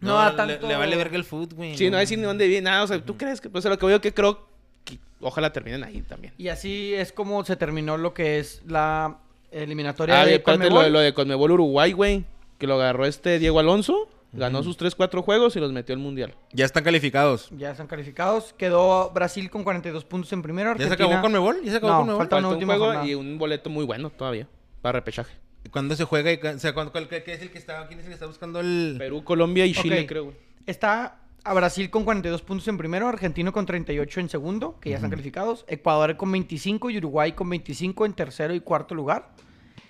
No, 0.01 0.13
No 0.13 0.15
da 0.17 0.31
le- 0.31 0.37
tanto- 0.55 0.69
Le, 0.69 0.77
vale 0.77 0.97
verga 0.97 1.17
el 1.17 1.25
fútbol, 1.25 1.57
güey. 1.57 1.77
Sí, 1.77 1.91
no 1.91 1.99
hay 1.99 2.07
ni 2.07 2.17
dónde 2.23 2.47
viene 2.49 2.71
nada. 2.71 2.85
O 2.85 2.87
sea, 2.87 3.05
¿tú 3.05 3.17
crees 3.19 3.41
que.? 3.41 3.51
Pues 3.51 3.65
lo 3.67 3.79
que 3.79 3.85
veo 3.87 4.01
que 4.01 4.15
creo 4.15 4.47
que 4.85 4.99
ojalá 5.21 5.53
terminen 5.53 5.85
ahí 5.85 6.01
también. 6.01 6.33
Y 6.39 6.49
así 6.49 6.95
es 6.95 7.13
como 7.13 7.45
se 7.45 7.57
terminó 7.57 7.99
lo 7.99 8.15
que 8.15 8.39
es 8.39 8.63
la 8.67 9.19
eliminatoria 9.51 10.23
Ah, 10.23 10.25
de 10.25 10.33
y 10.33 10.35
aparte 10.37 10.65
lo, 10.65 10.71
Conmebol. 10.71 10.93
lo 10.93 11.01
de 11.01 11.13
Conmebol 11.13 11.51
Uruguay, 11.51 11.93
güey. 11.93 12.25
Que 12.59 12.67
lo 12.67 12.75
agarró 12.77 13.05
este 13.05 13.39
Diego 13.39 13.59
Alonso. 13.61 14.09
Ganó 14.33 14.63
sus 14.63 14.79
3-4 14.79 15.23
juegos 15.23 15.57
y 15.57 15.61
los 15.61 15.73
metió 15.73 15.93
al 15.95 16.01
mundial. 16.01 16.35
Ya 16.53 16.65
están 16.65 16.85
calificados. 16.85 17.49
Ya 17.57 17.73
están 17.73 17.87
calificados. 17.89 18.53
Quedó 18.57 19.11
Brasil 19.11 19.51
con 19.51 19.65
42 19.65 20.05
puntos 20.05 20.33
en 20.33 20.43
primero. 20.43 20.77
¿Ya 20.77 20.87
se 20.87 20.95
acabó 20.95 21.21
con 21.21 21.33
Mebol? 21.33 21.61
¿Ya 21.65 21.73
se 21.73 21.77
acabó 21.79 21.93
No, 21.93 21.99
con 21.99 22.07
Mebol? 22.07 22.19
falta 22.21 22.37
un 22.37 22.45
última 22.45 22.75
juego 22.75 22.85
jornada. 22.87 23.07
y 23.09 23.15
un 23.15 23.39
boleto 23.39 23.71
muy 23.71 23.85
bueno 23.85 24.11
todavía. 24.11 24.47
Para 24.83 24.99
repechaje. 25.01 25.35
¿Cuándo 25.73 25.95
se 25.97 26.05
juega? 26.05 26.33
y 26.33 26.37
O 26.37 26.59
sea, 26.59 26.73
¿cuándo- 26.73 26.93
cuál- 26.93 27.09
¿qué 27.09 27.23
es 27.27 27.43
el 27.43 27.51
que 27.51 27.59
está? 27.59 27.87
¿Quién 27.89 27.99
es 28.01 28.05
el 28.07 28.11
que 28.11 28.15
está 28.15 28.27
buscando 28.27 28.61
el...? 28.61 28.95
Perú, 28.99 29.23
Colombia 29.25 29.67
y 29.67 29.73
Chile, 29.75 30.07
creo, 30.07 30.25
güey. 30.25 30.37
Está 30.67 31.19
a 31.43 31.55
Brasil 31.55 31.91
con 31.91 32.05
42 32.05 32.43
puntos 32.43 32.67
en 32.69 32.79
primero, 32.79 33.09
Argentino 33.09 33.53
con 33.53 33.67
38 33.67 34.21
en 34.21 34.29
segundo, 34.29 34.79
que 34.81 34.91
ya 34.91 34.97
están 34.97 35.11
calificados, 35.11 35.65
Ecuador 35.69 36.17
con 36.17 36.31
25 36.33 36.91
y 36.91 36.99
Uruguay 36.99 37.33
con 37.33 37.49
25 37.51 38.07
en 38.07 38.13
tercero 38.15 38.55
y 38.55 38.61
cuarto 38.61 38.95
lugar. 38.95 39.31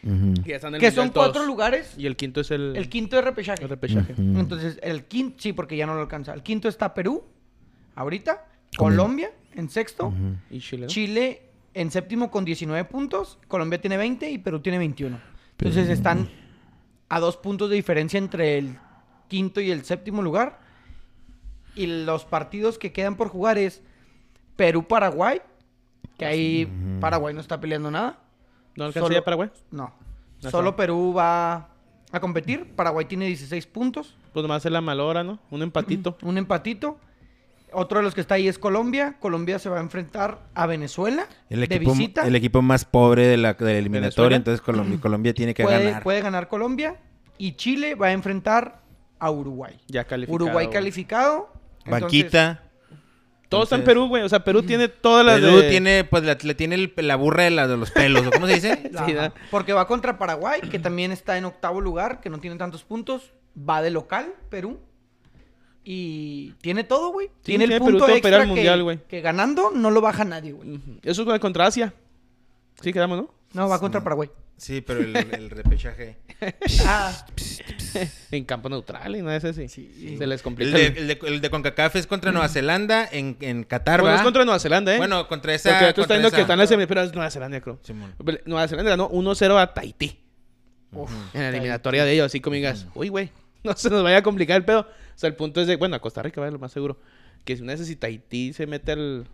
Que, 0.03 0.51
ya 0.51 0.57
están 0.57 0.71
en 0.71 0.75
el 0.77 0.81
Que 0.81 0.87
mundial 0.87 0.95
son 0.95 1.09
cuatro 1.11 1.33
todos. 1.35 1.47
lugares. 1.47 1.95
Y 1.99 2.07
el 2.07 2.17
quinto 2.17 2.41
es 2.41 2.51
el, 2.51 2.75
El 2.77 2.89
quinto 2.89 3.19
es 3.19 3.25
repechaje. 3.25 3.63
el 3.63 3.69
repechaje. 3.69 4.15
Entonces, 4.17 4.79
el 4.83 5.05
quinto, 5.05 5.37
sí, 5.41 5.53
porque 5.53 5.77
ya 5.77 5.87
no 5.87 5.95
lo 5.95 6.01
alcanza. 6.01 6.33
El 6.33 6.43
quinto 6.43 6.69
está 6.69 6.95
Perú, 6.95 7.25
ahorita, 7.95 8.47
Colombia 8.77 9.31
en 9.55 9.69
sexto, 9.69 10.13
Y. 10.51 10.61
Chile 10.87 11.43
en 11.75 11.91
séptimo 11.91 12.31
con 12.31 12.45
19 12.45 12.85
puntos, 12.87 13.39
Colombia 13.47 13.81
tiene 13.81 13.97
20 13.97 14.31
y 14.31 14.39
Perú 14.39 14.61
tiene 14.61 14.79
21. 14.79 15.21
Entonces 15.59 15.89
están 15.89 16.29
a 17.09 17.21
dos 17.21 17.37
puntos 17.37 17.69
de 17.69 17.77
diferencia 17.77 18.19
entre 18.19 18.59
el 18.59 18.79
quinto 19.29 19.61
y 19.61 19.71
el 19.71 19.85
séptimo 19.85 20.23
lugar. 20.23 20.61
Y 21.77 21.87
los 21.87 22.25
partidos 22.25 22.79
que 22.79 22.93
quedan 22.93 23.17
por 23.17 23.29
jugar 23.29 23.59
es 23.59 23.83
Perú-Paraguay, 24.57 25.41
que 26.19 26.25
ahí 26.25 26.69
Paraguay 27.01 27.35
no 27.35 27.41
está 27.41 27.61
peleando 27.61 27.91
nada. 27.91 28.19
¿No 28.81 28.87
alcanza 28.87 29.07
Solo- 29.07 29.15
ya 29.15 29.23
Paraguay? 29.25 29.51
No. 29.71 29.93
Solo. 30.51 30.75
Perú 30.75 31.13
va 31.15 31.69
a 32.11 32.21
competir. 32.21 32.75
Paraguay 32.75 33.05
tiene 33.05 33.27
16 33.27 33.67
puntos. 33.67 34.17
Pues 34.33 34.43
nomás 34.43 34.65
es 34.65 34.73
la 34.73 34.81
malora, 34.81 35.23
¿no? 35.23 35.39
Un 35.51 35.61
empatito. 35.63 36.17
Un 36.23 36.39
empatito. 36.39 36.99
Otro 37.73 37.99
de 37.99 38.05
los 38.05 38.15
que 38.15 38.23
está 38.23 38.37
ahí 38.37 38.49
es 38.49 38.59
Colombia. 38.59 39.17
Colombia 39.21 39.59
se 39.59 39.69
va 39.69 39.77
a 39.77 39.81
enfrentar 39.81 40.39
a 40.55 40.67
Venezuela 40.67 41.27
El 41.51 41.61
de 41.61 41.67
equipo, 41.67 41.93
visita. 41.93 42.27
el 42.27 42.35
equipo 42.35 42.63
más 42.63 42.85
pobre 42.87 43.27
de 43.27 43.37
la, 43.37 43.53
de 43.53 43.65
la 43.67 43.73
eliminatoria, 43.79 44.31
¿Venezuela? 44.31 44.37
entonces 44.37 44.61
Colombia, 44.63 44.99
Colombia 45.03 45.35
tiene 45.35 45.53
que 45.55 45.63
puede, 45.63 45.85
ganar. 45.85 46.03
puede 46.03 46.23
ganar 46.23 46.49
Colombia. 46.49 46.97
Y 47.37 47.53
Chile 47.53 47.95
va 47.95 48.07
a 48.07 48.13
enfrentar 48.13 48.81
a 49.19 49.31
Uruguay. 49.31 49.79
Ya 49.89 50.05
calificado. 50.05 50.35
Uruguay 50.47 50.69
calificado. 50.69 51.53
entonces- 51.85 52.01
Banquita. 52.01 52.63
Todo 53.51 53.65
está 53.65 53.77
en 53.77 53.85
Perú, 53.85 54.09
güey. 54.09 54.23
O 54.23 54.29
sea, 54.29 54.43
Perú 54.43 54.63
tiene 54.63 54.89
todas 54.89 55.27
las 55.27 55.41
Perú 55.41 55.57
de... 55.59 55.69
tiene, 55.69 56.05
pues, 56.05 56.23
la, 56.25 56.39
le 56.41 56.55
tiene 56.55 56.77
el- 56.77 56.93
la 56.97 57.17
burra 57.17 57.45
de, 57.45 57.51
la, 57.51 57.69
de 57.69 57.77
los 57.77 57.91
pelos, 57.91 58.27
¿o 58.27 58.31
¿cómo 58.31 58.47
se 58.47 58.55
dice? 58.55 58.91
Porque 59.51 59.73
va 59.75 59.87
contra 59.87 60.19
Paraguay, 60.19 60.61
que 60.63 60.79
también 60.79 61.13
está 61.13 61.37
en 61.37 61.45
octavo 61.45 61.81
lugar, 61.83 62.21
que 62.23 62.31
no 62.31 62.39
tiene 62.39 62.57
tantos 62.57 62.85
puntos. 62.85 63.33
Va 63.59 63.83
de 63.83 63.91
local, 63.91 64.33
Perú. 64.49 64.79
Y 65.83 66.53
tiene 66.61 66.85
todo, 66.85 67.11
güey. 67.13 67.31
tiene 67.43 67.65
el 67.65 67.71
tiene 67.71 67.85
Perú 67.85 67.99
punto 67.99 68.09
ir 68.11 68.17
extra 68.19 68.37
al 68.37 68.43
que, 68.43 68.47
Mundial, 68.49 68.83
güey. 68.83 68.99
que 69.09 69.21
ganando 69.21 69.71
no 69.75 69.91
lo 69.91 70.01
baja 70.01 70.25
nadie, 70.25 70.53
güey. 70.53 70.79
Eso 71.03 71.23
es 71.23 71.29
con- 71.29 71.39
contra 71.39 71.67
Asia. 71.67 71.93
Sí, 72.81 72.93
quedamos, 72.93 73.19
¿no? 73.19 73.31
No, 73.53 73.69
va 73.69 73.79
contra 73.81 74.03
Paraguay. 74.05 74.31
Sí, 74.61 74.83
pero 74.83 75.01
el, 75.01 75.17
el 75.17 75.49
repechaje. 75.51 76.19
Ah, 76.87 77.27
En 78.31 78.45
campo 78.45 78.69
neutral 78.69 79.15
y 79.17 79.21
nada 79.21 79.39
de 79.39 79.51
ese, 79.51 79.69
sí. 79.69 79.91
Sí. 79.95 80.17
Se 80.19 80.27
les 80.27 80.41
El 80.41 80.45
complica. 80.45 80.77
de, 80.77 80.87
el- 80.87 81.07
de, 81.09 81.19
el 81.25 81.41
de 81.41 81.51
CONCACAF 81.51 81.97
es 81.97 82.07
contra 82.07 82.31
Nueva 82.33 82.49
Zelanda, 82.49 83.09
en, 83.11 83.37
en 83.41 83.65
Qatar, 83.65 84.01
Bueno, 84.01 84.13
¿va? 84.15 84.21
es 84.21 84.25
contra 84.25 84.45
Nueva 84.45 84.59
Zelanda, 84.59 84.95
¿eh? 84.95 84.99
Bueno, 84.99 85.27
contra 85.29 85.55
esa... 85.55 85.71
Porque 85.71 85.93
tú 85.95 86.01
contra 86.03 86.03
estás 86.03 86.09
viendo 86.17 86.29
esa- 86.29 86.37
que 86.37 86.41
están 86.43 86.55
en 86.55 86.59
la 86.61 86.67
semi, 86.67 86.87
pero 86.87 87.03
es 87.03 87.13
Nueva 87.15 87.31
Zelanda, 87.31 87.61
creo. 87.61 87.79
Simón. 87.83 88.15
Nueva 88.47 88.69
Zelanda 88.69 88.91
ganó 88.91 89.11
1-0 89.11 89.59
a 89.61 89.75
Tahití. 89.75 90.19
uf, 90.93 91.11
En 91.35 91.41
la 91.43 91.49
eliminatoria 91.51 92.05
de 92.05 92.13
ellos, 92.13 92.27
así 92.27 92.41
como 92.41 92.55
digas, 92.57 92.87
uy, 92.95 93.09
güey, 93.09 93.31
no 93.65 93.75
se 93.77 93.91
nos 93.91 94.03
vaya 94.03 94.19
a 94.19 94.23
complicar 94.23 94.57
el 94.57 94.65
pedo. 94.65 94.81
O 94.81 94.87
sea, 95.19 95.29
el 95.29 95.37
punto 95.37 95.61
es 95.61 95.67
de, 95.67 95.77
bueno, 95.77 95.97
a 95.97 96.01
Costa 96.01 96.23
Rica, 96.23 96.41
va 96.41 96.51
lo 96.51 96.59
más 96.59 96.73
seguro. 96.73 96.99
Que 97.45 97.57
si 97.57 97.63
una 97.63 97.75
vez 97.75 97.87
si 97.87 97.97
Tahití 97.97 98.53
se 98.53 98.67
mete 98.67 98.93
al. 98.93 99.27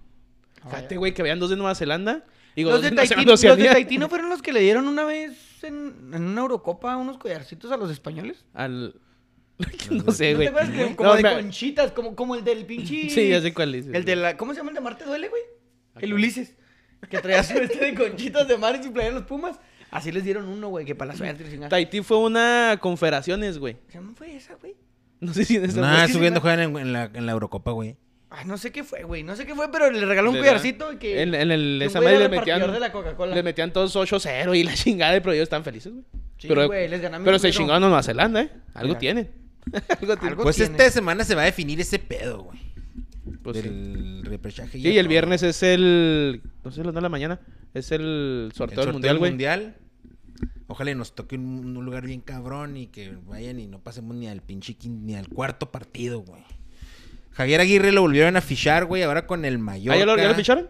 Fíjate, 0.65 0.97
güey, 0.97 1.15
que 1.15 1.23
vean 1.23 1.39
dos 1.39 1.51
de 1.51 1.57
Nueva 1.57 1.75
Zelanda. 1.77 2.25
Digo, 2.57 2.71
Los 2.71 2.83
de, 2.83 2.91
Tahití, 2.91 3.09
Zelanda, 3.11 3.31
los 3.33 3.41
de 3.41 3.51
Oceanía. 3.51 3.73
Tahití 3.73 3.99
no 3.99 4.09
fueron 4.09 4.29
los 4.31 4.43
que 4.43 4.53
le 4.53 4.61
dieron 4.61 4.89
una 4.89 5.05
vez 5.05 5.63
en, 5.63 5.95
en 6.13 6.23
una 6.25 6.41
Eurocopa 6.41 6.97
unos 6.97 7.19
collarcitos 7.19 7.71
a 7.71 7.77
los 7.77 7.91
españoles. 7.91 8.45
Al. 8.55 8.95
no 9.91 10.13
sé, 10.13 10.33
¿No 10.33 10.37
güey. 10.39 10.49
te 10.49 10.49
acuerdas 10.49 10.71
que 10.71 10.97
como 10.97 11.11
No, 11.11 11.17
de 11.17 11.23
me- 11.23 11.35
conchitas, 11.35 11.93
como, 11.93 12.17
como 12.17 12.35
el 12.35 12.45
del 12.45 12.65
pinche... 12.67 13.09
Sí, 13.11 13.29
ya 13.29 13.41
sé 13.41 13.55
cuál 13.55 13.75
es. 13.75 13.87
El 13.87 14.05
de 14.05 14.17
la... 14.17 14.37
¿Cómo 14.37 14.53
se 14.53 14.59
llama 14.59 14.71
el 14.71 14.75
de 14.75 14.81
Marte 14.81 15.05
Duele, 15.05 15.29
güey? 15.29 15.43
El 16.01 16.13
Ulises. 16.15 16.55
Que 17.11 17.19
traía 17.19 17.43
su 17.43 17.55
este 17.59 17.79
de 17.85 17.95
conchitas 17.95 18.49
de 18.49 18.57
mar 18.59 18.77
y 18.81 18.83
su 18.83 18.93
playa 18.93 19.09
en 19.11 19.15
los 19.17 19.25
Pumas. 19.25 19.59
Así 19.91 20.11
les 20.11 20.25
dieron 20.25 20.47
uno, 20.49 20.69
güey, 20.69 20.85
que 20.85 20.95
para 20.95 21.13
la 21.13 21.17
suerte. 21.17 21.45
Tahití 21.69 22.03
fue 22.03 22.19
una 22.19 22.79
confederaciones, 22.81 23.59
güey. 23.59 23.77
¿Se 23.89 23.95
llama 23.95 24.13
fue 24.17 24.35
esa, 24.35 24.55
güey? 24.57 24.75
No 25.21 25.33
sé 25.33 25.45
si 25.45 25.57
en 25.57 25.65
esa. 25.65 25.81
Nah, 25.81 26.09
subiendo 26.09 26.41
juegan 26.41 26.61
en, 26.61 26.77
en 26.77 26.93
la, 26.93 27.11
en 27.15 27.25
la 27.27 27.33
Eurocopa, 27.33 27.71
güey. 27.71 27.97
Ay, 28.29 28.45
no 28.45 28.59
sé 28.59 28.73
qué 28.73 28.83
fue, 28.83 29.05
güey. 29.05 29.23
No 29.23 29.37
sé 29.37 29.47
qué 29.47 29.55
fue, 29.55 29.71
pero 29.71 29.91
le 29.91 30.05
regaló 30.05 30.31
un 30.31 30.39
collarcito 30.39 30.93
y 30.93 30.97
que... 30.97 31.23
En, 31.23 31.35
en 31.35 31.51
el, 31.53 31.79
que 31.81 31.87
esa 31.87 32.01
madre 32.01 32.19
le 32.19 32.29
metían. 32.29 32.73
de 32.73 32.81
la 32.81 32.91
Coca-Cola. 32.91 33.35
Le 33.35 33.43
metían 33.43 33.73
todos 33.73 33.95
8-0 33.95 34.57
y 34.57 34.65
la 34.65 34.75
chingada, 34.75 35.13
pero 35.21 35.33
ellos 35.33 35.45
están 35.45 35.63
felices, 35.63 35.93
güey. 35.93 36.05
Sí, 36.39 36.49
pero 36.49 36.67
güey, 36.67 36.89
les 36.89 37.01
ganamos 37.01 37.25
pero 37.25 37.39
se 37.39 37.51
chingaron 37.51 37.85
a 37.85 37.87
Nueva 37.87 38.03
Zelanda, 38.03 38.43
¿eh? 38.43 38.51
Algo 38.75 38.89
Mira. 38.89 38.99
tienen. 38.99 39.31
Algo 40.01 40.17
tienen. 40.17 40.39
Pues 40.39 40.57
tiene. 40.57 40.73
esta 40.73 40.91
semana 40.91 41.25
se 41.25 41.35
va 41.35 41.43
a 41.43 41.45
definir 41.47 41.81
ese 41.81 41.99
pedo, 41.99 42.43
güey. 42.43 42.59
Pues 43.43 43.57
sí. 43.57 43.63
del 43.63 44.23
repechaje. 44.25 44.79
Sí, 44.79 44.89
y 44.89 44.99
el 44.99 45.09
viernes 45.09 45.43
es 45.43 45.63
el. 45.63 46.43
No 46.63 46.71
sé, 46.71 46.79
las 46.79 46.93
9 46.93 46.97
de 46.97 47.01
la 47.01 47.09
mañana. 47.09 47.41
Es 47.73 47.91
el 47.91 48.51
sorteo 48.55 48.85
del 48.85 48.93
mundial, 48.93 49.19
güey. 49.19 49.31
mundial. 49.31 49.77
Ojalá 50.67 50.91
y 50.91 50.95
nos 50.95 51.15
toque 51.15 51.37
un, 51.37 51.77
un 51.77 51.85
lugar 51.85 52.05
bien 52.05 52.21
cabrón 52.21 52.77
y 52.77 52.89
que 52.89 53.17
vayan 53.27 53.61
y 53.61 53.67
no 53.67 53.79
pasemos 53.79 54.15
ni 54.17 54.29
al 54.29 54.43
pinche 54.43 54.77
ni 54.85 55.15
al 55.15 55.29
cuarto 55.29 55.71
partido, 55.71 56.21
güey. 56.21 56.43
Javier 57.37 57.61
Aguirre 57.61 57.93
lo 57.93 58.01
volvieron 58.03 58.37
a 58.37 58.41
fichar, 58.41 58.87
güey, 58.87 59.03
ahora 59.03 59.27
con 59.27 59.45
el 59.45 59.59
mayor. 59.59 59.95
¿Ah, 59.95 59.99
ya 59.99 60.07
lo, 60.07 60.17
ya 60.17 60.29
lo 60.29 60.35
ficharon? 60.35 60.69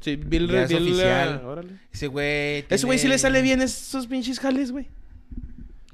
Sí, 0.00 0.16
vi 0.16 0.36
el. 0.36 0.48
Ya 0.48 0.62
es 0.62 0.68
vi 0.68 0.76
el- 0.76 0.82
oficial. 0.84 1.42
órale. 1.44 1.70
Ese 1.92 2.06
güey. 2.06 2.64
Ese 2.68 2.86
güey 2.86 2.98
sí 2.98 3.08
le 3.08 3.18
sale 3.18 3.42
bien 3.42 3.60
esos 3.60 4.06
pinches 4.06 4.38
jales, 4.38 4.70
güey. 4.72 4.88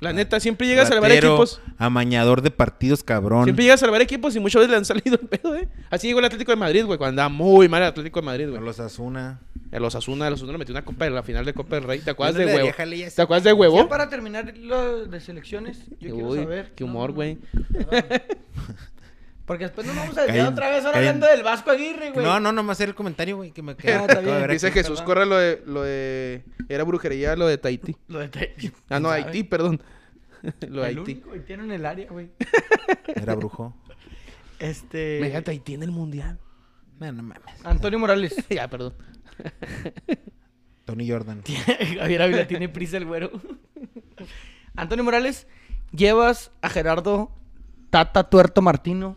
La 0.01 0.13
neta, 0.13 0.41
siempre 0.41 0.67
llega 0.67 0.83
a 0.83 0.87
salvar 0.87 1.13
equipos. 1.13 1.61
Amañador 1.79 2.43
de 2.43 2.51
partidos, 2.51 3.05
cabrón. 3.05 3.45
Siempre 3.45 3.63
llega 3.65 3.75
a 3.75 3.79
salvar 3.79 4.03
equipos 4.03 4.35
y 4.35 4.41
muchas 4.41 4.61
veces 4.61 4.71
le 4.73 4.77
han 4.79 4.85
salido 4.85 5.17
el 5.21 5.29
pedo, 5.29 5.55
¿eh? 5.57 5.69
Así 5.91 6.09
llegó 6.09 6.19
el 6.19 6.25
Atlético 6.25 6.51
de 6.51 6.57
Madrid, 6.57 6.85
güey, 6.85 6.99
cuando 6.99 7.23
andaba 7.23 7.29
muy 7.29 7.69
mal 7.69 7.83
el 7.83 7.89
Atlético 7.89 8.21
de 8.21 8.27
Madrid, 8.27 8.49
güey. 8.51 8.61
Los 8.61 8.81
Asuna. 8.81 9.41
El 9.71 9.83
Osasuna, 9.85 10.27
el 10.27 10.35
Osasuna 10.35 10.53
le 10.53 10.59
metió 10.59 10.75
una 10.75 10.85
copa 10.85 11.07
en 11.07 11.15
la 11.15 11.23
final 11.23 11.45
de 11.47 11.55
Copa 11.55 11.77
del 11.77 11.85
Rey. 11.85 12.01
¿Te 12.01 12.11
acuerdas 12.11 12.35
de 12.35 12.45
huevo? 12.45 12.67
ya 12.67 13.11
¿Te 13.15 13.23
acuerdas 13.23 13.45
de 13.45 13.51
Ya 13.51 13.55
huevo? 13.55 13.89
para 13.89 14.11
terminar 14.11 14.53
lo 14.59 15.07
de 15.07 15.21
selecciones, 15.21 15.79
yo 15.99 16.15
quiero 16.15 16.35
saber... 16.35 16.73
qué 16.77 16.85
humor, 16.85 17.13
güey. 17.13 17.39
Porque 19.47 19.64
después 19.64 19.86
nos 19.86 19.97
vamos 19.97 20.16
a 20.16 20.22
desviar 20.22 20.49
otra 20.49 20.70
vez 20.70 20.84
ahora 20.84 20.99
hablando 20.99 21.26
del 21.26 21.43
Vasco 21.43 21.70
Aguirre, 21.70 22.12
güey. 22.12 22.24
No, 22.24 22.38
no, 22.38 22.53
nomás 22.53 22.80
era 22.80 22.90
el 22.90 22.95
comentario, 22.95 23.36
güey, 23.36 23.51
que 23.51 23.62
me 23.62 23.72
Ah, 23.72 24.07
bien. 24.22 24.49
Dice 24.49 24.68
aquí, 24.68 24.74
Jesús 24.74 25.01
perdón. 25.01 25.07
Corra 25.07 25.24
lo 25.24 25.36
de, 25.36 25.62
lo 25.66 25.82
de... 25.82 26.45
Era 26.68 26.84
brujería 26.84 27.34
lo 27.34 27.47
de 27.47 27.59
Tahití. 27.59 27.97
Lo 28.09 28.20
de 28.20 28.28
Tahití. 28.28 28.70
Ah, 28.88 29.01
no, 29.01 29.09
¿Sabe? 29.09 29.24
Haití, 29.24 29.43
perdón. 29.43 29.82
lo 30.68 30.82
de 30.82 30.90
El 30.90 30.99
Haití. 30.99 31.22
único 31.26 31.53
en 31.55 31.70
el 31.72 31.86
área, 31.86 32.09
güey. 32.09 32.30
Era 33.09 33.34
brujo. 33.34 33.74
Este... 34.61 35.18
Imagínate 35.18 35.51
Haití 35.51 35.74
en 35.74 35.82
el 35.82 35.90
mundial. 35.90 36.38
No, 37.01 37.11
no 37.11 37.22
mames. 37.24 37.43
Antonio 37.64 37.99
Morales. 37.99 38.36
ya, 38.49 38.68
perdón. 38.68 38.95
Tony 40.84 41.09
Jordan. 41.09 41.43
Javier 41.99 42.22
Ávila 42.22 42.47
tiene 42.47 42.68
prisa 42.68 42.97
el 42.97 43.07
güero. 43.07 43.32
Antonio 44.76 45.05
Morales, 45.05 45.49
llevas 45.90 46.53
a 46.62 46.68
Gerardo 46.68 47.30
Tata 47.90 48.24
Tuerto 48.30 48.62
Martino 48.62 49.16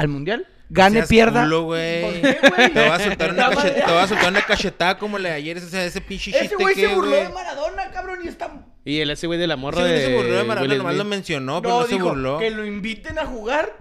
al 0.00 0.08
mundial. 0.08 0.46
Gane, 0.72 1.02
pierda. 1.02 1.42
culo, 1.42 1.62
güey. 1.64 2.22
Te 2.22 2.38
voy 2.74 2.82
a 2.90 2.98
soltar 3.00 3.32
una, 3.32 3.50
cachet- 3.50 3.82
a 3.84 4.06
soltar 4.06 4.30
una 4.30 4.42
cachetada 4.42 4.98
como 4.98 5.18
la 5.18 5.30
de 5.30 5.34
ayer, 5.34 5.56
ese, 5.56 5.84
ese 5.86 6.00
pinche 6.00 6.30
Ese 6.30 6.40
chiste 6.42 6.54
güey 6.62 6.74
se 6.76 6.86
burló 6.94 7.10
güey. 7.10 7.22
de 7.24 7.28
Maradona, 7.28 7.90
cabrón, 7.90 8.20
y 8.24 8.28
está... 8.28 8.52
Y 8.84 9.00
el 9.00 9.10
ese 9.10 9.26
güey 9.26 9.38
de 9.38 9.46
la 9.48 9.56
morra 9.56 9.78
Sí, 9.78 9.82
no 9.82 9.88
de. 9.88 10.00
se 10.06 10.14
burló 10.16 10.32
de 10.36 10.44
Maradona, 10.44 10.74
nomás 10.76 10.92
Smith. 10.92 10.98
lo 11.04 11.10
mencionó, 11.10 11.60
pero 11.62 11.80
no, 11.80 11.86
se 11.86 11.94
dijo, 11.94 12.08
burló. 12.10 12.38
que 12.38 12.50
lo 12.50 12.64
inviten 12.64 13.18
a 13.18 13.26
jugar. 13.26 13.72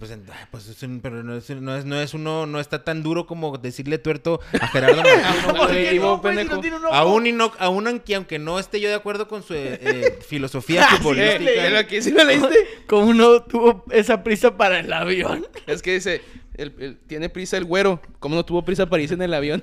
Pues, 0.00 0.12
pues 0.50 0.68
es 0.68 0.82
un- 0.82 1.00
pero 1.00 1.22
no 1.22 1.36
es, 1.36 1.48
no, 1.48 1.76
es, 1.76 1.84
no 1.84 2.00
es 2.00 2.12
uno, 2.12 2.44
no 2.46 2.58
está 2.58 2.82
tan 2.82 3.04
duro 3.04 3.24
como 3.26 3.56
decirle 3.56 3.98
tuerto 3.98 4.40
a 4.60 4.66
Gerardo. 4.66 5.00
Aún, 6.92 7.26
y 7.26 7.32
no, 7.32 7.52
aún 7.58 7.86
aunque, 7.86 8.14
aunque 8.16 8.38
no 8.40 8.58
esté 8.58 8.80
yo 8.80 8.88
de 8.88 8.94
acuerdo 8.96 9.28
con 9.28 9.42
su 9.44 9.54
eh, 9.54 9.78
eh, 9.80 10.18
filosofía 10.28 10.84
Ah, 10.88 10.96
futbolística. 10.96 11.38
leí. 11.38 11.72
¿Lo 11.72 11.86
que 11.86 12.02
sí 12.02 12.10
lo 12.10 12.24
leíste? 12.24 12.56
¿Cómo 12.88 13.14
no 13.14 13.42
tuvo 13.44 13.84
esa 13.90 14.22
prisa 14.24 14.56
para 14.56 14.80
el 14.80 14.92
avión? 14.92 15.46
Es 15.66 15.82
que 15.82 15.94
dice, 15.94 16.20
el- 16.54 16.74
el- 16.78 16.96
tiene 17.06 17.28
prisa 17.28 17.56
el 17.56 17.64
güero. 17.64 18.00
¿Cómo 18.18 18.34
no 18.34 18.44
tuvo 18.44 18.64
prisa 18.64 18.86
para 18.86 19.02
irse 19.02 19.14
en 19.14 19.22
el 19.22 19.34
avión? 19.34 19.62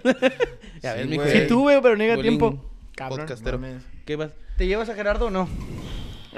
ya 0.82 0.94
Sí, 0.94 1.00
ves, 1.00 1.08
mi. 1.08 1.18
Sí 1.32 1.48
tuve, 1.48 1.82
pero 1.82 1.96
no 1.98 2.04
llega 2.04 2.22
tiempo. 2.22 2.72
Cabrón. 2.96 3.20
Podcastero. 3.20 3.60
¿Qué 4.06 4.16
vas? 4.16 4.32
¿Te 4.58 4.68
llevas 4.68 4.88
a 4.90 4.96
Gerardo 4.96 5.26
o 5.28 5.30
no? 5.32 5.50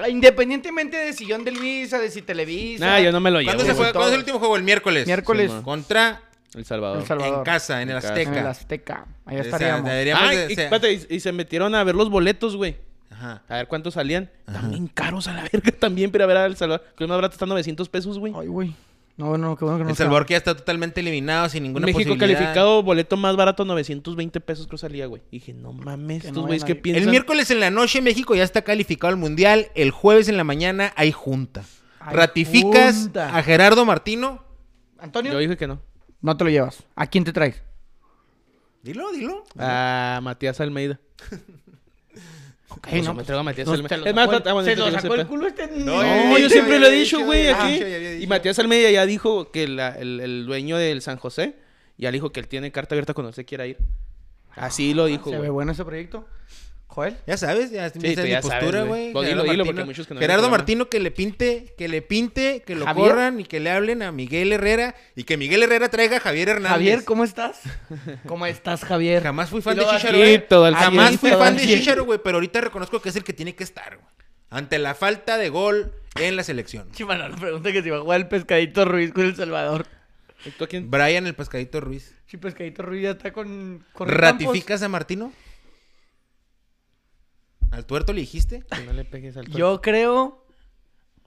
Independientemente 0.09 0.97
de 0.97 1.13
sillón 1.13 1.43
de 1.45 1.51
Luisa, 1.51 1.99
de 1.99 2.09
si 2.11 2.21
Televisa. 2.21 2.85
Nah, 2.85 2.99
yo 2.99 3.11
no 3.11 3.19
me 3.19 3.31
lo 3.31 3.39
llevo. 3.39 3.49
¿Cuándo, 3.53 3.65
se 3.65 3.73
güey. 3.73 3.83
fue, 3.85 3.93
¿Cuándo 3.93 4.07
es 4.09 4.13
el 4.13 4.19
último 4.19 4.39
juego? 4.39 4.55
El 4.57 4.63
miércoles. 4.63 5.05
Miércoles. 5.05 5.51
Sí. 5.51 5.63
Contra 5.63 6.21
El 6.53 6.65
Salvador. 6.65 6.99
El 6.99 7.05
Salvador. 7.07 7.37
en 7.39 7.43
casa, 7.43 7.81
en 7.81 7.89
el 7.89 7.95
En 7.95 8.01
casa. 8.01 8.13
Azteca. 8.13 8.31
En 8.31 8.37
el 8.37 8.47
Azteca. 8.47 9.05
O 9.25 9.29
sea, 9.31 9.39
estaríamos. 9.41 9.89
deberíamos 9.89 10.23
Ah, 10.23 10.31
de- 10.31 10.47
y, 10.49 10.53
o 10.53 10.55
sea, 10.55 10.63
espérate, 10.65 10.93
y- 10.93 11.15
y 11.15 11.19
se 11.19 11.31
metieron 11.31 11.75
a 11.75 11.83
ver 11.83 11.95
los 11.95 12.09
boletos, 12.09 12.55
güey. 12.55 12.75
Ajá. 13.11 13.43
A 13.47 13.55
ver 13.57 13.67
cuántos 13.67 13.93
salían. 13.93 14.29
También 14.45 14.87
caros 14.87 15.27
a 15.27 15.33
la 15.33 15.43
verga 15.43 15.71
también, 15.79 16.11
pero 16.11 16.25
a 16.25 16.27
ver 16.27 16.37
al 16.37 16.55
Salvador. 16.57 16.85
Que 16.97 17.03
el 17.03 17.07
más 17.07 17.17
barato 17.17 17.33
está 17.33 17.45
900 17.45 17.87
pesos, 17.89 18.19
güey. 18.19 18.33
Ay, 18.37 18.47
güey. 18.47 18.73
No, 19.17 19.37
no, 19.37 19.55
qué 19.55 19.63
bueno 19.63 19.77
que 19.77 19.83
no 19.85 19.89
El 19.91 19.95
Salvador 19.95 20.25
que 20.25 20.33
ya 20.33 20.37
está 20.39 20.55
totalmente 20.57 20.99
eliminado 20.99 21.47
sin 21.47 21.63
ninguna 21.63 21.85
México 21.85 21.99
posibilidad. 22.15 22.37
calificado, 22.39 22.83
boleto 22.83 23.15
más 23.15 23.35
barato, 23.37 23.63
920 23.63 24.41
pesos 24.41 24.67
creo 24.67 24.77
salía, 24.77 25.05
güey. 25.05 25.21
Dije, 25.31 25.53
no 25.53 25.71
mames, 25.71 26.23
Que 26.23 26.27
estos 26.27 26.41
no 26.41 26.47
güeyes 26.47 26.63
vayan 26.63 26.75
que 26.75 26.81
piensan. 26.81 27.03
El 27.03 27.09
miércoles 27.09 27.49
en 27.49 27.61
la 27.61 27.71
noche 27.71 28.01
México 28.01 28.35
ya 28.35 28.43
está 28.43 28.63
calificado 28.63 29.13
al 29.13 29.17
Mundial. 29.17 29.67
El 29.73 29.91
jueves 29.91 30.27
en 30.27 30.35
la 30.35 30.43
mañana 30.43 30.91
hay 30.97 31.13
junta. 31.13 31.63
Hay 32.01 32.13
¿Ratificas 32.15 32.95
junta. 33.03 33.37
a 33.37 33.41
Gerardo 33.41 33.85
Martino? 33.85 34.43
Antonio, 34.99 35.31
Yo 35.31 35.39
dije 35.39 35.55
que 35.55 35.67
no. 35.67 35.81
no 36.21 36.35
te 36.35 36.43
lo 36.43 36.49
llevas. 36.49 36.83
¿A 36.95 37.07
quién 37.07 37.23
te 37.23 37.31
traes? 37.31 37.61
Dilo, 38.83 39.11
dilo. 39.13 39.43
A 39.57 40.19
Matías 40.21 40.59
Almeida. 40.59 40.99
Ok, 42.77 42.87
Pues 42.89 43.03
no, 43.05 43.13
me 43.13 43.23
traigo 43.23 43.39
a 43.39 43.43
Matías 43.43 43.67
no, 43.67 43.73
Almeida. 43.73 43.95
Es 44.05 44.13
más, 44.15 44.29
ah, 44.29 44.63
se 44.63 44.75
lo 44.75 44.91
sacó 44.91 45.15
el 45.15 45.27
culo 45.27 45.47
este. 45.47 45.67
No, 45.67 46.37
yo 46.37 46.49
siempre 46.49 46.79
lo 46.79 46.87
he 46.87 46.91
dicho, 46.91 47.19
güey, 47.23 47.47
aquí. 47.47 47.79
Y. 48.21 48.27
Matías 48.27 48.59
Almeida 48.59 48.91
ya 48.91 49.05
dijo 49.05 49.51
que 49.51 49.67
la- 49.67 49.89
el, 49.97 50.19
el 50.19 50.45
dueño 50.45 50.77
del 50.77 51.01
San 51.01 51.17
José 51.17 51.55
ya 51.97 52.11
le 52.11 52.17
dijo 52.17 52.31
que 52.31 52.39
él 52.39 52.47
tiene 52.47 52.71
carta 52.71 52.95
abierta 52.95 53.13
cuando 53.13 53.29
usted 53.29 53.45
quiera 53.45 53.65
ir. 53.65 53.77
Así 54.51 54.93
lo 54.93 55.05
dijo, 55.05 55.29
Se 55.29 55.37
ve 55.37 55.49
bueno 55.49 55.71
ese 55.71 55.83
proyecto. 55.83 56.27
Joel. 56.87 57.17
Ya 57.27 57.35
sabes, 57.35 57.71
ya 57.71 57.89
tú 57.91 57.99
esa 58.03 58.21
es 58.21 58.25
mi 58.25 58.29
ya 58.31 58.41
postura, 58.41 58.71
sabes, 58.71 58.87
güey. 58.87 59.11
Pues 59.11 59.27
Gerardo 59.27 59.43
dilo, 59.43 59.51
dilo, 59.51 59.65
Martino- 59.65 60.05
que 60.07 60.13
no 60.13 60.19
Gerardo. 60.19 60.49
Martino 60.49 60.89
que 60.89 60.99
le 60.99 61.11
pinte, 61.11 61.73
que 61.77 61.87
le 61.89 62.01
pinte, 62.01 62.63
que 62.65 62.75
lo 62.75 62.85
¿Javier? 62.85 63.09
corran 63.09 63.39
y 63.41 63.43
que 63.45 63.59
le 63.59 63.69
hablen 63.71 64.01
a 64.01 64.11
Miguel 64.13 64.53
Herrera 64.53 64.95
y 65.15 65.23
que 65.25 65.35
Miguel 65.35 65.63
Herrera 65.63 65.89
traiga 65.89 66.17
a 66.17 66.19
Javier 66.21 66.49
Hernández. 66.49 66.71
Javier, 66.71 67.03
¿cómo 67.03 67.23
estás? 67.25 67.59
¿Cómo 68.27 68.45
estás, 68.45 68.85
Javier? 68.85 69.23
Jamás 69.23 69.49
fui 69.49 69.61
fan 69.61 69.75
de 69.75 69.85
Chicharo. 69.85 70.17
eh. 70.23 70.45
Jamás 70.73 71.17
fui 71.17 71.31
fan 71.31 71.57
de. 71.57 71.63
Chicharo, 71.65 72.05
güey, 72.05 72.19
pero 72.23 72.37
ahorita 72.37 72.61
reconozco 72.61 73.01
que 73.01 73.09
es 73.09 73.15
el 73.17 73.23
que 73.23 73.33
tiene 73.33 73.55
que 73.55 73.63
estar, 73.65 73.95
güey. 73.97 74.07
Ante 74.49 74.79
la 74.79 74.95
falta 74.95 75.37
de 75.37 75.49
gol 75.49 75.91
en 76.17 76.35
la 76.37 76.43
selección. 76.43 76.89
Chimano, 76.91 77.27
le 77.27 77.35
pregunta 77.35 77.71
que 77.73 77.81
si 77.83 77.89
va 77.89 77.97
a 77.97 78.01
jugar 78.01 78.21
el 78.21 78.27
Pescadito 78.27 78.85
Ruiz 78.85 79.11
con 79.11 79.25
El 79.25 79.35
Salvador. 79.35 79.85
¿Y 80.45 80.51
tú 80.51 80.63
a 80.63 80.67
quién? 80.67 80.89
Brian 80.89 81.25
el 81.27 81.33
Pescadito 81.33 81.81
Ruiz. 81.81 82.13
Si 82.27 82.37
Pescadito 82.37 82.83
Ruiz 82.83 83.01
ya 83.03 83.11
está 83.11 83.33
con... 83.33 83.83
con 83.91 84.07
¿Ratificas 84.07 84.81
a 84.83 84.87
Martino? 84.87 85.33
¿Al 87.75 87.85
tuerto 87.85 88.13
le 88.13 88.21
dijiste? 88.21 88.63
Que 88.63 88.83
no 88.83 88.93
le 88.93 89.05
pegues 89.05 89.35
al 89.37 89.43
Campos. 89.45 89.59
Yo 89.59 89.81
creo 89.81 90.45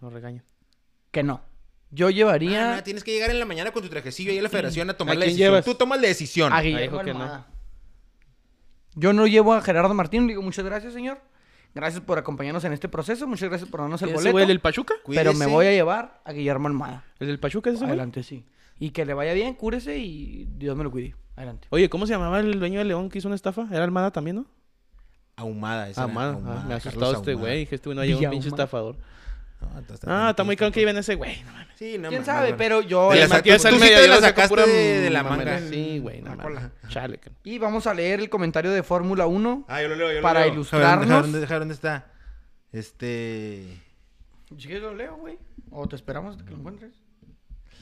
No 0.00 0.10
regaño. 0.10 0.42
que 1.10 1.22
no. 1.22 1.42
Yo 1.90 2.08
Ah, 2.08 2.10
llevaría 2.10 2.76
no, 2.76 2.82
tienes 2.82 3.02
que 3.04 3.12
llegar 3.12 3.30
en 3.30 3.38
la 3.38 3.44
mañana 3.46 3.70
con 3.72 3.82
tu 3.82 3.88
trajecillo 3.88 4.30
ahí 4.30 4.38
a 4.38 4.42
la 4.42 4.48
federación 4.50 4.90
a 4.90 4.94
tomar 4.94 5.16
¿A 5.16 5.18
la 5.20 5.24
decisión. 5.24 5.48
llevas? 5.50 5.64
Tú 5.64 5.74
tomas 5.74 6.00
la 6.00 6.08
decisión. 6.08 6.52
a 6.52 6.60
Guillermo 6.60 6.98
dijo 6.98 7.04
que 7.04 7.14
no. 7.14 7.44
Yo 8.94 9.12
no 9.12 9.26
llevo 9.26 9.54
a 9.54 9.62
Gerardo 9.62 9.94
Martín. 9.94 10.26
Digo, 10.26 10.42
muchas 10.42 10.64
gracias, 10.64 10.92
señor. 10.92 11.18
Gracias 11.74 12.02
por 12.02 12.18
acompañarnos 12.18 12.64
en 12.64 12.72
este 12.72 12.88
proceso. 12.88 13.26
Muchas 13.26 13.48
gracias 13.48 13.70
por 13.70 13.80
darnos 13.80 14.02
el 14.02 14.08
¿Ese 14.08 14.16
boleto. 14.16 14.32
güey 14.32 14.42
el 14.42 14.48
del 14.48 14.60
Pachuca? 14.60 14.94
Pero 15.06 15.32
me 15.34 15.46
voy 15.46 15.66
a 15.66 15.72
llevar 15.72 16.20
a 16.24 16.32
Guillermo 16.32 16.66
Almada. 16.68 17.04
¿El 17.20 17.28
del 17.28 17.38
Pachuca 17.38 17.70
es 17.70 17.76
ese? 17.76 17.84
Adelante, 17.84 18.22
sí. 18.22 18.44
Y 18.78 18.90
que 18.90 19.04
le 19.04 19.14
vaya 19.14 19.32
bien, 19.34 19.54
cúrese 19.54 19.98
y 19.98 20.46
Dios 20.56 20.76
me 20.76 20.84
lo 20.84 20.90
cuide. 20.90 21.14
Adelante. 21.36 21.68
Oye, 21.70 21.88
¿cómo 21.88 22.06
se 22.06 22.12
llamaba 22.14 22.40
el 22.40 22.58
dueño 22.58 22.80
de 22.80 22.84
León 22.86 23.08
que 23.08 23.18
hizo 23.18 23.28
una 23.28 23.34
estafa? 23.36 23.66
¿Era 23.70 23.84
Almada 23.84 24.10
también, 24.10 24.36
no? 24.36 24.46
Ahumada. 25.38 25.88
ese 25.88 26.00
era, 26.00 26.02
Ahumada. 26.08 26.32
Ahumada, 26.34 26.60
Ah, 26.62 26.64
me 26.68 26.74
asustado 26.74 27.12
este 27.14 27.30
Ahumada. 27.32 27.48
güey. 27.48 27.58
Dije, 27.60 27.74
este 27.76 27.88
güey 27.88 27.96
no 27.96 28.04
llegó 28.04 28.18
un 28.18 28.30
pinche 28.30 28.48
Ahumada. 28.48 28.64
estafador. 28.64 28.96
No, 29.60 29.94
está- 29.94 30.26
Ah, 30.26 30.30
está 30.30 30.44
muy 30.44 30.56
claro 30.56 30.72
que 30.72 30.80
iban 30.80 30.96
ese 30.98 31.14
güey. 31.16 31.42
No 31.42 31.52
mames. 31.52 31.68
Sí, 31.76 31.98
no 31.98 32.08
¿Quién 32.10 32.20
mames, 32.20 32.26
sabe? 32.26 32.40
bueno. 32.42 32.56
Pero 32.58 32.80
yo... 32.82 33.08
Te 33.10 33.14
El 33.22 33.28
la 33.28 33.36
Matías 33.36 33.62
tú 33.62 33.68
sí 33.70 33.78
te 33.80 33.94
yo 33.94 34.06
la 34.08 34.14
lo 34.16 34.20
sacaste 34.20 34.48
pura 34.48 34.66
de, 34.66 35.00
de 35.00 35.10
la 35.10 35.22
manga. 35.24 35.58
Sí, 35.60 35.98
güey, 35.98 36.20
no 36.22 36.30
La 36.30 36.36
mames. 36.36 36.58
cola. 36.60 36.70
Chale. 36.88 37.20
Y 37.44 37.58
vamos 37.58 37.86
a 37.88 37.94
leer 37.94 38.20
el 38.20 38.28
comentario 38.30 38.70
de 38.70 38.82
Fórmula 38.84 39.26
1. 39.26 39.64
Ah, 39.68 39.82
yo 39.82 39.88
lo 39.88 39.96
leo, 39.96 40.08
yo 40.10 40.14
lo 40.16 40.22
Para 40.22 40.44
leo. 40.44 40.52
ilustrarnos. 40.52 41.32
Deja 41.32 41.54
ver, 41.54 41.58
¿dónde, 41.60 41.74
está? 41.74 42.06
Este... 42.72 43.64
Quieres 44.56 44.82
lo 44.82 44.94
leo, 44.94 45.16
güey. 45.16 45.38
O 45.70 45.86
te 45.88 45.96
esperamos 45.96 46.32
hasta 46.32 46.44
que 46.44 46.50
lo 46.52 46.58
encuentres. 46.58 46.92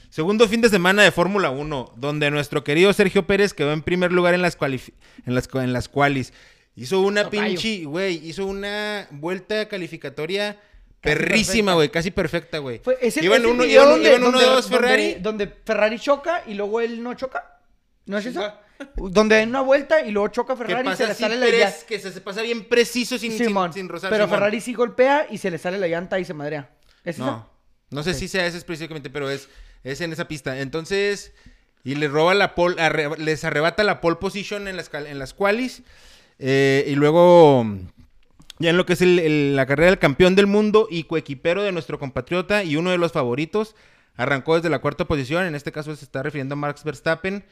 Segundo 0.09 0.47
fin 0.47 0.61
de 0.61 0.69
semana 0.69 1.03
de 1.03 1.11
Fórmula 1.11 1.49
1, 1.49 1.93
donde 1.95 2.31
nuestro 2.31 2.63
querido 2.63 2.91
Sergio 2.93 3.27
Pérez 3.27 3.53
quedó 3.53 3.71
en 3.73 3.81
primer 3.83 4.11
lugar 4.11 4.33
en 4.33 4.41
las, 4.41 4.57
en 4.61 5.35
las, 5.35 5.49
en 5.53 5.73
las 5.73 5.89
cuales. 5.89 6.33
Hizo 6.77 7.01
una 7.01 7.23
Tocayo. 7.25 7.43
pinche, 7.43 7.83
güey, 7.85 8.15
hizo 8.29 8.45
una 8.45 9.07
vuelta 9.11 9.67
calificatoria 9.67 10.53
Casi 11.01 11.15
perrísima, 11.15 11.73
güey, 11.73 11.89
casi 11.89 12.11
perfecta, 12.11 12.59
güey. 12.59 12.81
Iban 13.21 13.45
uno, 13.45 13.65
iban, 13.65 13.89
donde, 13.89 14.09
iban 14.09 14.21
uno, 14.23 14.31
donde- 14.39 14.45
dos 14.55 14.67
Ferrari. 14.69 15.15
Donde, 15.19 15.47
Ferrari 15.47 15.99
choca 15.99 16.43
y 16.47 16.53
luego 16.53 16.79
él 16.81 17.01
no 17.03 17.13
choca. 17.15 17.59
¿No 18.05 18.17
es 18.17 18.25
esa? 18.27 18.61
Donde 18.95 19.39
en 19.41 19.49
una 19.49 19.61
vuelta 19.61 20.01
y 20.05 20.11
luego 20.11 20.27
choca 20.29 20.55
Ferrari 20.55 20.87
y 20.89 20.95
se 20.95 21.07
le 21.07 21.13
sale 21.15 21.35
la 21.35 21.47
llanta. 21.47 21.85
que 21.87 21.99
se, 21.99 22.11
se 22.11 22.21
pasa 22.21 22.41
bien 22.43 22.65
preciso 22.65 23.17
sin, 23.17 23.35
Simón. 23.37 23.73
sin 23.73 23.89
rozar. 23.89 24.09
pero 24.11 24.25
Simón. 24.25 24.37
Ferrari 24.39 24.61
sí 24.61 24.73
golpea 24.75 25.25
y 25.31 25.39
se 25.39 25.49
le 25.49 25.57
sale 25.57 25.79
la 25.79 25.87
llanta 25.87 26.19
y 26.19 26.25
se 26.25 26.33
madrea. 26.35 26.69
¿Es 27.03 27.17
No, 27.17 27.25
esa? 27.25 27.47
no 27.89 28.03
sé 28.03 28.13
si 28.13 28.27
sea 28.27 28.45
ese 28.45 28.57
específicamente, 28.57 29.09
pero 29.09 29.29
es, 29.31 29.49
es 29.83 29.99
en 30.01 30.13
esa 30.13 30.27
pista. 30.27 30.59
Entonces, 30.59 31.31
y 31.83 31.95
le 31.95 32.07
roba 32.07 32.35
la 32.35 32.53
pole, 32.53 32.75
arre- 32.81 33.17
les 33.17 33.43
arrebata 33.45 33.83
la 33.83 33.99
pole 34.01 34.17
position 34.17 34.67
en 34.67 34.75
las, 34.77 34.91
en 34.93 35.17
las 35.19 35.33
qualis. 35.33 35.81
Eh, 36.39 36.85
y 36.87 36.95
luego, 36.95 37.65
ya 38.59 38.69
en 38.69 38.77
lo 38.77 38.85
que 38.85 38.93
es 38.93 39.01
el- 39.01 39.55
la 39.55 39.65
carrera 39.65 39.89
del 39.91 39.99
campeón 39.99 40.35
del 40.35 40.47
mundo 40.47 40.87
y 40.89 41.03
coequipero 41.03 41.63
de 41.63 41.71
nuestro 41.71 41.99
compatriota 41.99 42.63
y 42.63 42.75
uno 42.75 42.91
de 42.91 42.97
los 42.97 43.11
favoritos, 43.11 43.75
arrancó 44.15 44.55
desde 44.55 44.69
la 44.69 44.79
cuarta 44.79 45.05
posición. 45.05 45.45
En 45.45 45.55
este 45.55 45.71
caso 45.71 45.95
se 45.95 46.05
está 46.05 46.23
refiriendo 46.23 46.53
a 46.53 46.57
Max 46.57 46.83
Verstappen. 46.83 47.43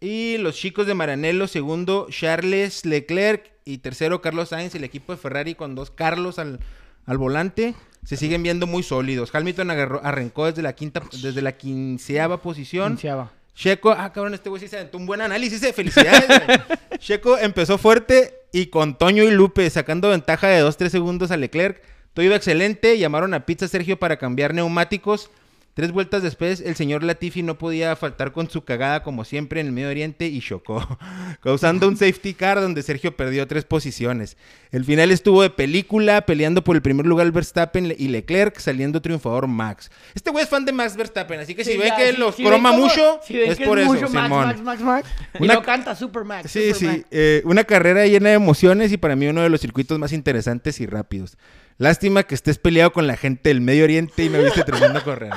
Y 0.00 0.36
los 0.38 0.54
chicos 0.56 0.86
de 0.86 0.94
Maranello, 0.94 1.48
segundo, 1.48 2.06
Charles 2.10 2.84
Leclerc 2.84 3.50
y 3.64 3.78
tercero, 3.78 4.20
Carlos 4.22 4.50
Sainz, 4.50 4.74
el 4.76 4.84
equipo 4.84 5.12
de 5.12 5.18
Ferrari 5.18 5.54
con 5.56 5.74
dos 5.74 5.90
Carlos 5.90 6.38
al, 6.38 6.60
al 7.04 7.18
volante. 7.18 7.74
Se 8.04 8.16
siguen 8.16 8.44
viendo 8.44 8.68
muy 8.68 8.84
sólidos. 8.84 9.34
Hamilton 9.34 9.70
arrancó 9.72 10.46
desde 10.46 10.62
la 10.62 10.72
quinta, 10.74 11.02
desde 11.20 11.42
la 11.42 11.56
quinceava 11.56 12.40
posición. 12.42 12.92
Quinceava. 12.92 13.32
Checo, 13.54 13.90
ah, 13.90 14.12
cabrón, 14.12 14.34
este 14.34 14.48
güey 14.48 14.60
sí 14.60 14.68
se 14.68 14.76
aventó 14.76 14.98
un 14.98 15.06
buen 15.06 15.20
análisis 15.20 15.60
de 15.60 15.72
felicidades. 15.72 16.26
güey. 16.28 16.60
Checo 16.98 17.38
empezó 17.38 17.76
fuerte 17.78 18.34
y 18.52 18.66
con 18.66 18.96
Toño 18.96 19.24
y 19.24 19.30
Lupe 19.30 19.68
sacando 19.70 20.10
ventaja 20.10 20.48
de 20.48 20.62
2-3 20.62 20.88
segundos 20.90 21.30
a 21.30 21.36
Leclerc. 21.36 21.82
Todo 22.14 22.24
iba 22.24 22.36
excelente. 22.36 22.98
Llamaron 22.98 23.34
a 23.34 23.46
Pizza 23.46 23.68
Sergio 23.68 23.98
para 23.98 24.16
cambiar 24.16 24.54
neumáticos. 24.54 25.30
Tres 25.78 25.92
vueltas 25.92 26.24
después, 26.24 26.60
el 26.60 26.74
señor 26.74 27.04
Latifi 27.04 27.44
no 27.44 27.56
podía 27.56 27.94
faltar 27.94 28.32
con 28.32 28.50
su 28.50 28.64
cagada 28.64 29.04
como 29.04 29.24
siempre 29.24 29.60
en 29.60 29.68
el 29.68 29.72
Medio 29.72 29.90
Oriente 29.90 30.26
y 30.26 30.40
chocó, 30.40 30.84
causando 31.40 31.86
un 31.86 31.96
safety 31.96 32.34
car 32.34 32.60
donde 32.60 32.82
Sergio 32.82 33.16
perdió 33.16 33.46
tres 33.46 33.62
posiciones. 33.64 34.36
El 34.72 34.84
final 34.84 35.12
estuvo 35.12 35.40
de 35.40 35.50
película, 35.50 36.22
peleando 36.22 36.64
por 36.64 36.74
el 36.74 36.82
primer 36.82 37.06
lugar 37.06 37.30
Verstappen 37.30 37.94
y 37.96 38.08
Leclerc, 38.08 38.58
saliendo 38.58 39.00
triunfador 39.00 39.46
Max. 39.46 39.88
Este 40.16 40.32
güey 40.32 40.42
es 40.42 40.50
fan 40.50 40.64
de 40.64 40.72
Max 40.72 40.96
Verstappen, 40.96 41.38
así 41.38 41.54
que 41.54 41.64
si 41.64 41.76
ve 41.76 41.86
ya, 41.86 41.96
que 41.96 42.10
si- 42.12 42.18
los 42.18 42.34
si 42.34 42.42
croma 42.44 42.72
mucho, 42.72 43.20
si 43.24 43.40
es 43.40 43.56
que 43.56 43.64
por 43.64 43.78
eso, 43.78 43.86
mucho 43.94 44.08
Max, 44.08 44.26
Simón. 44.26 44.46
Max, 44.48 44.60
Max, 44.62 44.80
Max. 44.82 45.08
Y 45.38 45.44
Una- 45.44 45.54
no 45.54 45.62
canta 45.62 45.94
Super 45.94 46.24
Max. 46.24 46.50
Sí, 46.50 46.72
Super 46.72 46.76
sí. 46.76 46.86
Max. 46.86 47.04
eh, 47.12 47.42
una 47.44 47.62
carrera 47.62 48.04
llena 48.04 48.30
de 48.30 48.34
emociones 48.34 48.90
y 48.90 48.96
para 48.96 49.14
mí 49.14 49.28
uno 49.28 49.42
de 49.42 49.48
los 49.48 49.60
circuitos 49.60 49.96
más 49.96 50.12
interesantes 50.12 50.80
y 50.80 50.86
rápidos. 50.86 51.38
Lástima 51.80 52.24
que 52.24 52.34
estés 52.34 52.58
peleado 52.58 52.92
con 52.92 53.06
la 53.06 53.16
gente 53.16 53.50
del 53.50 53.60
Medio 53.60 53.84
Oriente 53.84 54.24
y 54.24 54.28
no 54.28 54.42
viste 54.42 54.64
tremendo 54.64 55.00
correr. 55.04 55.30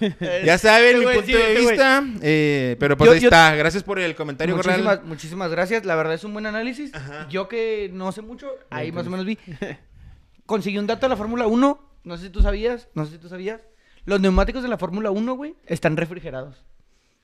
Ya 0.44 0.58
saben 0.58 0.98
mi 0.98 1.04
Güey, 1.04 1.16
punto 1.18 1.32
de 1.36 1.54
este 1.54 1.60
vista. 1.70 2.04
eh, 2.22 2.76
pero 2.80 2.96
pues 2.96 3.08
Yo- 3.08 3.14
ahí 3.14 3.20
yo- 3.20 3.28
está. 3.28 3.54
Gracias 3.54 3.82
por 3.82 3.98
el 3.98 4.14
comentario, 4.14 4.56
Corral. 4.56 4.76
Muchísimas, 4.82 5.04
muchísimas 5.04 5.50
gracias. 5.50 5.84
La 5.84 5.94
verdad 5.96 6.14
es 6.14 6.24
un 6.24 6.32
buen 6.32 6.46
análisis. 6.46 6.92
Yo 7.30 7.48
que 7.48 7.90
no 7.92 8.12
sé 8.12 8.22
mucho, 8.22 8.48
ahí 8.70 8.92
más 8.92 9.06
o 9.06 9.10
menos 9.10 9.26
vi. 9.26 9.38
Conseguí 10.46 10.78
un 10.78 10.86
dato 10.86 11.06
de 11.06 11.10
la 11.10 11.16
Fórmula 11.16 11.46
1. 11.46 11.88
No 12.04 12.16
sé 12.16 12.24
si 12.24 12.30
tú 12.30 12.42
sabías. 12.42 12.88
No 12.94 13.04
sé 13.06 13.12
si 13.12 13.18
tú 13.18 13.28
sabías. 13.28 13.60
Los 14.04 14.20
neumáticos 14.20 14.62
de 14.62 14.68
la 14.68 14.78
Fórmula 14.78 15.10
1, 15.12 15.34
güey, 15.34 15.54
están 15.66 15.96
refrigerados. 15.96 16.64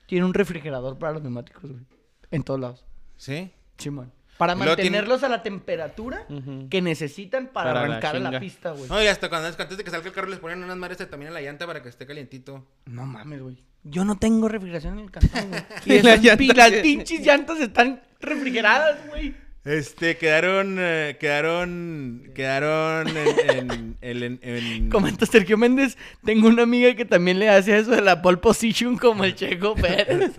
Tiene 0.06 0.24
un 0.24 0.34
refrigerador 0.34 0.98
para 0.98 1.12
los 1.14 1.22
neumáticos, 1.22 1.70
güey. 1.70 1.82
En 2.30 2.42
todos 2.44 2.60
lados. 2.60 2.84
Sí. 3.16 3.50
Simón. 3.78 4.12
Para 4.38 4.54
tiene- 4.54 4.66
mantenerlos 4.70 5.22
a 5.24 5.28
la 5.28 5.42
temperatura 5.42 6.24
Ujú. 6.28 6.68
que 6.70 6.80
necesitan 6.80 7.48
para, 7.48 7.72
Para 7.72 7.80
la 7.88 7.94
arrancar 7.96 8.16
a 8.16 8.18
la 8.20 8.28
chinga. 8.30 8.40
pista, 8.40 8.70
güey. 8.70 8.88
No, 8.88 9.02
y 9.02 9.06
hasta 9.08 9.28
cuando 9.28 9.48
antes 9.48 9.76
de 9.76 9.84
que 9.84 9.90
salga 9.90 10.06
el 10.06 10.12
carro 10.14 10.28
les 10.28 10.38
ponen 10.38 10.62
unas 10.62 10.76
madres 10.76 10.98
también 11.10 11.30
a 11.32 11.34
la 11.34 11.40
llanta 11.42 11.66
para 11.66 11.82
que 11.82 11.88
esté 11.88 12.06
calientito. 12.06 12.64
No 12.86 13.04
mames, 13.04 13.42
güey. 13.42 13.64
Yo 13.84 14.04
no 14.04 14.16
tengo 14.18 14.48
refrigeración 14.48 14.98
en 14.98 15.04
el 15.06 15.10
cantón, 15.10 15.48
güey. 15.50 15.62
Y 15.86 15.92
Y 15.98 16.02
la 16.02 16.14
esas 16.14 16.22
llanta 16.24 16.38
pi- 16.38 16.46
las 16.48 16.70
pinches 16.72 17.20
llantas 17.26 17.58
están 17.60 18.00
refrigeradas, 18.20 18.98
güey. 19.08 19.34
Este, 19.64 20.16
quedaron, 20.16 20.76
eh, 20.78 21.16
quedaron, 21.20 22.30
quedaron 22.34 23.08
en, 23.08 23.96
en, 24.00 24.22
en- 24.22 24.38
en- 24.42 24.88
Comenta 24.90 25.26
Sergio 25.26 25.58
Méndez, 25.58 25.98
tengo 26.24 26.48
una 26.48 26.62
amiga 26.62 26.94
que 26.94 27.04
también 27.04 27.38
le 27.38 27.50
hace 27.50 27.76
eso 27.76 27.90
de 27.90 28.00
la 28.00 28.22
pole 28.22 28.38
position 28.38 28.96
como 28.96 29.24
el 29.24 29.34
Checo 29.34 29.74
Pérez. 29.74 30.30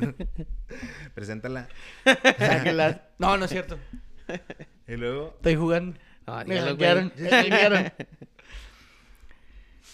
Preséntala. 1.14 1.68
Sáquela. 2.06 3.04
No, 3.20 3.38
no 3.38 3.46
es 3.46 3.52
cierto. 3.52 3.78
Y 4.88 4.96
luego, 4.96 5.34
Estoy 5.38 5.56
jugando. 5.56 6.00
No, 6.26 6.38
Me 6.38 6.44
dígalo, 6.56 6.72
hackearon, 6.72 7.12
güey. 7.16 7.24
me 7.24 7.30
hackearon. 7.30 7.92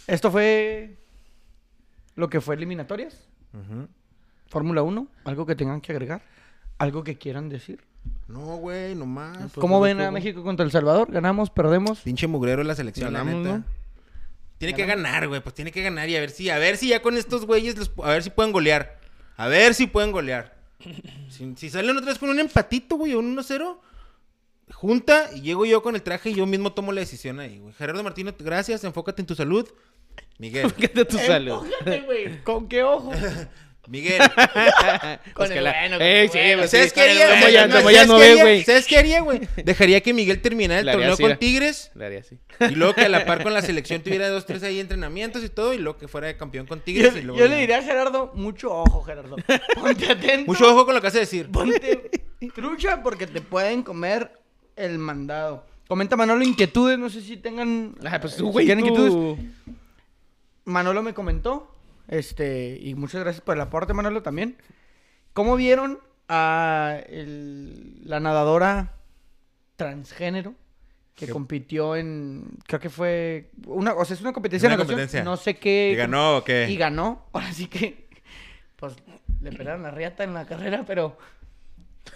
Esto 0.08 0.32
fue 0.32 0.98
lo 2.16 2.30
que 2.30 2.42
fue 2.42 2.56
eliminatorias. 2.56 3.28
Fórmula 4.48 4.84
1, 4.84 5.08
algo 5.26 5.46
que 5.46 5.56
tengan 5.56 5.82
que 5.82 5.92
agregar, 5.92 6.22
algo 6.78 7.04
que 7.04 7.18
quieran 7.18 7.50
decir. 7.50 7.84
no, 8.28 8.58
güey, 8.58 8.96
nomás. 8.96 9.38
Pues 9.38 9.54
¿Cómo 9.54 9.78
no 9.78 9.82
ven 9.82 10.02
a. 10.02 10.12
México 10.12 10.44
contra 10.44 10.66
El 10.66 10.72
Salvador? 10.72 11.12
¿Ganamos? 11.12 11.50
¿Perdemos? 11.50 12.02
Pinche 12.02 12.28
mugrero 12.28 12.64
la 12.64 12.76
selección, 12.76 13.14
la 13.14 13.24
neta. 13.24 13.58
¿no? 13.58 13.64
Tiene 14.58 14.74
que 14.74 14.86
ganar, 14.86 15.28
güey, 15.28 15.42
pues 15.42 15.56
tiene 15.56 15.72
que 15.72 15.82
ganar 15.82 16.08
y 16.10 16.16
a 16.16 16.20
ver 16.20 16.30
si, 16.30 16.50
a 16.50 16.58
ver 16.58 16.78
si 16.78 16.90
ya 16.90 17.02
con 17.02 17.18
estos 17.18 17.46
güeyes, 17.46 17.78
los- 17.78 17.92
a 18.04 18.10
ver 18.10 18.24
si 18.24 18.30
pueden 18.30 18.52
golear. 18.54 19.00
A 19.38 19.48
ver 19.48 19.74
si 19.74 19.88
pueden 19.88 20.12
golear. 20.12 20.55
Si, 21.30 21.56
si 21.56 21.70
salen 21.70 21.98
otra 21.98 22.10
vez 22.10 22.20
con 22.20 22.30
un 22.30 22.40
empatito, 22.40 22.96
güey, 22.98 23.14
o 23.14 23.20
un 23.20 23.36
1-0, 23.36 23.78
junta 24.74 25.30
y 25.34 25.42
llego 25.42 25.66
yo 25.66 25.82
con 25.82 25.96
el 25.96 26.02
traje 26.02 26.32
y 26.32 26.36
yo 26.36 26.46
mismo 26.46 26.74
tomo 26.74 26.92
la 26.92 27.02
decisión 27.02 27.40
ahí, 27.40 27.60
güey. 27.60 27.74
Gerardo 27.74 28.04
Martínez, 28.04 28.36
gracias, 28.40 28.84
enfócate 28.84 29.22
en 29.22 29.26
tu 29.26 29.36
salud. 29.36 29.68
Miguel, 30.38 30.70
Fíjate 30.72 31.06
tu 31.06 31.18
salud. 31.18 31.66
Enfócate, 31.66 32.02
güey. 32.02 32.44
¿Con 32.44 32.68
qué 32.68 32.84
ojo? 32.84 33.12
Miguel. 33.88 34.22
Pues 35.36 35.50
que 35.52 35.58
el 35.58 35.64
la- 35.64 35.72
bueno, 35.74 35.98
con 35.98 36.06
Eh, 36.06 36.22
el 36.24 36.30
sí, 36.30 36.38
bueno. 36.38 36.58
pues 36.60 36.72
¿Sabes 36.72 36.88
sí, 36.90 36.92
qué 36.96 37.02
haría? 37.02 37.30
Como 37.30 37.50
ya, 37.50 37.68
No, 37.68 37.76
como 37.78 37.92
ya 37.92 37.98
¿sabes 38.06 38.08
no 38.10 38.16
qué 38.16 38.22
ve, 38.22 38.30
haría? 38.32 38.44
güey. 38.44 38.64
¿Sabes 38.64 38.86
qué 38.88 38.98
haría, 38.98 39.22
güey? 39.22 39.42
Dejaría 39.64 40.02
que 40.02 40.14
Miguel 40.14 40.42
terminara 40.42 40.80
el 40.82 40.86
torneo 40.92 41.14
así, 41.14 41.24
con. 41.24 41.38
Tigres 41.38 41.92
Le 41.96 42.06
haría 42.06 42.20
así. 42.20 42.38
y 42.70 42.76
luego 42.76 42.94
que 42.96 43.02
a 43.02 43.10
la 43.10 43.26
par 43.26 43.44
con 43.44 43.54
la 43.54 43.62
selección 43.62 44.02
tuviera 44.02 44.30
dos, 44.30 44.46
tres 44.46 44.64
ahí 44.64 44.80
entrenamientos 44.80 45.44
y 45.44 45.50
todo 45.50 45.74
y 45.74 45.78
luego 45.78 45.98
que 46.00 46.08
fuera 46.08 46.28
de 46.28 46.38
campeón 46.38 46.66
con 46.68 46.80
Yo, 46.80 46.84
Tigres 46.86 47.16
y 47.18 47.22
luego 47.22 47.40
yo 47.40 47.48
le 47.48 47.56
diría 47.58 47.80
a 47.80 47.84
Gerardo, 47.84 48.32
mucho 48.36 48.72
ojo, 48.74 49.04
Gerardo. 49.04 49.36
Ponte 49.76 50.12
atento. 50.12 50.46
Mucho 50.52 50.72
ojo 50.72 50.86
con 50.86 50.96
lo 50.96 51.02
que 51.02 51.08
hace 51.08 51.20
decir. 51.20 51.50
Ponte 51.52 52.10
trucha 52.54 53.02
porque 53.04 53.28
te 53.28 53.42
pueden 53.42 53.84
comer 53.84 54.32
el 54.76 54.98
mandado. 55.00 55.66
Comenta 55.88 56.16
Manolo 56.16 56.44
inquietudes, 56.44 56.98
no 56.98 57.10
sé 57.10 57.22
si 57.22 57.38
tengan... 57.38 57.96
Ah, 58.06 58.20
pues 58.20 58.34
eh, 58.34 58.38
tú, 58.38 58.46
si 58.48 58.52
güey, 58.52 58.66
tienen 58.66 58.86
tú. 58.86 58.92
inquietudes. 58.92 59.40
Manolo 60.66 61.04
me 61.04 61.14
comentó, 61.14 61.75
este, 62.08 62.78
y 62.82 62.96
muchas 62.96 63.22
gracias 63.22 63.44
por 63.44 63.56
el 63.56 63.62
aporte, 63.62 63.94
Manolo, 63.94 64.22
también. 64.22 64.58
¿Cómo 65.34 65.56
vieron 65.56 66.00
a 66.30 67.00
el- 67.10 68.02
la 68.08 68.20
nadadora 68.20 68.94
transgénero 69.76 70.56
que 71.16 71.28
compitió 71.30 71.96
en, 71.96 72.58
creo 72.68 72.80
que 72.80 72.90
fue, 72.90 73.50
una, 73.68 73.94
o 73.94 74.04
sea, 74.04 74.16
es 74.16 74.22
una 74.22 74.34
competencia, 74.34 74.68
Una 74.68 75.24
no 75.24 75.38
sé 75.38 75.56
qué. 75.56 75.92
¿Y 75.94 75.96
ganó 75.96 76.38
o 76.38 76.44
qué? 76.44 76.68
Y 76.70 76.76
ganó, 76.76 77.26
ahora 77.34 77.54
sí 77.54 77.68
que, 77.68 78.08
pues, 78.76 78.96
le 79.42 79.52
pelaron 79.52 79.84
la 79.84 79.92
riata 79.92 80.24
en 80.24 80.34
la 80.34 80.46
carrera, 80.46 80.84
pero, 80.86 81.18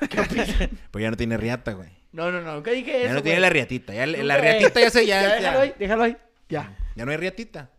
¿qué? 0.09 0.69
Pues 0.91 1.01
ya 1.01 1.11
no 1.11 1.17
tiene 1.17 1.37
riata, 1.37 1.73
güey. 1.73 1.89
No, 2.11 2.31
no, 2.31 2.41
no, 2.41 2.55
nunca 2.55 2.71
dije 2.71 2.97
eso, 2.97 3.07
Ya 3.07 3.13
no 3.13 3.23
tiene 3.23 3.39
la 3.39 3.49
riatita. 3.49 3.93
Ya, 3.93 4.05
la 4.07 4.37
riatita 4.37 4.81
ya 4.81 4.89
se 4.89 5.05
ya, 5.05 5.21
ya, 5.29 5.35
déjalo 5.35 5.59
ahí, 5.59 5.73
déjalo 5.77 6.03
ahí, 6.03 6.17
ya. 6.49 6.75
ya 6.95 7.05
no 7.05 7.11
hay 7.11 7.17
riatita. 7.17 7.69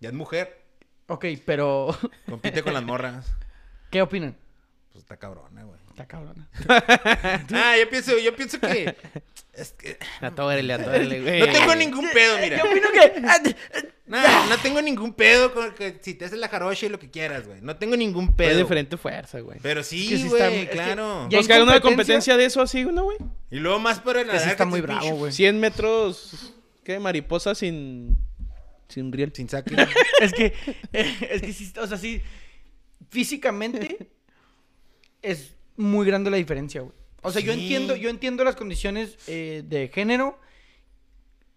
Ya 0.00 0.08
es 0.08 0.14
mujer. 0.14 0.63
Ok, 1.08 1.24
pero, 1.44 1.96
Compite 2.28 2.62
con 2.62 2.72
las 2.74 2.82
morras. 2.82 3.26
¿qué 3.90 4.02
opinan? 4.02 4.36
Pues 4.92 5.02
está 5.04 5.16
cabrona, 5.16 5.62
güey. 5.64 5.78
Está 5.90 6.06
cabrona. 6.06 6.48
Ah, 7.52 7.76
yo 7.78 7.88
pienso, 7.90 8.18
yo 8.18 8.34
pienso 8.34 8.58
que. 8.60 8.96
Es 9.52 9.72
que. 9.72 9.98
Atórele, 10.20 10.72
atórele, 10.72 11.20
güey. 11.20 11.40
No 11.40 11.46
tengo 11.52 11.74
ningún 11.76 12.08
pedo, 12.12 12.38
mira. 12.38 12.58
Yo 12.58 12.64
opino 12.70 12.88
que... 12.90 13.20
No, 14.06 14.46
no 14.48 14.58
tengo 14.58 14.82
ningún 14.82 15.14
pedo 15.14 15.54
con 15.54 15.72
que 15.74 15.98
si 16.02 16.14
te 16.14 16.24
haces 16.26 16.38
la 16.38 16.48
jarocha 16.48 16.86
y 16.86 16.88
lo 16.88 16.98
que 16.98 17.10
quieras, 17.10 17.46
güey. 17.46 17.60
No 17.62 17.76
tengo 17.76 17.96
ningún 17.96 18.26
Es 18.26 18.30
pedo. 18.34 18.58
diferente 18.58 18.96
fuerza, 18.96 19.40
güey. 19.40 19.58
Pero 19.62 19.80
Es 19.80 19.88
que 19.88 19.96
sí, 19.96 20.06
sí 20.18 20.26
está- 20.26 20.48
güey, 20.48 20.58
es 20.62 20.68
que 20.68 20.72
claro. 20.74 21.22
ya- 21.24 21.28
Pues 21.30 21.40
en 21.42 21.46
que 21.46 21.52
hagan 21.54 21.68
una 21.68 21.80
competencia- 21.80 22.36
de 22.36 22.44
eso 22.44 22.60
así, 22.60 22.84
¿no, 22.84 23.04
güey? 23.04 23.18
Y 23.50 23.56
luego 23.60 23.78
más 23.78 24.00
para 24.00 24.20
Que 24.24 24.30
sí 24.30 24.36
nadar. 24.36 24.48
está 24.50 24.64
muy 24.66 24.80
bravo, 24.80 25.10
güey. 25.16 25.32
100 25.32 25.58
metros, 25.60 26.52
¿qué? 26.84 26.98
Mariposa 26.98 27.54
sin, 27.54 28.18
sin 28.88 29.12
riel. 29.12 29.32
Sin 29.34 29.48
saque. 29.48 29.74
Es 30.20 30.32
que, 30.32 30.52
es 30.92 31.42
que 31.42 31.52
sí, 31.52 31.72
o 31.80 31.86
sea, 31.86 31.98
sí, 31.98 32.20
físicamente 33.10 34.10
es 35.22 35.54
muy 35.76 36.06
grande 36.06 36.30
la 36.30 36.36
diferencia, 36.36 36.80
güey. 36.82 36.92
O 37.22 37.30
sea, 37.32 37.40
yo 37.40 37.52
entiendo, 37.52 37.96
yo 37.96 38.10
entiendo 38.10 38.44
las 38.44 38.54
condiciones 38.56 39.16
eh, 39.26 39.62
de 39.66 39.88
género 39.88 40.38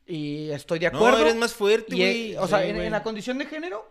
y 0.05 0.49
estoy 0.51 0.79
de 0.79 0.89
No, 0.89 0.97
acuerdo. 0.97 1.19
eres 1.19 1.35
más 1.35 1.53
fuerte, 1.53 1.93
eh, 1.95 1.97
güey. 1.97 2.35
o 2.37 2.47
sea, 2.47 2.61
Sí, 2.61 2.69
en, 2.69 2.75
güey. 2.75 2.85
en 2.87 2.91
la 2.93 3.03
condición 3.03 3.37
de 3.37 3.45
género 3.45 3.85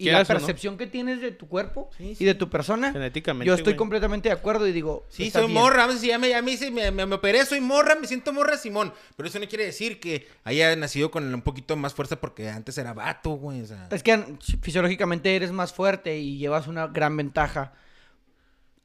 y 0.00 0.10
la 0.10 0.20
no. 0.20 0.26
percepción 0.26 0.76
que 0.78 0.86
tienes 0.86 1.20
de 1.20 1.30
tu 1.32 1.46
cuerpo 1.48 1.90
Sí, 1.96 2.16
y 2.18 2.24
de 2.24 2.34
tu 2.34 2.48
persona, 2.50 2.92
Genéticamente, 2.92 3.46
yo 3.46 3.54
estoy 3.54 3.72
güey. 3.72 3.76
completamente 3.78 4.28
de 4.28 4.34
acuerdo 4.34 4.66
y 4.66 4.72
digo, 4.72 5.04
Sí, 5.08 5.26
está 5.28 5.40
soy 5.40 5.48
bien. 5.48 5.60
morra. 5.62 5.78
Vamos 5.78 5.96
decir, 5.96 6.10
ya 6.10 6.18
me, 6.18 6.28
ya 6.28 6.42
me 6.42 6.52
hice, 6.52 6.70
me, 6.70 6.90
me- 6.90 7.06
me 7.06 7.14
operé, 7.16 7.44
soy 7.46 7.60
morra, 7.60 7.94
me 7.94 8.06
siento 8.06 8.32
morra, 8.32 8.56
Simón. 8.56 8.92
Pero 9.16 9.28
eso 9.28 9.38
no 9.38 9.46
quiere 9.48 9.64
decir 9.66 10.00
que 10.00 10.26
haya 10.44 10.74
nacido 10.76 11.10
con 11.10 11.32
un 11.32 11.42
poquito 11.42 11.76
más 11.76 11.94
fuerza 11.94 12.16
porque 12.20 12.48
antes 12.48 12.76
era 12.78 12.92
vato, 12.92 13.30
güey. 13.30 13.60
O 13.62 13.66
sea. 13.66 13.88
Es 13.90 14.02
que 14.02 14.24
fisiológicamente 14.62 15.34
eres 15.36 15.52
más 15.52 15.72
fuerte 15.72 16.18
y 16.18 16.38
llevas 16.38 16.66
una 16.66 16.86
gran 16.88 17.16
ventaja 17.16 17.72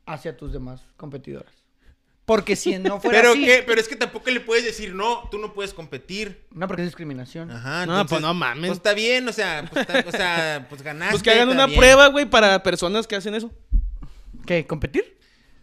hacia 0.06 0.38
tus 0.38 0.54
demás 0.54 0.82
competidores. 0.98 1.52
Porque 2.26 2.56
si 2.56 2.78
no 2.80 3.00
fuera 3.02 3.20
Pero, 3.20 3.32
así... 3.34 3.46
¿qué? 3.46 3.64
Pero 3.66 3.80
es 3.80 3.88
que 3.88 3.96
tampoco 3.96 4.30
le 4.32 4.40
puedes 4.40 4.66
decir, 4.66 4.94
no, 4.96 5.28
tú 5.30 5.38
no 5.38 5.54
puedes 5.54 5.74
competir. 5.74 6.46
No, 6.52 6.68
porque 6.68 6.82
es 6.82 6.88
discriminación. 6.88 7.52
Ajá. 7.52 7.86
No, 7.86 8.06
pues 8.06 8.20
no 8.22 8.34
mames. 8.34 8.68
Pues 8.70 8.78
está 8.80 8.94
bien, 8.94 9.28
o 9.30 9.34
sea, 9.34 9.64
pues, 9.72 9.88
está- 9.88 10.04
o 10.08 10.12
sea, 10.12 10.66
pues 10.70 10.82
ganaste. 10.82 11.12
Pues 11.12 11.24
que 11.24 11.32
hagan 11.32 11.50
una 11.50 11.68
bien. 11.68 11.78
prueba, 11.80 12.08
güey, 12.08 12.26
para 12.26 12.62
personas 12.64 13.06
que 13.08 13.16
hacen 13.16 13.36
eso. 13.36 13.52
¿Qué? 14.46 14.66
¿Competir? 14.66 15.16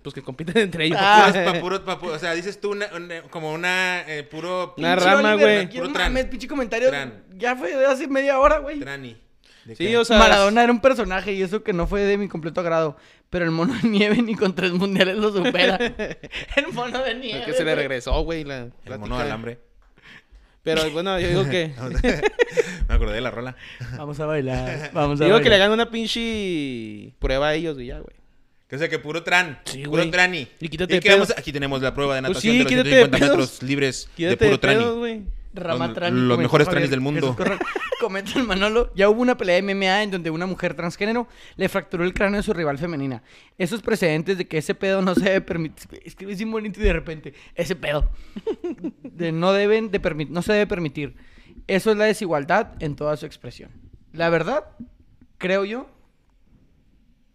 Pues 0.03 0.15
que 0.15 0.23
compiten 0.23 0.59
entre 0.59 0.87
ellos. 0.87 0.99
Ah. 1.01 1.33
Pa' 1.33 1.61
puro- 1.61 1.85
pa' 1.85 2.01
pu- 2.01 2.11
o 2.11 2.19
sea, 2.19 2.33
dices 2.35 2.61
tú 2.61 2.71
una- 2.73 2.89
una- 2.95 3.23
como 3.23 3.53
una 3.53 4.03
eh, 4.09 4.23
puro 4.25 4.75
Una 4.77 4.97
rama, 4.97 5.35
güey. 5.35 5.69
Puro 5.69 5.93
tran. 5.93 6.13
mames, 6.13 6.27
pinche 6.27 6.49
comentario. 6.49 6.89
Tran. 6.89 7.25
Ya 7.37 7.55
fue 7.57 7.77
de 7.77 7.87
hace 7.87 8.07
media 8.09 8.39
hora, 8.39 8.59
güey. 8.59 8.81
trani. 8.81 9.17
¿De 9.65 9.77
Sí, 9.77 9.87
qué? 9.87 9.97
o 9.99 10.05
sea. 10.05 10.19
Maradona 10.19 10.63
era 10.65 10.73
un 10.73 10.81
personaje 10.81 11.33
y 11.33 11.43
eso 11.43 11.63
que 11.63 11.73
no 11.73 11.87
fue 11.87 12.01
de 12.03 12.19
mi 12.19 12.29
completo 12.29 12.61
agrado. 12.61 12.97
Pero 13.31 13.45
el 13.45 13.51
mono 13.51 13.75
de 13.81 13.89
nieve 13.89 14.21
ni 14.23 14.35
con 14.35 14.55
tres 14.55 14.73
mundiales 14.73 15.17
lo 15.17 15.33
supera. 15.33 15.77
el 16.57 16.73
mono 16.73 17.03
de 17.03 17.15
nieve. 17.15 17.41
Es 17.41 17.47
que 17.47 17.53
se 17.55 17.65
le 17.65 17.75
regresó, 17.75 18.21
güey, 18.23 18.45
la 18.45 18.69
El 18.85 18.99
mono 18.99 19.17
de 19.17 19.23
alambre. 19.25 19.59
Pero 20.63 20.89
bueno, 20.91 21.19
yo 21.19 21.29
digo 21.29 21.49
que. 21.49 21.73
Me 22.89 22.95
acordé 22.95 23.15
de 23.15 23.21
la 23.21 23.31
rola. 23.31 23.57
Vamos 23.97 24.21
a 24.21 24.27
bailar. 24.27 24.91
Vamos 24.93 25.21
a 25.21 25.25
digo 25.25 25.41
que 25.41 25.49
le 25.49 25.57
hagan 25.57 25.73
una 25.73 25.91
pinche 25.91 27.13
prueba 27.19 27.49
a 27.49 27.55
ellos 27.55 27.79
y 27.81 27.87
ya, 27.87 27.99
güey. 27.99 28.15
Que 28.69 28.77
o 28.77 28.79
sea, 28.79 28.89
que 28.89 28.99
puro 28.99 29.23
tran. 29.23 29.59
Sí, 29.65 29.79
puro 29.85 30.03
güey. 30.03 30.11
trani. 30.11 30.49
Y 30.61 30.69
quítate 30.69 30.95
de 30.95 31.01
que 31.01 31.11
vamos 31.11 31.29
pedos. 31.29 31.39
a- 31.39 31.41
aquí 31.41 31.53
tenemos 31.53 31.83
la 31.83 31.95
prueba 31.95 32.15
de 32.15 32.23
Pues 32.23 32.31
natación 32.31 32.53
sí, 32.53 32.59
de 32.59 32.65
los 32.65 32.71
quítate 32.73 32.89
de 32.89 32.95
150 32.97 33.19
pedos. 33.19 33.39
metros 33.51 33.63
libres 33.63 34.09
de 34.17 34.37
puro 34.37 34.51
de 34.53 34.59
pedos, 34.59 34.61
trani. 34.61 34.99
güey. 34.99 35.23
Los- 35.55 36.39
mejores 36.39 36.69
tranis 36.69 36.91
del 36.91 37.01
Javier 37.01 37.23
mundo. 37.23 37.37
Comenta 38.01 38.39
el 38.39 38.45
Manolo. 38.47 38.93
Ya 38.95 39.09
hubo 39.09 39.21
una 39.23 39.37
pelea 39.37 39.57
de 39.57 39.63
MMA 39.63 40.03
en 40.03 40.11
donde 40.11 40.31
una 40.31 40.47
mujer 40.47 40.75
transgénero 40.75 41.29
le 41.57 41.69
fracturó 41.69 42.05
el 42.05 42.15
cráneo 42.15 42.41
a 42.41 42.43
su 42.43 42.53
rival 42.53 42.79
femenina. 42.79 43.23
Esos 43.59 43.83
precedentes 43.83 44.39
de 44.39 44.49
que 44.49 44.59
ese 44.59 44.75
pedo 44.75 45.03
no 45.03 45.15
se 45.15 45.25
debe 45.25 45.41
permitir. 45.41 46.01
Escribe 46.05 46.33
así 46.33 46.45
bonito 46.45 46.81
y 46.81 46.85
de 46.85 46.93
repente. 46.93 47.35
Ese 47.55 47.77
pedo. 47.77 48.11
De 49.03 49.31
no 49.31 49.53
deben 49.53 49.91
de 49.91 50.27
no 50.31 50.43
se 50.43 50.53
debe 50.53 50.67
permitir. 50.67 51.17
Eso 51.67 51.91
es 51.93 51.97
la 51.97 52.05
desigualdad 52.07 52.73
en 52.81 52.97
toda 52.97 53.17
su 53.17 53.27
expresión. 53.27 53.71
La 54.13 54.29
verdad, 54.31 54.65
creo 55.39 55.65
yo, 55.65 55.89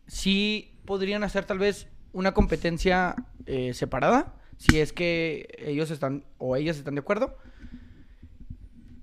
sí 0.08 0.80
podrían 0.86 1.24
hacer 1.24 1.46
tal 1.46 1.60
vez 1.60 1.88
una 2.14 2.34
competencia 2.34 3.16
eh, 3.46 3.74
separada. 3.74 4.34
Si 4.58 4.80
es 4.80 4.92
que 4.92 5.48
ellos 5.60 5.92
están 5.92 6.26
o 6.40 6.56
ellas 6.56 6.78
están 6.78 6.96
de 6.96 7.02
acuerdo. 7.02 7.38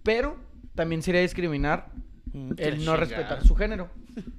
Pero 0.04 0.36
también 0.76 1.02
sería 1.02 1.20
discriminar 1.20 1.90
Mm, 2.32 2.52
el 2.56 2.84
no 2.84 2.96
respetar 2.96 3.46
su 3.46 3.54
género. 3.54 3.90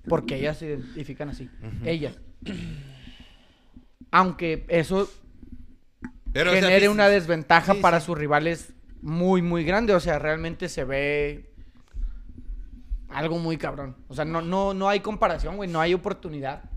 Porque 0.09 0.36
ellas 0.36 0.57
se 0.57 0.66
identifican 0.68 1.30
así. 1.30 1.49
Ellas. 1.86 2.20
Aunque 4.11 4.66
eso 4.68 5.09
Pero, 6.34 6.49
o 6.51 6.53
sea, 6.53 6.61
genere 6.61 6.88
fis- 6.88 6.91
una 6.91 7.07
desventaja 7.07 7.74
sí, 7.74 7.80
para 7.82 7.99
sí. 8.01 8.05
sus 8.07 8.18
rivales 8.18 8.74
muy, 9.01 9.41
muy 9.41 9.63
grande. 9.63 9.93
O 9.93 9.99
sea, 10.01 10.20
realmente 10.20 10.68
se 10.70 10.84
ve 10.84 11.53
algo 13.09 13.39
muy 13.39 13.57
cabrón. 13.57 13.95
O 14.09 14.13
sea, 14.13 14.26
no, 14.26 14.41
no, 14.41 14.74
no 14.74 14.89
hay 14.89 14.99
comparación, 14.99 15.55
güey. 15.55 15.70
No 15.70 15.80
hay 15.80 15.93
oportunidad. 15.93 16.70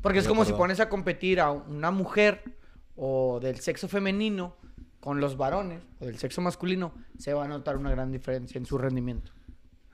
Porque 0.00 0.18
es 0.18 0.26
como 0.28 0.44
si 0.44 0.52
pones 0.52 0.80
a 0.80 0.88
competir 0.88 1.40
a 1.40 1.50
una 1.52 1.90
mujer 1.92 2.42
o 2.96 3.38
del 3.40 3.60
sexo 3.60 3.88
femenino 3.88 4.56
con 5.04 5.20
los 5.20 5.36
varones 5.36 5.82
o 6.00 6.06
del 6.06 6.16
sexo 6.18 6.40
masculino. 6.40 6.94
Se 7.18 7.34
va 7.34 7.44
a 7.44 7.48
notar 7.48 7.76
una 7.76 7.90
gran 7.90 8.10
diferencia 8.10 8.58
en 8.58 8.64
su 8.64 8.78
rendimiento. 8.78 9.32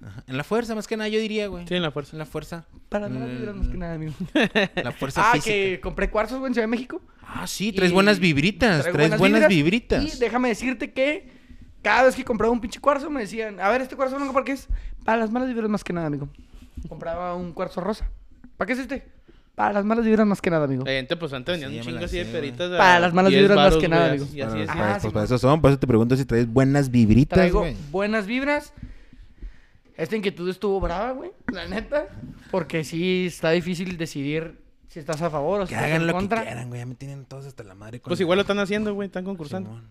Ajá. 0.01 0.23
En 0.29 0.37
la 0.37 0.45
fuerza, 0.45 0.77
más 0.77 0.87
que 0.87 0.97
nada, 0.97 1.09
yo 1.09 1.19
diría, 1.19 1.49
güey. 1.49 1.67
Sí, 1.67 1.75
en 1.75 1.83
la 1.83 1.91
fuerza. 1.91 2.13
En 2.13 2.21
la 2.21 2.27
fuerza. 2.27 2.65
Para 2.89 3.09
nada, 3.09 3.27
Mm, 3.27 3.37
vibras 3.37 3.57
más 3.57 3.69
que 3.69 3.77
nada, 3.77 3.95
amigo. 3.95 4.13
La 4.85 4.93
fuerza 4.93 5.21
Ah, 5.29 5.33
física. 5.35 5.53
que 5.53 5.81
compré 5.83 6.11
cuarzos, 6.11 6.39
güey, 6.39 6.49
en 6.51 6.55
Ciudad 6.55 6.63
de 6.69 6.71
México. 6.71 7.03
Ah, 7.23 7.45
sí, 7.49 7.73
traes 7.73 7.91
Y- 7.91 7.95
buenas 7.95 8.21
vibritas. 8.21 8.83
Traes 8.91 9.19
buenas, 9.19 9.49
vibritas. 9.49 10.15
Y 10.15 10.19
déjame 10.21 10.49
decirte 10.49 10.93
que 10.93 11.29
cada 11.83 12.05
vez 12.05 12.15
que 12.15 12.25
compraba 12.25 12.53
un 12.53 12.61
pinche 12.61 12.81
cuarzo 12.81 13.11
me 13.11 13.21
decían, 13.23 13.59
a 13.61 13.69
ver, 13.69 13.81
este 13.83 13.97
cuarzo 13.97 14.17
no, 14.19 14.33
¿para 14.33 14.45
qué 14.45 14.53
es? 14.53 14.69
Para 15.05 15.19
las 15.19 15.31
malas 15.33 15.49
vibras 15.49 15.69
más 15.69 15.83
que 15.85 15.93
nada, 15.93 16.07
amigo. 16.07 16.29
Compraba 16.89 17.35
un 17.35 17.53
cuarzo 17.53 17.81
rosa. 17.81 18.09
¿Para 18.57 18.67
qué 18.69 18.73
es 18.75 18.79
este? 18.79 19.07
Para 19.61 19.75
las 19.75 19.85
malas 19.85 20.07
vibras 20.07 20.27
más 20.27 20.41
que 20.41 20.49
nada, 20.49 20.65
amigo. 20.65 20.85
La 20.87 20.93
gente, 20.93 21.17
pues 21.19 21.35
antes 21.35 21.53
venían 21.61 21.71
Sí, 21.71 21.79
un 21.81 21.85
chingo 21.95 22.05
así 22.07 22.17
de 22.17 22.25
peritas. 22.25 22.71
Para 22.79 22.99
las 22.99 23.13
malas 23.13 23.31
10 23.31 23.43
vibras 23.43 23.57
más 23.59 23.77
que 23.77 23.89
nada, 23.89 24.09
amigo. 24.09 24.27
Y 24.33 24.41
así 24.41 24.59
es. 24.61 24.69
Ah, 24.71 24.75
Para, 24.75 24.99
pues, 25.01 25.13
para 25.13 25.25
eso 25.27 25.37
son, 25.39 25.61
por 25.61 25.71
eso 25.71 25.79
te 25.79 25.87
pregunto 25.87 26.17
si 26.17 26.25
traes 26.25 26.51
buenas 26.51 26.91
vibritas, 26.91 27.37
Traigo 27.37 27.67
buenas 27.91 28.27
vibras. 28.27 28.73
Esta 29.99 30.17
inquietud 30.17 30.49
estuvo 30.49 30.81
brava, 30.81 31.13
güey. 31.13 31.31
La 31.53 31.69
neta. 31.69 32.07
Porque 32.51 32.85
sí 32.85 33.27
está 33.27 33.51
difícil 33.51 33.99
decidir 33.99 34.59
si 34.89 34.99
estás 34.99 35.21
a 35.21 35.29
favor 35.29 35.61
o 35.61 35.67
si 35.67 35.69
Que 35.69 35.75
estás 35.75 35.89
hagan 35.91 36.01
en 36.01 36.07
lo 36.07 36.13
que 36.15 36.19
contra. 36.21 36.43
quieran, 36.43 36.69
güey. 36.69 36.81
Ya 36.81 36.87
me 36.87 36.95
tienen 36.95 37.27
todos 37.27 37.45
hasta 37.45 37.63
la 37.63 37.75
madre. 37.75 38.01
con 38.01 38.09
Pues 38.09 38.21
igual 38.21 38.39
lo 38.39 38.41
están 38.41 38.59
haciendo, 38.61 38.95
güey. 38.95 39.07
Están 39.09 39.25
concursando. 39.25 39.69
Simón. 39.69 39.91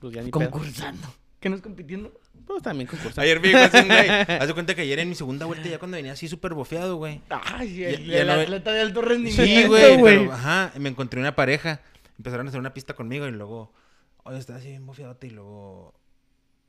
Pues 0.00 0.14
ya 0.14 0.22
ni 0.22 0.30
pedo. 0.30 0.50
Concursando. 0.50 1.06
¿Qué 1.40 1.50
no 1.50 1.56
es 1.56 1.60
compitiendo? 1.62 2.10
Pues 2.46 2.62
también 2.62 2.86
concursando. 2.86 3.22
Ayer 3.22 3.40
vi 3.40 3.52
güey. 3.52 3.62
Haz 4.38 4.46
de 4.46 4.54
cuenta 4.54 4.74
que 4.74 4.82
ayer 4.82 4.98
en 4.98 5.08
mi 5.08 5.14
segunda 5.14 5.46
vuelta, 5.46 5.68
ya 5.68 5.78
cuando 5.78 5.96
venía 5.96 6.12
así 6.12 6.28
súper 6.28 6.54
bofeado, 6.54 6.96
güey. 6.96 7.20
Ay, 7.30 7.76
Ya- 7.76 7.88
el, 7.90 8.04
ya 8.06 8.24
no 8.24 8.32
atleta 8.32 8.72
de 8.72 8.80
alto 8.80 9.02
rendimiento, 9.02 9.42
Sí, 9.44 9.66
güey. 9.66 10.02
pero, 10.02 10.32
Ajá, 10.32 10.72
me 10.78 10.88
encontré 10.88 11.20
una 11.20 11.34
pareja. 11.34 11.80
Empezaron 12.18 12.46
a 12.46 12.48
hacer 12.50 12.60
una 12.60 12.74
pista 12.74 12.94
conmigo 12.94 13.26
y 13.26 13.32
luego, 13.32 13.72
oye, 14.24 14.38
estaba 14.38 14.58
así 14.58 14.68
bien 14.68 14.86
bofeadote 14.86 15.26
y 15.26 15.30
luego 15.30 15.94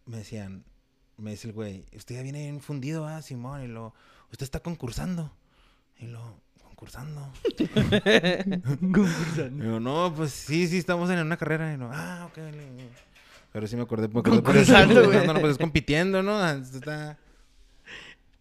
me 0.06 0.18
decían, 0.18 0.64
me 1.18 1.32
dice 1.32 1.48
el 1.48 1.54
güey, 1.54 1.86
usted 1.96 2.16
ya 2.16 2.22
viene 2.24 2.40
bien 2.44 2.62
fundido, 2.62 3.06
ah, 3.08 3.22
Simón, 3.22 3.64
y 3.64 3.68
luego, 3.68 3.94
usted 4.32 4.44
está 4.44 4.60
concursando. 4.62 5.36
Y 5.98 6.08
luego, 6.08 6.42
concursando. 6.64 7.32
Concursando. 8.80 9.64
Y 9.64 9.68
digo, 9.68 9.80
no, 9.80 10.14
pues 10.16 10.32
sí, 10.32 10.68
sí, 10.68 10.78
estamos 10.78 11.10
en 11.10 11.20
una 11.20 11.38
carrera. 11.38 11.74
Y 11.74 11.78
no, 11.78 11.90
ah, 11.94 12.28
ok. 12.30 12.38
Pero 13.56 13.68
sí 13.68 13.78
me 13.78 13.84
acordé, 13.84 14.10
me 14.10 14.20
acordé 14.20 14.42
por 14.42 14.58
eso. 14.58 14.74
Concursando, 14.74 15.24
no, 15.34 15.40
pues 15.40 15.52
es 15.54 15.58
compitiendo, 15.58 16.22
¿no? 16.22 16.38
Ah, 16.44 16.58
Está... 16.62 17.18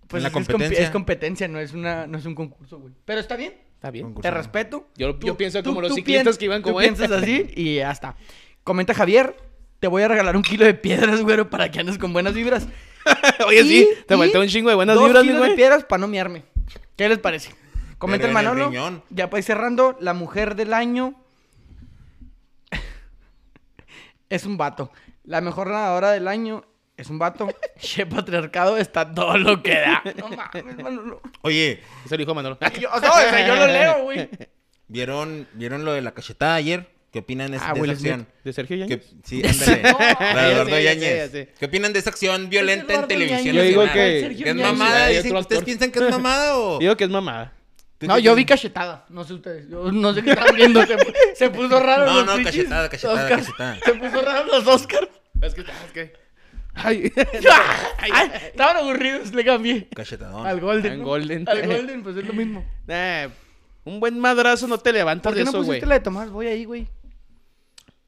Pues 0.08 0.18
En 0.20 0.24
la 0.24 0.32
competencia. 0.32 0.82
es 0.82 0.90
competencia, 0.90 1.46
no 1.46 1.60
es, 1.60 1.72
una, 1.72 2.08
no 2.08 2.18
es 2.18 2.26
un 2.26 2.34
concurso, 2.34 2.80
güey. 2.80 2.92
Pero 3.04 3.20
está 3.20 3.36
bien. 3.36 3.54
Está 3.76 3.92
bien. 3.92 4.12
Te 4.16 4.28
respeto. 4.32 4.88
Yo- 4.96 5.16
yo 5.20 5.36
pienso 5.36 5.62
como 5.62 5.80
los 5.80 5.90
tú 5.90 5.94
ciclistas 5.94 6.36
que 6.36 6.46
iban 6.46 6.62
tú 6.62 6.70
como 6.70 6.80
él. 6.80 6.88
piensas 6.94 7.12
así 7.22 7.48
y 7.54 7.76
ya 7.76 7.92
está. 7.92 8.16
Comenta 8.64 8.92
Javier, 8.92 9.36
te 9.78 9.86
voy 9.86 10.02
a 10.02 10.08
regalar 10.08 10.36
un 10.36 10.42
kilo 10.42 10.64
de 10.64 10.74
piedras, 10.74 11.22
güero, 11.22 11.48
para 11.48 11.70
que 11.70 11.78
andes 11.78 11.96
con 11.96 12.12
buenas 12.12 12.34
vibras. 12.34 12.66
Oye, 13.46 13.60
Y- 13.62 13.68
sí. 13.68 13.88
Te 14.08 14.16
faltó 14.16 14.40
un 14.40 14.48
chingo 14.48 14.68
de 14.68 14.74
buenas 14.74 14.96
dos 14.96 15.04
vibras, 15.06 15.22
mi 15.24 15.30
kilos 15.30 15.48
de 15.48 15.54
piedras 15.54 15.84
para 15.84 16.00
no 16.00 16.08
miarme. 16.08 16.42
¿Qué 16.96 17.08
les 17.08 17.18
parece? 17.18 17.54
Comenta 17.98 18.26
el 18.26 18.32
Manolo. 18.32 18.72
ya 19.10 19.30
para 19.30 19.38
ir 19.38 19.44
cerrando, 19.44 19.96
la 20.00 20.12
mujer 20.12 20.56
del 20.56 20.74
año 20.74 21.14
es 24.34 24.44
un 24.44 24.56
vato. 24.56 24.90
La 25.24 25.40
mejor 25.40 25.68
nadadora 25.68 26.12
del 26.12 26.28
año 26.28 26.64
es 26.96 27.08
un 27.10 27.18
vato. 27.18 27.48
Che 27.80 28.06
patriarcado 28.06 28.76
está 28.76 29.12
todo 29.12 29.36
lo 29.38 29.62
que 29.62 29.72
da. 29.74 30.02
No 30.18 30.28
mames, 30.28 30.76
Manolo. 30.76 31.20
Oye, 31.42 31.80
Eso 32.04 32.14
lo 32.14 32.18
dijo 32.18 32.34
Manolo. 32.34 32.58
Yo, 32.80 32.88
o 32.92 33.00
sea, 33.00 33.10
o 33.12 33.14
sea, 33.20 33.46
yo 33.46 33.54
lo 33.56 33.66
leo, 33.66 34.02
güey. 34.04 34.28
¿vieron, 34.88 35.48
¿vieron 35.54 35.84
lo 35.84 35.92
de 35.92 36.02
la 36.02 36.12
cachetada 36.12 36.54
ayer? 36.54 36.92
¿Qué 37.10 37.20
opinan 37.20 37.52
de, 37.52 37.58
Ah, 37.60 37.72
de 37.74 37.80
esa 37.80 37.92
acción? 37.92 38.26
¿De 38.42 38.52
Sergio 38.52 38.76
Yáñez? 38.76 39.14
sí, 39.22 39.40
ándale. 39.46 39.82
No. 39.82 39.98
La 40.34 40.42
de 40.46 40.52
Eduardo 40.52 40.78
Yáñez. 40.80 41.30
¿Qué 41.58 41.66
opinan 41.66 41.92
de 41.92 42.00
esa 42.00 42.10
acción 42.10 42.50
violenta 42.50 42.92
en 42.92 43.06
televisión 43.06 43.54
Yo 43.54 43.62
digo 43.62 43.82
que- 43.84 44.20
Sergio 44.20 44.44
¿Que 44.44 44.50
es 44.50 44.56
mamada? 44.56 45.06
Dicen 45.06 45.36
¿Ustedes 45.36 45.62
piensan 45.62 45.92
que 45.92 46.00
es 46.00 46.10
mamada 46.10 46.58
o...? 46.58 46.78
Digo 46.80 46.96
que 46.96 47.04
es 47.04 47.10
mamada. 47.10 47.53
¿Tú 48.04 48.08
No, 48.08 48.18
yo 48.18 48.34
vi 48.34 48.44
cachetada. 48.44 49.04
No 49.08 49.24
sé 49.24 49.34
ustedes. 49.34 49.68
Yo 49.68 49.90
no 49.90 50.12
sé 50.12 50.22
qué 50.22 50.30
estaban 50.30 50.54
viendo. 50.54 50.84
Se, 50.86 50.96
se 51.34 51.50
puso 51.50 51.80
raro. 51.80 52.06
No, 52.06 52.14
los 52.18 52.26
no, 52.26 52.34
pinches 52.36 52.56
cachetada, 52.56 52.88
cachetada, 52.88 53.28
cachetada. 53.28 53.78
Se 53.84 53.94
puso 53.94 54.22
raro 54.22 54.46
los 54.46 54.66
Oscars. 54.66 55.08
Es 55.40 55.54
que, 55.54 55.60
es 55.62 55.92
que. 55.92 56.12
Ay. 56.74 57.12
Ay, 58.00 58.30
estaban 58.46 58.76
aburridos. 58.78 59.32
Le 59.32 59.44
cambié. 59.44 59.88
Cachetadón. 59.94 60.46
Al 60.46 60.60
Golden. 60.60 60.92
Al 60.92 60.98
¿no? 60.98 61.04
Golden. 61.04 61.48
Al 61.48 61.66
Golden, 61.66 62.02
pues 62.02 62.16
es 62.16 62.26
lo 62.26 62.32
mismo. 62.32 62.64
Nah, 62.86 63.28
un 63.84 64.00
buen 64.00 64.18
madrazo 64.18 64.66
no 64.66 64.78
te 64.78 64.92
levantas 64.92 65.30
¿Por 65.30 65.34
de 65.34 65.40
qué 65.40 65.44
no 65.44 65.50
eso, 65.50 65.58
güey. 65.58 65.68
pusiste 65.68 65.86
la 65.86 65.94
de 65.94 66.00
Tomás? 66.00 66.30
Voy 66.30 66.46
ahí, 66.46 66.64
güey. 66.64 66.88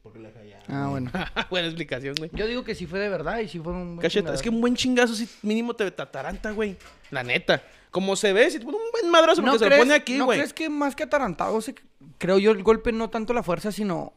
Porque 0.03 0.19
la 0.19 0.31
callaba. 0.31 0.63
Ah, 0.69 0.89
bueno. 0.89 1.11
Buena 1.51 1.69
explicación, 1.69 2.15
güey. 2.19 2.31
Yo 2.33 2.47
digo 2.47 2.65
que 2.65 2.75
sí 2.75 2.87
fue 2.87 2.99
de 2.99 3.09
verdad 3.09 3.39
y 3.39 3.49
sí 3.49 3.61
fue 3.61 3.73
un 3.73 3.97
buen 3.97 4.03
Cacheta, 4.03 4.35
es 4.35 4.43
que 4.43 4.49
un 4.49 4.61
buen 4.61 4.75
chingazo 4.75 5.15
sí 5.15 5.29
mínimo 5.43 5.75
te 5.75 5.89
tataranta, 5.91 6.51
güey. 6.51 6.77
La 7.11 7.23
neta. 7.23 7.63
Como 7.97 8.15
se 8.15 8.35
ve, 8.35 8.51
si 8.51 8.59
te 8.59 8.67
pone 8.67 8.77
un 8.77 8.91
buen 8.93 9.11
madrazo, 9.11 9.37
porque 9.41 9.53
¿No 9.53 9.59
se 9.59 9.71
lo 9.71 9.77
pone 9.79 9.95
aquí, 9.95 10.19
¿No 10.19 10.27
güey. 10.27 10.39
crees 10.39 10.53
que 10.53 10.69
más 10.69 10.95
que 10.95 11.05
atarantado, 11.05 11.59
se- 11.63 11.75
creo 12.19 12.37
yo, 12.39 12.51
el 12.51 12.63
golpe 12.63 12.93
no 12.93 13.09
tanto 13.09 13.33
la 13.33 13.43
fuerza, 13.43 13.73
sino... 13.73 14.13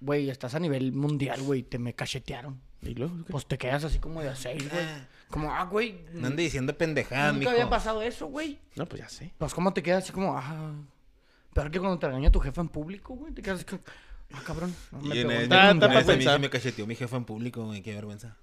Güey, 0.00 0.30
estás 0.30 0.54
a 0.54 0.60
nivel 0.60 0.92
mundial, 0.92 1.42
güey. 1.42 1.64
Te 1.64 1.80
me 1.80 1.92
cachetearon. 1.92 2.60
¿Y 2.82 2.94
luego? 2.94 3.12
Pues 3.28 3.46
te 3.46 3.58
quedas 3.58 3.82
así 3.82 3.98
como 3.98 4.22
de 4.22 4.28
a 4.28 4.36
seis, 4.36 4.70
güey. 4.70 4.84
Ah. 4.84 5.08
Como, 5.28 5.52
ah, 5.52 5.64
güey. 5.64 6.04
No 6.14 6.28
ande 6.28 6.44
diciendo 6.44 6.72
pendejadas, 6.78 7.32
Nunca 7.34 7.38
mijo. 7.40 7.50
había 7.50 7.68
pasado 7.68 8.00
eso, 8.00 8.28
güey. 8.28 8.60
No, 8.76 8.86
pues 8.86 9.02
ya 9.02 9.08
sé. 9.08 9.32
Pues, 9.38 9.52
¿cómo 9.54 9.72
te 9.72 9.82
quedas 9.82 10.04
así 10.04 10.12
como, 10.12 10.38
ah... 10.38 10.72
Peor 11.52 11.70
que 11.72 11.80
cuando 11.80 11.98
te 11.98 12.06
regaña 12.06 12.30
tu 12.30 12.38
jefa 12.38 12.60
en 12.60 12.68
público, 12.68 13.14
güey. 13.16 13.32
Te 13.34 13.42
quedas 13.42 13.56
así 13.58 13.64
como, 13.64 13.82
ah, 14.34 14.40
cabrón. 14.46 14.72
no, 14.92 15.00
me 15.00 15.16
Y 15.16 15.18
en 15.20 15.30
el 15.32 15.48
Ta- 15.48 15.62
dedo, 15.62 15.70
en 15.72 15.80
ta- 15.80 15.86
güey. 15.88 15.98
ese 15.98 16.10
a 16.12 16.14
mí 16.14 16.18
pensar. 16.18 16.36
sí 16.36 16.40
me 16.42 16.48
cacheteó 16.50 16.86
mi 16.86 16.94
jefa 16.94 17.16
en 17.16 17.24
público, 17.24 17.64
güey. 17.66 17.82
Qué 17.82 17.92
vergüenza. 17.92 18.36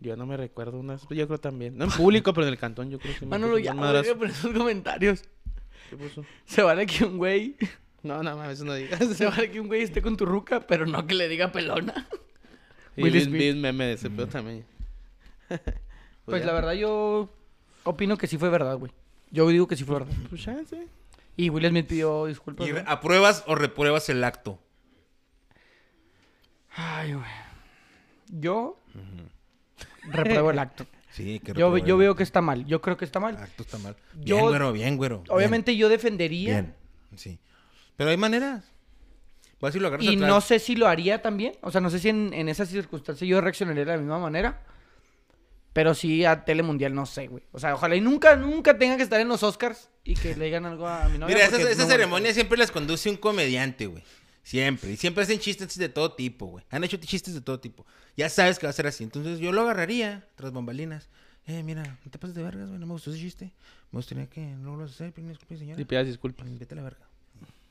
Yo 0.00 0.16
no 0.16 0.26
me 0.26 0.36
recuerdo 0.36 0.78
unas. 0.78 1.06
Yo 1.08 1.26
creo 1.26 1.38
también. 1.40 1.76
No 1.76 1.84
en 1.84 1.90
público, 1.90 2.32
pero 2.32 2.46
en 2.46 2.52
el 2.52 2.58
cantón, 2.58 2.90
yo 2.90 2.98
creo 2.98 3.14
que 3.14 3.26
me 3.26 3.30
Manolo, 3.30 3.58
ya, 3.58 3.72
buen 3.72 3.78
güey, 3.78 3.92
madrazo. 3.92 4.18
por 4.18 4.28
esos 4.28 4.52
comentarios. 4.52 5.24
¿Qué 5.90 5.96
puso? 5.96 6.24
Se 6.44 6.62
vale 6.62 6.86
que 6.86 7.04
un 7.04 7.16
güey... 7.18 7.56
No, 8.02 8.22
no 8.22 8.36
mames, 8.36 8.54
eso 8.54 8.64
no 8.64 8.74
digas. 8.74 9.00
Se 9.16 9.26
vale 9.26 9.50
que 9.50 9.60
un 9.60 9.66
güey 9.66 9.82
esté 9.82 10.00
con 10.00 10.16
tu 10.16 10.24
ruca, 10.24 10.60
pero 10.60 10.86
no 10.86 11.06
que 11.06 11.14
le 11.14 11.28
diga 11.28 11.50
pelona. 11.50 12.06
Y 12.96 13.02
Will 13.02 13.20
Smith. 13.22 13.56
meme 13.56 13.86
de 13.86 13.92
ese 13.94 14.10
pedo 14.10 14.26
también. 14.28 14.64
Pues 16.24 16.44
la 16.44 16.52
verdad 16.52 16.74
yo 16.74 17.32
opino 17.84 18.18
que 18.18 18.26
sí 18.26 18.36
fue 18.36 18.50
verdad, 18.50 18.76
güey. 18.76 18.92
Yo 19.30 19.48
digo 19.48 19.66
que 19.66 19.76
sí 19.76 19.84
fue 19.84 20.00
verdad. 20.00 20.14
Pues 20.28 20.44
ya, 20.44 20.58
sí. 20.68 20.76
Y 21.38 21.48
Will 21.48 21.66
Smith 21.66 21.86
pidió 21.86 22.26
disculpas. 22.26 22.68
¿Y 22.68 22.72
apruebas 22.86 23.44
o 23.46 23.54
repruebas 23.54 24.10
el 24.10 24.22
acto? 24.22 24.60
Ay, 26.76 27.14
güey. 27.14 27.24
Yo 28.28 28.78
repruebo 30.10 30.50
el 30.50 30.58
acto. 30.58 30.86
Sí, 31.10 31.40
que 31.40 31.54
Yo, 31.54 31.76
yo 31.78 31.94
el 31.94 32.00
veo 32.00 32.14
que 32.14 32.22
está 32.22 32.42
mal. 32.42 32.66
Yo 32.66 32.82
creo 32.82 32.98
que 32.98 33.06
está 33.06 33.18
mal. 33.18 33.34
acto 33.38 33.62
está 33.62 33.78
mal. 33.78 33.96
Yo- 34.20 34.36
Bien, 34.36 34.46
güero, 34.48 34.72
bien, 34.72 34.96
güero. 34.98 35.18
bien, 35.20 35.32
Obviamente 35.34 35.74
yo 35.74 35.88
defendería. 35.88 36.52
Bien, 36.60 36.74
sí. 37.16 37.38
Pero 37.96 38.10
hay 38.10 38.18
maneras. 38.18 38.62
Vas 39.58 39.74
y 39.74 39.80
lo 39.80 39.88
agarras 39.88 40.04
Y 40.04 40.14
atrás. 40.16 40.28
no 40.28 40.40
sé 40.42 40.58
si 40.58 40.76
lo 40.76 40.86
haría 40.86 41.22
también. 41.22 41.54
O 41.62 41.70
sea, 41.70 41.80
no 41.80 41.88
sé 41.88 41.98
si 41.98 42.10
en, 42.10 42.34
en 42.34 42.48
esas 42.50 42.68
circunstancias 42.68 43.26
yo 43.26 43.40
reaccionaría 43.40 43.86
de 43.86 43.92
la 43.92 43.96
misma 43.98 44.18
manera. 44.18 44.60
Pero 45.72 45.94
sí 45.94 46.24
a 46.26 46.44
Telemundial 46.44 46.94
no 46.94 47.06
sé, 47.06 47.26
güey. 47.28 47.42
O 47.52 47.58
sea, 47.58 47.74
ojalá 47.74 47.96
y 47.96 48.00
nunca, 48.00 48.36
nunca 48.36 48.76
tenga 48.78 48.96
que 48.96 49.02
estar 49.02 49.18
en 49.20 49.28
los 49.28 49.42
Oscars 49.42 49.88
y 50.04 50.14
que 50.14 50.36
le 50.36 50.44
digan 50.44 50.66
algo 50.66 50.86
a 50.86 51.08
mi 51.08 51.18
novia. 51.18 51.34
Mira, 51.36 51.48
no- 51.76 51.86
ceremonias 51.86 52.34
siempre 52.34 52.58
las 52.58 52.70
conduce 52.70 53.08
un 53.08 53.16
comediante, 53.16 53.86
güey. 53.86 54.02
Siempre. 54.48 54.92
Y 54.92 54.96
siempre 54.96 55.24
hacen 55.24 55.38
chistes 55.38 55.76
de 55.76 55.90
todo 55.90 56.12
tipo, 56.14 56.46
güey. 56.46 56.64
Han 56.70 56.82
hecho 56.82 56.96
chistes 56.96 57.34
de 57.34 57.42
todo 57.42 57.60
tipo. 57.60 57.84
Ya 58.16 58.30
sabes 58.30 58.58
que 58.58 58.64
va 58.66 58.70
a 58.70 58.72
ser 58.72 58.86
así. 58.86 59.04
Entonces 59.04 59.40
yo 59.40 59.52
lo 59.52 59.60
agarraría 59.60 60.26
tras 60.36 60.52
bambalinas. 60.52 61.10
Eh, 61.46 61.62
mira, 61.62 61.82
no 62.02 62.10
te 62.10 62.18
pases 62.18 62.34
de 62.34 62.42
vergas, 62.42 62.66
güey. 62.68 62.80
No 62.80 62.86
me 62.86 62.92
gustó 62.94 63.10
ese 63.10 63.20
chiste. 63.20 63.52
Me 63.92 63.98
gustaría 63.98 64.26
que 64.26 64.40
no 64.40 64.64
lo 64.64 64.70
vuelvas 64.76 64.92
a 64.92 64.94
hacer. 64.94 65.12
Pide 65.12 65.28
disculpas, 65.28 65.58
señora. 65.58 65.78
Y 65.78 65.84
pidas 65.84 66.06
disculpas. 66.06 66.46
Pues, 66.46 66.58
Vete 66.58 66.72
a 66.72 66.76
la 66.76 66.82
verga. 66.82 67.06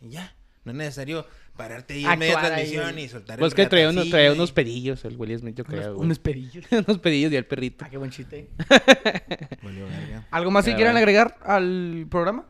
Y 0.01 0.09
ya. 0.09 0.35
No 0.65 0.71
es 0.71 0.77
necesario 0.77 1.25
pararte 1.55 1.95
ahí 1.95 2.05
en 2.05 2.19
media 2.19 2.39
ahí, 2.39 2.45
transmisión 2.45 2.99
y 2.99 3.07
soltar 3.07 3.39
Pues 3.39 3.53
el 3.53 3.55
que 3.55 3.65
traía, 3.65 3.89
uno, 3.89 4.05
traía 4.07 4.33
unos 4.33 4.51
pedillos 4.51 5.03
el 5.05 5.15
Will 5.17 5.39
Smith, 5.39 5.55
yo 5.55 5.63
creo, 5.63 5.79
Unos, 5.81 5.95
güey. 5.95 6.05
unos 6.05 6.19
pedillos. 6.19 6.65
unos 6.87 6.99
pedillos 6.99 7.31
y 7.31 7.37
el 7.37 7.45
perrito. 7.47 7.85
Ah, 7.85 7.89
qué 7.89 7.97
buen 7.97 8.11
chiste. 8.11 8.49
¿Algo 10.29 10.51
más 10.51 10.65
que 10.65 10.75
quieran 10.75 10.95
agregar 10.97 11.37
al 11.41 12.05
programa? 12.11 12.45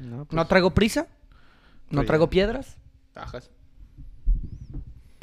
No, 0.00 0.26
pues, 0.26 0.36
No 0.36 0.46
traigo 0.46 0.74
prisa. 0.74 1.06
No 1.90 1.96
Pues 2.00 2.06
traigo 2.08 2.28
piedras. 2.28 2.76
tajas. 3.12 3.50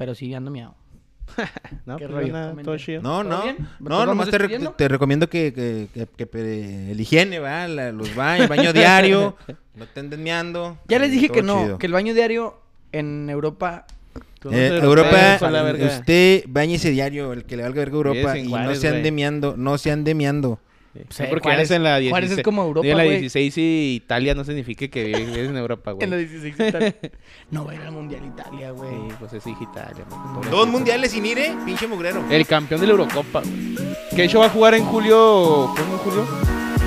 Pero 0.02 0.16
sí 0.16 0.34
ando 0.34 0.52
miado. 0.52 0.76
No, 1.86 1.98
¿Qué 1.98 2.06
pues, 2.08 2.12
rollo? 2.16 2.34
nada, 2.34 2.50
Comenten. 2.50 2.66
todo 2.66 2.78
chido. 2.78 3.02
No, 3.02 3.24
¿Todo 3.24 3.44
no. 3.80 3.90
No, 3.90 4.06
nomás 4.06 4.30
te, 4.30 4.38
re- 4.38 4.44
despidiendo? 4.48 4.72
te 4.76 4.88
recomiendo 4.88 5.30
que, 5.30 5.54
que, 5.54 6.08
que, 6.18 6.92
el 6.92 7.00
higiene, 7.00 7.40
¿va? 7.40 7.68
La- 7.68 7.92
los 7.92 8.14
baños, 8.16 8.44
el 8.44 8.50
baño 8.50 8.74
diario. 8.74 9.36
no 9.76 9.86
te 9.88 10.00
anden 10.02 10.22
meando. 10.24 10.78
Ya 10.88 11.00
les 11.00 11.12
dije 11.12 11.30
que 11.30 11.42
no, 11.42 11.64
chido. 11.64 11.78
que 11.78 11.88
el 11.88 11.94
baño 11.94 12.14
diario 12.14 12.60
en 12.92 13.30
Europa 13.30 13.86
no 14.44 14.52
Eh, 14.52 14.80
Europa, 14.82 15.38
usted 16.00 16.44
bañese 16.48 16.90
diario, 16.90 17.32
el 17.34 17.46
que 17.46 17.56
le 17.56 17.64
valga 17.64 17.80
verga 17.80 17.96
Europa, 17.96 18.38
y 18.38 18.48
no 18.52 18.76
se 18.76 18.88
ande 18.88 19.00
güey. 19.02 19.12
meando, 19.12 19.56
no 19.58 19.78
se 19.78 19.92
ande 19.92 20.14
meando. 20.16 20.60
Sí, 20.94 21.00
Sí, 21.10 21.24
porque 21.30 21.48
Juárez- 21.48 21.72
en 21.72 21.84
la 21.84 21.98
16. 22.00 22.10
Juárez 22.12 22.32
es 22.32 22.44
como 22.44 22.64
Europa, 22.64 22.86
En 22.88 22.98
la 22.98 23.04
güey. 23.06 23.20
16 23.20 23.58
y 23.58 23.94
Italia 24.04 24.36
no 24.36 24.44
significa 24.44 24.88
que 24.90 25.06
vives 25.06 25.50
en 25.50 25.56
Europa, 25.64 25.92
güey. 25.94 26.04
en 26.04 26.10
la 26.10 26.18
16 26.18 26.54
y 26.58 26.72
tal. 26.72 26.96
No 27.50 27.64
va 27.66 27.72
a 27.72 27.76
ir 27.76 27.82
al 27.82 27.92
Mundial 27.94 28.26
Italia, 28.26 28.72
güey. 28.72 28.92
Sí, 28.92 29.16
pues 29.20 29.34
es 29.34 29.44
Italia. 29.48 30.04
güey. 30.36 30.50
Dos 30.50 30.68
mundiales 30.68 31.14
ir, 31.16 31.38
¿eh? 31.38 31.56
Pinche 31.66 31.88
mugrero. 31.88 32.24
El 32.30 32.46
campeón 32.46 32.82
de 32.82 32.88
la 32.88 32.92
Eurocopa, 32.94 33.42
güey. 33.42 33.76
Que 34.10 34.16
de 34.18 34.24
hecho 34.26 34.40
va 34.40 34.48
a 34.48 34.50
jugar 34.50 34.74
en 34.74 34.84
julio. 34.84 35.74
¿Cómo 35.78 35.94
en 35.94 36.00
julio? 36.00 36.28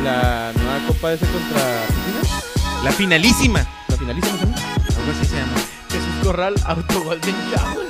La 0.03 0.53
nueva 0.55 0.87
copa 0.87 1.13
ese 1.15 1.25
contra 1.27 1.83
Argentina. 1.85 2.41
La 2.85 2.93
finalísima. 2.93 3.67
La 3.89 3.97
finalísima, 3.97 4.37
¿no? 4.45 4.57
Algo 4.57 5.13
así 5.13 5.25
se 5.25 5.37
llama. 5.37 5.55
Jesús 5.91 6.15
Corral, 6.23 6.55
autogol 6.67 7.21
de 7.23 7.33
Chavo. 7.55 7.81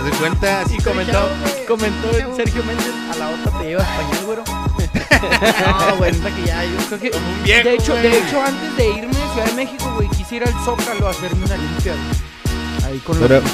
¿No 0.00 0.06
se 0.10 0.18
cuenta? 0.18 0.62
Y 0.70 0.78
comentó, 0.78 1.28
comentó 1.68 2.08
Sergio 2.36 2.64
Méndez, 2.64 2.86
a 3.12 3.16
la 3.16 3.28
otra 3.30 3.58
te 3.58 3.64
lleva 3.66 3.82
español, 3.82 4.24
güero. 4.26 4.44
no, 5.90 5.96
güey, 5.96 6.12
neta 6.12 6.34
que 6.34 6.44
ya, 6.46 6.64
yo 6.64 6.76
creo 6.88 7.00
que... 7.00 7.10
Como 7.10 7.28
un 7.28 7.42
viejo, 7.42 7.68
de 7.68 7.74
hecho, 7.74 7.92
güey. 7.92 8.02
de 8.02 8.18
hecho, 8.18 8.42
antes 8.42 8.76
de 8.76 8.88
irme 8.88 9.16
a 9.16 9.32
Ciudad 9.32 9.46
de 9.46 9.52
México, 9.54 9.92
güey, 9.96 10.08
quisiera 10.08 10.46
al 10.46 10.64
Zócalo 10.64 11.06
a 11.06 11.10
hacerme 11.10 11.44
una 11.44 11.56
limpia, 11.56 11.92
güey. 11.92 12.90
Ahí 12.92 12.98
con 13.00 13.18
Pero- 13.18 13.40
los... 13.40 13.50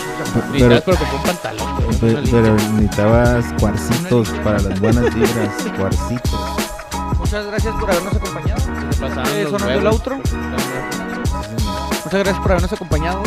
Pero 0.53 0.81
compré 0.85 1.17
un 1.17 1.23
pantalón, 1.25 1.75
güey. 1.77 1.99
Pero, 2.01 2.23
pero 2.31 2.55
necesitabas 2.55 3.45
cuarcitos 3.59 4.29
para 4.45 4.59
las 4.61 4.81
buenas 4.81 5.15
vibras, 5.15 5.51
cuarcitos. 5.77 6.33
Muchas 7.19 7.47
gracias 7.47 7.75
por 7.75 7.91
habernos 7.91 8.15
acompañado. 8.15 8.63
Te 8.63 9.43
Eh, 9.43 9.47
sonando 9.51 9.71
el 9.81 9.87
outro. 9.89 10.17
Muchas 12.05 12.21
gracias 12.21 12.39
por 12.39 12.51
habernos 12.53 12.73
acompañado. 12.73 13.23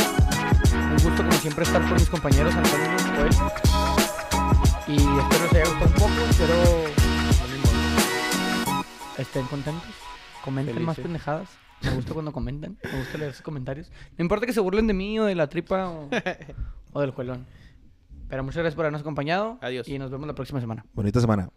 Un 1.00 1.06
gusto, 1.06 1.24
como 1.24 1.32
siempre, 1.38 1.64
estar 1.64 1.82
con 1.82 1.93
mis 1.93 2.10
compañeros 2.10 2.54
Antonio 2.54 2.88
y 2.88 3.16
Joel. 3.16 3.34
Y 4.88 4.97
espero 4.97 5.43
les 5.43 5.54
haya 5.54 5.66
gustado 5.66 5.86
un 5.86 5.93
poco. 5.93 6.30
Espero 6.30 6.54
estén 9.18 9.45
contentos. 9.47 9.89
Comenten 10.43 10.84
más 10.84 11.00
pendejadas. 11.00 11.50
Me 11.84 11.91
gusta 11.91 12.14
cuando 12.14 12.34
comentan. 12.34 12.78
Me 12.84 13.00
gusta 13.00 13.18
leer 13.18 13.34
sus 13.34 13.41
comentarios. 13.41 13.91
No 14.18 14.24
importa 14.24 14.45
que 14.45 14.52
se 14.52 14.60
burlen 14.60 14.88
de 14.88 14.93
mí 14.93 15.18
o 15.20 15.26
de 15.26 15.36
la 15.36 15.47
tripa 15.47 15.89
o, 15.89 16.10
o 16.91 17.02
del 17.02 17.12
juelón. 17.12 17.45
Pero 18.28 18.43
muchas 18.43 18.58
gracias 18.58 18.76
por 18.76 18.84
habernos 18.84 19.02
acompañado. 19.02 19.58
Adiós. 19.62 19.88
Y 19.88 19.97
nos 20.00 20.12
vemos 20.12 20.28
la 20.28 20.36
próxima 20.36 20.60
semana. 20.60 20.86
Bonita 20.93 21.22
semana. 21.22 21.50